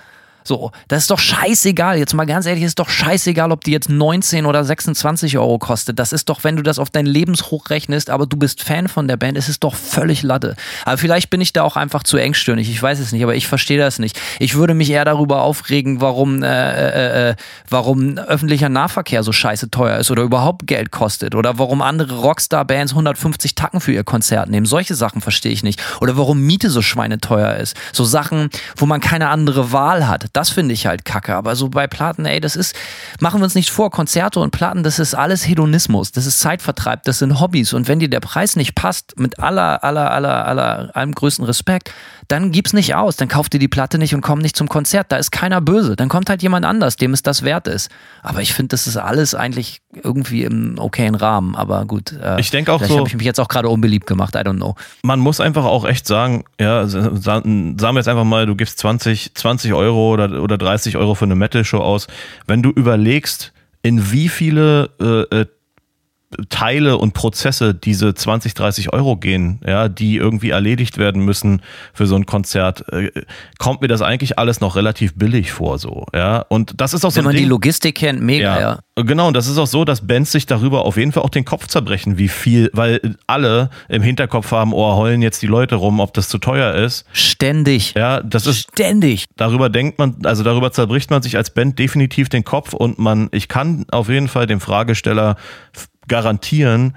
So, 0.47 0.71
das 0.87 1.03
ist 1.03 1.11
doch 1.11 1.19
scheißegal. 1.19 1.97
Jetzt 1.97 2.13
mal 2.13 2.23
ganz 2.23 2.45
ehrlich, 2.45 2.63
ist 2.63 2.79
doch 2.79 2.87
scheißegal, 2.87 3.51
ob 3.51 3.65
die 3.65 3.71
jetzt 3.71 3.89
19 3.89 4.45
oder 4.45 4.63
26 4.63 5.37
Euro 5.37 5.59
kostet. 5.59 5.99
Das 5.99 6.13
ist 6.13 6.29
doch, 6.29 6.45
wenn 6.45 6.55
du 6.55 6.63
das 6.63 6.79
auf 6.79 6.89
dein 6.89 7.05
Lebenshoch 7.05 7.69
rechnest, 7.69 8.09
aber 8.09 8.25
du 8.27 8.37
bist 8.37 8.63
Fan 8.63 8.87
von 8.87 9.09
der 9.09 9.17
Band, 9.17 9.37
ist 9.37 9.49
es 9.49 9.59
doch 9.59 9.75
völlig 9.75 10.23
Latte. 10.23 10.55
Aber 10.85 10.97
vielleicht 10.97 11.29
bin 11.29 11.41
ich 11.41 11.51
da 11.51 11.63
auch 11.63 11.75
einfach 11.75 12.03
zu 12.03 12.15
engstirnig. 12.15 12.69
Ich 12.69 12.81
weiß 12.81 12.99
es 12.99 13.11
nicht, 13.11 13.23
aber 13.23 13.35
ich 13.35 13.45
verstehe 13.45 13.77
das 13.77 13.99
nicht. 13.99 14.17
Ich 14.39 14.55
würde 14.55 14.73
mich 14.73 14.89
eher 14.89 15.03
darüber 15.03 15.41
aufregen, 15.41 15.99
warum, 15.99 16.43
äh, 16.43 16.47
äh, 16.47 17.31
äh, 17.31 17.35
warum 17.69 18.17
öffentlicher 18.17 18.69
Nahverkehr 18.69 19.23
so 19.23 19.33
scheiße 19.33 19.69
teuer 19.69 19.97
ist 19.97 20.11
oder 20.11 20.23
überhaupt 20.23 20.65
Geld 20.65 20.91
kostet 20.91 21.35
oder 21.35 21.59
warum 21.59 21.81
andere 21.81 22.19
Rockstar-Bands 22.21 22.93
150 22.93 23.55
Tacken 23.55 23.81
für 23.81 23.91
ihr 23.91 24.05
Konzert 24.05 24.49
nehmen. 24.49 24.65
Solche 24.65 24.95
Sachen 24.95 25.19
verstehe 25.19 25.51
ich 25.51 25.63
nicht. 25.63 25.81
Oder 25.99 26.15
warum 26.15 26.39
Miete 26.39 26.69
so 26.69 26.81
schweineteuer 26.81 27.55
ist. 27.55 27.75
So 27.91 28.05
Sachen, 28.05 28.49
wo 28.77 28.85
man 28.85 29.01
keine 29.01 29.27
andere 29.27 29.73
Wahl 29.73 30.07
hat. 30.07 30.36
Das 30.37 30.51
finde 30.51 30.73
ich 30.75 30.85
halt 30.85 31.03
kacke. 31.03 31.35
Aber 31.35 31.55
so 31.55 31.67
bei 31.69 31.87
Platten, 31.87 32.25
ey, 32.27 32.39
das 32.39 32.55
ist, 32.55 32.75
machen 33.19 33.39
wir 33.39 33.45
uns 33.45 33.55
nicht 33.55 33.71
vor, 33.71 33.89
Konzerte 33.89 34.39
und 34.39 34.51
Platten, 34.51 34.83
das 34.83 34.99
ist 34.99 35.15
alles 35.15 35.47
Hedonismus. 35.47 36.11
Das 36.11 36.27
ist 36.27 36.39
Zeitvertreib, 36.39 37.03
das 37.05 37.17
sind 37.19 37.39
Hobbys. 37.39 37.73
Und 37.73 37.87
wenn 37.87 37.99
dir 37.99 38.07
der 38.09 38.19
Preis 38.19 38.55
nicht 38.55 38.75
passt, 38.75 39.17
mit 39.19 39.39
aller, 39.39 39.83
aller, 39.83 40.11
aller, 40.11 40.45
aller, 40.45 40.91
allem 40.95 41.13
größten 41.13 41.43
Respekt, 41.43 41.91
dann 42.27 42.51
gib's 42.51 42.73
nicht 42.73 42.93
aus. 42.93 43.15
Dann 43.15 43.29
kauf 43.29 43.49
dir 43.49 43.57
die 43.59 43.67
Platte 43.69 43.97
nicht 43.97 44.13
und 44.13 44.21
komm 44.21 44.39
nicht 44.39 44.55
zum 44.55 44.67
Konzert. 44.69 45.11
Da 45.11 45.15
ist 45.17 45.31
keiner 45.31 45.59
böse. 45.61 45.95
Dann 45.95 46.09
kommt 46.09 46.29
halt 46.29 46.43
jemand 46.43 46.65
anders, 46.65 46.97
dem 46.97 47.13
es 47.13 47.23
das 47.23 47.41
wert 47.43 47.67
ist. 47.67 47.89
Aber 48.21 48.41
ich 48.41 48.53
finde, 48.53 48.69
das 48.69 48.85
ist 48.85 48.97
alles 48.97 49.33
eigentlich 49.33 49.81
irgendwie 50.03 50.43
im 50.43 50.77
okayen 50.77 51.15
Rahmen. 51.15 51.55
Aber 51.55 51.85
gut. 51.85 52.11
Äh, 52.11 52.39
Ich 52.39 52.51
denk 52.51 52.69
auch 52.69 52.83
so- 52.83 52.97
habe 52.99 53.07
ich 53.07 53.15
mich 53.15 53.25
jetzt 53.25 53.39
auch 53.39 53.47
gerade 53.47 53.69
unbeliebt 53.69 54.05
gemacht. 54.07 54.35
I 54.35 54.39
don't 54.39 54.57
know. 54.57 54.75
man 55.03 55.19
muss 55.19 55.39
einfach 55.39 55.63
auch 55.65 55.85
echt 55.85 56.05
sagen, 56.05 56.43
ja, 56.59 56.85
sa- 56.85 57.11
sa- 57.15 57.41
sagen 57.41 57.77
wir 57.79 57.95
jetzt 57.95 58.07
einfach 58.09 58.25
mal, 58.25 58.45
du 58.45 58.55
gibst 58.55 58.77
20, 58.79 59.33
20 59.33 59.73
Euro 59.73 60.11
oder, 60.11 60.26
oder 60.33 60.57
30 60.57 60.97
Euro 60.97 61.15
für 61.15 61.25
eine 61.25 61.35
Metal-Show 61.35 61.79
aus. 61.79 62.07
Wenn 62.45 62.61
du 62.61 62.69
überlegst, 62.71 63.53
in 63.81 64.11
wie 64.11 64.29
viele 64.29 64.89
äh, 64.99 65.41
äh, 65.41 65.45
Teile 66.49 66.97
und 66.97 67.13
Prozesse 67.13 67.73
diese 67.73 68.13
20, 68.13 68.53
30 68.53 68.91
Euro 68.91 69.15
gehen, 69.15 69.61
ja, 69.65 69.87
die 69.87 70.17
irgendwie 70.17 70.49
erledigt 70.49 70.97
werden 70.97 71.23
müssen 71.23 71.61
für 71.93 72.05
so 72.05 72.15
ein 72.15 72.25
Konzert, 72.25 72.83
äh, 72.91 73.11
kommt 73.59 73.81
mir 73.81 73.87
das 73.87 74.01
eigentlich 74.01 74.37
alles 74.37 74.59
noch 74.59 74.75
relativ 74.75 75.15
billig 75.15 75.53
vor, 75.53 75.79
so, 75.79 76.05
ja. 76.13 76.39
Und 76.49 76.81
das 76.81 76.93
ist 76.93 77.05
auch 77.05 77.11
so 77.11 77.17
Wenn 77.17 77.25
man 77.25 77.33
die 77.33 77.43
Ding, 77.43 77.49
Logistik 77.49 77.95
kennt, 77.95 78.21
mega, 78.21 78.59
ja. 78.59 78.79
Genau, 78.95 79.27
und 79.27 79.35
das 79.35 79.47
ist 79.47 79.57
auch 79.57 79.67
so, 79.67 79.85
dass 79.85 80.05
Bands 80.05 80.31
sich 80.31 80.45
darüber 80.45 80.83
auf 80.83 80.97
jeden 80.97 81.13
Fall 81.13 81.23
auch 81.23 81.29
den 81.29 81.45
Kopf 81.45 81.67
zerbrechen, 81.67 82.17
wie 82.17 82.27
viel, 82.27 82.69
weil 82.73 83.15
alle 83.27 83.69
im 83.87 84.01
Hinterkopf 84.01 84.51
haben, 84.51 84.73
oh, 84.73 84.95
heulen 84.95 85.21
jetzt 85.21 85.41
die 85.41 85.47
Leute 85.47 85.75
rum, 85.75 85.99
ob 86.01 86.13
das 86.13 86.27
zu 86.27 86.39
teuer 86.39 86.73
ist. 86.73 87.05
Ständig. 87.13 87.93
Ja, 87.95 88.21
das 88.21 88.47
ist, 88.47 88.69
Ständig. 88.73 89.25
darüber 89.37 89.69
denkt 89.69 89.97
man, 89.97 90.17
also 90.25 90.43
darüber 90.43 90.71
zerbricht 90.71 91.09
man 91.09 91.21
sich 91.21 91.37
als 91.37 91.51
Band 91.51 91.79
definitiv 91.79 92.27
den 92.27 92.43
Kopf 92.43 92.73
und 92.73 92.99
man, 92.99 93.29
ich 93.31 93.47
kann 93.47 93.85
auf 93.91 94.09
jeden 94.09 94.27
Fall 94.27 94.45
dem 94.45 94.59
Fragesteller 94.59 95.37
garantieren, 96.07 96.93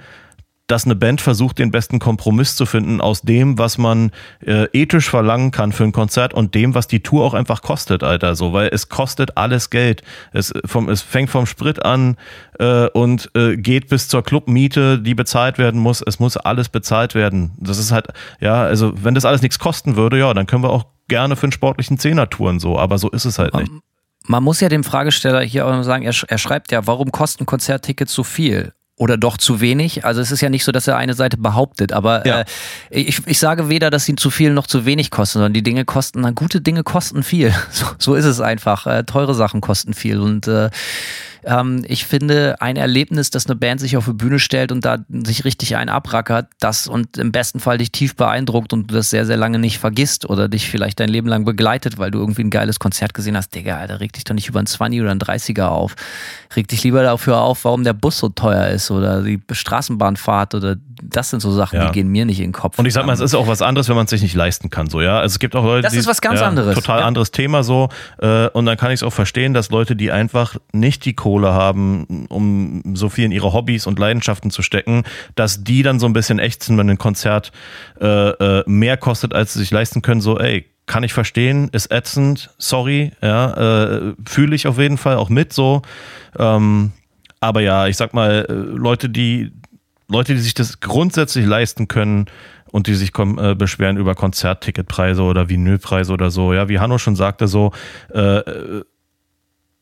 dass 0.71 0.85
eine 0.85 0.95
Band 0.95 1.21
versucht, 1.21 1.59
den 1.59 1.73
besten 1.73 1.99
Kompromiss 1.99 2.55
zu 2.55 2.65
finden 2.65 3.01
aus 3.01 3.23
dem, 3.23 3.59
was 3.59 3.77
man 3.77 4.13
äh, 4.47 4.67
ethisch 4.73 5.11
verlangen 5.11 5.51
kann 5.51 5.73
für 5.73 5.83
ein 5.83 5.93
Konzert 5.93 6.33
und 6.33 6.55
dem, 6.55 6.75
was 6.75 6.87
die 6.87 7.03
Tour 7.03 7.25
auch 7.25 7.35
einfach 7.35 7.63
kostet, 7.63 8.05
Alter. 8.05 8.37
So, 8.37 8.53
weil 8.53 8.69
es 8.73 8.89
kostet 8.89 9.37
alles 9.37 9.71
Geld. 9.71 10.03
Es, 10.33 10.53
vom, 10.65 10.89
es 10.89 11.03
fängt 11.03 11.31
vom 11.31 11.47
Sprit 11.47 11.85
an 11.85 12.17
äh, 12.61 12.87
und 12.91 13.31
äh, 13.35 13.57
geht 13.57 13.89
bis 13.89 14.07
zur 14.07 14.23
Clubmiete, 14.23 15.01
die 15.01 15.15
bezahlt 15.15 15.59
werden 15.59 15.81
muss. 15.81 16.03
Es 16.07 16.21
muss 16.21 16.37
alles 16.37 16.69
bezahlt 16.69 17.17
werden. 17.17 17.53
Das 17.59 17.79
ist 17.79 17.91
halt, 17.91 18.07
ja, 18.39 18.63
also 18.63 18.93
wenn 19.03 19.15
das 19.15 19.25
alles 19.25 19.43
nichts 19.43 19.59
kosten 19.59 19.97
würde, 19.97 20.19
ja, 20.19 20.33
dann 20.35 20.47
können 20.47 20.63
wir 20.63 20.71
auch 20.71 20.85
gerne 21.09 21.35
für 21.35 21.45
einen 21.45 21.53
sportlichen 21.53 21.99
Zehner 21.99 22.31
touren 22.31 22.61
so, 22.61 22.79
aber 22.79 22.99
so 22.99 23.11
ist 23.11 23.25
es 23.25 23.41
halt 23.41 23.55
nicht. 23.55 23.73
Man 24.27 24.45
muss 24.45 24.61
ja 24.61 24.69
dem 24.69 24.85
Fragesteller 24.85 25.41
hier 25.41 25.67
auch 25.67 25.83
sagen, 25.83 26.05
er, 26.05 26.15
er 26.29 26.39
schreibt 26.39 26.71
ja, 26.71 26.87
warum 26.87 27.11
kosten 27.11 27.47
Konzerttickets 27.47 28.13
so 28.13 28.23
viel? 28.23 28.73
Oder 29.01 29.17
doch 29.17 29.39
zu 29.39 29.63
wenig. 29.63 30.05
Also 30.05 30.21
es 30.21 30.31
ist 30.31 30.43
ja 30.43 30.51
nicht 30.51 30.63
so, 30.63 30.73
dass 30.73 30.87
er 30.87 30.99
eine 30.99 31.15
Seite 31.15 31.39
behauptet, 31.39 31.91
aber 31.91 32.27
ja. 32.27 32.41
äh, 32.41 32.45
ich, 32.91 33.27
ich 33.27 33.39
sage 33.39 33.71
weder, 33.71 33.89
dass 33.89 34.05
sie 34.05 34.15
zu 34.15 34.29
viel 34.29 34.53
noch 34.53 34.67
zu 34.67 34.85
wenig 34.85 35.11
kosten, 35.11 35.39
sondern 35.39 35.55
die 35.55 35.63
Dinge 35.63 35.87
kosten, 35.87 36.21
na, 36.21 36.33
gute 36.33 36.61
Dinge 36.61 36.85
kosten 36.85 37.23
viel. 37.23 37.53
So, 37.71 37.87
so 37.99 38.15
ist 38.15 38.25
es 38.27 38.41
einfach. 38.41 38.87
Äh, 38.87 39.05
teure 39.05 39.35
Sachen 39.35 39.61
kosten 39.61 39.95
viel 39.95 40.21
und 40.21 40.49
äh, 40.49 40.71
ähm, 41.45 41.85
ich 41.87 42.07
finde, 42.07 42.61
ein 42.61 42.77
Erlebnis, 42.77 43.31
dass 43.31 43.47
eine 43.47 43.57
Band 43.57 43.81
sich 43.81 43.97
auf 43.97 44.07
die 44.07 44.13
Bühne 44.13 44.39
stellt 44.39 44.73
und 44.73 44.85
da 44.85 44.99
sich 45.09 45.45
richtig 45.45 45.77
einen 45.77 45.91
abrackert, 45.91 46.49
das 46.61 46.87
und 46.87 47.19
im 47.19 47.33
besten 47.33 47.61
Fall 47.61 47.79
dich 47.79 47.93
tief 47.93 48.17
beeindruckt 48.17 48.73
und 48.73 48.91
du 48.91 48.95
das 48.95 49.11
sehr, 49.11 49.27
sehr 49.27 49.37
lange 49.37 49.59
nicht 49.59 49.79
vergisst 49.79 50.29
oder 50.29 50.49
dich 50.49 50.69
vielleicht 50.69 51.01
dein 51.01 51.09
Leben 51.09 51.29
lang 51.29 51.45
begleitet, 51.45 51.99
weil 51.99 52.11
du 52.11 52.19
irgendwie 52.19 52.43
ein 52.43 52.51
geiles 52.51 52.79
Konzert 52.79 53.15
gesehen 53.15 53.37
hast. 53.37 53.55
Digga, 53.55 53.77
Alter, 53.77 54.01
reg 54.01 54.13
dich 54.13 54.25
doch 54.25 54.35
nicht 54.35 54.49
über 54.49 54.59
einen 54.59 54.67
20 54.67 55.01
oder 55.01 55.11
einen 55.11 55.21
30er 55.21 55.67
auf. 55.67 55.97
Reg 56.55 56.69
dich 56.69 56.83
lieber 56.83 57.03
dafür 57.03 57.39
auf, 57.41 57.65
warum 57.65 57.85
der 57.85 57.93
Bus 57.93 58.19
so 58.19 58.29
teuer 58.29 58.69
ist 58.69 58.91
oder 58.91 59.23
die 59.23 59.41
Straßenbahnfahrt 59.51 60.55
oder 60.55 60.77
das 61.03 61.31
sind 61.31 61.41
so 61.41 61.51
Sachen, 61.51 61.77
ja. 61.77 61.87
die 61.87 61.93
gehen 61.93 62.09
mir 62.09 62.25
nicht 62.25 62.39
in 62.41 62.49
den 62.49 62.53
Kopf. 62.53 62.79
Und 62.79 62.87
ich 62.87 62.93
sag 62.93 63.07
mal, 63.07 63.13
es 63.13 63.21
ist 63.21 63.35
auch 63.35 63.47
was 63.47 63.63
anderes, 63.63 63.89
wenn 63.89 63.97
man 63.97 64.05
es 64.05 64.11
sich 64.11 64.23
nicht 64.23 64.35
leisten 64.35 64.71
kann, 64.71 64.89
so, 64.89 65.01
ja. 65.01 65.19
Also 65.19 65.35
es 65.35 65.39
gibt 65.39 65.57
auch 65.57 65.65
Leute, 65.65 65.83
das 65.83 65.95
ist 65.95 66.07
was 66.07 66.21
ganz 66.21 66.41
ja, 66.41 66.49
anderes. 66.49 66.75
Total 66.75 67.01
ja. 67.01 67.07
anderes 67.07 67.31
Thema 67.31 67.63
so. 67.63 67.89
Äh, 68.19 68.49
und 68.49 68.67
dann 68.67 68.77
kann 68.77 68.91
ich 68.91 69.01
es 69.01 69.03
auch 69.03 69.13
verstehen, 69.13 69.55
dass 69.55 69.71
Leute, 69.71 69.97
die 69.97 70.13
einfach 70.13 70.57
nicht 70.73 71.05
die 71.05 71.15
Kohle 71.15 71.30
Kohle 71.31 71.53
haben, 71.53 72.27
um 72.29 72.83
so 72.95 73.09
viel 73.09 73.25
in 73.25 73.31
ihre 73.31 73.53
Hobbys 73.53 73.87
und 73.87 74.01
Leidenschaften 74.01 74.51
zu 74.51 74.63
stecken, 74.63 75.05
dass 75.37 75.63
die 75.63 75.85
dann 75.85 76.01
so 76.01 76.07
ein 76.07 76.13
bisschen 76.13 76.41
ächzen, 76.41 76.77
wenn 76.77 76.91
ein 76.91 76.99
Konzert 76.99 77.53
äh, 78.01 78.07
äh, 78.07 78.65
mehr 78.67 78.97
kostet, 78.97 79.33
als 79.33 79.53
sie 79.53 79.61
sich 79.61 79.71
leisten 79.71 80.03
können. 80.03 80.21
So, 80.21 80.41
ey, 80.41 80.67
kann 80.87 81.05
ich 81.05 81.13
verstehen, 81.13 81.69
ist 81.71 81.93
ätzend, 81.93 82.51
sorry, 82.59 83.13
ja, 83.23 83.53
äh, 83.85 84.15
fühle 84.27 84.57
ich 84.57 84.67
auf 84.67 84.77
jeden 84.81 84.99
Fall 84.99 85.19
auch 85.19 85.29
mit 85.29 85.53
so. 85.53 85.83
Ähm, 86.37 86.91
aber 87.39 87.61
ja, 87.61 87.87
ich 87.87 87.97
sag 87.97 88.13
mal, 88.13 88.45
äh, 88.49 88.53
Leute, 88.53 89.09
die 89.09 89.53
Leute, 90.09 90.35
die 90.35 90.41
sich 90.41 90.55
das 90.55 90.81
grundsätzlich 90.81 91.47
leisten 91.47 91.87
können 91.87 92.27
und 92.73 92.89
die 92.89 92.95
sich 92.95 93.13
äh, 93.17 93.55
beschweren 93.55 93.99
über 93.99 94.17
Konzertticketpreise 94.17 95.23
oder 95.23 95.49
Vinylpreise 95.49 96.13
oder 96.13 96.33
so, 96.33 96.53
ja, 96.53 96.69
wie 96.69 96.81
Hanno 96.81 96.99
schon 96.99 97.15
sagte, 97.15 97.47
so 97.47 97.71
äh, 98.13 98.83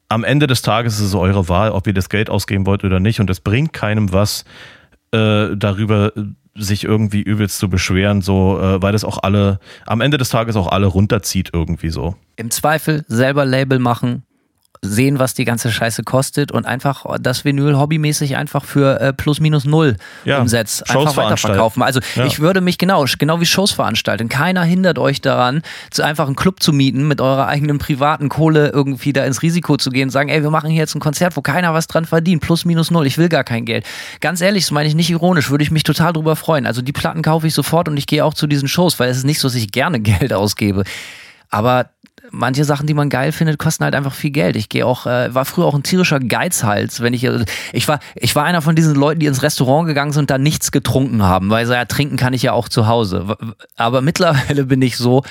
am 0.09 0.25
Ende 0.25 0.47
des 0.47 0.63
Tages 0.63 0.95
ist 0.95 1.07
es 1.07 1.15
eure 1.15 1.49
Wahl, 1.49 1.71
ob 1.71 1.87
ihr 1.87 1.95
das 1.95 2.09
Geld 2.09 2.31
ausgeben 2.31 2.67
wollt 2.67 2.85
oder 2.85 3.01
nicht. 3.01 3.21
Und 3.21 3.31
es 3.31 3.41
bringt 3.41 3.73
keinem 3.73 4.13
was, 4.13 4.45
äh, 5.13 5.57
darüber 5.57 6.13
sich 6.55 6.85
irgendwie 6.85 7.23
übelst 7.23 7.59
zu 7.59 7.69
beschweren, 7.69 8.21
so, 8.21 8.59
äh, 8.61 8.83
weil 8.83 8.93
das 8.93 9.05
auch 9.05 9.19
alle, 9.23 9.61
am 9.87 10.01
Ende 10.01 10.19
des 10.19 10.29
Tages 10.29 10.57
auch 10.57 10.67
alle 10.67 10.87
runterzieht 10.87 11.51
irgendwie 11.53 11.91
so. 11.91 12.17
Im 12.37 12.51
Zweifel 12.51 13.05
selber 13.07 13.45
Label 13.45 13.79
machen, 13.79 14.25
sehen, 14.83 15.19
was 15.19 15.35
die 15.35 15.45
ganze 15.45 15.71
Scheiße 15.71 16.03
kostet 16.05 16.53
und 16.53 16.67
einfach 16.67 17.05
das 17.21 17.45
Vinyl 17.45 17.77
hobbymäßig 17.77 18.37
einfach 18.37 18.65
für 18.65 19.01
äh, 19.01 19.13
plus 19.13 19.41
minus 19.41 19.65
null 19.65 19.97
ja, 20.25 20.41
umsetzt. 20.41 20.89
Einfach 20.91 21.17
weiterverkaufen. 21.17 21.83
Also 21.83 22.01
ja. 22.15 22.25
ich 22.25 22.41
würde 22.41 22.61
mich 22.61 22.79
genau, 22.79 23.05
genau 23.19 23.41
wie 23.41 23.47
Shows 23.47 23.73
veranstalten. 23.73 24.29
Keiner 24.29 24.63
hindert 24.63 24.99
euch 24.99 25.21
daran, 25.21 25.63
zu 25.91 26.03
einfach 26.03 26.27
einen 26.27 26.37
Club 26.37 26.63
zu 26.63 26.73
mieten, 26.73 27.09
mit 27.09 27.21
eurer 27.21 27.47
eigenen 27.47 27.79
privaten 27.79 28.29
Kohle 28.29 28.69
irgendwie 28.69 29.13
da 29.13 29.25
ins 29.25 29.43
Risiko 29.43 29.77
zu 29.77 29.91
gehen 29.91 30.05
und 30.05 30.11
sagen, 30.11 30.29
ey, 30.29 30.43
wir 30.43 30.51
machen 30.51 30.71
hier 30.71 30.81
jetzt 30.81 30.95
ein 30.95 31.01
Konzert, 31.01 31.37
wo 31.37 31.43
keiner 31.43 31.75
was 31.75 31.87
dran 31.87 32.05
verdient. 32.05 32.43
Plus 32.43 32.65
minus 32.65 32.91
null. 32.91 33.07
Ich 33.07 33.19
will 33.19 33.29
gar 33.29 33.45
kein 33.45 33.65
Geld. 33.65 33.85
Ganz 34.21 34.41
ehrlich, 34.41 34.65
das 34.65 34.71
meine 34.71 34.89
ich 34.89 34.95
nicht 34.95 35.11
ironisch, 35.11 35.51
würde 35.51 35.65
ich 35.65 35.71
mich 35.71 35.83
total 35.83 36.13
drüber 36.13 36.37
freuen. 36.37 36.67
Also 36.67 36.83
die 36.83 36.93
Platten 36.93 37.23
kaufe 37.23 37.47
ich 37.47 37.55
sofort 37.55 37.89
und 37.89 37.97
ich 37.97 38.07
gehe 38.07 38.25
auch 38.25 38.35
zu 38.35 38.47
diesen 38.47 38.69
Shows, 38.69 38.99
weil 38.99 39.11
es 39.11 39.19
ist 39.19 39.25
nicht 39.25 39.41
so, 39.41 39.49
dass 39.49 39.55
ich 39.55 39.73
gerne 39.73 40.01
Geld 40.09 40.33
ausgebe. 40.33 40.85
Aber 41.51 41.91
manche 42.31 42.65
Sachen, 42.65 42.87
die 42.87 42.95
man 42.95 43.09
geil 43.09 43.33
findet, 43.33 43.59
kosten 43.59 43.85
halt 43.85 43.95
einfach 43.95 44.15
viel 44.15 44.31
Geld. 44.31 44.57
Ich 44.57 44.69
gehe 44.69 44.87
auch, 44.87 45.07
äh, 45.07 45.35
war 45.35 45.45
früher 45.45 45.67
auch 45.67 45.75
ein 45.75 45.83
tierischer 45.83 46.21
Geizhals, 46.21 47.01
wenn 47.01 47.15
ich, 47.15 47.25
äh, 47.25 47.45
ich 47.73 47.89
war, 47.89 48.01
ich 48.15 48.35
war 48.35 48.45
einer 48.45 48.63
von 48.63 48.75
diesen 48.75 48.95
Leuten, 48.95 49.21
die 49.21 49.27
ins 49.27 49.43
Restaurant 49.43 49.87
gegangen 49.87 50.13
sind 50.13 50.23
und 50.23 50.31
da 50.31 50.39
nichts 50.39 50.73
getrunken 50.73 51.23
haben, 51.23 51.51
weil 51.51 51.67
so, 51.67 51.73
ja, 51.73 51.85
trinken 51.85 52.17
kann 52.17 52.35
ich 52.35 52.43
ja 52.43 52.53
auch 52.53 52.69
zu 52.69 52.87
Hause. 52.87 53.37
Aber 53.77 54.01
mittlerweile 54.01 54.65
bin 54.65 54.83
ich 54.83 54.97
so, 54.97 55.23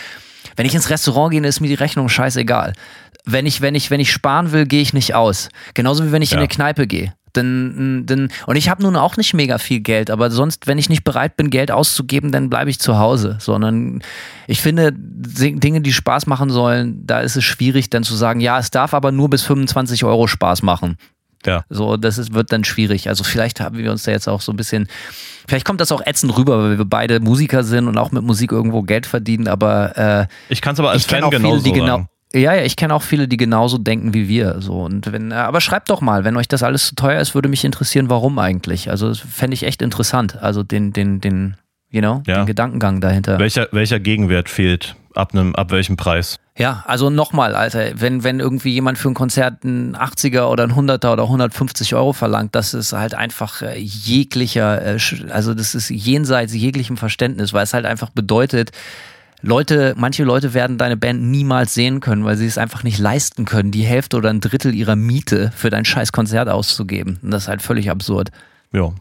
wenn 0.56 0.66
ich 0.66 0.76
ins 0.76 0.90
Restaurant 0.90 1.32
gehe, 1.32 1.46
ist 1.46 1.60
mir 1.60 1.68
die 1.68 1.76
Rechnung 1.76 2.10
scheißegal. 2.10 2.74
Wenn 3.26 3.46
ich, 3.46 3.62
wenn 3.62 3.76
ich, 3.76 3.92
wenn 3.92 4.00
ich 4.00 4.12
sparen 4.12 4.52
will, 4.52 4.66
gehe 4.66 4.82
ich 4.82 4.94
nicht 4.94 5.14
aus. 5.14 5.50
Genauso 5.74 6.06
wie 6.06 6.12
wenn 6.12 6.22
ich 6.22 6.32
ja. 6.32 6.38
in 6.38 6.40
eine 6.40 6.48
Kneipe 6.48 6.88
gehe. 6.88 7.14
Denn, 7.36 8.06
denn, 8.06 8.30
und 8.46 8.56
ich 8.56 8.70
habe 8.70 8.84
nun 8.84 8.96
auch 8.96 9.18
nicht 9.18 9.34
mega 9.34 9.58
viel 9.58 9.80
Geld, 9.80 10.10
aber 10.10 10.32
sonst, 10.32 10.68
wenn 10.68 10.78
ich 10.78 10.90
nicht 10.90 11.04
bereit 11.04 11.38
bin, 11.38 11.50
Geld 11.50 11.72
auszugeben, 11.72 12.32
dann 12.32 12.50
bleibe 12.50 12.70
ich 12.70 12.80
zu 12.80 12.98
Hause. 12.98 13.38
Sondern 13.40 14.02
ich 14.48 14.62
finde, 14.62 14.92
Dinge, 14.94 15.82
die 15.82 15.94
Spaß 15.94 16.26
machen 16.28 16.50
sollen, 16.50 17.06
da 17.06 17.20
ist 17.20 17.36
es 17.36 17.44
schwierig, 17.44 17.90
dann 17.90 18.04
zu 18.04 18.16
sagen, 18.16 18.40
ja, 18.40 18.60
es 18.60 18.72
darf 18.72 18.94
aber 18.94 19.12
nur 19.12 19.30
bis 19.30 19.44
25 19.44 20.04
Euro 20.04 20.28
Spaß 20.28 20.64
machen. 20.64 20.98
Ja. 21.46 21.64
So, 21.70 21.98
das 21.98 22.18
ist, 22.18 22.34
wird 22.34 22.52
dann 22.52 22.64
schwierig. 22.64 23.10
Also 23.10 23.24
vielleicht 23.24 23.60
haben 23.60 23.78
wir 23.78 23.92
uns 23.92 24.04
da 24.04 24.12
jetzt 24.12 24.28
auch 24.28 24.42
so 24.42 24.52
ein 24.52 24.58
bisschen, 24.58 24.88
vielleicht 25.48 25.66
kommt 25.66 25.82
das 25.82 25.92
auch 25.92 26.02
ätzend 26.06 26.36
rüber, 26.38 26.62
weil 26.62 26.78
wir 26.78 26.86
beide 26.86 27.20
Musiker 27.20 27.64
sind 27.64 27.88
und 27.88 27.98
auch 27.98 28.12
mit 28.12 28.24
Musik 28.24 28.52
irgendwo 28.52 28.82
Geld 28.82 29.06
verdienen, 29.06 29.48
aber 29.48 29.98
äh, 29.98 30.28
ich 30.50 30.62
kann 30.62 30.74
es 30.74 30.80
aber 30.80 30.92
als 30.92 31.06
Fan 31.06 31.30
genauso 31.30 31.64
viele, 31.64 31.80
genau, 31.80 32.06
ja, 32.34 32.54
ja, 32.54 32.64
ich 32.64 32.76
kenne 32.76 32.94
auch 32.94 33.04
viele, 33.04 33.28
die 33.28 33.38
genauso 33.38 33.78
denken 33.78 34.14
wie 34.14 34.28
wir. 34.28 34.62
So. 34.62 34.82
Und 34.82 35.12
wenn, 35.12 35.32
äh, 35.32 35.36
aber 35.36 35.62
schreibt 35.62 35.90
doch 35.90 36.02
mal, 36.02 36.26
wenn 36.26 36.36
euch 36.36 36.48
das 36.48 36.64
alles 36.64 36.88
zu 36.88 36.96
teuer 36.96 37.22
ist, 37.22 37.36
würde 37.36 37.50
mich 37.50 37.64
interessieren, 37.64 38.10
warum 38.10 38.38
eigentlich. 38.40 38.90
Also 38.90 39.14
fände 39.14 39.54
ich 39.54 39.64
echt 39.64 39.82
interessant. 39.82 40.42
Also 40.42 40.64
den, 40.64 40.92
den, 40.92 41.22
den, 41.22 41.56
you 41.90 42.02
know, 42.02 42.24
ja. 42.28 42.38
den 42.38 42.46
Gedankengang 42.46 43.00
dahinter. 43.00 43.40
Welcher, 43.40 43.70
welcher 43.72 44.00
Gegenwert 44.00 44.50
fehlt? 44.50 44.96
Ab 45.16 45.34
einem, 45.34 45.56
ab 45.56 45.72
welchem 45.72 45.98
Preis? 45.98 46.38
Ja, 46.58 46.84
also 46.86 47.10
nochmal, 47.10 47.56
Alter, 47.56 48.00
wenn, 48.00 48.24
wenn 48.24 48.40
irgendwie 48.40 48.72
jemand 48.72 49.00
für 49.00 49.10
ein 49.10 49.16
Konzert 49.16 49.64
einen 49.64 49.96
80er 49.96 50.44
oder 50.44 50.64
ein 50.64 50.74
100er 50.74 51.14
oder 51.14 51.24
150 51.24 51.96
Euro 51.96 52.14
verlangt, 52.14 52.54
das 52.54 52.76
ist 52.76 52.94
halt 52.94 53.16
einfach 53.16 53.64
äh, 53.64 53.80
jeglicher, 53.80 54.96
äh, 54.96 55.00
also 55.32 55.56
das 55.56 55.74
ist 55.74 55.90
jenseits 55.90 56.54
jeglichem 56.54 56.98
Verständnis, 56.98 57.52
weil 57.54 57.64
es 57.64 57.74
halt 57.74 57.86
einfach 57.86 58.10
bedeutet, 58.12 58.72
Leute, 59.42 59.94
manche 59.98 60.24
Leute 60.24 60.54
werden 60.54 60.78
deine 60.78 60.98
Band 60.98 61.22
niemals 61.22 61.74
sehen 61.74 62.00
können, 62.00 62.26
weil 62.26 62.38
sie 62.38 62.48
es 62.48 62.58
einfach 62.58 62.84
nicht 62.84 62.98
leisten 62.98 63.46
können, 63.46 63.72
die 63.72 63.84
Hälfte 63.84 64.18
oder 64.18 64.30
ein 64.30 64.42
Drittel 64.42 64.74
ihrer 64.74 64.96
Miete 64.96 65.52
für 65.56 65.70
dein 65.70 65.86
scheiß 65.86 66.12
Konzert 66.12 66.50
auszugeben. 66.50 67.20
Und 67.22 67.32
das 67.32 67.44
ist 67.44 67.48
halt 67.48 67.62
völlig 67.62 67.90
absurd. 67.92 68.30
Ja. 68.72 68.92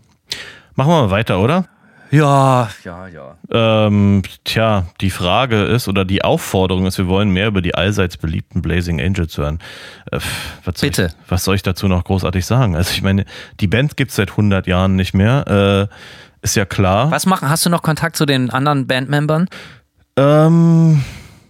Machen 0.75 0.91
wir 0.91 1.03
mal 1.03 1.11
weiter, 1.11 1.41
oder? 1.41 1.67
Ja, 2.11 2.69
ja, 2.85 3.09
ja. 3.09 3.37
Ähm, 3.51 4.23
tja, 4.45 4.87
die 5.01 5.11
Frage 5.11 5.65
ist 5.65 5.89
oder 5.89 6.05
die 6.05 6.23
Aufforderung 6.23 6.87
ist, 6.87 6.99
wir 6.99 7.09
wollen 7.09 7.31
mehr 7.31 7.49
über 7.49 7.63
die 7.63 7.75
allseits 7.75 8.17
beliebten 8.17 8.63
Blazing 8.63 9.01
Angels 9.01 9.37
hören. 9.39 9.59
Äh, 10.13 10.21
was 10.65 10.81
Bitte. 10.81 11.07
Ich, 11.07 11.31
was 11.31 11.45
soll 11.45 11.57
ich 11.57 11.63
dazu 11.63 11.89
noch 11.89 12.05
großartig 12.05 12.47
sagen? 12.47 12.77
Also 12.77 12.93
ich 12.93 13.03
meine, 13.03 13.25
die 13.61 13.67
Band 13.67 13.97
gibt 13.97 14.11
es 14.11 14.17
seit 14.17 14.31
100 14.31 14.67
Jahren 14.67 14.95
nicht 14.95 15.15
mehr. 15.15 15.89
Äh, 15.91 15.95
ist 16.43 16.55
ja 16.55 16.65
klar. 16.65 17.11
Was 17.11 17.27
machen? 17.27 17.49
Hast 17.49 17.67
du 17.67 17.71
noch 17.71 17.83
Kontakt 17.83 18.17
zu 18.17 18.25
den 18.25 18.51
anderen 18.51 18.87
Bandmembern? 18.87 19.49
Ähm, 20.17 21.03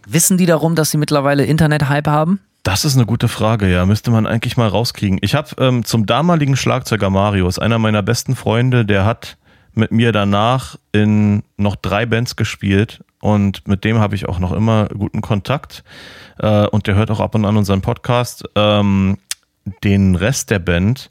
Wissen 0.06 0.38
die 0.38 0.46
darum, 0.46 0.74
dass 0.74 0.90
sie 0.90 0.98
mittlerweile 0.98 1.44
Internet-Hype 1.44 2.06
haben? 2.06 2.40
Das 2.62 2.84
ist 2.84 2.96
eine 2.96 3.06
gute 3.06 3.28
Frage, 3.28 3.70
ja. 3.70 3.86
Müsste 3.86 4.10
man 4.10 4.26
eigentlich 4.26 4.56
mal 4.56 4.68
rauskriegen. 4.68 5.18
Ich 5.22 5.34
habe 5.34 5.50
ähm, 5.58 5.84
zum 5.84 6.06
damaligen 6.06 6.56
Schlagzeuger 6.56 7.10
Marius, 7.10 7.58
einer 7.58 7.78
meiner 7.78 8.02
besten 8.02 8.34
Freunde, 8.34 8.84
der 8.84 9.04
hat 9.04 9.36
mit 9.74 9.92
mir 9.92 10.10
danach 10.10 10.76
in 10.92 11.42
noch 11.56 11.76
drei 11.76 12.06
Bands 12.06 12.34
gespielt 12.34 13.04
und 13.20 13.68
mit 13.68 13.84
dem 13.84 13.98
habe 13.98 14.14
ich 14.14 14.28
auch 14.28 14.38
noch 14.38 14.52
immer 14.52 14.88
guten 14.88 15.20
Kontakt. 15.20 15.84
Äh, 16.38 16.66
und 16.66 16.86
der 16.86 16.94
hört 16.94 17.10
auch 17.10 17.20
ab 17.20 17.34
und 17.34 17.44
an 17.44 17.56
unseren 17.56 17.82
Podcast. 17.82 18.44
Ähm, 18.54 19.18
den 19.84 20.14
Rest 20.14 20.50
der 20.50 20.60
Band 20.60 21.10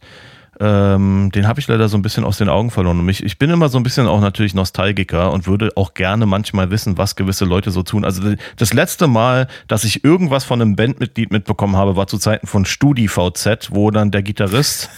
ähm, 0.60 1.32
den 1.34 1.48
habe 1.48 1.60
ich 1.60 1.68
leider 1.68 1.90
so 1.90 1.98
ein 1.98 2.02
bisschen 2.02 2.24
aus 2.24 2.38
den 2.38 2.50
Augen 2.50 2.72
verloren. 2.72 3.00
Und 3.00 3.10
ich, 3.10 3.24
ich 3.24 3.38
bin 3.38 3.50
immer 3.50 3.70
so 3.70 3.78
ein 3.78 3.84
bisschen 3.84 4.08
auch 4.08 4.22
natürlich 4.22 4.54
Nostalgiker 4.54 5.32
und 5.32 5.48
würde 5.48 5.72
auch 5.76 5.94
gerne 5.94 6.26
manchmal 6.26 6.72
wissen, 6.72 6.98
was 6.98 7.16
gewisse 7.16 7.46
Leute 7.46 7.72
so 7.72 7.84
tun. 7.84 8.06
Also 8.06 8.22
das 8.56 8.74
letzte 8.74 9.08
Mal, 9.08 9.48
dass 9.68 9.84
ich 9.84 10.04
irgendwas 10.04 10.44
von 10.44 10.62
einem 10.62 10.76
Bandmitglied 10.76 11.32
mitbekommen 11.32 11.76
habe, 11.76 11.96
war 11.96 12.08
zu 12.08 12.18
Zeiten 12.18 12.48
von 12.48 12.66
StudiVZ, 12.66 13.70
wo 13.72 13.92
dann 13.92 14.12
der 14.12 14.24
Gitarrist, 14.24 14.90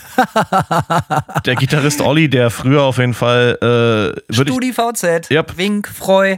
der 1.45 1.55
Gitarrist 1.55 2.01
Olli, 2.01 2.29
der 2.29 2.49
früher 2.49 2.83
auf 2.83 2.97
jeden 2.99 3.13
Fall 3.13 4.13
äh, 4.29 4.33
StudiVZ, 4.33 5.31
yep. 5.31 5.57
Wink, 5.57 5.87
Freu. 5.87 6.37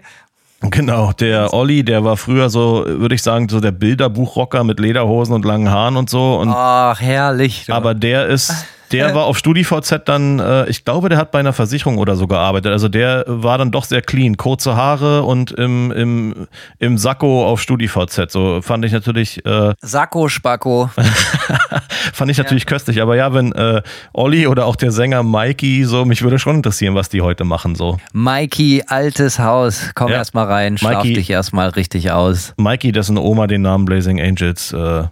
Genau, 0.62 1.14
der 1.14 1.54
Olli, 1.54 1.84
der 1.84 2.04
war 2.04 2.18
früher 2.18 2.50
so, 2.50 2.84
würde 2.86 3.16
ich 3.16 3.24
sagen, 3.24 3.48
so 3.48 3.62
der 3.62 3.72
Bilderbuchrocker 3.72 4.66
mit 4.66 4.80
Lederhosen 4.80 5.34
und 5.34 5.46
langen 5.46 5.70
Haaren 5.70 5.96
und 5.96 6.10
so. 6.10 6.36
Und 6.36 6.50
Ach, 6.50 7.00
herrlich. 7.00 7.66
Du. 7.68 7.74
Aber 7.74 7.94
der 7.94 8.28
ist 8.28 8.54
der 8.92 9.16
war 9.16 9.26
auf 9.26 9.38
StudiVZ 9.38 10.02
dann, 10.06 10.40
äh, 10.40 10.70
ich 10.70 10.86
glaube, 10.86 11.10
der 11.10 11.18
hat 11.18 11.32
bei 11.32 11.40
einer 11.40 11.54
Versicherung 11.54 11.98
oder 11.98 12.16
so 12.16 12.28
gearbeitet. 12.28 12.72
Also 12.72 12.90
der 12.90 13.24
war 13.28 13.58
dann 13.58 13.72
doch 13.72 13.86
sehr 13.86 14.02
clean. 14.02 14.38
Kurze 14.38 14.76
Haare 14.76 15.24
und 15.24 15.52
im, 15.52 15.92
im, 15.92 16.48
im 16.80 16.98
Sakko 16.98 17.48
auf 17.48 17.62
StudiVZ. 17.62 18.32
So 18.32 18.62
fand 18.62 18.86
ich 18.86 18.92
natürlich. 18.92 19.46
Äh, 19.46 19.74
Sakko, 19.82 20.30
Spacko. 20.30 20.90
fand 22.14 22.32
ich 22.32 22.38
natürlich 22.38 22.64
ja. 22.64 22.70
köstlich. 22.70 23.02
Aber 23.02 23.16
ja, 23.16 23.34
wenn 23.34 23.52
äh, 23.54 23.82
Olli 24.14 24.48
oder 24.48 24.66
auch 24.66 24.76
der 24.76 24.92
Sänger 24.92 25.24
Mikey, 25.24 25.86
so, 25.86 26.06
mich 26.06 26.22
würde 26.22 26.40
schon 26.40 26.58
interessieren, 26.58 26.96
was 26.96 27.10
die 27.10 27.22
heute 27.22 27.44
machen. 27.44 27.76
so. 27.76 27.98
Mikey, 28.14 28.84
altes 28.88 29.40
Haus. 29.40 29.92
Komm 29.96 30.10
ja. 30.12 30.18
erstmal 30.18 30.46
rein, 30.46 30.78
schlaf 30.78 31.04
Mikey, 31.04 31.14
dich 31.14 31.30
erstmal 31.30 31.70
richtig 31.70 32.12
aus. 32.12 32.54
Mikey, 32.58 32.92
dessen 32.92 33.18
Oma 33.18 33.48
den 33.48 33.62
Namen 33.62 33.86
Blazing 33.86 34.20
Angels 34.20 34.74
äh, 34.74 35.04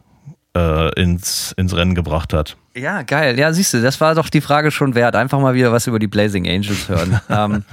äh, 0.57 1.01
ins, 1.01 1.53
ins 1.57 1.75
Rennen 1.75 1.95
gebracht 1.95 2.33
hat. 2.33 2.57
Ja, 2.77 3.01
geil. 3.01 3.39
Ja, 3.39 3.51
siehst 3.53 3.73
du, 3.73 3.81
das 3.81 3.99
war 4.01 4.13
doch 4.13 4.29
die 4.29 4.41
Frage 4.41 4.69
schon 4.69 4.93
wert. 4.93 5.15
Einfach 5.15 5.39
mal 5.39 5.55
wieder 5.55 5.71
was 5.71 5.87
über 5.87 5.97
die 5.97 6.05
Blazing 6.07 6.47
Angels 6.47 6.87
hören. 6.87 7.19
ähm, 7.29 7.63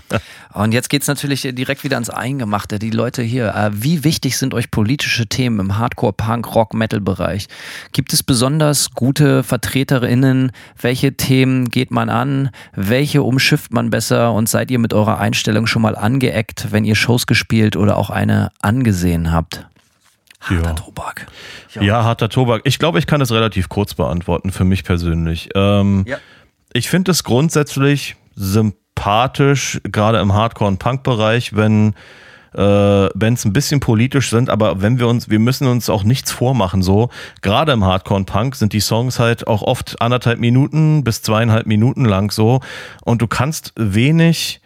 und 0.55 0.73
jetzt 0.73 0.89
geht 0.89 1.03
es 1.03 1.09
natürlich 1.09 1.43
direkt 1.43 1.85
wieder 1.85 1.97
ans 1.97 2.09
Eingemachte. 2.09 2.79
Die 2.79 2.91
Leute 2.91 3.21
hier, 3.23 3.55
äh, 3.55 3.71
wie 3.75 4.03
wichtig 4.03 4.39
sind 4.39 4.55
euch 4.55 4.71
politische 4.71 5.27
Themen 5.27 5.61
im 5.61 5.77
Hardcore, 5.77 6.15
Punk, 6.15 6.55
Rock, 6.55 6.73
Metal-Bereich? 6.73 7.49
Gibt 7.93 8.15
es 8.15 8.23
besonders 8.23 8.93
gute 8.93 9.43
VertreterInnen? 9.43 10.53
Welche 10.81 11.15
Themen 11.15 11.69
geht 11.69 11.91
man 11.91 12.09
an? 12.09 12.49
Welche 12.75 13.23
umschifft 13.23 13.75
man 13.75 13.91
besser? 13.91 14.33
Und 14.33 14.49
seid 14.49 14.71
ihr 14.71 14.79
mit 14.79 14.95
eurer 14.95 15.19
Einstellung 15.19 15.67
schon 15.67 15.83
mal 15.83 15.97
angeeckt, 15.97 16.69
wenn 16.71 16.87
ihr 16.87 16.95
Shows 16.95 17.27
gespielt 17.27 17.77
oder 17.77 17.99
auch 17.99 18.09
eine 18.09 18.51
angesehen 18.63 19.33
habt? 19.33 19.67
Harter 20.45 20.69
ja. 20.69 20.73
Tobak. 20.75 21.27
Ja. 21.81 22.05
harter 22.05 22.29
Tobak. 22.29 22.63
Ich 22.65 22.79
glaube, 22.79 22.99
ich 22.99 23.07
kann 23.07 23.21
das 23.21 23.33
relativ 23.33 23.69
kurz 23.69 23.95
beantworten, 23.95 24.53
für 24.53 24.65
mich 24.65 24.85
persönlich. 24.85 25.49
Ähm, 25.55 26.05
ja. 26.07 26.19
Ich 26.73 26.89
finde 26.89 27.11
es 27.11 27.25
grundsätzlich 27.25 28.17
sympathisch, 28.35 29.81
gerade 29.85 30.19
im 30.19 30.33
Hardcore- 30.33 30.69
und 30.69 30.79
Punk-Bereich, 30.79 31.57
wenn 31.57 31.95
äh, 32.55 33.09
Bands 33.15 33.45
ein 33.45 33.53
bisschen 33.53 33.81
politisch 33.81 34.31
sind, 34.31 34.49
aber 34.51 34.81
wenn 34.81 34.99
wir 34.99 35.09
uns, 35.09 35.29
wir 35.29 35.39
müssen 35.39 35.67
uns 35.67 35.91
auch 35.91 36.05
nichts 36.05 36.31
vormachen, 36.31 36.83
so. 36.83 37.11
Gerade 37.43 37.73
im 37.73 37.85
Hardcore 37.85 38.19
und 38.19 38.27
Punk 38.27 38.55
sind 38.55 38.73
die 38.73 38.81
Songs 38.81 39.19
halt 39.19 39.47
auch 39.47 39.63
oft 39.63 40.01
anderthalb 40.01 40.39
Minuten 40.39 41.05
bis 41.05 41.23
zweieinhalb 41.23 41.67
Minuten 41.67 42.05
lang 42.05 42.31
so 42.31 42.61
und 43.05 43.23
du 43.23 43.27
kannst 43.27 43.73
wenig 43.77 44.61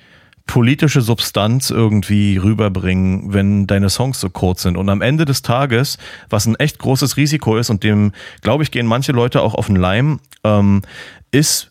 politische 0.49 1.03
Substanz 1.03 1.71
irgendwie 1.71 2.39
rüberbringen, 2.39 3.33
wenn 3.33 3.69
deine 3.69 3.91
Songs 3.91 4.19
so 4.19 4.31
kurz 4.31 4.63
sind. 4.63 4.77
Und 4.77 4.89
am 4.89 5.03
Ende 5.03 5.25
des 5.27 5.43
Tages, 5.43 5.99
was 6.31 6.47
ein 6.47 6.57
echt 6.57 6.79
großes 6.79 7.17
Risiko 7.17 7.57
ist 7.57 7.71
und 7.71 7.85
dem, 7.85 8.13
glaube 8.41 8.65
ich, 8.65 8.73
gehen 8.73 8.87
manche 8.87 9.13
Leute 9.13 9.43
auch 9.43 9.55
auf 9.55 9.67
den 9.67 9.77
Leim, 9.77 10.21
ähm, 10.43 10.83
ist, 11.31 11.71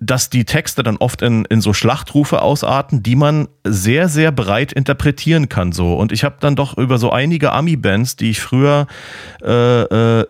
dass 0.00 0.30
die 0.30 0.46
Texte 0.46 0.82
dann 0.82 0.96
oft 0.96 1.20
in, 1.20 1.44
in 1.44 1.60
so 1.60 1.74
Schlachtrufe 1.74 2.40
ausarten, 2.40 3.02
die 3.02 3.16
man 3.16 3.48
sehr, 3.64 4.08
sehr 4.08 4.32
breit 4.32 4.72
interpretieren 4.72 5.50
kann. 5.50 5.72
So. 5.72 5.94
Und 5.94 6.10
ich 6.10 6.24
habe 6.24 6.36
dann 6.40 6.56
doch 6.56 6.78
über 6.78 6.96
so 6.96 7.10
einige 7.10 7.52
Ami-Bands, 7.52 8.16
die 8.16 8.30
ich 8.30 8.40
früher 8.40 8.86
äh, 9.42 10.20
äh, 10.20 10.26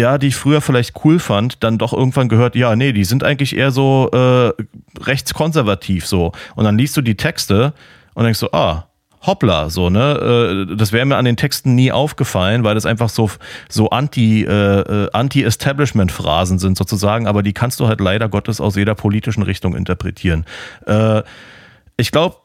ja, 0.00 0.18
die 0.18 0.28
ich 0.28 0.36
früher 0.36 0.60
vielleicht 0.60 1.04
cool 1.04 1.18
fand, 1.18 1.62
dann 1.62 1.78
doch 1.78 1.92
irgendwann 1.92 2.28
gehört, 2.28 2.56
ja, 2.56 2.74
nee, 2.74 2.92
die 2.92 3.04
sind 3.04 3.22
eigentlich 3.22 3.56
eher 3.56 3.70
so 3.70 4.10
äh, 4.12 4.52
rechtskonservativ 5.00 6.06
so. 6.06 6.32
Und 6.56 6.64
dann 6.64 6.76
liest 6.76 6.96
du 6.96 7.02
die 7.02 7.16
Texte 7.16 7.74
und 8.14 8.24
denkst 8.24 8.40
so, 8.40 8.50
ah, 8.52 8.86
hoppla, 9.26 9.68
so, 9.68 9.90
ne? 9.90 10.66
Äh, 10.70 10.76
das 10.76 10.92
wäre 10.92 11.04
mir 11.04 11.16
an 11.16 11.26
den 11.26 11.36
Texten 11.36 11.74
nie 11.74 11.92
aufgefallen, 11.92 12.64
weil 12.64 12.74
das 12.74 12.86
einfach 12.86 13.10
so, 13.10 13.30
so 13.68 13.90
anti, 13.90 14.44
äh, 14.44 14.48
äh, 14.50 15.10
Anti-Establishment-Phrasen 15.12 16.58
sind 16.58 16.78
sozusagen, 16.78 17.26
aber 17.26 17.42
die 17.42 17.52
kannst 17.52 17.78
du 17.80 17.86
halt 17.86 18.00
leider 18.00 18.28
Gottes 18.28 18.60
aus 18.60 18.76
jeder 18.76 18.94
politischen 18.94 19.42
Richtung 19.42 19.76
interpretieren. 19.76 20.46
Äh, 20.86 21.22
ich 21.98 22.10
glaube, 22.10 22.36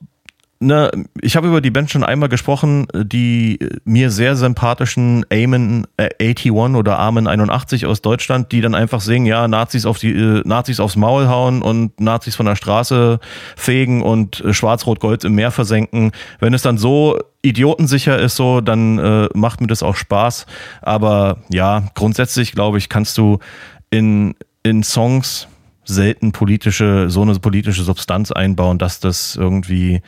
ne, 0.66 0.92
ich 1.22 1.36
habe 1.36 1.48
über 1.48 1.62
die 1.62 1.72
Band 1.72 1.92
schon 1.92 2.04
einmal 2.04 2.30
gesprochen, 2.30 2.88
die 2.94 3.60
mir 3.84 4.10
sehr 4.10 4.36
sympathischen 4.36 5.26
Amen 5.32 5.86
äh, 5.98 6.10
81 6.20 6.52
oder 6.52 7.00
Amen 7.00 7.28
81 7.28 7.86
aus 7.86 8.02
Deutschland, 8.02 8.52
die 8.52 8.62
dann 8.62 8.76
einfach 8.76 9.02
singen, 9.02 9.26
ja, 9.26 9.48
Nazis 9.48 9.86
auf 9.86 10.00
die 10.00 10.12
äh, 10.12 10.42
Nazis 10.46 10.80
aufs 10.80 10.96
Maul 10.96 11.28
hauen 11.28 11.62
und 11.62 12.00
Nazis 12.00 12.36
von 12.36 12.46
der 12.46 12.56
Straße 12.56 13.20
fegen 13.56 14.02
und 14.02 14.42
äh, 14.42 14.54
Schwarz-Rot-Gold 14.54 15.24
im 15.24 15.36
Meer 15.36 15.52
versenken. 15.52 16.12
Wenn 16.40 16.54
es 16.54 16.62
dann 16.62 16.78
so 16.78 17.20
idiotensicher 17.42 18.18
ist, 18.20 18.36
so, 18.36 18.62
dann 18.62 18.98
äh, 18.98 19.30
macht 19.34 19.62
mir 19.62 19.68
das 19.68 19.84
auch 19.84 19.96
Spaß. 19.96 20.46
Aber 20.82 21.38
ja, 21.50 21.84
grundsätzlich 21.94 22.54
glaube 22.54 22.80
ich, 22.80 22.90
kannst 22.90 23.18
du 23.18 23.40
in, 23.92 24.36
in 24.64 24.84
Songs 24.84 25.48
selten 25.86 26.32
politische, 26.32 27.10
so 27.10 27.22
eine 27.22 27.36
politische 27.36 27.84
Substanz 27.84 28.32
einbauen, 28.32 28.80
dass 28.80 29.00
das 29.00 29.36
irgendwie 29.36 30.02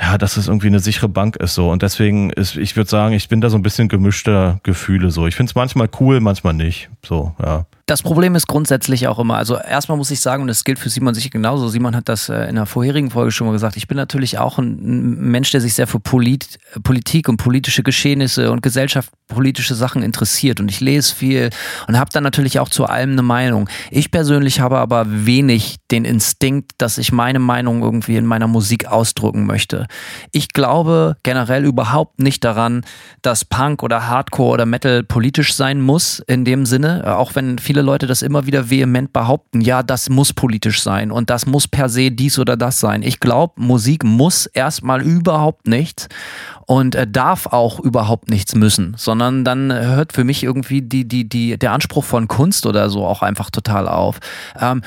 ja, 0.00 0.18
dass 0.18 0.36
es 0.36 0.48
irgendwie 0.48 0.68
eine 0.68 0.80
sichere 0.80 1.08
Bank 1.08 1.36
ist 1.36 1.54
so. 1.54 1.70
Und 1.70 1.82
deswegen 1.82 2.30
ist, 2.30 2.56
ich 2.56 2.76
würde 2.76 2.90
sagen, 2.90 3.14
ich 3.14 3.28
bin 3.28 3.40
da 3.40 3.50
so 3.50 3.56
ein 3.56 3.62
bisschen 3.62 3.88
gemischter 3.88 4.60
Gefühle 4.62 5.10
so. 5.10 5.26
Ich 5.26 5.34
finde 5.34 5.50
es 5.50 5.54
manchmal 5.54 5.88
cool, 6.00 6.20
manchmal 6.20 6.54
nicht. 6.54 6.88
So, 7.04 7.34
ja. 7.42 7.66
Das 7.86 8.02
Problem 8.02 8.36
ist 8.36 8.46
grundsätzlich 8.46 9.08
auch 9.08 9.18
immer, 9.18 9.36
also 9.36 9.56
erstmal 9.56 9.98
muss 9.98 10.10
ich 10.12 10.20
sagen, 10.20 10.42
und 10.42 10.48
das 10.48 10.62
gilt 10.62 10.78
für 10.78 10.88
Simon 10.88 11.14
sicher 11.14 11.30
genauso, 11.30 11.66
Simon 11.68 11.96
hat 11.96 12.08
das 12.08 12.28
äh, 12.28 12.48
in 12.48 12.54
der 12.54 12.66
vorherigen 12.66 13.10
Folge 13.10 13.32
schon 13.32 13.48
mal 13.48 13.52
gesagt, 13.52 13.76
ich 13.76 13.88
bin 13.88 13.96
natürlich 13.96 14.38
auch 14.38 14.58
ein 14.58 15.16
Mensch, 15.30 15.50
der 15.50 15.60
sich 15.60 15.74
sehr 15.74 15.88
für 15.88 15.98
Polit 15.98 16.58
Politik 16.84 17.28
und 17.28 17.38
politische 17.38 17.82
Geschehnisse 17.82 18.52
und 18.52 18.62
gesellschaftspolitische 18.62 19.74
Sachen 19.74 20.02
interessiert 20.02 20.60
und 20.60 20.70
ich 20.70 20.80
lese 20.80 21.14
viel 21.14 21.50
und 21.88 21.98
habe 21.98 22.10
dann 22.12 22.22
natürlich 22.22 22.60
auch 22.60 22.68
zu 22.68 22.84
allem 22.84 23.12
eine 23.12 23.22
Meinung. 23.22 23.68
Ich 23.90 24.10
persönlich 24.10 24.60
habe 24.60 24.78
aber 24.78 25.04
wenig 25.08 25.78
den 25.90 26.04
Instinkt, 26.04 26.72
dass 26.78 26.98
ich 26.98 27.10
meine 27.10 27.40
Meinung 27.40 27.82
irgendwie 27.82 28.16
in 28.16 28.26
meiner 28.26 28.46
Musik 28.46 28.86
ausdrücken 28.86 29.44
möchte. 29.44 29.86
Ich 30.30 30.50
glaube 30.50 31.16
generell 31.24 31.64
überhaupt 31.64 32.20
nicht 32.20 32.44
daran, 32.44 32.84
dass 33.22 33.44
Punk 33.44 33.82
oder 33.82 34.08
Hardcore 34.08 34.52
oder 34.52 34.66
Metal 34.66 35.02
politisch 35.02 35.54
sein 35.54 35.80
muss 35.80 36.20
in 36.20 36.44
dem 36.44 36.64
Sinne, 36.64 37.16
auch 37.16 37.34
wenn 37.34 37.58
viele 37.58 37.71
viele 37.72 37.80
Leute 37.80 38.06
das 38.06 38.20
immer 38.20 38.44
wieder 38.44 38.68
vehement 38.68 39.14
behaupten, 39.14 39.62
ja, 39.62 39.82
das 39.82 40.10
muss 40.10 40.34
politisch 40.34 40.82
sein 40.82 41.10
und 41.10 41.30
das 41.30 41.46
muss 41.46 41.66
per 41.66 41.88
se 41.88 42.10
dies 42.10 42.38
oder 42.38 42.54
das 42.54 42.80
sein. 42.80 43.02
Ich 43.02 43.18
glaube, 43.18 43.54
Musik 43.56 44.04
muss 44.04 44.44
erstmal 44.44 45.00
überhaupt 45.00 45.66
nichts 45.66 46.10
und 46.66 46.94
äh, 46.94 47.06
darf 47.06 47.46
auch 47.46 47.80
überhaupt 47.80 48.28
nichts 48.28 48.54
müssen, 48.54 48.92
sondern 48.98 49.42
dann 49.42 49.72
hört 49.72 50.12
für 50.12 50.22
mich 50.22 50.42
irgendwie 50.42 50.82
die, 50.82 51.08
die, 51.08 51.26
die, 51.26 51.56
der 51.56 51.72
Anspruch 51.72 52.04
von 52.04 52.28
Kunst 52.28 52.66
oder 52.66 52.90
so 52.90 53.06
auch 53.06 53.22
einfach 53.22 53.48
total 53.48 53.88
auf. 53.88 54.18
Ähm, 54.60 54.82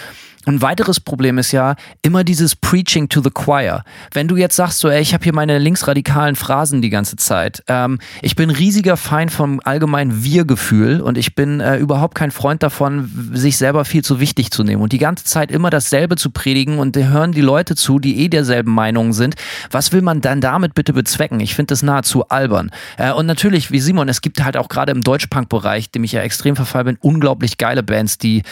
ein 0.45 0.61
weiteres 0.61 0.99
Problem 0.99 1.37
ist 1.37 1.51
ja 1.51 1.75
immer 2.01 2.23
dieses 2.23 2.55
Preaching 2.55 3.09
to 3.09 3.21
the 3.21 3.29
Choir. 3.29 3.83
Wenn 4.13 4.27
du 4.27 4.37
jetzt 4.37 4.55
sagst, 4.55 4.79
so, 4.79 4.89
ey, 4.89 5.01
ich 5.01 5.13
habe 5.13 5.23
hier 5.23 5.33
meine 5.33 5.57
linksradikalen 5.57 6.35
Phrasen 6.35 6.81
die 6.81 6.89
ganze 6.89 7.15
Zeit. 7.15 7.63
Ähm, 7.67 7.99
ich 8.21 8.35
bin 8.35 8.49
riesiger 8.49 8.97
Feind 8.97 9.31
vom 9.31 9.59
allgemeinen 9.63 10.23
Wir-Gefühl 10.23 11.01
und 11.01 11.17
ich 11.17 11.35
bin 11.35 11.59
äh, 11.59 11.77
überhaupt 11.77 12.15
kein 12.15 12.31
Freund 12.31 12.63
davon, 12.63 13.31
sich 13.33 13.57
selber 13.57 13.85
viel 13.85 14.03
zu 14.03 14.19
wichtig 14.19 14.51
zu 14.51 14.63
nehmen 14.63 14.81
und 14.81 14.93
die 14.93 14.97
ganze 14.97 15.25
Zeit 15.25 15.51
immer 15.51 15.69
dasselbe 15.69 16.15
zu 16.15 16.29
predigen 16.29 16.77
und 16.77 16.95
hören 16.95 17.31
die 17.31 17.41
Leute 17.41 17.75
zu, 17.75 17.99
die 17.99 18.19
eh 18.19 18.29
derselben 18.29 18.71
Meinung 18.71 19.13
sind. 19.13 19.35
Was 19.71 19.91
will 19.91 20.01
man 20.01 20.21
dann 20.21 20.41
damit 20.41 20.75
bitte 20.75 20.93
bezwecken? 20.93 21.39
Ich 21.39 21.55
finde 21.55 21.71
das 21.71 21.83
nahezu 21.83 22.27
albern. 22.29 22.71
Äh, 22.97 23.11
und 23.11 23.25
natürlich, 23.25 23.71
wie 23.71 23.79
Simon, 23.79 24.09
es 24.09 24.21
gibt 24.21 24.43
halt 24.43 24.57
auch 24.57 24.69
gerade 24.69 24.91
im 24.91 25.01
Deutschpunk-Bereich, 25.01 25.91
dem 25.91 26.03
ich 26.03 26.11
ja 26.11 26.21
extrem 26.21 26.55
verfallen 26.55 26.85
bin, 26.85 26.97
unglaublich 27.01 27.57
geile 27.57 27.83
Bands, 27.83 28.17
die 28.17 28.43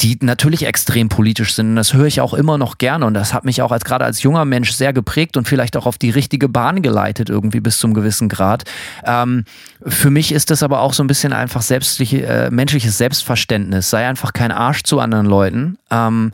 die 0.00 0.18
natürlich 0.20 0.66
extrem 0.66 1.08
politisch 1.08 1.54
sind. 1.54 1.70
Und 1.70 1.76
das 1.76 1.94
höre 1.94 2.06
ich 2.06 2.20
auch 2.20 2.34
immer 2.34 2.58
noch 2.58 2.78
gerne. 2.78 3.06
Und 3.06 3.14
das 3.14 3.32
hat 3.32 3.44
mich 3.44 3.62
auch 3.62 3.70
als 3.70 3.84
gerade 3.84 4.04
als 4.04 4.22
junger 4.22 4.44
Mensch 4.44 4.72
sehr 4.72 4.92
geprägt 4.92 5.36
und 5.36 5.46
vielleicht 5.46 5.76
auch 5.76 5.86
auf 5.86 5.98
die 5.98 6.10
richtige 6.10 6.48
Bahn 6.48 6.82
geleitet, 6.82 7.30
irgendwie 7.30 7.60
bis 7.60 7.78
zum 7.78 7.94
gewissen 7.94 8.28
Grad. 8.28 8.64
Ähm, 9.04 9.44
für 9.86 10.10
mich 10.10 10.32
ist 10.32 10.50
das 10.50 10.62
aber 10.62 10.80
auch 10.80 10.92
so 10.92 11.04
ein 11.04 11.06
bisschen 11.06 11.32
einfach 11.32 11.62
selbstliche, 11.62 12.26
äh, 12.26 12.50
menschliches 12.50 12.98
Selbstverständnis. 12.98 13.90
Sei 13.90 14.06
einfach 14.06 14.32
kein 14.32 14.50
Arsch 14.50 14.82
zu 14.82 14.98
anderen 14.98 15.26
Leuten. 15.26 15.78
Ähm, 15.90 16.32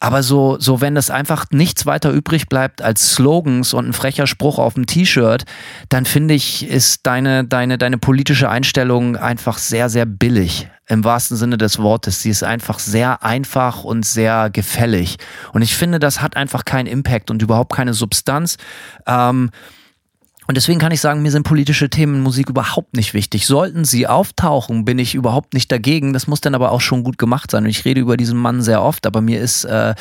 aber 0.00 0.22
so, 0.22 0.58
so, 0.60 0.80
wenn 0.80 0.96
es 0.96 1.10
einfach 1.10 1.46
nichts 1.50 1.84
weiter 1.84 2.10
übrig 2.10 2.48
bleibt 2.48 2.82
als 2.82 3.14
Slogans 3.14 3.74
und 3.74 3.88
ein 3.88 3.92
frecher 3.92 4.28
Spruch 4.28 4.58
auf 4.58 4.74
dem 4.74 4.86
T-Shirt, 4.86 5.44
dann 5.88 6.04
finde 6.04 6.34
ich, 6.34 6.68
ist 6.68 7.00
deine, 7.04 7.44
deine, 7.44 7.78
deine 7.78 7.98
politische 7.98 8.48
Einstellung 8.48 9.16
einfach 9.16 9.58
sehr, 9.58 9.88
sehr 9.88 10.06
billig. 10.06 10.68
Im 10.88 11.04
wahrsten 11.04 11.36
Sinne 11.36 11.58
des 11.58 11.78
Wortes. 11.78 12.22
Sie 12.22 12.30
ist 12.30 12.42
einfach 12.42 12.78
sehr 12.78 13.22
einfach 13.22 13.84
und 13.84 14.04
sehr 14.04 14.50
gefällig. 14.50 15.18
Und 15.52 15.62
ich 15.62 15.76
finde, 15.76 15.98
das 15.98 16.22
hat 16.22 16.36
einfach 16.36 16.64
keinen 16.64 16.86
Impact 16.86 17.30
und 17.30 17.42
überhaupt 17.42 17.74
keine 17.74 17.92
Substanz. 17.94 18.56
Ähm, 19.06 19.50
Und 20.48 20.56
deswegen 20.56 20.78
kann 20.78 20.92
ich 20.92 21.02
sagen, 21.02 21.20
mir 21.20 21.30
sind 21.30 21.42
politische 21.42 21.90
Themen 21.90 22.14
in 22.14 22.20
Musik 22.22 22.48
überhaupt 22.48 22.96
nicht 22.96 23.12
wichtig. 23.12 23.46
Sollten 23.46 23.84
sie 23.84 24.06
auftauchen, 24.06 24.86
bin 24.86 24.98
ich 24.98 25.14
überhaupt 25.14 25.52
nicht 25.52 25.70
dagegen. 25.70 26.14
Das 26.14 26.26
muss 26.26 26.40
dann 26.40 26.54
aber 26.54 26.72
auch 26.72 26.80
schon 26.80 27.04
gut 27.04 27.18
gemacht 27.18 27.50
sein. 27.50 27.64
Und 27.64 27.68
ich 27.68 27.84
rede 27.84 28.00
über 28.00 28.16
diesen 28.16 28.38
Mann 28.38 28.62
sehr 28.62 28.82
oft, 28.82 29.06
aber 29.06 29.20
mir 29.20 29.42
ist, 29.42 29.64
äh, 29.64 29.94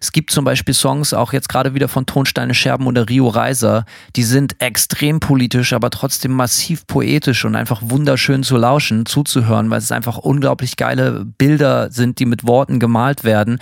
es 0.00 0.12
gibt 0.12 0.30
zum 0.30 0.44
Beispiel 0.44 0.72
Songs, 0.72 1.12
auch 1.12 1.32
jetzt 1.32 1.48
gerade 1.48 1.74
wieder 1.74 1.88
von 1.88 2.06
Tonsteine 2.06 2.54
Scherben 2.54 2.86
oder 2.86 3.08
Rio 3.08 3.26
Reiser, 3.26 3.86
die 4.14 4.22
sind 4.22 4.62
extrem 4.62 5.18
politisch, 5.18 5.72
aber 5.72 5.90
trotzdem 5.90 6.30
massiv 6.30 6.86
poetisch 6.86 7.44
und 7.44 7.56
einfach 7.56 7.80
wunderschön 7.82 8.44
zu 8.44 8.56
lauschen, 8.56 9.04
zuzuhören, 9.04 9.68
weil 9.68 9.78
es 9.78 9.90
einfach 9.90 10.18
unglaublich 10.18 10.76
geile 10.76 11.24
Bilder 11.24 11.90
sind, 11.90 12.20
die 12.20 12.26
mit 12.26 12.46
Worten 12.46 12.78
gemalt 12.78 13.24
werden. 13.24 13.58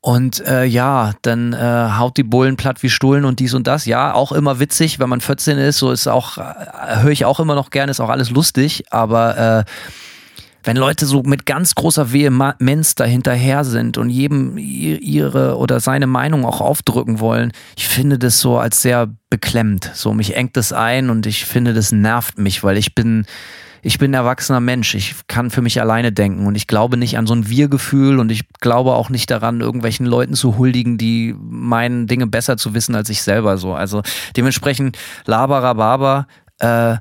Und 0.00 0.46
äh, 0.46 0.64
ja, 0.64 1.12
dann 1.22 1.52
äh, 1.52 1.90
haut 1.98 2.16
die 2.16 2.22
Bullen 2.22 2.56
platt 2.56 2.82
wie 2.82 2.90
Stullen 2.90 3.24
und 3.24 3.40
dies 3.40 3.54
und 3.54 3.66
das. 3.66 3.84
Ja, 3.84 4.14
auch 4.14 4.30
immer 4.32 4.60
witzig, 4.60 5.00
wenn 5.00 5.08
man 5.08 5.20
14 5.20 5.58
ist. 5.58 5.78
So 5.78 5.90
ist 5.90 6.06
auch, 6.06 6.38
äh, 6.38 7.02
höre 7.02 7.10
ich 7.10 7.24
auch 7.24 7.40
immer 7.40 7.56
noch 7.56 7.70
gerne, 7.70 7.90
ist 7.90 8.00
auch 8.00 8.08
alles 8.08 8.30
lustig. 8.30 8.84
Aber 8.90 9.64
äh, 9.66 9.70
wenn 10.62 10.76
Leute 10.76 11.06
so 11.06 11.22
mit 11.22 11.46
ganz 11.46 11.74
großer 11.74 12.12
Vehemenz 12.12 12.94
dahinterher 12.94 13.64
sind 13.64 13.96
und 13.96 14.10
jedem 14.10 14.56
ihre 14.58 15.56
oder 15.56 15.80
seine 15.80 16.06
Meinung 16.06 16.44
auch 16.44 16.60
aufdrücken 16.60 17.20
wollen, 17.20 17.52
ich 17.76 17.88
finde 17.88 18.18
das 18.18 18.40
so 18.40 18.58
als 18.58 18.82
sehr 18.82 19.08
beklemmt. 19.30 19.90
So, 19.94 20.12
mich 20.12 20.36
engt 20.36 20.56
das 20.56 20.72
ein 20.72 21.10
und 21.10 21.26
ich 21.26 21.44
finde, 21.44 21.74
das 21.74 21.90
nervt 21.90 22.38
mich, 22.38 22.62
weil 22.62 22.76
ich 22.76 22.94
bin 22.94 23.24
ich 23.82 23.98
bin 23.98 24.14
erwachsener 24.14 24.60
Mensch, 24.60 24.94
ich 24.94 25.14
kann 25.26 25.50
für 25.50 25.62
mich 25.62 25.80
alleine 25.80 26.12
denken 26.12 26.46
und 26.46 26.54
ich 26.54 26.66
glaube 26.66 26.96
nicht 26.96 27.18
an 27.18 27.26
so 27.26 27.34
ein 27.34 27.48
Wir-Gefühl 27.48 28.18
und 28.18 28.30
ich 28.30 28.48
glaube 28.60 28.94
auch 28.94 29.10
nicht 29.10 29.30
daran, 29.30 29.60
irgendwelchen 29.60 30.06
Leuten 30.06 30.34
zu 30.34 30.58
huldigen, 30.58 30.98
die 30.98 31.34
meinen, 31.38 32.06
Dinge 32.06 32.26
besser 32.26 32.56
zu 32.56 32.74
wissen 32.74 32.94
als 32.94 33.08
ich 33.08 33.22
selber 33.22 33.58
so. 33.58 33.74
Also 33.74 34.02
dementsprechend 34.36 34.98
Labarababa, 35.26 36.26
äh, 36.58 36.96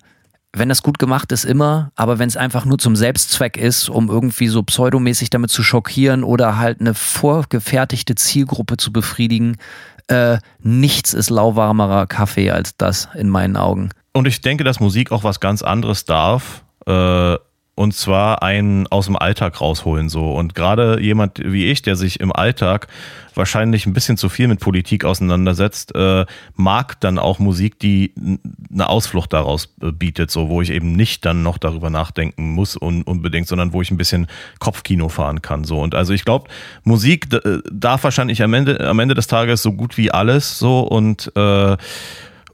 wenn 0.53 0.69
das 0.69 0.81
gut 0.81 0.97
gemacht 0.97 1.31
ist, 1.31 1.45
immer, 1.45 1.91
aber 1.95 2.19
wenn 2.19 2.29
es 2.29 2.37
einfach 2.37 2.65
nur 2.65 2.77
zum 2.77 2.95
Selbstzweck 2.95 3.57
ist, 3.57 3.89
um 3.89 4.09
irgendwie 4.09 4.47
so 4.47 4.63
pseudomäßig 4.63 5.29
damit 5.29 5.51
zu 5.51 5.63
schockieren 5.63 6.23
oder 6.23 6.57
halt 6.57 6.79
eine 6.79 6.93
vorgefertigte 6.93 8.15
Zielgruppe 8.15 8.77
zu 8.77 8.91
befriedigen, 8.91 9.57
äh, 10.07 10.37
nichts 10.59 11.13
ist 11.13 11.29
lauwarmerer 11.29 12.07
Kaffee 12.07 12.51
als 12.51 12.75
das 12.77 13.09
in 13.13 13.29
meinen 13.29 13.57
Augen. 13.57 13.89
Und 14.13 14.25
ich 14.25 14.41
denke, 14.41 14.63
dass 14.63 14.79
Musik 14.79 15.11
auch 15.11 15.23
was 15.23 15.39
ganz 15.39 15.61
anderes 15.61 16.05
darf, 16.05 16.63
äh, 16.87 17.37
und 17.77 17.93
zwar 17.93 18.41
einen 18.41 18.87
aus 18.87 19.05
dem 19.05 19.15
Alltag 19.15 19.61
rausholen 19.61 20.09
so. 20.09 20.31
Und 20.31 20.55
gerade 20.55 20.99
jemand 20.99 21.39
wie 21.45 21.67
ich, 21.67 21.83
der 21.83 21.95
sich 21.95 22.19
im 22.19 22.31
Alltag 22.31 22.87
wahrscheinlich 23.35 23.85
ein 23.85 23.93
bisschen 23.93 24.17
zu 24.17 24.29
viel 24.29 24.47
mit 24.47 24.59
Politik 24.59 25.05
auseinandersetzt, 25.05 25.93
äh, 25.93 26.25
mag 26.55 26.99
dann 27.01 27.19
auch 27.19 27.37
Musik, 27.37 27.77
die 27.77 28.15
eine 28.73 28.89
Ausflucht 28.89 29.31
daraus 29.31 29.75
äh, 29.83 29.91
bietet, 29.91 30.31
so 30.31 30.49
wo 30.49 30.63
ich 30.63 30.71
eben 30.71 30.93
nicht 30.93 31.23
dann 31.23 31.43
noch 31.43 31.59
darüber 31.59 31.91
nachdenken 31.91 32.49
muss 32.49 32.75
un 32.81 33.03
unbedingt, 33.03 33.47
sondern 33.47 33.73
wo 33.73 33.83
ich 33.83 33.91
ein 33.91 33.97
bisschen 33.97 34.25
Kopfkino 34.57 35.07
fahren 35.07 35.43
kann 35.43 35.63
so. 35.63 35.79
Und 35.79 35.93
also 35.93 36.13
ich 36.13 36.25
glaube 36.25 36.49
Musik 36.83 37.31
äh, 37.31 37.59
darf 37.71 38.03
wahrscheinlich 38.03 38.41
am 38.41 38.55
Ende 38.55 38.87
am 38.87 38.97
Ende 38.97 39.13
des 39.13 39.27
Tages 39.27 39.61
so 39.61 39.71
gut 39.73 39.99
wie 39.99 40.09
alles 40.09 40.57
so. 40.57 40.79
Und 40.79 41.31
äh, 41.35 41.77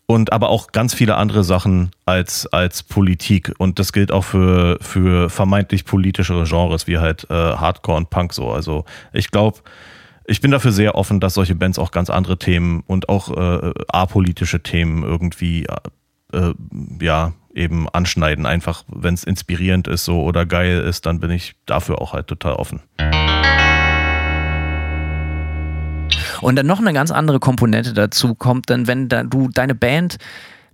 und 0.05 0.33
aber 0.33 0.49
auch 0.49 0.71
ganz 0.71 0.93
viele 0.93 1.15
andere 1.15 1.43
Sachen 1.43 1.91
als, 2.05 2.45
als 2.47 2.83
Politik. 2.83 3.53
Und 3.57 3.79
das 3.79 3.93
gilt 3.93 4.11
auch 4.11 4.23
für, 4.23 4.77
für 4.81 5.29
vermeintlich 5.29 5.85
politischere 5.85 6.43
Genres 6.43 6.87
wie 6.87 6.97
halt 6.97 7.29
äh, 7.29 7.33
Hardcore 7.33 7.97
und 7.97 8.09
Punk 8.09 8.33
so. 8.33 8.51
Also 8.51 8.85
ich 9.13 9.31
glaube, 9.31 9.59
ich 10.25 10.41
bin 10.41 10.51
dafür 10.51 10.71
sehr 10.71 10.95
offen, 10.95 11.19
dass 11.19 11.33
solche 11.33 11.55
Bands 11.55 11.79
auch 11.79 11.91
ganz 11.91 12.09
andere 12.09 12.37
Themen 12.37 12.83
und 12.87 13.09
auch 13.09 13.35
äh, 13.35 13.73
apolitische 13.87 14.61
Themen 14.61 15.03
irgendwie 15.03 15.65
äh, 16.33 16.53
ja 17.01 17.33
eben 17.53 17.87
anschneiden. 17.89 18.45
Einfach, 18.45 18.83
wenn 18.87 19.13
es 19.13 19.23
inspirierend 19.23 19.87
ist 19.87 20.05
so 20.05 20.23
oder 20.23 20.45
geil 20.45 20.79
ist, 20.79 21.05
dann 21.05 21.19
bin 21.19 21.31
ich 21.31 21.55
dafür 21.65 22.01
auch 22.01 22.13
halt 22.13 22.27
total 22.27 22.53
offen. 22.53 22.81
Und 26.43 26.55
dann 26.55 26.67
noch 26.67 26.79
eine 26.79 26.93
ganz 26.93 27.11
andere 27.11 27.39
Komponente 27.39 27.93
dazu 27.93 28.35
kommt, 28.35 28.69
dann 28.69 28.87
wenn 28.87 29.09
da 29.09 29.23
du 29.23 29.49
deine 29.49 29.75
Band 29.75 30.17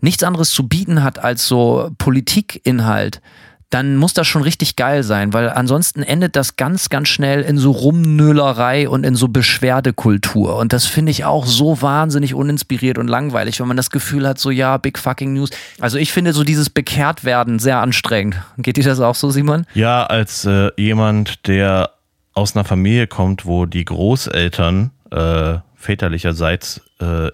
nichts 0.01 0.24
anderes 0.24 0.51
zu 0.51 0.67
bieten 0.67 1.03
hat 1.03 1.20
als 1.20 1.47
so 1.47 1.91
Politikinhalt, 1.97 3.22
dann 3.70 3.97
muss 3.97 4.13
das 4.13 4.26
schon 4.26 4.41
richtig 4.41 4.76
geil 4.76 5.03
sein, 5.03 5.32
weil 5.32 5.49
ansonsten 5.49 6.01
endet 6.01 6.36
das 6.36 6.55
ganz, 6.55 6.89
ganz 6.89 7.07
schnell 7.07 7.41
in 7.41 7.59
so 7.59 7.70
Rumnölerei 7.70 8.89
und 8.89 9.05
in 9.05 9.13
so 9.13 9.28
Beschwerdekultur. 9.28 10.55
Und 10.57 10.74
das 10.74 10.88
finde 10.88 11.11
ich 11.11 11.24
auch 11.26 11.45
so 11.45 11.82
wahnsinnig 11.82 12.34
uninspiriert 12.34 12.97
und 12.97 13.07
langweilig, 13.07 13.59
wenn 13.59 13.67
man 13.67 13.78
das 13.78 13.91
Gefühl 13.91 14.28
hat, 14.28 14.39
so 14.39 14.49
ja, 14.49 14.78
big 14.78 14.97
fucking 14.97 15.34
news. 15.34 15.51
Also 15.80 15.99
ich 15.99 16.11
finde 16.11 16.34
so 16.34 16.43
dieses 16.43 16.72
Bekehrtwerden 16.72 17.59
sehr 17.59 17.80
anstrengend. 17.80 18.41
Geht 18.57 18.78
dir 18.78 18.84
das 18.84 18.99
auch 18.99 19.15
so, 19.15 19.30
Simon? 19.30 19.67
Ja, 19.76 20.03
als 20.03 20.45
äh, 20.45 20.72
jemand, 20.76 21.47
der 21.47 21.91
aus 22.34 22.55
einer 22.55 22.65
Familie 22.65 23.05
kommt, 23.05 23.45
wo 23.45 23.67
die 23.67 23.86
Großeltern 23.86 24.91
äh, 25.12 25.60
väterlicherseits 25.76 26.82
äh, 26.99 27.30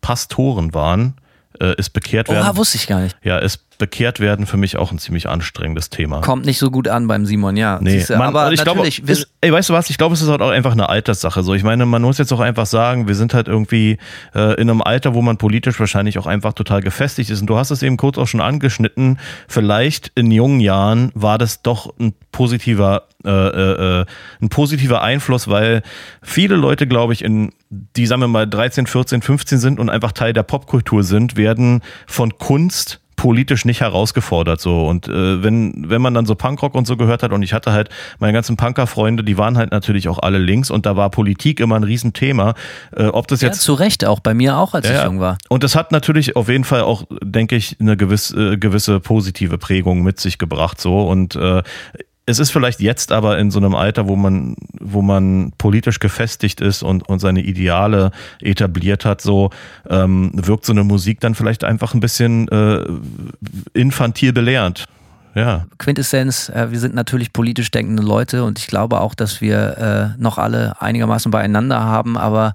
Pastoren 0.00 0.74
waren, 0.74 1.16
äh, 1.60 1.74
ist 1.76 1.90
bekehrt 1.90 2.28
werden. 2.28 2.44
Oha, 2.44 2.56
wusste 2.56 2.76
ich 2.76 2.86
gar 2.86 3.00
nicht. 3.00 3.16
Ja, 3.22 3.38
ist 3.38 3.65
bekehrt 3.78 4.20
werden 4.20 4.46
für 4.46 4.56
mich 4.56 4.76
auch 4.76 4.92
ein 4.92 4.98
ziemlich 4.98 5.28
anstrengendes 5.28 5.90
Thema. 5.90 6.20
Kommt 6.20 6.46
nicht 6.46 6.58
so 6.58 6.70
gut 6.70 6.88
an 6.88 7.06
beim 7.06 7.26
Simon, 7.26 7.56
ja. 7.56 7.78
Nee, 7.80 8.04
man, 8.10 8.22
aber 8.22 8.52
ich 8.52 8.64
natürlich. 8.64 8.96
Glaube, 9.02 9.12
ist, 9.12 9.28
ey, 9.40 9.52
weißt 9.52 9.68
du 9.68 9.74
was? 9.74 9.90
Ich 9.90 9.98
glaube, 9.98 10.14
es 10.14 10.22
ist 10.22 10.28
halt 10.28 10.42
auch 10.42 10.50
einfach 10.50 10.72
eine 10.72 10.88
Alterssache. 10.88 11.42
So, 11.42 11.54
ich 11.54 11.62
meine, 11.62 11.86
man 11.86 12.02
muss 12.02 12.18
jetzt 12.18 12.32
auch 12.32 12.40
einfach 12.40 12.66
sagen, 12.66 13.08
wir 13.08 13.14
sind 13.14 13.34
halt 13.34 13.48
irgendwie 13.48 13.98
äh, 14.34 14.54
in 14.60 14.70
einem 14.70 14.82
Alter, 14.82 15.14
wo 15.14 15.22
man 15.22 15.36
politisch 15.36 15.78
wahrscheinlich 15.80 16.18
auch 16.18 16.26
einfach 16.26 16.52
total 16.52 16.80
gefestigt 16.80 17.30
ist. 17.30 17.40
Und 17.40 17.46
du 17.48 17.56
hast 17.56 17.70
es 17.70 17.82
eben 17.82 17.96
kurz 17.96 18.18
auch 18.18 18.26
schon 18.26 18.40
angeschnitten. 18.40 19.18
Vielleicht 19.48 20.12
in 20.14 20.30
jungen 20.30 20.60
Jahren 20.60 21.10
war 21.14 21.38
das 21.38 21.62
doch 21.62 21.94
ein 21.98 22.14
positiver, 22.32 23.04
äh, 23.24 23.30
äh, 23.30 24.00
äh 24.00 24.04
ein 24.40 24.48
positiver 24.48 25.02
Einfluss, 25.02 25.48
weil 25.48 25.82
viele 26.22 26.56
Leute, 26.56 26.86
glaube 26.86 27.12
ich, 27.12 27.24
in 27.24 27.52
die, 27.70 28.06
sagen 28.06 28.20
wir 28.20 28.28
mal, 28.28 28.46
13, 28.46 28.86
14, 28.86 29.22
15 29.22 29.58
sind 29.58 29.80
und 29.80 29.90
einfach 29.90 30.12
Teil 30.12 30.32
der 30.32 30.42
Popkultur 30.42 31.02
sind, 31.02 31.36
werden 31.36 31.82
von 32.06 32.38
Kunst 32.38 33.00
politisch 33.26 33.64
nicht 33.64 33.80
herausgefordert 33.80 34.60
so 34.60 34.86
und 34.86 35.08
äh, 35.08 35.42
wenn 35.42 35.90
wenn 35.90 36.00
man 36.00 36.14
dann 36.14 36.26
so 36.26 36.36
Punkrock 36.36 36.76
und 36.76 36.86
so 36.86 36.96
gehört 36.96 37.24
hat 37.24 37.32
und 37.32 37.42
ich 37.42 37.52
hatte 37.52 37.72
halt 37.72 37.88
meine 38.20 38.32
ganzen 38.32 38.56
Punker-Freunde, 38.56 39.24
die 39.24 39.36
waren 39.36 39.58
halt 39.58 39.72
natürlich 39.72 40.08
auch 40.08 40.20
alle 40.20 40.38
links 40.38 40.70
und 40.70 40.86
da 40.86 40.94
war 40.94 41.10
Politik 41.10 41.58
immer 41.58 41.74
ein 41.74 41.82
Riesenthema. 41.82 42.54
Äh, 42.96 43.06
ob 43.06 43.26
das 43.26 43.40
jetzt 43.40 43.56
ja, 43.56 43.62
zu 43.62 43.74
Recht 43.74 44.04
auch 44.04 44.20
bei 44.20 44.32
mir 44.32 44.58
auch, 44.58 44.74
als 44.74 44.88
ja, 44.88 45.00
ich 45.00 45.04
jung 45.04 45.18
war. 45.18 45.38
Und 45.48 45.64
das 45.64 45.74
hat 45.74 45.90
natürlich 45.90 46.36
auf 46.36 46.48
jeden 46.48 46.62
Fall 46.62 46.82
auch, 46.82 47.02
denke 47.20 47.56
ich, 47.56 47.80
eine 47.80 47.96
gewisse 47.96 48.52
äh, 48.52 48.56
gewisse 48.58 49.00
positive 49.00 49.58
Prägung 49.58 50.04
mit 50.04 50.20
sich 50.20 50.38
gebracht 50.38 50.80
so 50.80 51.08
und 51.08 51.34
äh, 51.34 51.64
es 52.26 52.40
ist 52.40 52.50
vielleicht 52.50 52.80
jetzt 52.80 53.12
aber 53.12 53.38
in 53.38 53.52
so 53.52 53.60
einem 53.60 53.76
Alter, 53.76 54.08
wo 54.08 54.16
man, 54.16 54.56
wo 54.80 55.00
man 55.00 55.52
politisch 55.58 56.00
gefestigt 56.00 56.60
ist 56.60 56.82
und, 56.82 57.08
und 57.08 57.20
seine 57.20 57.40
Ideale 57.40 58.10
etabliert 58.40 59.04
hat, 59.04 59.20
so 59.20 59.50
ähm, 59.88 60.32
wirkt 60.34 60.64
so 60.64 60.72
eine 60.72 60.82
Musik 60.82 61.20
dann 61.20 61.36
vielleicht 61.36 61.62
einfach 61.62 61.94
ein 61.94 62.00
bisschen 62.00 62.48
äh, 62.48 62.84
infantil 63.74 64.32
belehrend. 64.32 64.86
Ja. 65.36 65.66
Quintessenz, 65.78 66.48
äh, 66.48 66.70
wir 66.72 66.80
sind 66.80 66.94
natürlich 66.94 67.32
politisch 67.32 67.70
denkende 67.70 68.02
Leute 68.02 68.42
und 68.42 68.58
ich 68.58 68.66
glaube 68.66 69.00
auch, 69.00 69.14
dass 69.14 69.40
wir 69.40 70.14
äh, 70.16 70.20
noch 70.20 70.38
alle 70.38 70.80
einigermaßen 70.80 71.30
beieinander 71.30 71.80
haben, 71.80 72.16
aber 72.16 72.54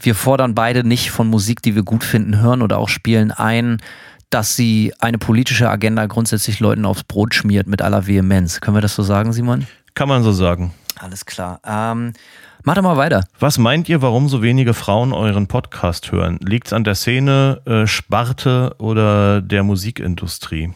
wir 0.00 0.14
fordern 0.14 0.54
beide 0.54 0.82
nicht 0.86 1.10
von 1.10 1.26
Musik, 1.26 1.60
die 1.60 1.74
wir 1.74 1.82
gut 1.82 2.04
finden, 2.04 2.40
hören 2.40 2.62
oder 2.62 2.78
auch 2.78 2.88
spielen 2.88 3.32
ein, 3.32 3.78
dass 4.30 4.56
sie 4.56 4.94
eine 5.00 5.18
politische 5.18 5.68
Agenda 5.68 6.06
grundsätzlich 6.06 6.60
Leuten 6.60 6.84
aufs 6.84 7.04
Brot 7.04 7.34
schmiert 7.34 7.66
mit 7.66 7.82
aller 7.82 8.06
Vehemenz. 8.06 8.60
Können 8.60 8.76
wir 8.76 8.80
das 8.80 8.94
so 8.94 9.02
sagen, 9.02 9.32
Simon? 9.32 9.66
Kann 9.94 10.08
man 10.08 10.22
so 10.22 10.32
sagen. 10.32 10.72
Alles 10.98 11.26
klar. 11.26 11.60
Ähm, 11.66 12.12
mach 12.62 12.74
doch 12.74 12.82
mal 12.82 12.96
weiter. 12.96 13.24
Was 13.38 13.58
meint 13.58 13.88
ihr, 13.88 14.02
warum 14.02 14.28
so 14.28 14.42
wenige 14.42 14.72
Frauen 14.72 15.12
euren 15.12 15.48
Podcast 15.48 16.12
hören? 16.12 16.38
Liegt 16.42 16.68
es 16.68 16.72
an 16.72 16.84
der 16.84 16.94
Szene, 16.94 17.60
äh, 17.64 17.86
Sparte 17.86 18.76
oder 18.78 19.42
der 19.42 19.64
Musikindustrie? 19.64 20.72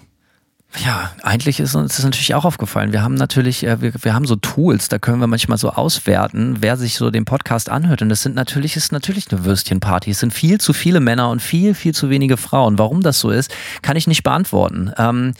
Ja, 0.79 1.12
eigentlich 1.22 1.61
ist 1.61 1.75
uns 1.77 1.97
das 1.97 2.05
natürlich 2.05 2.35
auch 2.35 2.45
aufgefallen. 2.45 2.93
Wir 2.93 3.03
haben 3.03 3.14
natürlich, 3.14 3.64
äh, 3.64 3.81
wir, 3.81 3.93
wir 4.01 4.14
haben 4.14 4.27
so 4.27 4.35
Tools, 4.35 4.89
da 4.89 4.99
können 4.99 5.20
wir 5.20 5.29
manchmal 5.29 5.57
so 5.57 5.70
auswerten, 5.70 6.57
wer 6.61 6.77
sich 6.77 6.97
so 6.97 7.11
den 7.11 7.25
Podcast 7.25 7.68
anhört. 7.68 8.03
Und 8.03 8.09
das 8.09 8.22
sind 8.22 8.35
natürlich, 8.35 8.77
ist 8.77 8.91
natürlich 8.91 9.31
eine 9.31 9.45
Würstchenparty. 9.45 10.11
Es 10.11 10.18
sind 10.18 10.33
viel 10.33 10.61
zu 10.61 10.72
viele 10.72 10.99
Männer 10.99 11.30
und 11.30 11.41
viel, 11.41 11.75
viel 11.75 11.95
zu 11.95 12.11
wenige 12.11 12.37
Frauen. 12.37 12.79
Warum 12.79 13.03
das 13.03 13.21
so 13.21 13.30
ist, 13.30 13.55
kann 13.83 13.96
ich 13.96 14.09
nicht 14.09 14.25
beantworten. 14.25 14.91
Ähm, 14.99 15.34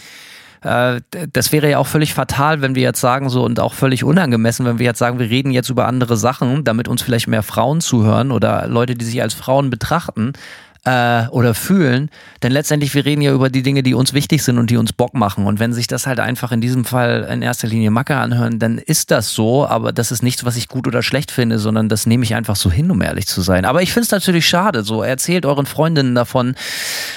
äh, 0.65 1.01
das 1.33 1.51
wäre 1.51 1.69
ja 1.69 1.79
auch 1.79 1.87
völlig 1.87 2.15
fatal, 2.15 2.63
wenn 2.63 2.75
wir 2.77 2.83
jetzt 2.83 3.01
sagen 3.01 3.29
so 3.29 3.45
und 3.45 3.59
auch 3.59 3.75
völlig 3.75 4.05
unangemessen, 4.05 4.65
wenn 4.67 4.79
wir 4.79 4.87
jetzt 4.87 4.99
sagen, 4.99 5.19
wir 5.19 5.29
reden 5.31 5.51
jetzt 5.51 5.69
über 5.69 5.87
andere 5.87 6.17
Sachen, 6.17 6.65
damit 6.65 6.87
uns 6.87 7.03
vielleicht 7.03 7.27
mehr 7.27 7.43
Frauen 7.43 7.81
zuhören 7.81 8.31
oder 8.31 8.67
Leute, 8.69 8.95
die 8.95 9.05
sich 9.05 9.21
als 9.21 9.35
Frauen 9.35 9.69
betrachten. 9.69 10.33
Äh, 10.85 11.27
oder 11.29 11.55
fühlen, 11.55 12.11
denn 12.43 12.53
letztendlich 12.53 12.95
wir 12.95 13.05
reden 13.05 13.23
ja 13.23 13.33
über 13.33 13.49
die 13.49 13.63
Dinge, 13.63 13.83
die 13.83 13.95
uns 13.95 14.13
wichtig 14.13 14.43
sind 14.43 14.59
und 14.59 14.71
die 14.71 14.77
uns 14.77 14.93
Bock 14.93 15.15
machen. 15.15 15.47
Und 15.47 15.59
wenn 15.59 15.73
sich 15.73 15.87
das 15.87 16.07
halt 16.07 16.21
einfach 16.21 16.53
in 16.53 16.61
diesem 16.61 16.85
Fall 16.85 17.27
in 17.31 17.43
erster 17.43 17.69
Linie 17.69 17.91
Macke 17.91 18.17
anhören, 18.17 18.59
dann 18.59 18.79
ist 18.79 19.11
das 19.11 19.33
so, 19.33 19.67
aber 19.67 19.93
das 19.93 20.13
ist 20.13 20.23
nichts, 20.23 20.45
was 20.45 20.57
ich 20.57 20.69
gut 20.69 20.87
oder 20.87 21.03
schlecht 21.03 21.31
finde, 21.31 21.59
sondern 21.59 21.89
das 21.89 22.07
nehme 22.07 22.25
ich 22.25 22.35
einfach 22.35 22.57
so 22.57 22.71
hin, 22.71 22.91
um 22.91 23.01
ehrlich 23.01 23.27
zu 23.27 23.41
sein. 23.41 23.65
Aber 23.65 23.83
ich 23.83 23.93
finde 23.93 24.05
es 24.05 24.11
natürlich 24.11 24.47
schade. 24.47 24.85
So 24.85 25.03
erzählt 25.03 25.47
euren 25.47 25.67
Freundinnen 25.67 26.15
davon 26.15 26.55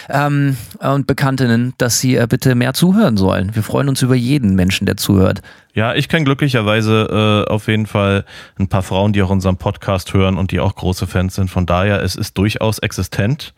ähm, 0.09 0.55
und 0.79 1.07
Bekanntinnen, 1.07 1.73
dass 1.77 1.99
sie 1.99 2.15
äh, 2.15 2.27
bitte 2.27 2.55
mehr 2.55 2.73
zuhören 2.73 3.17
sollen. 3.17 3.53
Wir 3.53 3.63
freuen 3.63 3.89
uns 3.89 4.01
über 4.01 4.15
jeden 4.15 4.55
Menschen, 4.55 4.85
der 4.85 4.97
zuhört. 4.97 5.41
Ja, 5.77 5.93
ich 5.93 6.09
kenne 6.09 6.25
glücklicherweise 6.25 7.45
äh, 7.47 7.51
auf 7.51 7.67
jeden 7.67 7.85
Fall 7.85 8.25
ein 8.57 8.67
paar 8.67 8.81
Frauen, 8.81 9.13
die 9.13 9.21
auch 9.21 9.29
unseren 9.29 9.57
Podcast 9.57 10.11
hören 10.11 10.35
und 10.35 10.49
die 10.49 10.59
auch 10.59 10.73
große 10.73 11.05
Fans 11.05 11.35
sind. 11.35 11.51
Von 11.51 11.67
daher, 11.67 12.01
es 12.01 12.15
ist 12.15 12.35
durchaus 12.35 12.79
existent. 12.79 13.53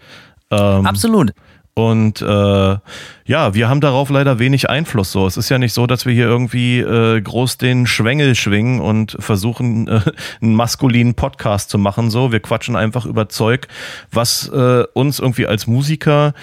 Ähm, 0.52 0.86
Absolut. 0.86 1.34
Und 1.80 2.22
äh, 2.22 2.26
ja, 2.26 3.54
wir 3.54 3.70
haben 3.70 3.80
darauf 3.80 4.10
leider 4.10 4.38
wenig 4.38 4.70
Einfluss. 4.70 5.14
So, 5.14 5.26
es 5.26 5.38
ist 5.38 5.48
ja 5.48 5.58
nicht 5.58 5.74
so, 5.74 5.88
dass 5.88 6.06
wir 6.06 6.12
hier 6.12 6.26
irgendwie 6.26 6.80
äh, 6.80 7.22
groß 7.22 7.58
den 7.58 7.88
Schwengel 7.88 8.36
schwingen 8.36 8.82
und 8.82 9.16
versuchen, 9.20 9.88
äh, 9.88 10.02
einen 10.42 10.56
maskulinen 10.56 11.14
Podcast 11.14 11.70
zu 11.70 11.78
machen. 11.78 12.10
So, 12.10 12.34
wir 12.34 12.42
quatschen 12.42 12.76
einfach 12.76 13.06
über 13.06 13.30
Zeug, 13.30 13.68
was 14.12 14.50
äh, 14.50 14.84
uns 14.94 15.20
irgendwie 15.20 15.48
als 15.48 15.68
Musiker 15.68 16.34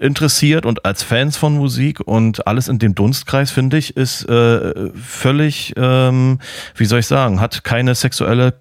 interessiert 0.00 0.64
und 0.64 0.86
als 0.86 1.02
Fans 1.02 1.36
von 1.36 1.54
Musik 1.54 2.00
und 2.00 2.46
alles 2.46 2.68
in 2.68 2.78
dem 2.78 2.94
Dunstkreis 2.94 3.50
finde 3.50 3.76
ich 3.76 3.96
ist 3.96 4.26
äh, 4.28 4.90
völlig, 4.94 5.74
ähm, 5.76 6.38
wie 6.74 6.86
soll 6.86 7.00
ich 7.00 7.06
sagen, 7.06 7.40
hat 7.40 7.64
keine 7.64 7.94
sexuelle 7.94 8.54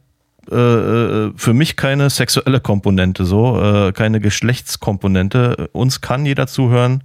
äh, 0.52 0.56
äh, 0.56 1.34
für 1.36 1.54
mich 1.54 1.76
keine 1.76 2.10
sexuelle 2.10 2.60
Komponente, 2.60 3.26
so 3.26 3.62
äh, 3.62 3.92
keine 3.92 4.20
Geschlechtskomponente. 4.20 5.70
Uns 5.72 6.02
kann 6.02 6.26
jeder 6.26 6.48
zuhören 6.48 7.04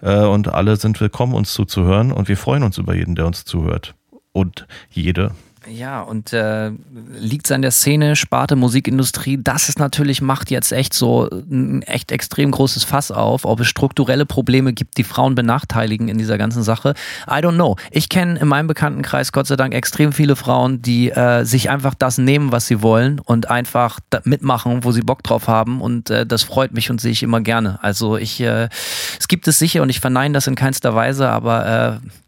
äh, 0.00 0.20
und 0.20 0.48
alle 0.48 0.76
sind 0.76 1.00
willkommen, 1.00 1.34
uns 1.34 1.52
zuzuhören 1.52 2.12
und 2.12 2.28
wir 2.28 2.36
freuen 2.36 2.62
uns 2.62 2.78
über 2.78 2.94
jeden, 2.94 3.14
der 3.14 3.26
uns 3.26 3.44
zuhört 3.44 3.94
und 4.32 4.66
jede. 4.90 5.32
Ja, 5.68 6.00
und 6.02 6.32
äh, 6.32 6.72
liegt 7.18 7.46
es 7.46 7.52
an 7.52 7.62
der 7.62 7.70
Szene, 7.70 8.16
Sparte 8.16 8.56
Musikindustrie, 8.56 9.38
das 9.40 9.68
ist 9.68 9.78
natürlich, 9.78 10.20
macht 10.20 10.50
jetzt 10.50 10.72
echt 10.72 10.92
so 10.92 11.28
ein 11.30 11.82
echt 11.82 12.10
extrem 12.10 12.50
großes 12.50 12.82
Fass 12.82 13.12
auf, 13.12 13.44
ob 13.44 13.60
es 13.60 13.68
strukturelle 13.68 14.26
Probleme 14.26 14.72
gibt, 14.72 14.96
die 14.98 15.04
Frauen 15.04 15.36
benachteiligen 15.36 16.08
in 16.08 16.18
dieser 16.18 16.36
ganzen 16.36 16.64
Sache. 16.64 16.94
I 17.28 17.34
don't 17.34 17.54
know. 17.54 17.76
Ich 17.92 18.08
kenne 18.08 18.40
in 18.40 18.48
meinem 18.48 18.66
Bekanntenkreis 18.66 19.30
Gott 19.30 19.46
sei 19.46 19.54
Dank 19.54 19.72
extrem 19.72 20.12
viele 20.12 20.34
Frauen, 20.34 20.82
die 20.82 21.10
äh, 21.10 21.44
sich 21.44 21.70
einfach 21.70 21.94
das 21.94 22.18
nehmen, 22.18 22.50
was 22.50 22.66
sie 22.66 22.82
wollen 22.82 23.20
und 23.20 23.48
einfach 23.48 24.00
mitmachen, 24.24 24.82
wo 24.82 24.90
sie 24.90 25.02
Bock 25.02 25.22
drauf 25.22 25.46
haben 25.46 25.80
und 25.80 26.10
äh, 26.10 26.26
das 26.26 26.42
freut 26.42 26.72
mich 26.72 26.90
und 26.90 27.00
sehe 27.00 27.12
ich 27.12 27.22
immer 27.22 27.40
gerne. 27.40 27.78
Also 27.82 28.16
ich, 28.16 28.40
äh, 28.40 28.68
es 29.18 29.28
gibt 29.28 29.46
es 29.46 29.60
sicher 29.60 29.82
und 29.82 29.90
ich 29.90 30.00
verneine 30.00 30.34
das 30.34 30.48
in 30.48 30.56
keinster 30.56 30.94
Weise, 30.96 31.28
aber 31.28 32.00
äh, 32.02 32.21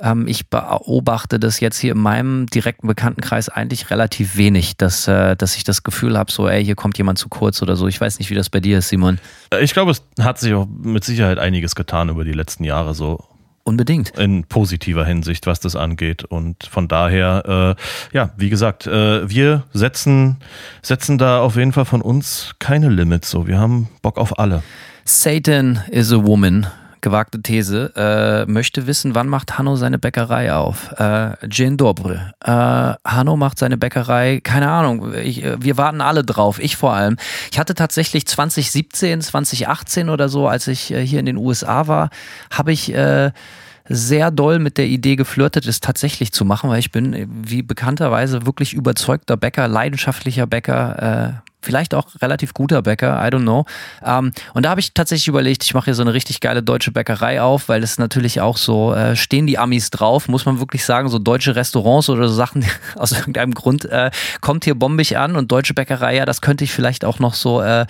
ähm, 0.00 0.26
ich 0.26 0.48
beobachte 0.48 1.38
das 1.38 1.60
jetzt 1.60 1.78
hier 1.78 1.92
in 1.92 1.98
meinem 1.98 2.46
direkten 2.46 2.86
Bekanntenkreis 2.86 3.48
eigentlich 3.48 3.90
relativ 3.90 4.36
wenig, 4.36 4.76
dass, 4.76 5.08
äh, 5.08 5.36
dass 5.36 5.56
ich 5.56 5.64
das 5.64 5.82
Gefühl 5.82 6.16
habe, 6.16 6.30
so, 6.30 6.48
ey, 6.48 6.64
hier 6.64 6.74
kommt 6.74 6.98
jemand 6.98 7.18
zu 7.18 7.28
kurz 7.28 7.62
oder 7.62 7.76
so. 7.76 7.88
Ich 7.88 8.00
weiß 8.00 8.18
nicht, 8.18 8.30
wie 8.30 8.34
das 8.34 8.50
bei 8.50 8.60
dir 8.60 8.78
ist, 8.78 8.88
Simon. 8.88 9.18
Äh, 9.50 9.62
ich 9.62 9.72
glaube, 9.72 9.90
es 9.90 10.02
hat 10.20 10.38
sich 10.38 10.54
auch 10.54 10.66
mit 10.66 11.04
Sicherheit 11.04 11.38
einiges 11.38 11.74
getan 11.74 12.08
über 12.08 12.24
die 12.24 12.32
letzten 12.32 12.64
Jahre 12.64 12.94
so. 12.94 13.24
Unbedingt. 13.64 14.16
In 14.16 14.44
positiver 14.44 15.04
Hinsicht, 15.04 15.46
was 15.46 15.60
das 15.60 15.76
angeht. 15.76 16.24
Und 16.24 16.64
von 16.64 16.88
daher, 16.88 17.76
äh, 17.76 18.16
ja, 18.16 18.30
wie 18.38 18.48
gesagt, 18.48 18.86
äh, 18.86 19.28
wir 19.28 19.64
setzen, 19.74 20.38
setzen 20.80 21.18
da 21.18 21.40
auf 21.40 21.56
jeden 21.56 21.72
Fall 21.72 21.84
von 21.84 22.00
uns 22.00 22.54
keine 22.60 22.88
Limits. 22.88 23.30
So, 23.30 23.46
wir 23.46 23.58
haben 23.58 23.90
Bock 24.00 24.16
auf 24.16 24.38
alle. 24.38 24.62
Satan 25.04 25.82
is 25.90 26.12
a 26.12 26.16
woman 26.16 26.66
gewagte 27.00 27.42
These, 27.42 27.92
äh, 27.96 28.50
möchte 28.50 28.86
wissen, 28.86 29.14
wann 29.14 29.28
macht 29.28 29.58
Hanno 29.58 29.76
seine 29.76 29.98
Bäckerei 29.98 30.52
auf? 30.52 30.92
Äh, 30.98 31.32
Dzień 31.46 31.76
dobry. 31.76 32.18
Äh, 32.44 32.50
Hanno 32.50 33.36
macht 33.36 33.58
seine 33.58 33.76
Bäckerei, 33.76 34.40
keine 34.42 34.70
Ahnung, 34.70 35.14
ich, 35.14 35.44
äh, 35.44 35.62
wir 35.62 35.76
warten 35.76 36.00
alle 36.00 36.24
drauf, 36.24 36.58
ich 36.58 36.76
vor 36.76 36.92
allem. 36.92 37.16
Ich 37.50 37.58
hatte 37.58 37.74
tatsächlich 37.74 38.26
2017, 38.26 39.20
2018 39.20 40.08
oder 40.08 40.28
so, 40.28 40.48
als 40.48 40.66
ich 40.68 40.92
äh, 40.92 41.06
hier 41.06 41.20
in 41.20 41.26
den 41.26 41.36
USA 41.36 41.86
war, 41.86 42.10
habe 42.50 42.72
ich 42.72 42.94
äh, 42.94 43.30
sehr 43.88 44.30
doll 44.30 44.58
mit 44.58 44.78
der 44.78 44.86
Idee 44.86 45.16
geflirtet, 45.16 45.66
es 45.66 45.80
tatsächlich 45.80 46.32
zu 46.32 46.44
machen, 46.44 46.70
weil 46.70 46.78
ich 46.78 46.92
bin, 46.92 47.14
äh, 47.14 47.26
wie 47.28 47.62
bekannterweise, 47.62 48.46
wirklich 48.46 48.74
überzeugter 48.74 49.36
Bäcker, 49.36 49.68
leidenschaftlicher 49.68 50.46
Bäcker, 50.46 51.42
äh, 51.44 51.47
vielleicht 51.60 51.94
auch 51.94 52.06
relativ 52.20 52.54
guter 52.54 52.82
Bäcker, 52.82 53.20
I 53.24 53.30
don't 53.30 53.42
know. 53.42 53.64
Ähm, 54.04 54.32
und 54.54 54.64
da 54.64 54.70
habe 54.70 54.80
ich 54.80 54.94
tatsächlich 54.94 55.28
überlegt, 55.28 55.64
ich 55.64 55.74
mache 55.74 55.86
hier 55.86 55.94
so 55.94 56.02
eine 56.02 56.14
richtig 56.14 56.40
geile 56.40 56.62
deutsche 56.62 56.92
Bäckerei 56.92 57.42
auf, 57.42 57.68
weil 57.68 57.82
es 57.82 57.98
natürlich 57.98 58.40
auch 58.40 58.56
so, 58.56 58.94
äh, 58.94 59.16
stehen 59.16 59.46
die 59.46 59.58
Amis 59.58 59.90
drauf, 59.90 60.28
muss 60.28 60.46
man 60.46 60.60
wirklich 60.60 60.84
sagen, 60.84 61.08
so 61.08 61.18
deutsche 61.18 61.56
Restaurants 61.56 62.08
oder 62.08 62.28
so 62.28 62.34
Sachen 62.34 62.64
aus 62.96 63.12
irgendeinem 63.12 63.54
Grund 63.54 63.84
äh, 63.86 64.10
kommt 64.40 64.64
hier 64.64 64.74
bombig 64.74 65.18
an 65.18 65.36
und 65.36 65.50
deutsche 65.50 65.74
Bäckerei, 65.74 66.16
ja, 66.16 66.24
das 66.24 66.40
könnte 66.40 66.64
ich 66.64 66.72
vielleicht 66.72 67.04
auch 67.04 67.18
noch 67.18 67.34
so 67.34 67.60
äh, 67.60 67.86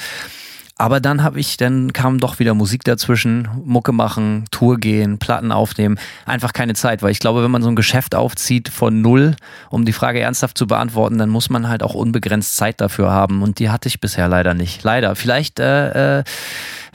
aber 0.79 1.01
dann 1.01 1.25
habe 1.25 1.41
ich, 1.41 1.57
dann 1.57 1.93
kam 1.93 2.21
doch 2.21 2.39
wieder 2.39 2.55
Musik 2.55 2.85
dazwischen, 2.85 3.49
Mucke 3.65 3.91
machen, 3.91 4.45
Tour 4.53 4.79
gehen, 4.79 5.19
Platten 5.19 5.51
aufnehmen. 5.51 5.99
Einfach 6.25 6.53
keine 6.53 6.75
Zeit, 6.75 7.03
weil 7.03 7.11
ich 7.11 7.19
glaube, 7.19 7.43
wenn 7.43 7.51
man 7.51 7.63
so 7.63 7.69
ein 7.69 7.75
Geschäft 7.75 8.15
aufzieht 8.15 8.69
von 8.69 9.03
null, 9.03 9.35
um 9.71 9.85
die 9.85 9.93
Frage 9.93 10.21
ernsthaft 10.21 10.57
zu 10.57 10.69
beantworten, 10.69 11.19
dann 11.19 11.31
muss 11.31 11.51
man 11.51 11.69
halt 11.69 11.83
auch 11.83 11.95
unbegrenzt 11.95 12.57
Zeit 12.57 12.81
dafür 12.81 13.11
haben. 13.11 13.43
Und 13.43 13.59
die 13.59 13.71
hatte 13.71 13.89
ich 13.89 14.01
bisher 14.01 14.29
leider 14.29 14.55
nicht. 14.55 14.85
Leider. 14.85 15.17
Vielleicht, 15.17 15.59
äh, 15.59 16.21
äh, 16.21 16.25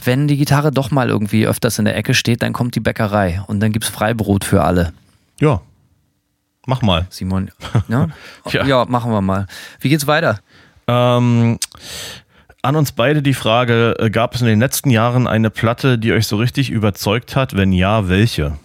wenn 0.01 0.29
die 0.29 0.37
Gitarre 0.37 0.71
doch 0.71 0.89
mal 0.89 1.09
irgendwie 1.09 1.45
öfters 1.45 1.77
in 1.77 1.83
der 1.83 1.97
Ecke 1.97 2.13
steht, 2.13 2.41
dann 2.41 2.53
kommt 2.53 2.75
die 2.75 2.79
Bäckerei 2.79 3.43
und 3.47 3.59
dann 3.59 3.73
gibt's 3.73 3.89
Freibrot 3.89 4.45
für 4.45 4.63
alle. 4.63 4.93
Ja. 5.41 5.61
Mach 6.65 6.81
mal. 6.81 7.05
Simon, 7.09 7.51
ja? 7.89 8.07
ja. 8.49 8.65
ja, 8.65 8.85
machen 8.85 9.11
wir 9.11 9.21
mal. 9.21 9.47
Wie 9.81 9.89
geht's 9.89 10.07
weiter? 10.07 10.39
Ähm, 10.87 11.59
an 12.63 12.77
uns 12.77 12.93
beide 12.93 13.21
die 13.21 13.33
Frage, 13.33 13.95
äh, 13.99 14.09
gab 14.09 14.33
es 14.33 14.41
in 14.41 14.47
den 14.47 14.59
letzten 14.59 14.89
Jahren 14.89 15.27
eine 15.27 15.49
Platte, 15.49 15.99
die 15.99 16.13
euch 16.13 16.25
so 16.25 16.37
richtig 16.37 16.71
überzeugt 16.71 17.35
hat? 17.35 17.55
Wenn 17.55 17.71
ja, 17.71 18.09
welche? 18.09 18.57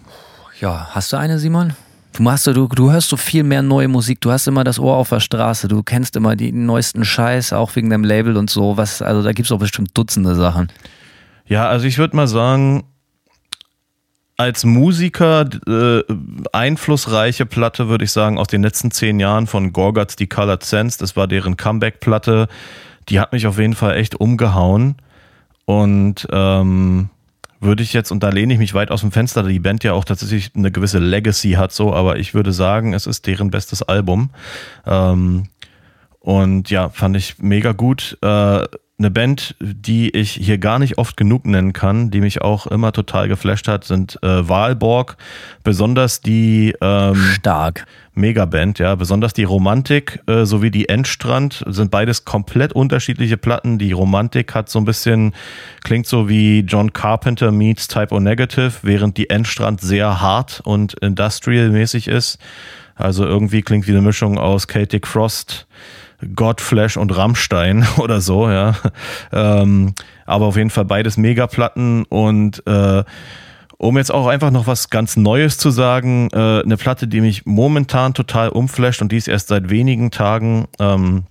Ja, 0.59 0.89
hast 0.91 1.13
du 1.13 1.17
eine, 1.17 1.37
Simon? 1.37 1.73
Du, 2.13 2.29
hast, 2.29 2.47
du, 2.47 2.67
du 2.67 2.91
hörst 2.91 3.09
so 3.09 3.17
viel 3.17 3.43
mehr 3.43 3.61
neue 3.61 3.87
Musik, 3.87 4.21
du 4.21 4.31
hast 4.31 4.47
immer 4.47 4.63
das 4.63 4.79
Ohr 4.79 4.95
auf 4.95 5.09
der 5.09 5.19
Straße, 5.19 5.67
du 5.67 5.83
kennst 5.83 6.15
immer 6.15 6.35
die 6.35 6.51
neuesten 6.51 7.05
Scheiß, 7.05 7.53
auch 7.53 7.75
wegen 7.75 7.89
deinem 7.89 8.03
Label 8.03 8.35
und 8.35 8.49
so. 8.49 8.77
Was, 8.77 9.01
also 9.01 9.21
da 9.21 9.31
gibt 9.33 9.45
es 9.45 9.51
auch 9.51 9.59
bestimmt 9.59 9.95
Dutzende 9.97 10.33
Sachen. 10.33 10.71
Ja, 11.45 11.67
also 11.67 11.85
ich 11.85 11.97
würde 11.97 12.15
mal 12.15 12.27
sagen, 12.27 12.85
als 14.37 14.63
Musiker 14.63 15.49
äh, 15.67 16.03
einflussreiche 16.53 17.45
Platte, 17.45 17.89
würde 17.89 18.05
ich 18.05 18.11
sagen, 18.11 18.37
aus 18.37 18.47
den 18.47 18.63
letzten 18.63 18.91
zehn 18.91 19.19
Jahren 19.19 19.45
von 19.45 19.73
Gorguts, 19.73 20.15
die 20.15 20.27
Colored 20.27 20.63
Sense. 20.63 20.97
Das 20.97 21.17
war 21.17 21.27
deren 21.27 21.57
Comeback-Platte 21.57 22.47
die 23.09 23.19
hat 23.19 23.33
mich 23.33 23.47
auf 23.47 23.57
jeden 23.57 23.75
Fall 23.75 23.97
echt 23.97 24.15
umgehauen. 24.15 24.95
Und 25.65 26.27
ähm, 26.31 27.09
würde 27.59 27.83
ich 27.83 27.93
jetzt, 27.93 28.11
und 28.11 28.23
da 28.23 28.29
lehne 28.29 28.53
ich 28.53 28.59
mich 28.59 28.73
weit 28.73 28.89
aus 28.89 29.01
dem 29.01 29.11
Fenster, 29.11 29.43
da 29.43 29.49
die 29.49 29.59
Band 29.59 29.83
ja 29.83 29.93
auch 29.93 30.05
tatsächlich 30.05 30.51
eine 30.55 30.71
gewisse 30.71 30.99
Legacy 30.99 31.51
hat, 31.51 31.71
so, 31.71 31.93
aber 31.93 32.17
ich 32.17 32.33
würde 32.33 32.53
sagen, 32.53 32.93
es 32.93 33.05
ist 33.05 33.27
deren 33.27 33.51
bestes 33.51 33.83
Album. 33.83 34.29
Ähm, 34.85 35.49
und 36.19 36.69
ja, 36.69 36.89
fand 36.89 37.17
ich 37.17 37.39
mega 37.39 37.71
gut. 37.71 38.17
Äh, 38.21 38.65
eine 38.99 39.09
Band, 39.09 39.55
die 39.61 40.09
ich 40.09 40.31
hier 40.31 40.57
gar 40.57 40.77
nicht 40.77 40.97
oft 40.97 41.15
genug 41.15 41.45
nennen 41.45 41.73
kann, 41.73 42.11
die 42.11 42.19
mich 42.19 42.41
auch 42.41 42.67
immer 42.67 42.91
total 42.91 43.29
geflasht 43.29 43.67
hat, 43.67 43.85
sind 43.85 44.19
äh, 44.21 44.47
Wahlborg. 44.47 45.15
Besonders 45.63 46.21
die 46.21 46.75
ähm, 46.81 47.15
Stark. 47.15 47.85
Megaband, 48.13 48.79
ja. 48.79 48.95
Besonders 48.95 49.33
die 49.33 49.45
Romantik 49.45 50.19
äh, 50.27 50.45
sowie 50.45 50.71
die 50.71 50.89
Endstrand 50.89 51.63
sind 51.67 51.89
beides 51.89 52.25
komplett 52.25 52.73
unterschiedliche 52.73 53.37
Platten. 53.37 53.79
Die 53.79 53.93
Romantik 53.93 54.53
hat 54.53 54.69
so 54.69 54.79
ein 54.79 54.85
bisschen, 54.85 55.33
klingt 55.83 56.05
so 56.05 56.27
wie 56.27 56.59
John 56.59 56.91
Carpenter 56.91 57.51
meets 57.51 57.87
Type 57.87 58.13
O 58.13 58.19
Negative, 58.19 58.73
während 58.81 59.17
die 59.17 59.29
Endstrand 59.29 59.79
sehr 59.79 60.21
hart 60.21 60.61
und 60.65 60.93
industrial-mäßig 60.95 62.09
ist. 62.09 62.39
Also 62.95 63.25
irgendwie 63.25 63.61
klingt 63.61 63.87
wie 63.87 63.91
eine 63.91 64.01
Mischung 64.01 64.37
aus 64.37 64.67
Celtic 64.67 65.07
Frost, 65.07 65.67
Godflash 66.35 66.97
und 66.97 67.15
Rammstein 67.15 67.87
oder 67.97 68.21
so, 68.21 68.49
ja. 68.49 68.75
Ähm, 69.31 69.93
aber 70.25 70.45
auf 70.45 70.57
jeden 70.57 70.69
Fall 70.69 70.85
beides 70.85 71.17
Megaplatten 71.17 72.03
und 72.05 72.65
äh, 72.67 73.03
um 73.77 73.97
jetzt 73.97 74.13
auch 74.13 74.27
einfach 74.27 74.51
noch 74.51 74.67
was 74.67 74.89
ganz 74.89 75.15
Neues 75.15 75.57
zu 75.57 75.71
sagen, 75.71 76.29
äh, 76.33 76.61
eine 76.61 76.75
Platte, 76.75 77.07
die 77.07 77.21
mich 77.21 77.45
momentan 77.45 78.13
total 78.13 78.49
umflasht 78.49 79.01
und 79.01 79.11
die 79.11 79.17
ist 79.17 79.29
erst 79.29 79.47
seit 79.47 79.69
wenigen 79.69 80.11
Tagen 80.11 80.67
ähm, 80.79 81.23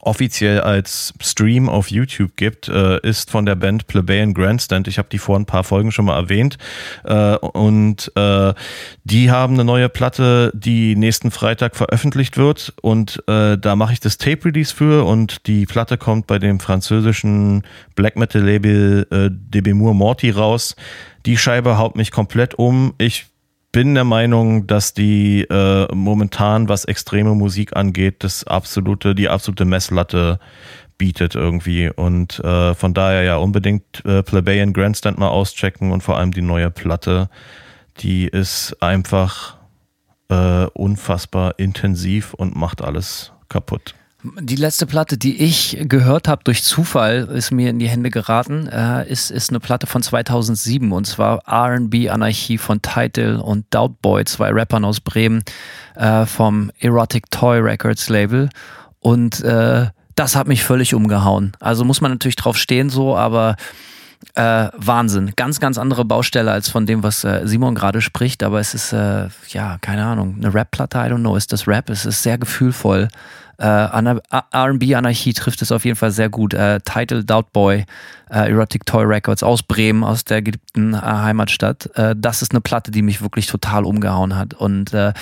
offiziell 0.00 0.60
als 0.60 1.14
Stream 1.20 1.68
auf 1.68 1.90
YouTube 1.90 2.36
gibt, 2.36 2.68
äh, 2.68 3.00
ist 3.00 3.30
von 3.30 3.46
der 3.46 3.54
Band 3.54 3.86
Plebeian 3.86 4.34
Grandstand. 4.34 4.88
Ich 4.88 4.98
habe 4.98 5.08
die 5.10 5.18
vor 5.18 5.38
ein 5.38 5.46
paar 5.46 5.64
Folgen 5.64 5.92
schon 5.92 6.04
mal 6.04 6.16
erwähnt. 6.16 6.58
Äh, 7.04 7.36
und 7.36 8.12
äh, 8.16 8.54
die 9.04 9.30
haben 9.30 9.54
eine 9.54 9.64
neue 9.64 9.88
Platte, 9.88 10.52
die 10.54 10.96
nächsten 10.96 11.30
Freitag 11.30 11.76
veröffentlicht 11.76 12.36
wird. 12.36 12.74
Und 12.82 13.22
äh, 13.26 13.58
da 13.58 13.76
mache 13.76 13.92
ich 13.92 14.00
das 14.00 14.18
Tape-Release 14.18 14.74
für. 14.74 15.04
Und 15.04 15.46
die 15.46 15.66
Platte 15.66 15.98
kommt 15.98 16.26
bei 16.26 16.38
dem 16.38 16.60
französischen 16.60 17.62
Black 17.94 18.16
Metal-Label 18.16 19.06
äh, 19.54 19.72
Moore 19.74 19.94
Morty 19.94 20.30
raus. 20.30 20.76
Die 21.26 21.36
Scheibe 21.36 21.78
haut 21.78 21.96
mich 21.96 22.10
komplett 22.10 22.54
um. 22.54 22.94
Ich 22.98 23.26
bin 23.76 23.94
der 23.94 24.04
Meinung, 24.04 24.66
dass 24.66 24.94
die 24.94 25.42
äh, 25.42 25.94
momentan, 25.94 26.70
was 26.70 26.86
extreme 26.86 27.34
Musik 27.34 27.76
angeht, 27.76 28.24
das 28.24 28.42
absolute, 28.42 29.14
die 29.14 29.28
absolute 29.28 29.66
Messlatte 29.66 30.40
bietet 30.96 31.34
irgendwie. 31.34 31.90
Und 31.90 32.38
äh, 32.38 32.74
von 32.74 32.94
daher 32.94 33.22
ja 33.24 33.36
unbedingt 33.36 34.02
äh, 34.06 34.22
Plebeian 34.22 34.72
Grandstand 34.72 35.18
mal 35.18 35.28
auschecken 35.28 35.92
und 35.92 36.02
vor 36.02 36.16
allem 36.16 36.32
die 36.32 36.40
neue 36.40 36.70
Platte. 36.70 37.28
Die 37.98 38.26
ist 38.26 38.74
einfach 38.80 39.58
äh, 40.30 40.64
unfassbar 40.72 41.58
intensiv 41.58 42.32
und 42.32 42.56
macht 42.56 42.80
alles 42.80 43.32
kaputt. 43.50 43.94
Die 44.40 44.56
letzte 44.56 44.86
Platte, 44.86 45.18
die 45.18 45.42
ich 45.42 45.76
gehört 45.82 46.26
habe 46.26 46.42
durch 46.44 46.62
Zufall, 46.64 47.28
ist 47.32 47.50
mir 47.50 47.70
in 47.70 47.78
die 47.78 47.88
Hände 47.88 48.10
geraten, 48.10 48.66
äh, 48.66 49.08
ist, 49.08 49.30
ist 49.30 49.50
eine 49.50 49.60
Platte 49.60 49.86
von 49.86 50.02
2007 50.02 50.90
und 50.90 51.06
zwar 51.06 51.42
RB 51.46 52.10
Anarchie 52.10 52.58
von 52.58 52.82
Title 52.82 53.42
und 53.42 53.66
Doubtboy, 53.70 54.24
zwei 54.24 54.50
Rappern 54.50 54.84
aus 54.84 55.00
Bremen 55.00 55.42
äh, 55.94 56.26
vom 56.26 56.70
Erotic 56.80 57.30
Toy 57.30 57.60
Records 57.60 58.08
Label. 58.08 58.48
Und 59.00 59.42
äh, 59.44 59.86
das 60.14 60.34
hat 60.34 60.48
mich 60.48 60.64
völlig 60.64 60.94
umgehauen. 60.94 61.52
Also 61.60 61.84
muss 61.84 62.00
man 62.00 62.10
natürlich 62.10 62.36
drauf 62.36 62.56
stehen 62.56 62.90
so, 62.90 63.16
aber 63.16 63.56
äh, 64.34 64.68
Wahnsinn. 64.76 65.32
Ganz, 65.36 65.60
ganz 65.60 65.78
andere 65.78 66.04
Baustelle 66.04 66.50
als 66.50 66.68
von 66.68 66.86
dem, 66.86 67.02
was 67.02 67.22
äh, 67.24 67.42
Simon 67.44 67.74
gerade 67.74 68.00
spricht, 68.00 68.42
aber 68.42 68.60
es 68.60 68.74
ist, 68.74 68.92
äh, 68.92 69.28
ja, 69.48 69.78
keine 69.80 70.04
Ahnung, 70.04 70.36
eine 70.36 70.52
Rap-Platte, 70.52 70.98
I 70.98 71.12
don't 71.12 71.18
know, 71.18 71.36
ist 71.36 71.52
das 71.52 71.68
Rap? 71.68 71.90
Es 71.90 72.06
ist 72.06 72.22
sehr 72.22 72.38
gefühlvoll. 72.38 73.08
Äh, 73.58 73.66
RB-Anarchie 73.66 75.32
trifft 75.32 75.62
es 75.62 75.72
auf 75.72 75.84
jeden 75.84 75.96
Fall 75.96 76.10
sehr 76.10 76.28
gut. 76.28 76.54
Äh, 76.54 76.80
Title 76.84 77.24
Doubtboy, 77.24 77.84
äh, 78.30 78.50
Erotic 78.50 78.84
Toy 78.84 79.04
Records 79.04 79.42
aus 79.42 79.62
Bremen, 79.62 80.04
aus 80.04 80.24
der 80.24 80.42
geliebten 80.42 80.94
äh, 80.94 80.98
Heimatstadt. 80.98 81.90
Äh, 81.96 82.14
das 82.18 82.42
ist 82.42 82.52
eine 82.52 82.60
Platte, 82.60 82.90
die 82.90 83.02
mich 83.02 83.22
wirklich 83.22 83.46
total 83.46 83.84
umgehauen 83.84 84.36
hat. 84.36 84.54
Und 84.54 84.92
äh, 84.92 85.12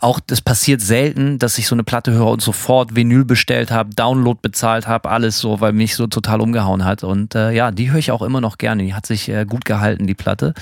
auch 0.00 0.20
das 0.20 0.40
passiert 0.40 0.80
selten, 0.80 1.38
dass 1.38 1.58
ich 1.58 1.66
so 1.66 1.74
eine 1.74 1.84
Platte 1.84 2.12
höre 2.12 2.28
und 2.28 2.42
sofort 2.42 2.94
Vinyl 2.94 3.24
bestellt 3.24 3.70
habe, 3.70 3.94
Download 3.94 4.38
bezahlt 4.42 4.86
habe, 4.86 5.08
alles 5.08 5.38
so, 5.38 5.60
weil 5.60 5.72
mich 5.72 5.94
so 5.94 6.06
total 6.06 6.40
umgehauen 6.40 6.84
hat. 6.84 7.04
Und 7.04 7.34
ja, 7.34 7.70
die 7.70 7.90
höre 7.90 7.98
ich 7.98 8.10
auch 8.10 8.22
immer 8.22 8.40
noch 8.40 8.58
gerne. 8.58 8.82
Die 8.82 8.94
hat 8.94 9.06
sich 9.06 9.30
gut 9.48 9.64
gehalten, 9.64 10.06
die 10.06 10.14
Platte. 10.14 10.54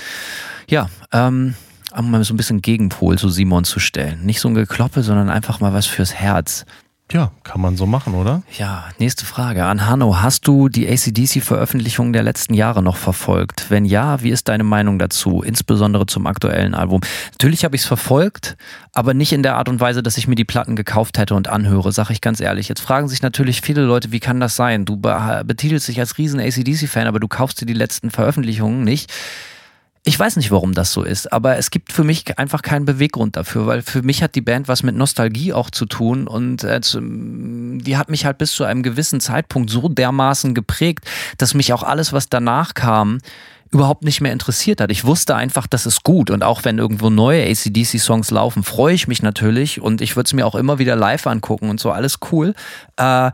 Ja, 0.69 0.89
ähm, 1.11 1.55
um 1.95 2.11
mal 2.11 2.23
so 2.23 2.33
ein 2.33 2.37
bisschen 2.37 2.61
Gegenpol 2.61 3.17
zu 3.17 3.29
Simon 3.29 3.63
zu 3.63 3.79
stellen. 3.79 4.25
Nicht 4.25 4.39
so 4.39 4.49
ein 4.49 4.55
Gekloppe, 4.55 5.03
sondern 5.03 5.29
einfach 5.29 5.59
mal 5.59 5.73
was 5.73 5.85
fürs 5.85 6.13
Herz. 6.13 6.65
Ja, 7.09 7.31
kann 7.45 7.61
man 7.61 7.77
so 7.77 7.85
machen, 7.85 8.15
oder? 8.15 8.43
Ja, 8.57 8.89
nächste 8.99 9.25
Frage 9.25 9.63
an 9.63 9.87
Hanno. 9.87 10.21
Hast 10.21 10.45
du 10.45 10.67
die 10.67 10.89
ACDC-Veröffentlichungen 10.89 12.11
der 12.11 12.21
letzten 12.21 12.53
Jahre 12.53 12.83
noch 12.83 12.97
verfolgt? 12.97 13.67
Wenn 13.69 13.85
ja, 13.85 14.21
wie 14.23 14.29
ist 14.29 14.49
deine 14.49 14.65
Meinung 14.65 14.99
dazu, 14.99 15.41
insbesondere 15.41 16.05
zum 16.05 16.27
aktuellen 16.27 16.73
Album? 16.73 16.99
Natürlich 17.31 17.63
habe 17.63 17.77
ich 17.77 17.83
es 17.83 17.87
verfolgt, 17.87 18.57
aber 18.91 19.13
nicht 19.13 19.31
in 19.31 19.41
der 19.41 19.55
Art 19.55 19.69
und 19.69 19.79
Weise, 19.79 20.03
dass 20.03 20.17
ich 20.17 20.27
mir 20.27 20.35
die 20.35 20.43
Platten 20.43 20.75
gekauft 20.75 21.17
hätte 21.17 21.33
und 21.35 21.47
anhöre, 21.47 21.93
sage 21.93 22.11
ich 22.11 22.19
ganz 22.19 22.41
ehrlich. 22.41 22.67
Jetzt 22.67 22.81
fragen 22.81 23.07
sich 23.07 23.21
natürlich 23.21 23.61
viele 23.61 23.83
Leute, 23.83 24.11
wie 24.11 24.19
kann 24.19 24.41
das 24.41 24.57
sein? 24.57 24.83
Du 24.83 24.97
betitelst 24.97 25.87
dich 25.87 26.01
als 26.01 26.17
riesen 26.17 26.41
ACDC-Fan, 26.41 27.07
aber 27.07 27.21
du 27.21 27.29
kaufst 27.29 27.61
dir 27.61 27.65
die 27.65 27.73
letzten 27.73 28.11
Veröffentlichungen 28.11 28.83
nicht. 28.83 29.13
Ich 30.07 30.17
weiß 30.17 30.37
nicht, 30.37 30.51
warum 30.51 30.73
das 30.73 30.93
so 30.93 31.03
ist, 31.03 31.33
aber 31.33 31.57
es 31.57 31.69
gibt 31.69 31.91
für 31.91 32.05
mich 32.05 32.39
einfach 32.39 32.61
keinen 32.61 32.85
Beweggrund 32.85 33.35
dafür, 33.35 33.67
weil 33.67 33.81
für 33.81 34.03
mich 34.03 34.23
hat 34.23 34.35
die 34.35 34.41
Band 34.41 34.69
was 34.69 34.81
mit 34.81 34.95
Nostalgie 34.95 35.51
auch 35.51 35.69
zu 35.69 35.85
tun 35.85 36.27
und 36.27 36.63
äh, 36.63 36.79
die 36.79 37.97
hat 37.97 38.09
mich 38.09 38.25
halt 38.25 38.37
bis 38.37 38.53
zu 38.53 38.63
einem 38.63 38.83
gewissen 38.83 39.19
Zeitpunkt 39.19 39.69
so 39.69 39.89
dermaßen 39.89 40.53
geprägt, 40.53 41.03
dass 41.37 41.53
mich 41.53 41.73
auch 41.73 41.83
alles, 41.83 42.13
was 42.13 42.29
danach 42.29 42.73
kam, 42.73 43.17
überhaupt 43.69 44.05
nicht 44.05 44.21
mehr 44.21 44.31
interessiert 44.31 44.79
hat. 44.79 44.91
Ich 44.91 45.03
wusste 45.03 45.35
einfach, 45.35 45.67
das 45.67 45.85
ist 45.85 46.05
gut 46.05 46.31
und 46.31 46.41
auch 46.41 46.63
wenn 46.63 46.77
irgendwo 46.77 47.09
neue 47.09 47.43
ACDC-Songs 47.43 48.31
laufen, 48.31 48.63
freue 48.63 48.93
ich 48.93 49.09
mich 49.09 49.21
natürlich 49.21 49.81
und 49.81 49.99
ich 49.99 50.15
würde 50.15 50.27
es 50.27 50.33
mir 50.33 50.47
auch 50.47 50.55
immer 50.55 50.79
wieder 50.79 50.95
live 50.95 51.27
angucken 51.27 51.69
und 51.69 51.81
so, 51.81 51.91
alles 51.91 52.19
cool. 52.31 52.53
Äh, 52.95 53.31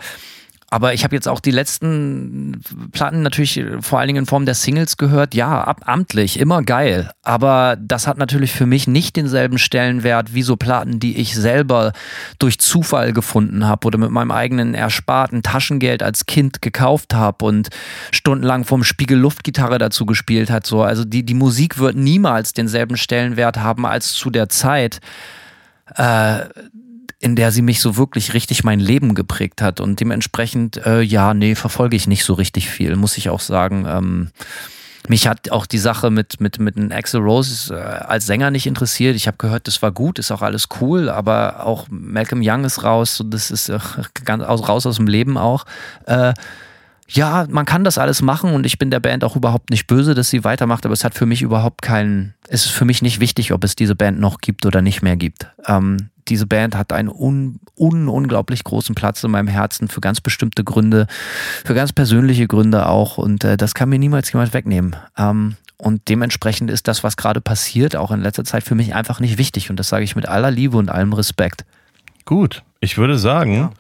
aber 0.74 0.96
ich 0.96 1.04
habe 1.04 1.14
jetzt 1.16 1.28
auch 1.28 1.40
die 1.40 1.52
letzten 1.52 2.60
Platten 2.94 3.22
natürlich 3.22 3.64
vor 3.82 4.00
allen 4.00 4.08
Dingen 4.08 4.24
in 4.24 4.26
Form 4.26 4.48
der 4.48 4.56
Singles 4.56 4.98
gehört. 4.98 5.36
Ja, 5.36 5.62
ab, 5.62 5.82
amtlich, 5.86 6.40
immer 6.40 6.64
geil. 6.64 7.12
Aber 7.22 7.78
das 7.80 8.08
hat 8.08 8.18
natürlich 8.18 8.54
für 8.54 8.66
mich 8.66 8.88
nicht 8.88 9.16
denselben 9.16 9.60
Stellenwert 9.60 10.34
wie 10.34 10.42
so 10.42 10.56
Platten, 10.56 11.00
die 11.00 11.18
ich 11.18 11.36
selber 11.36 11.94
durch 12.40 12.58
Zufall 12.58 13.14
gefunden 13.14 13.68
habe 13.68 13.86
oder 13.86 14.00
mit 14.00 14.10
meinem 14.10 14.32
eigenen 14.32 14.74
ersparten 14.74 15.44
Taschengeld 15.44 16.02
als 16.02 16.26
Kind 16.26 16.64
gekauft 16.64 17.14
habe 17.14 17.46
und 17.46 17.70
stundenlang 18.10 18.66
vom 18.66 18.84
Spiegel 18.84 19.20
Luftgitarre 19.20 19.78
dazu 19.78 20.08
gespielt 20.08 20.50
hat. 20.50 20.66
So, 20.66 20.82
also 20.82 21.06
die, 21.06 21.24
die 21.24 21.36
Musik 21.36 21.78
wird 21.78 21.98
niemals 21.98 22.54
denselben 22.54 22.98
Stellenwert 22.98 23.58
haben 23.58 23.86
als 23.86 24.14
zu 24.14 24.32
der 24.32 24.50
Zeit. 24.50 25.02
Äh, 25.98 26.46
in 27.24 27.38
der 27.38 27.54
sie 27.54 27.62
mich 27.62 27.80
so 27.80 27.96
wirklich 27.96 28.34
richtig 28.34 28.66
mein 28.66 28.82
Leben 28.82 29.16
geprägt 29.16 29.62
hat. 29.62 29.80
Und 29.80 30.02
dementsprechend, 30.02 30.86
äh, 30.86 31.00
ja, 31.00 31.34
nee, 31.34 31.56
verfolge 31.56 31.96
ich 31.96 32.06
nicht 32.06 32.26
so 32.26 32.34
richtig 32.34 32.70
viel, 32.70 32.98
muss 32.98 33.18
ich 33.18 33.30
auch 33.30 33.40
sagen. 33.40 33.86
Ähm, 33.88 34.32
mich 35.08 35.26
hat 35.26 35.50
auch 35.50 35.66
die 35.66 35.78
Sache 35.78 36.10
mit, 36.10 36.42
mit, 36.42 36.60
mit 36.60 36.76
Axel 36.92 37.22
Rose 37.22 37.74
äh, 37.74 37.80
als 37.80 38.26
Sänger 38.26 38.52
nicht 38.52 38.68
interessiert. 38.68 39.16
Ich 39.16 39.28
habe 39.28 39.38
gehört, 39.38 39.68
das 39.68 39.82
war 39.82 39.94
gut, 39.94 40.20
ist 40.20 40.32
auch 40.32 40.42
alles 40.42 40.68
cool, 40.82 41.08
aber 41.08 41.66
auch 41.66 41.88
Malcolm 41.90 42.42
Young 42.44 42.66
ist 42.66 42.84
raus, 42.84 43.22
und 43.22 43.34
das 43.34 43.52
ist 43.52 43.70
äh, 43.70 43.80
ganz 44.26 44.44
aus, 44.44 44.68
raus 44.68 44.86
aus 44.86 44.98
dem 44.98 45.08
Leben 45.08 45.38
auch. 45.38 45.66
Äh, 46.06 46.34
ja, 47.14 47.46
man 47.50 47.66
kann 47.66 47.84
das 47.84 47.98
alles 47.98 48.22
machen 48.22 48.54
und 48.54 48.66
ich 48.66 48.80
bin 48.80 48.90
der 48.90 49.00
Band 49.00 49.24
auch 49.24 49.36
überhaupt 49.36 49.70
nicht 49.70 49.86
böse, 49.86 50.16
dass 50.16 50.30
sie 50.30 50.44
weitermacht, 50.44 50.86
aber 50.86 50.94
es 50.94 51.04
hat 51.04 51.14
für 51.14 51.28
mich 51.28 51.44
überhaupt 51.44 51.82
keinen, 51.84 52.34
es 52.48 52.66
ist 52.66 52.72
für 52.72 52.86
mich 52.86 53.02
nicht 53.02 53.20
wichtig, 53.20 53.54
ob 53.54 53.64
es 53.64 53.76
diese 53.76 53.96
Band 53.96 54.20
noch 54.20 54.40
gibt 54.40 54.66
oder 54.66 54.82
nicht 54.82 55.04
mehr 55.04 55.16
gibt. 55.16 55.48
Ähm, 55.68 56.10
diese 56.28 56.48
Band 56.48 56.76
hat 56.76 56.92
einen 56.92 57.10
un, 57.10 57.60
un, 57.78 58.08
unglaublich 58.08 58.64
großen 58.64 58.96
Platz 58.96 59.24
in 59.24 59.32
meinem 59.32 59.48
Herzen 59.48 59.90
für 59.90 60.02
ganz 60.02 60.22
bestimmte 60.22 60.64
Gründe, 60.64 61.06
für 61.64 61.76
ganz 61.76 61.94
persönliche 61.94 62.48
Gründe 62.48 62.88
auch 62.88 63.18
und 63.18 63.44
äh, 63.44 63.58
das 63.58 63.76
kann 63.76 63.90
mir 63.90 64.00
niemals 64.00 64.32
jemand 64.34 64.54
wegnehmen. 64.54 64.96
Ähm, 65.18 65.56
und 65.78 66.08
dementsprechend 66.10 66.72
ist 66.72 66.88
das, 66.88 67.04
was 67.04 67.18
gerade 67.18 67.42
passiert, 67.42 67.96
auch 67.96 68.10
in 68.10 68.22
letzter 68.22 68.46
Zeit 68.46 68.64
für 68.64 68.74
mich 68.74 68.96
einfach 68.96 69.20
nicht 69.20 69.38
wichtig 69.38 69.70
und 69.70 69.78
das 69.78 69.90
sage 69.90 70.04
ich 70.04 70.16
mit 70.16 70.28
aller 70.28 70.50
Liebe 70.50 70.78
und 70.78 70.90
allem 70.90 71.14
Respekt. 71.14 71.66
Gut, 72.26 72.64
ich 72.80 72.98
würde 72.98 73.20
sagen, 73.20 73.54
ja. 73.54 73.72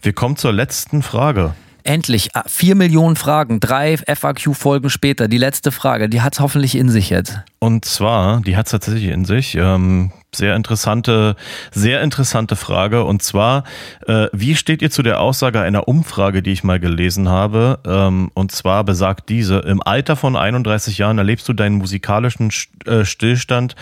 wir 0.00 0.12
kommen 0.14 0.36
zur 0.36 0.52
letzten 0.52 1.02
Frage. 1.02 1.54
Endlich, 1.84 2.30
ah, 2.34 2.44
vier 2.46 2.74
Millionen 2.74 3.16
Fragen, 3.16 3.60
drei 3.60 3.96
FAQ-Folgen 3.96 4.90
später. 4.90 5.28
Die 5.28 5.38
letzte 5.38 5.72
Frage, 5.72 6.08
die 6.08 6.20
hat 6.20 6.34
es 6.34 6.40
hoffentlich 6.40 6.74
in 6.74 6.88
sich 6.88 7.10
jetzt. 7.10 7.38
Und 7.60 7.84
zwar, 7.84 8.40
die 8.40 8.56
hat 8.56 8.66
es 8.66 8.72
tatsächlich 8.72 9.06
in 9.06 9.24
sich. 9.24 9.54
Ähm, 9.54 10.12
sehr 10.34 10.54
interessante, 10.54 11.36
sehr 11.72 12.02
interessante 12.02 12.56
Frage. 12.56 13.04
Und 13.04 13.22
zwar, 13.22 13.64
äh, 14.06 14.26
wie 14.32 14.56
steht 14.56 14.82
ihr 14.82 14.90
zu 14.90 15.02
der 15.02 15.20
Aussage 15.20 15.60
einer 15.60 15.88
Umfrage, 15.88 16.42
die 16.42 16.52
ich 16.52 16.64
mal 16.64 16.78
gelesen 16.78 17.28
habe? 17.28 17.78
Ähm, 17.86 18.30
und 18.34 18.52
zwar 18.52 18.84
besagt 18.84 19.28
diese, 19.28 19.60
im 19.60 19.82
Alter 19.82 20.16
von 20.16 20.36
31 20.36 20.98
Jahren 20.98 21.18
erlebst 21.18 21.48
du 21.48 21.52
deinen 21.52 21.76
musikalischen 21.76 22.50
äh, 22.84 23.04
Stillstand 23.04 23.74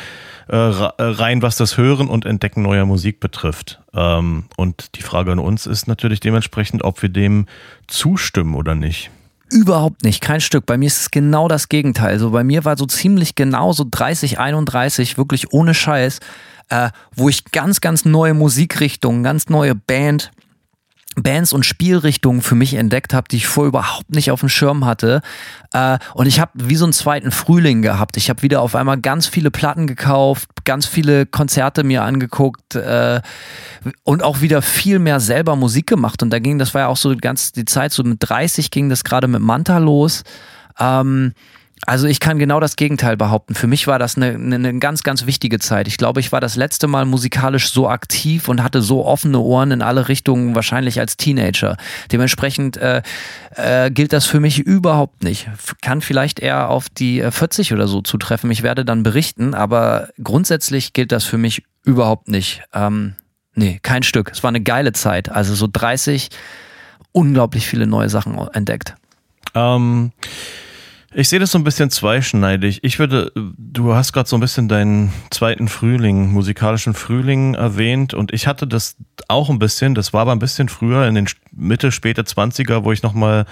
äh, 0.48 0.56
rein, 0.56 1.43
was 1.43 1.56
das 1.56 1.77
Hören 1.77 2.09
und 2.09 2.24
Entdecken 2.24 2.62
neuer 2.62 2.86
Musik 2.86 3.20
betrifft. 3.20 3.81
Ähm, 3.94 4.44
und 4.56 4.97
die 4.97 5.02
Frage 5.02 5.32
an 5.32 5.39
uns 5.39 5.66
ist 5.66 5.89
natürlich 5.89 6.20
dementsprechend, 6.20 6.85
ob 6.85 7.02
wir 7.02 7.09
dem 7.09 7.47
zustimmen 7.89 8.55
oder 8.55 8.74
nicht. 8.74 9.10
Überhaupt 9.51 10.05
nicht, 10.05 10.20
kein 10.20 10.40
Stück. 10.40 10.66
Bei 10.66 10.77
mir 10.77 10.86
ist 10.86 11.01
es 11.01 11.10
genau 11.10 11.47
das 11.47 11.68
Gegenteil. 11.68 12.10
Also 12.10 12.31
bei 12.31 12.43
mir 12.43 12.64
war 12.64 12.77
so 12.77 12.86
ziemlich 12.86 13.36
genau 13.36 13.73
so 13.73 13.85
30, 13.89 14.39
31, 14.39 15.18
wirklich 15.18 15.52
ohne 15.52 15.73
Scheiß, 15.73 16.18
äh, 16.68 16.90
wo 17.14 17.28
ich 17.28 17.44
ganz, 17.47 17.81
ganz 17.81 18.05
neue 18.05 18.35
Musikrichtungen, 18.35 19.23
ganz 19.23 19.48
neue 19.48 19.74
Band, 19.74 20.32
Bands 21.16 21.52
und 21.52 21.64
Spielrichtungen 21.64 22.43
für 22.43 22.55
mich 22.55 22.74
entdeckt 22.74 23.14
habe, 23.14 23.26
die 23.28 23.36
ich 23.36 23.47
vorher 23.47 23.68
überhaupt 23.68 24.14
nicht 24.14 24.30
auf 24.30 24.40
dem 24.40 24.51
Schirm 24.51 24.84
hatte. 24.84 25.22
Äh, 25.72 25.98
und 26.14 26.26
ich 26.26 26.40
habe 26.40 26.52
wie 26.55 26.76
so 26.76 26.84
einen 26.84 26.93
zweiten 26.93 27.30
Frühling 27.30 27.80
gehabt. 27.80 28.18
Ich 28.18 28.28
habe 28.28 28.43
wieder 28.43 28.60
auf 28.60 28.74
einmal 28.74 29.01
ganz 29.01 29.26
viele 29.26 29.51
Platten 29.51 29.86
gekauft, 29.86 30.51
ganz 30.64 30.84
viele 30.86 31.24
Konzerte 31.24 31.84
mir 31.84 32.02
angeguckt 32.02 32.74
äh, 32.74 33.22
und 34.05 34.22
auch 34.22 34.43
wieder 34.43 34.60
viel 34.60 34.98
mehr 34.98 35.18
selber 35.18 35.56
Musik 35.56 35.86
gemacht. 35.86 36.22
Und 36.22 36.30
da 36.30 36.38
ging, 36.38 36.59
das 36.59 36.74
war 36.74 36.82
ja 36.82 36.88
auch 36.88 36.98
so 36.98 37.14
ganz 37.16 37.52
die 37.52 37.64
Zeit, 37.64 37.93
so 37.93 38.02
mit 38.02 38.18
30 38.20 38.70
ging 38.70 38.90
das 38.90 39.02
gerade 39.02 39.26
mit 39.26 39.40
Manta 39.40 39.78
los. 39.78 40.22
Ähm, 40.78 41.32
Also 41.87 42.09
ich 42.09 42.19
kann 42.19 42.41
genau 42.41 42.59
das 42.59 42.75
Gegenteil 42.75 43.17
behaupten. 43.17 43.55
Für 43.55 43.69
mich 43.69 43.87
war 43.87 44.01
das 44.01 44.17
eine, 44.17 44.35
eine, 44.35 44.79
ganz, 44.81 45.05
ganz 45.05 45.25
wichtige 45.25 45.61
Zeit. 45.61 45.87
Ich 45.87 45.99
glaube, 45.99 46.19
ich 46.19 46.33
war 46.33 46.41
das 46.41 46.57
letzte 46.57 46.89
Mal 46.89 47.05
musikalisch 47.05 47.71
so 47.71 47.89
aktiv 47.89 48.49
und 48.49 48.61
hatte 48.61 48.83
so 48.83 49.05
offene 49.05 49.39
Ohren 49.39 49.71
in 49.71 49.83
alle 49.83 50.09
Richtungen, 50.09 50.57
wahrscheinlich 50.57 50.99
als 50.99 51.17
Teenager. 51.17 51.77
Dementsprechend 52.11 52.77
äh, 52.77 53.03
äh, 53.55 53.93
gilt 53.93 54.13
das 54.13 54.27
für 54.27 54.41
mich 54.41 54.59
überhaupt 54.59 55.23
nicht. 55.23 55.49
Kann 55.81 56.01
vielleicht 56.01 56.41
eher 56.41 56.71
auf 56.71 56.89
die 56.89 57.23
40 57.23 57.71
äh, 57.71 57.75
oder 57.75 57.87
so 57.87 58.03
zutreffen. 58.03 58.51
Ich 58.51 58.65
werde 58.65 58.85
dann 58.85 59.05
berichten, 59.05 59.55
aber 59.55 60.09
grundsätzlich 60.21 60.93
gilt 60.93 61.13
das 61.13 61.23
für 61.23 61.39
mich 61.39 61.63
überhaupt 61.85 62.27
nicht. 62.27 62.65
Ähm, 62.75 63.15
nee, 63.55 63.79
kein 63.81 64.03
Stück. 64.03 64.33
Es 64.33 64.43
war 64.43 64.49
eine 64.49 64.61
geile 64.61 64.93
Zeit. 64.93 65.29
Also 65.29 65.55
so 65.55 65.69
30, 65.73 66.31
unglaublich 67.13 67.65
viele 67.65 67.87
neue 67.87 68.09
Sachen 68.09 68.37
entdeckt. 68.53 68.97
Ähm 69.55 70.11
ich 71.18 71.30
sehe 71.30 71.38
das 71.38 71.51
so 71.51 71.56
ein 71.56 71.64
bisschen 71.64 71.88
zweischneidig. 71.88 72.84
Ich 72.84 72.98
würde, 72.98 73.32
du 73.34 73.94
hast 73.94 74.12
gerade 74.12 74.28
so 74.28 74.36
ein 74.36 74.40
bisschen 74.40 74.68
deinen 74.68 75.14
zweiten 75.30 75.66
Frühling, 75.66 76.30
musikalischen 76.30 76.93
Frühling 76.93 77.55
erwähnt 77.55 78.12
und 78.12 78.34
ich 78.34 78.47
hatte 78.47 78.66
das 78.66 78.97
auch 79.26 79.48
ein 79.48 79.59
bisschen, 79.59 79.94
das 79.94 80.12
war 80.12 80.20
aber 80.20 80.32
ein 80.32 80.38
bisschen 80.38 80.68
früher 80.68 81.06
in 81.06 81.14
den 81.14 81.26
Mitte, 81.52 81.90
späte 81.90 82.22
20er, 82.22 82.84
wo 82.84 82.93
ich 82.93 83.02
nochmal 83.02 83.47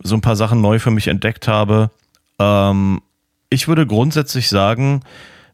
so 0.00 0.14
ein 0.14 0.20
paar 0.20 0.36
Sachen 0.36 0.60
neu 0.60 0.78
für 0.78 0.92
mich 0.92 1.08
entdeckt 1.08 1.48
habe. 1.48 1.90
Ähm, 2.38 3.02
ich 3.50 3.66
würde 3.66 3.84
grundsätzlich 3.84 4.48
sagen, 4.48 5.00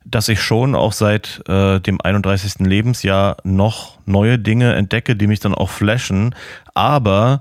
dass 0.05 0.29
ich 0.29 0.43
schon 0.43 0.75
auch 0.75 0.93
seit 0.93 1.43
äh, 1.49 1.81
dem 1.81 1.99
31. 1.99 2.67
Lebensjahr 2.67 3.39
noch 3.43 3.99
neue 4.05 4.39
Dinge 4.39 4.75
entdecke, 4.75 5.17
die 5.17 5.27
mich 5.27 5.41
dann 5.41 5.55
auch 5.55 5.71
flashen, 5.71 6.35
aber 6.75 7.41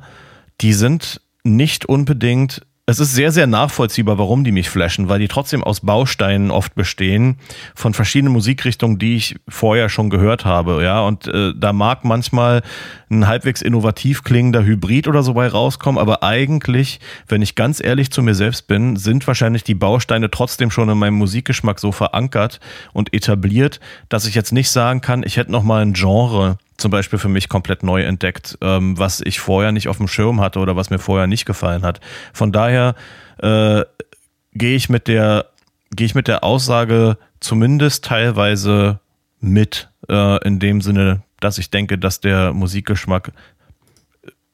die 0.61 0.71
sind 0.71 1.19
nicht 1.43 1.85
unbedingt 1.85 2.66
es 2.89 3.01
ist 3.01 3.13
sehr, 3.13 3.33
sehr 3.33 3.47
nachvollziehbar, 3.47 4.17
warum 4.17 4.45
die 4.45 4.53
mich 4.53 4.69
flashen, 4.69 5.09
weil 5.09 5.19
die 5.19 5.27
trotzdem 5.27 5.61
aus 5.61 5.81
Bausteinen 5.81 6.51
oft 6.51 6.73
bestehen 6.73 7.35
von 7.75 7.93
verschiedenen 7.93 8.31
Musikrichtungen, 8.31 8.97
die 8.97 9.17
ich 9.17 9.35
vorher 9.49 9.89
schon 9.89 10.09
gehört 10.09 10.45
habe. 10.45 10.81
Ja, 10.81 11.01
und 11.01 11.27
äh, 11.27 11.51
da 11.53 11.73
mag 11.73 12.05
manchmal 12.05 12.61
ein 13.09 13.27
halbwegs 13.27 13.61
innovativ 13.61 14.23
klingender 14.23 14.63
Hybrid 14.63 15.09
oder 15.09 15.21
so 15.21 15.33
bei 15.33 15.49
rauskommen, 15.49 15.99
aber 15.99 16.23
eigentlich, 16.23 17.01
wenn 17.27 17.41
ich 17.41 17.55
ganz 17.55 17.83
ehrlich 17.83 18.09
zu 18.09 18.23
mir 18.23 18.35
selbst 18.35 18.67
bin, 18.67 18.95
sind 18.95 19.27
wahrscheinlich 19.27 19.65
die 19.65 19.75
Bausteine 19.75 20.31
trotzdem 20.31 20.71
schon 20.71 20.87
in 20.87 20.97
meinem 20.97 21.15
Musikgeschmack 21.15 21.81
so 21.81 21.91
verankert 21.91 22.61
und 22.93 23.13
etabliert, 23.13 23.81
dass 24.07 24.25
ich 24.25 24.33
jetzt 24.33 24.53
nicht 24.53 24.71
sagen 24.71 25.01
kann, 25.01 25.23
ich 25.23 25.35
hätte 25.35 25.51
noch 25.51 25.63
mal 25.63 25.81
ein 25.81 25.91
Genre 25.91 26.57
zum 26.77 26.91
Beispiel 26.91 27.19
für 27.19 27.29
mich 27.29 27.49
komplett 27.49 27.83
neu 27.83 28.03
entdeckt, 28.03 28.57
ähm, 28.61 28.97
was 28.97 29.21
ich 29.21 29.39
vorher 29.39 29.71
nicht 29.71 29.87
auf 29.87 29.97
dem 29.97 30.07
Schirm 30.07 30.41
hatte 30.41 30.59
oder 30.59 30.75
was 30.75 30.89
mir 30.89 30.99
vorher 30.99 31.27
nicht 31.27 31.45
gefallen 31.45 31.83
hat. 31.83 31.99
Von 32.33 32.51
daher 32.51 32.95
äh, 33.39 33.83
gehe 34.53 34.75
ich 34.75 34.89
mit 34.89 35.07
der 35.07 35.47
gehe 35.95 36.05
ich 36.05 36.15
mit 36.15 36.27
der 36.27 36.43
Aussage 36.43 37.17
zumindest 37.39 38.03
teilweise 38.05 38.99
mit 39.39 39.89
äh, 40.09 40.45
in 40.45 40.59
dem 40.59 40.81
Sinne, 40.81 41.23
dass 41.39 41.57
ich 41.57 41.69
denke, 41.69 41.97
dass 41.97 42.19
der 42.19 42.53
Musikgeschmack 42.53 43.31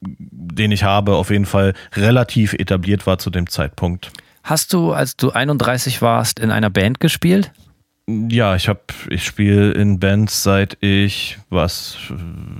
den 0.06 0.72
ich 0.72 0.84
habe, 0.84 1.16
auf 1.16 1.30
jeden 1.30 1.46
Fall 1.46 1.74
relativ 1.96 2.54
etabliert 2.54 3.08
war 3.08 3.20
zu 3.20 3.30
dem 3.30 3.50
Zeitpunkt. 3.50 4.12
Hast 4.44 4.74
du, 4.74 4.92
als 4.92 5.16
du 5.16 5.32
31 5.32 6.02
warst, 6.02 6.40
in 6.40 6.52
einer 6.52 6.70
Band 6.70 7.00
gespielt? 7.00 7.52
Ja, 8.08 8.56
ich 8.56 8.68
habe, 8.68 8.82
ich 9.10 9.24
spiele 9.24 9.72
in 9.72 10.00
Bands 10.00 10.44
seit 10.44 10.78
ich 10.82 11.38
was. 11.50 11.96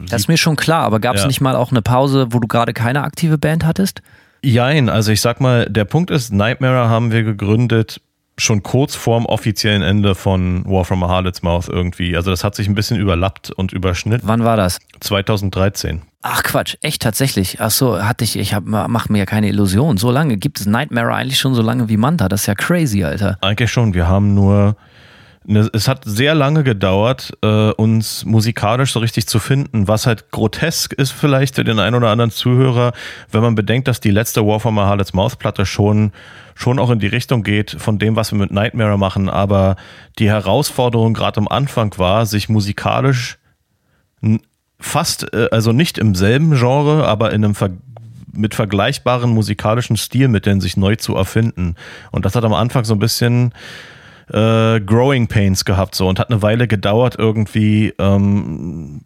Das 0.10 0.22
ist 0.22 0.28
mir 0.28 0.38
schon 0.38 0.56
klar, 0.56 0.84
aber 0.84 1.00
gab 1.00 1.16
es 1.16 1.24
ja. 1.24 1.28
nicht 1.28 1.42
mal 1.42 1.56
auch 1.56 1.72
eine 1.72 1.82
Pause, 1.82 2.28
wo 2.32 2.40
du 2.40 2.48
gerade 2.48 2.74
keine 2.74 3.04
aktive 3.04 3.38
Band 3.38 3.66
hattest? 3.66 4.02
Jein, 4.42 4.90
also 4.90 5.12
ich 5.12 5.22
sag 5.22 5.42
mal, 5.42 5.70
der 5.70 5.86
Punkt 5.86 6.12
ist, 6.12 6.32
Nightmare 6.32 6.90
haben 6.90 7.12
wir 7.12 7.24
gegründet 7.24 8.02
schon 8.38 8.64
kurz 8.64 8.96
vorm 8.96 9.26
offiziellen 9.26 9.82
Ende 9.84 10.16
von 10.16 10.66
War 10.66 10.86
from 10.86 11.04
a 11.04 11.08
Harlot's 11.08 11.44
Mouth 11.44 11.68
irgendwie. 11.70 12.16
Also 12.16 12.32
das 12.32 12.44
hat 12.44 12.56
sich 12.56 12.68
ein 12.68 12.76
bisschen 12.76 13.00
überlappt 13.00 13.52
und 13.52 13.74
überschnitten. 13.74 14.28
Wann 14.28 14.44
war 14.44 14.58
das? 14.58 14.80
2013. 15.02 16.02
Ach 16.22 16.42
Quatsch, 16.42 16.78
echt 16.82 17.02
tatsächlich. 17.02 17.60
Ach 17.60 17.70
so, 17.70 18.02
hatte 18.02 18.24
ich, 18.24 18.38
ich 18.38 18.54
hab, 18.54 18.64
mach 18.66 19.10
mir 19.10 19.20
ja 19.20 19.26
keine 19.26 19.50
Illusion. 19.50 19.98
So 19.98 20.10
lange 20.10 20.38
gibt 20.38 20.60
es 20.60 20.66
Nightmare 20.66 21.14
eigentlich 21.14 21.40
schon 21.40 21.54
so 21.54 21.62
lange 21.62 21.90
wie 21.90 21.98
Manta. 21.98 22.30
Das 22.30 22.42
ist 22.42 22.48
ja 22.48 22.56
crazy, 22.56 23.04
Alter. 23.04 23.38
Eigentlich 23.42 23.72
schon. 23.72 23.94
Wir 23.94 24.08
haben 24.08 24.34
nur 24.34 24.78
es 25.46 25.88
hat 25.88 26.04
sehr 26.06 26.36
lange 26.36 26.64
gedauert, 26.64 27.34
äh, 27.42 27.72
uns 27.72 28.24
musikalisch 28.26 28.94
so 28.94 29.00
richtig 29.00 29.28
zu 29.28 29.40
finden, 29.40 29.88
was 29.88 30.08
halt 30.08 30.32
grotesk 30.32 30.94
ist 30.94 31.12
vielleicht 31.12 31.56
für 31.56 31.64
den 31.64 31.80
einen 31.80 31.96
oder 31.96 32.10
anderen 32.10 32.32
Zuhörer, 32.32 32.94
wenn 33.32 33.42
man 33.42 33.56
bedenkt, 33.56 33.88
dass 33.88 34.00
die 34.00 34.12
letzte 34.12 34.46
War 34.46 34.60
from 34.60 34.78
a 34.78 34.98
Mouth 35.14 35.40
Platte 35.40 35.66
schon, 35.66 36.12
schon 36.56 36.80
auch 36.80 36.90
in 36.90 37.00
die 37.00 37.08
Richtung 37.08 37.44
geht 37.44 37.72
von 37.72 38.00
dem, 38.00 38.16
was 38.16 38.32
wir 38.32 38.40
mit 38.40 38.52
Nightmare 38.52 38.98
machen, 38.98 39.30
aber 39.30 39.76
die 40.18 40.30
Herausforderung 40.30 41.14
gerade 41.14 41.40
am 41.40 41.48
Anfang 41.48 41.98
war, 41.98 42.26
sich 42.26 42.48
musikalisch 42.48 43.38
fast, 44.80 45.34
äh, 45.34 45.50
also 45.52 45.72
nicht 45.72 45.98
im 45.98 46.16
selben 46.16 46.56
Genre, 46.56 47.08
aber 47.08 47.32
in 47.34 47.44
einem 47.44 47.56
Ver 47.56 47.72
mit 48.36 48.56
vergleichbaren 48.56 49.30
musikalischen 49.30 49.96
Stilmitteln 49.96 50.60
sich 50.60 50.76
neu 50.76 50.96
zu 50.96 51.16
erfinden. 51.16 51.76
Und 52.10 52.26
das 52.26 52.36
hat 52.36 52.44
am 52.44 52.54
Anfang 52.54 52.84
so 52.84 52.96
ein 52.96 53.00
bisschen 53.00 53.54
äh, 54.30 54.80
Growing 54.80 55.28
Pains 55.28 55.66
gehabt 55.66 55.96
so 55.96 56.08
und 56.08 56.20
hat 56.20 56.30
eine 56.30 56.42
Weile 56.42 56.68
gedauert 56.68 57.16
irgendwie 57.18 57.94
ähm, 58.00 59.02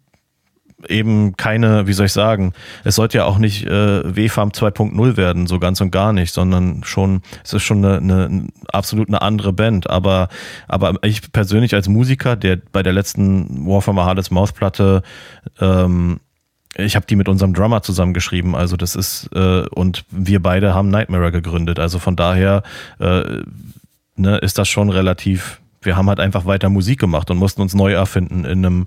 eben 0.86 1.36
keine, 1.36 1.86
wie 1.86 1.92
soll 1.92 2.06
ich 2.06 2.12
sagen, 2.12 2.52
es 2.84 2.94
sollte 2.94 3.18
ja 3.18 3.24
auch 3.24 3.38
nicht 3.38 3.66
äh, 3.66 4.16
WFARM 4.16 4.50
2.0 4.50 5.16
werden, 5.16 5.46
so 5.46 5.58
ganz 5.58 5.80
und 5.80 5.90
gar 5.90 6.12
nicht, 6.12 6.32
sondern 6.32 6.84
schon, 6.84 7.22
es 7.44 7.52
ist 7.52 7.64
schon 7.64 7.84
eine, 7.84 7.96
eine 7.98 8.46
absolut 8.72 9.08
eine 9.08 9.22
andere 9.22 9.52
Band. 9.52 9.90
Aber, 9.90 10.28
aber 10.68 10.94
ich 11.02 11.32
persönlich 11.32 11.74
als 11.74 11.88
Musiker, 11.88 12.36
der 12.36 12.58
bei 12.72 12.82
der 12.82 12.92
letzten 12.92 13.66
War 13.66 13.82
from 13.82 13.98
a 13.98 14.04
Hardest 14.04 14.30
Mouth 14.30 14.54
Platte 14.54 15.02
ähm, 15.60 16.20
ich 16.76 16.94
habe 16.94 17.06
die 17.06 17.16
mit 17.16 17.28
unserem 17.28 17.54
Drummer 17.54 17.82
zusammengeschrieben, 17.82 18.54
also 18.54 18.76
das 18.76 18.94
ist 18.94 19.28
äh, 19.34 19.62
und 19.70 20.04
wir 20.10 20.40
beide 20.40 20.74
haben 20.74 20.90
Nightmare 20.90 21.32
gegründet. 21.32 21.80
Also 21.80 21.98
von 21.98 22.14
daher 22.14 22.62
äh, 23.00 23.42
ne, 24.18 24.38
ist 24.38 24.58
das 24.58 24.68
schon 24.68 24.90
relativ, 24.90 25.60
wir 25.82 25.96
haben 25.96 26.08
halt 26.08 26.20
einfach 26.20 26.44
weiter 26.44 26.68
Musik 26.68 26.98
gemacht 27.00 27.30
und 27.30 27.36
mussten 27.36 27.62
uns 27.62 27.74
neu 27.74 27.92
erfinden 27.92 28.44
in 28.44 28.64
einem, 28.64 28.86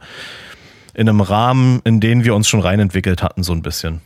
in 0.94 1.08
einem 1.08 1.22
Rahmen, 1.22 1.82
in 1.84 2.00
den 2.00 2.24
wir 2.24 2.36
uns 2.36 2.48
schon 2.48 2.60
reinentwickelt 2.60 3.24
hatten, 3.24 3.44
so 3.44 3.54
ein 3.54 3.62
bisschen. 3.62 4.02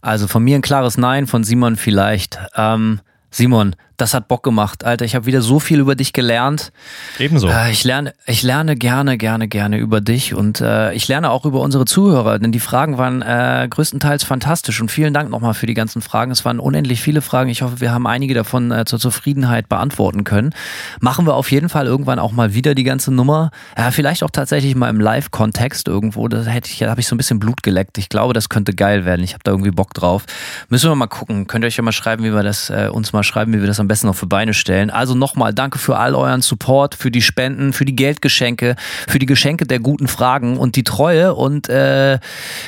Also 0.00 0.28
von 0.28 0.44
mir 0.44 0.56
ein 0.56 0.62
klares 0.62 0.96
Nein, 0.96 1.26
von 1.26 1.44
Simon 1.44 1.76
vielleicht. 1.76 2.38
Ähm, 2.56 3.00
Simon, 3.30 3.74
das 3.98 4.14
hat 4.14 4.28
Bock 4.28 4.42
gemacht, 4.42 4.84
Alter. 4.84 5.04
Ich 5.04 5.14
habe 5.14 5.26
wieder 5.26 5.42
so 5.42 5.58
viel 5.60 5.80
über 5.80 5.96
dich 5.96 6.12
gelernt. 6.12 6.72
Ebenso. 7.18 7.48
Äh, 7.48 7.72
ich 7.72 7.84
lerne, 7.84 8.14
ich 8.26 8.42
lerne 8.42 8.76
gerne, 8.76 9.18
gerne, 9.18 9.48
gerne 9.48 9.76
über 9.76 10.00
dich 10.00 10.34
und 10.34 10.60
äh, 10.60 10.92
ich 10.94 11.08
lerne 11.08 11.30
auch 11.30 11.44
über 11.44 11.60
unsere 11.60 11.84
Zuhörer, 11.84 12.38
denn 12.38 12.52
die 12.52 12.60
Fragen 12.60 12.96
waren 12.96 13.22
äh, 13.22 13.66
größtenteils 13.68 14.24
fantastisch 14.24 14.80
und 14.80 14.90
vielen 14.90 15.12
Dank 15.12 15.30
nochmal 15.30 15.52
für 15.52 15.66
die 15.66 15.74
ganzen 15.74 16.00
Fragen. 16.00 16.30
Es 16.30 16.44
waren 16.44 16.60
unendlich 16.60 17.02
viele 17.02 17.20
Fragen. 17.20 17.50
Ich 17.50 17.62
hoffe, 17.62 17.80
wir 17.80 17.92
haben 17.92 18.06
einige 18.06 18.34
davon 18.34 18.70
äh, 18.70 18.84
zur 18.84 19.00
Zufriedenheit 19.00 19.68
beantworten 19.68 20.22
können. 20.22 20.54
Machen 21.00 21.26
wir 21.26 21.34
auf 21.34 21.50
jeden 21.50 21.68
Fall 21.68 21.86
irgendwann 21.86 22.20
auch 22.20 22.32
mal 22.32 22.54
wieder 22.54 22.76
die 22.76 22.84
ganze 22.84 23.12
Nummer. 23.12 23.50
Ja, 23.76 23.90
vielleicht 23.90 24.22
auch 24.22 24.30
tatsächlich 24.30 24.76
mal 24.76 24.90
im 24.90 25.00
Live-Kontext 25.00 25.88
irgendwo. 25.88 26.28
Da 26.28 26.42
hätte 26.44 26.70
ich, 26.70 26.78
da 26.78 26.90
habe 26.90 27.00
ich 27.00 27.08
so 27.08 27.16
ein 27.16 27.18
bisschen 27.18 27.40
Blut 27.40 27.64
geleckt. 27.64 27.98
Ich 27.98 28.08
glaube, 28.08 28.32
das 28.32 28.48
könnte 28.48 28.74
geil 28.74 29.04
werden. 29.04 29.24
Ich 29.24 29.32
habe 29.32 29.42
da 29.42 29.50
irgendwie 29.50 29.72
Bock 29.72 29.92
drauf. 29.92 30.24
Müssen 30.68 30.88
wir 30.88 30.94
mal 30.94 31.08
gucken. 31.08 31.48
Könnt 31.48 31.64
ihr 31.64 31.66
euch 31.66 31.76
ja 31.76 31.82
mal 31.82 31.90
schreiben, 31.90 32.22
wie 32.22 32.32
wir 32.32 32.44
das 32.44 32.70
äh, 32.70 32.88
uns 32.92 33.12
mal 33.12 33.24
schreiben, 33.24 33.52
wie 33.52 33.60
wir 33.60 33.66
das 33.66 33.80
am 33.80 33.87
besten 33.88 34.06
noch 34.06 34.14
für 34.14 34.26
Beine 34.26 34.54
stellen. 34.54 34.90
Also 34.90 35.14
nochmal 35.14 35.52
danke 35.52 35.78
für 35.78 35.96
all 35.96 36.14
euren 36.14 36.42
Support, 36.42 36.94
für 36.94 37.10
die 37.10 37.22
Spenden, 37.22 37.72
für 37.72 37.84
die 37.84 37.96
Geldgeschenke, 37.96 38.76
für 39.08 39.18
die 39.18 39.26
Geschenke 39.26 39.66
der 39.66 39.80
guten 39.80 40.08
Fragen 40.08 40.56
und 40.56 40.76
die 40.76 40.84
Treue 40.84 41.34
und 41.34 41.68
äh, 41.68 42.18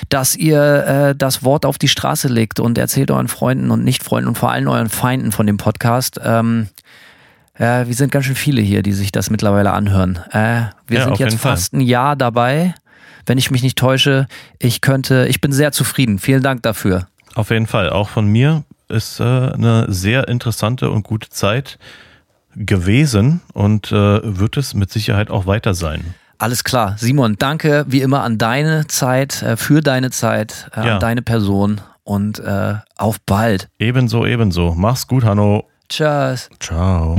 dass 0.09 0.37
ihr 0.37 0.87
äh, 1.11 1.15
das 1.17 1.45
Wort 1.45 1.65
auf 1.65 1.79
die 1.79 1.89
Straße 1.89 2.29
legt 2.29 2.61
und 2.61 2.79
erzählt 2.79 3.11
euren 3.11 3.29
Freunden 3.29 3.71
und 3.71 3.85
Nichtfreunden 3.85 4.29
und 4.29 4.39
vor 4.39 4.51
allem 4.51 4.69
euren 4.69 4.89
Feinden 4.89 5.33
von 5.33 5.47
dem 5.47 5.57
Podcast. 5.57 6.21
Ähm, 6.25 6.69
äh, 7.55 7.87
wir 7.87 7.95
sind 7.95 8.11
ganz 8.11 8.25
schön 8.25 8.37
viele 8.37 8.63
hier, 8.63 8.83
die 8.83 8.93
sich 8.93 9.13
das 9.13 9.31
mittlerweile 9.31 9.73
anhören. 9.73 10.19
Äh, 10.33 10.63
wir 10.87 10.99
ja, 10.99 11.05
sind 11.05 11.19
jetzt 11.19 11.39
fast 11.39 11.75
ein 11.75 11.81
Jahr 11.81 12.17
dabei. 12.17 12.75
Wenn 13.27 13.39
ich 13.39 13.51
mich 13.51 13.63
nicht 13.63 13.79
täusche, 13.79 14.27
ich 14.59 14.81
könnte, 14.81 15.27
ich 15.29 15.41
bin 15.41 15.53
sehr 15.53 15.71
zufrieden. 15.71 16.19
Vielen 16.19 16.43
Dank 16.43 16.63
dafür. 16.63 17.07
Auf 17.35 17.51
jeden 17.51 17.67
Fall, 17.67 17.91
auch 17.91 18.09
von 18.09 18.27
mir 18.27 18.65
ist 18.91 19.21
äh, 19.21 19.25
eine 19.25 19.87
sehr 19.89 20.29
interessante 20.29 20.91
und 20.91 21.05
gute 21.05 21.29
Zeit 21.29 21.79
gewesen 22.57 23.41
und 23.53 23.93
äh, 23.93 24.21
wird 24.23 24.57
es 24.57 24.75
mit 24.75 24.91
Sicherheit 24.91 25.31
auch 25.31 25.47
weiter 25.47 25.75
sein. 25.75 26.15
Alles 26.39 26.65
klar. 26.65 26.95
Simon, 26.97 27.37
danke 27.39 27.85
wie 27.89 28.01
immer 28.01 28.23
an 28.23 28.39
deine 28.39 28.87
Zeit, 28.87 29.43
äh, 29.43 29.57
für 29.57 29.83
deine 29.83 30.11
Zeit, 30.11 30.71
äh, 30.75 30.87
ja. 30.87 30.95
an 30.95 31.01
deine 31.01 31.23
Person 31.23 31.81
und 32.03 32.39
äh, 32.39 32.75
auf 32.97 33.21
bald. 33.21 33.69
Ebenso, 33.79 34.27
ebenso. 34.27 34.75
Mach's 34.75 35.07
gut, 35.07 35.25
Hanno. 35.25 35.69
Tschüss. 35.89 36.49
Ciao. 36.59 37.19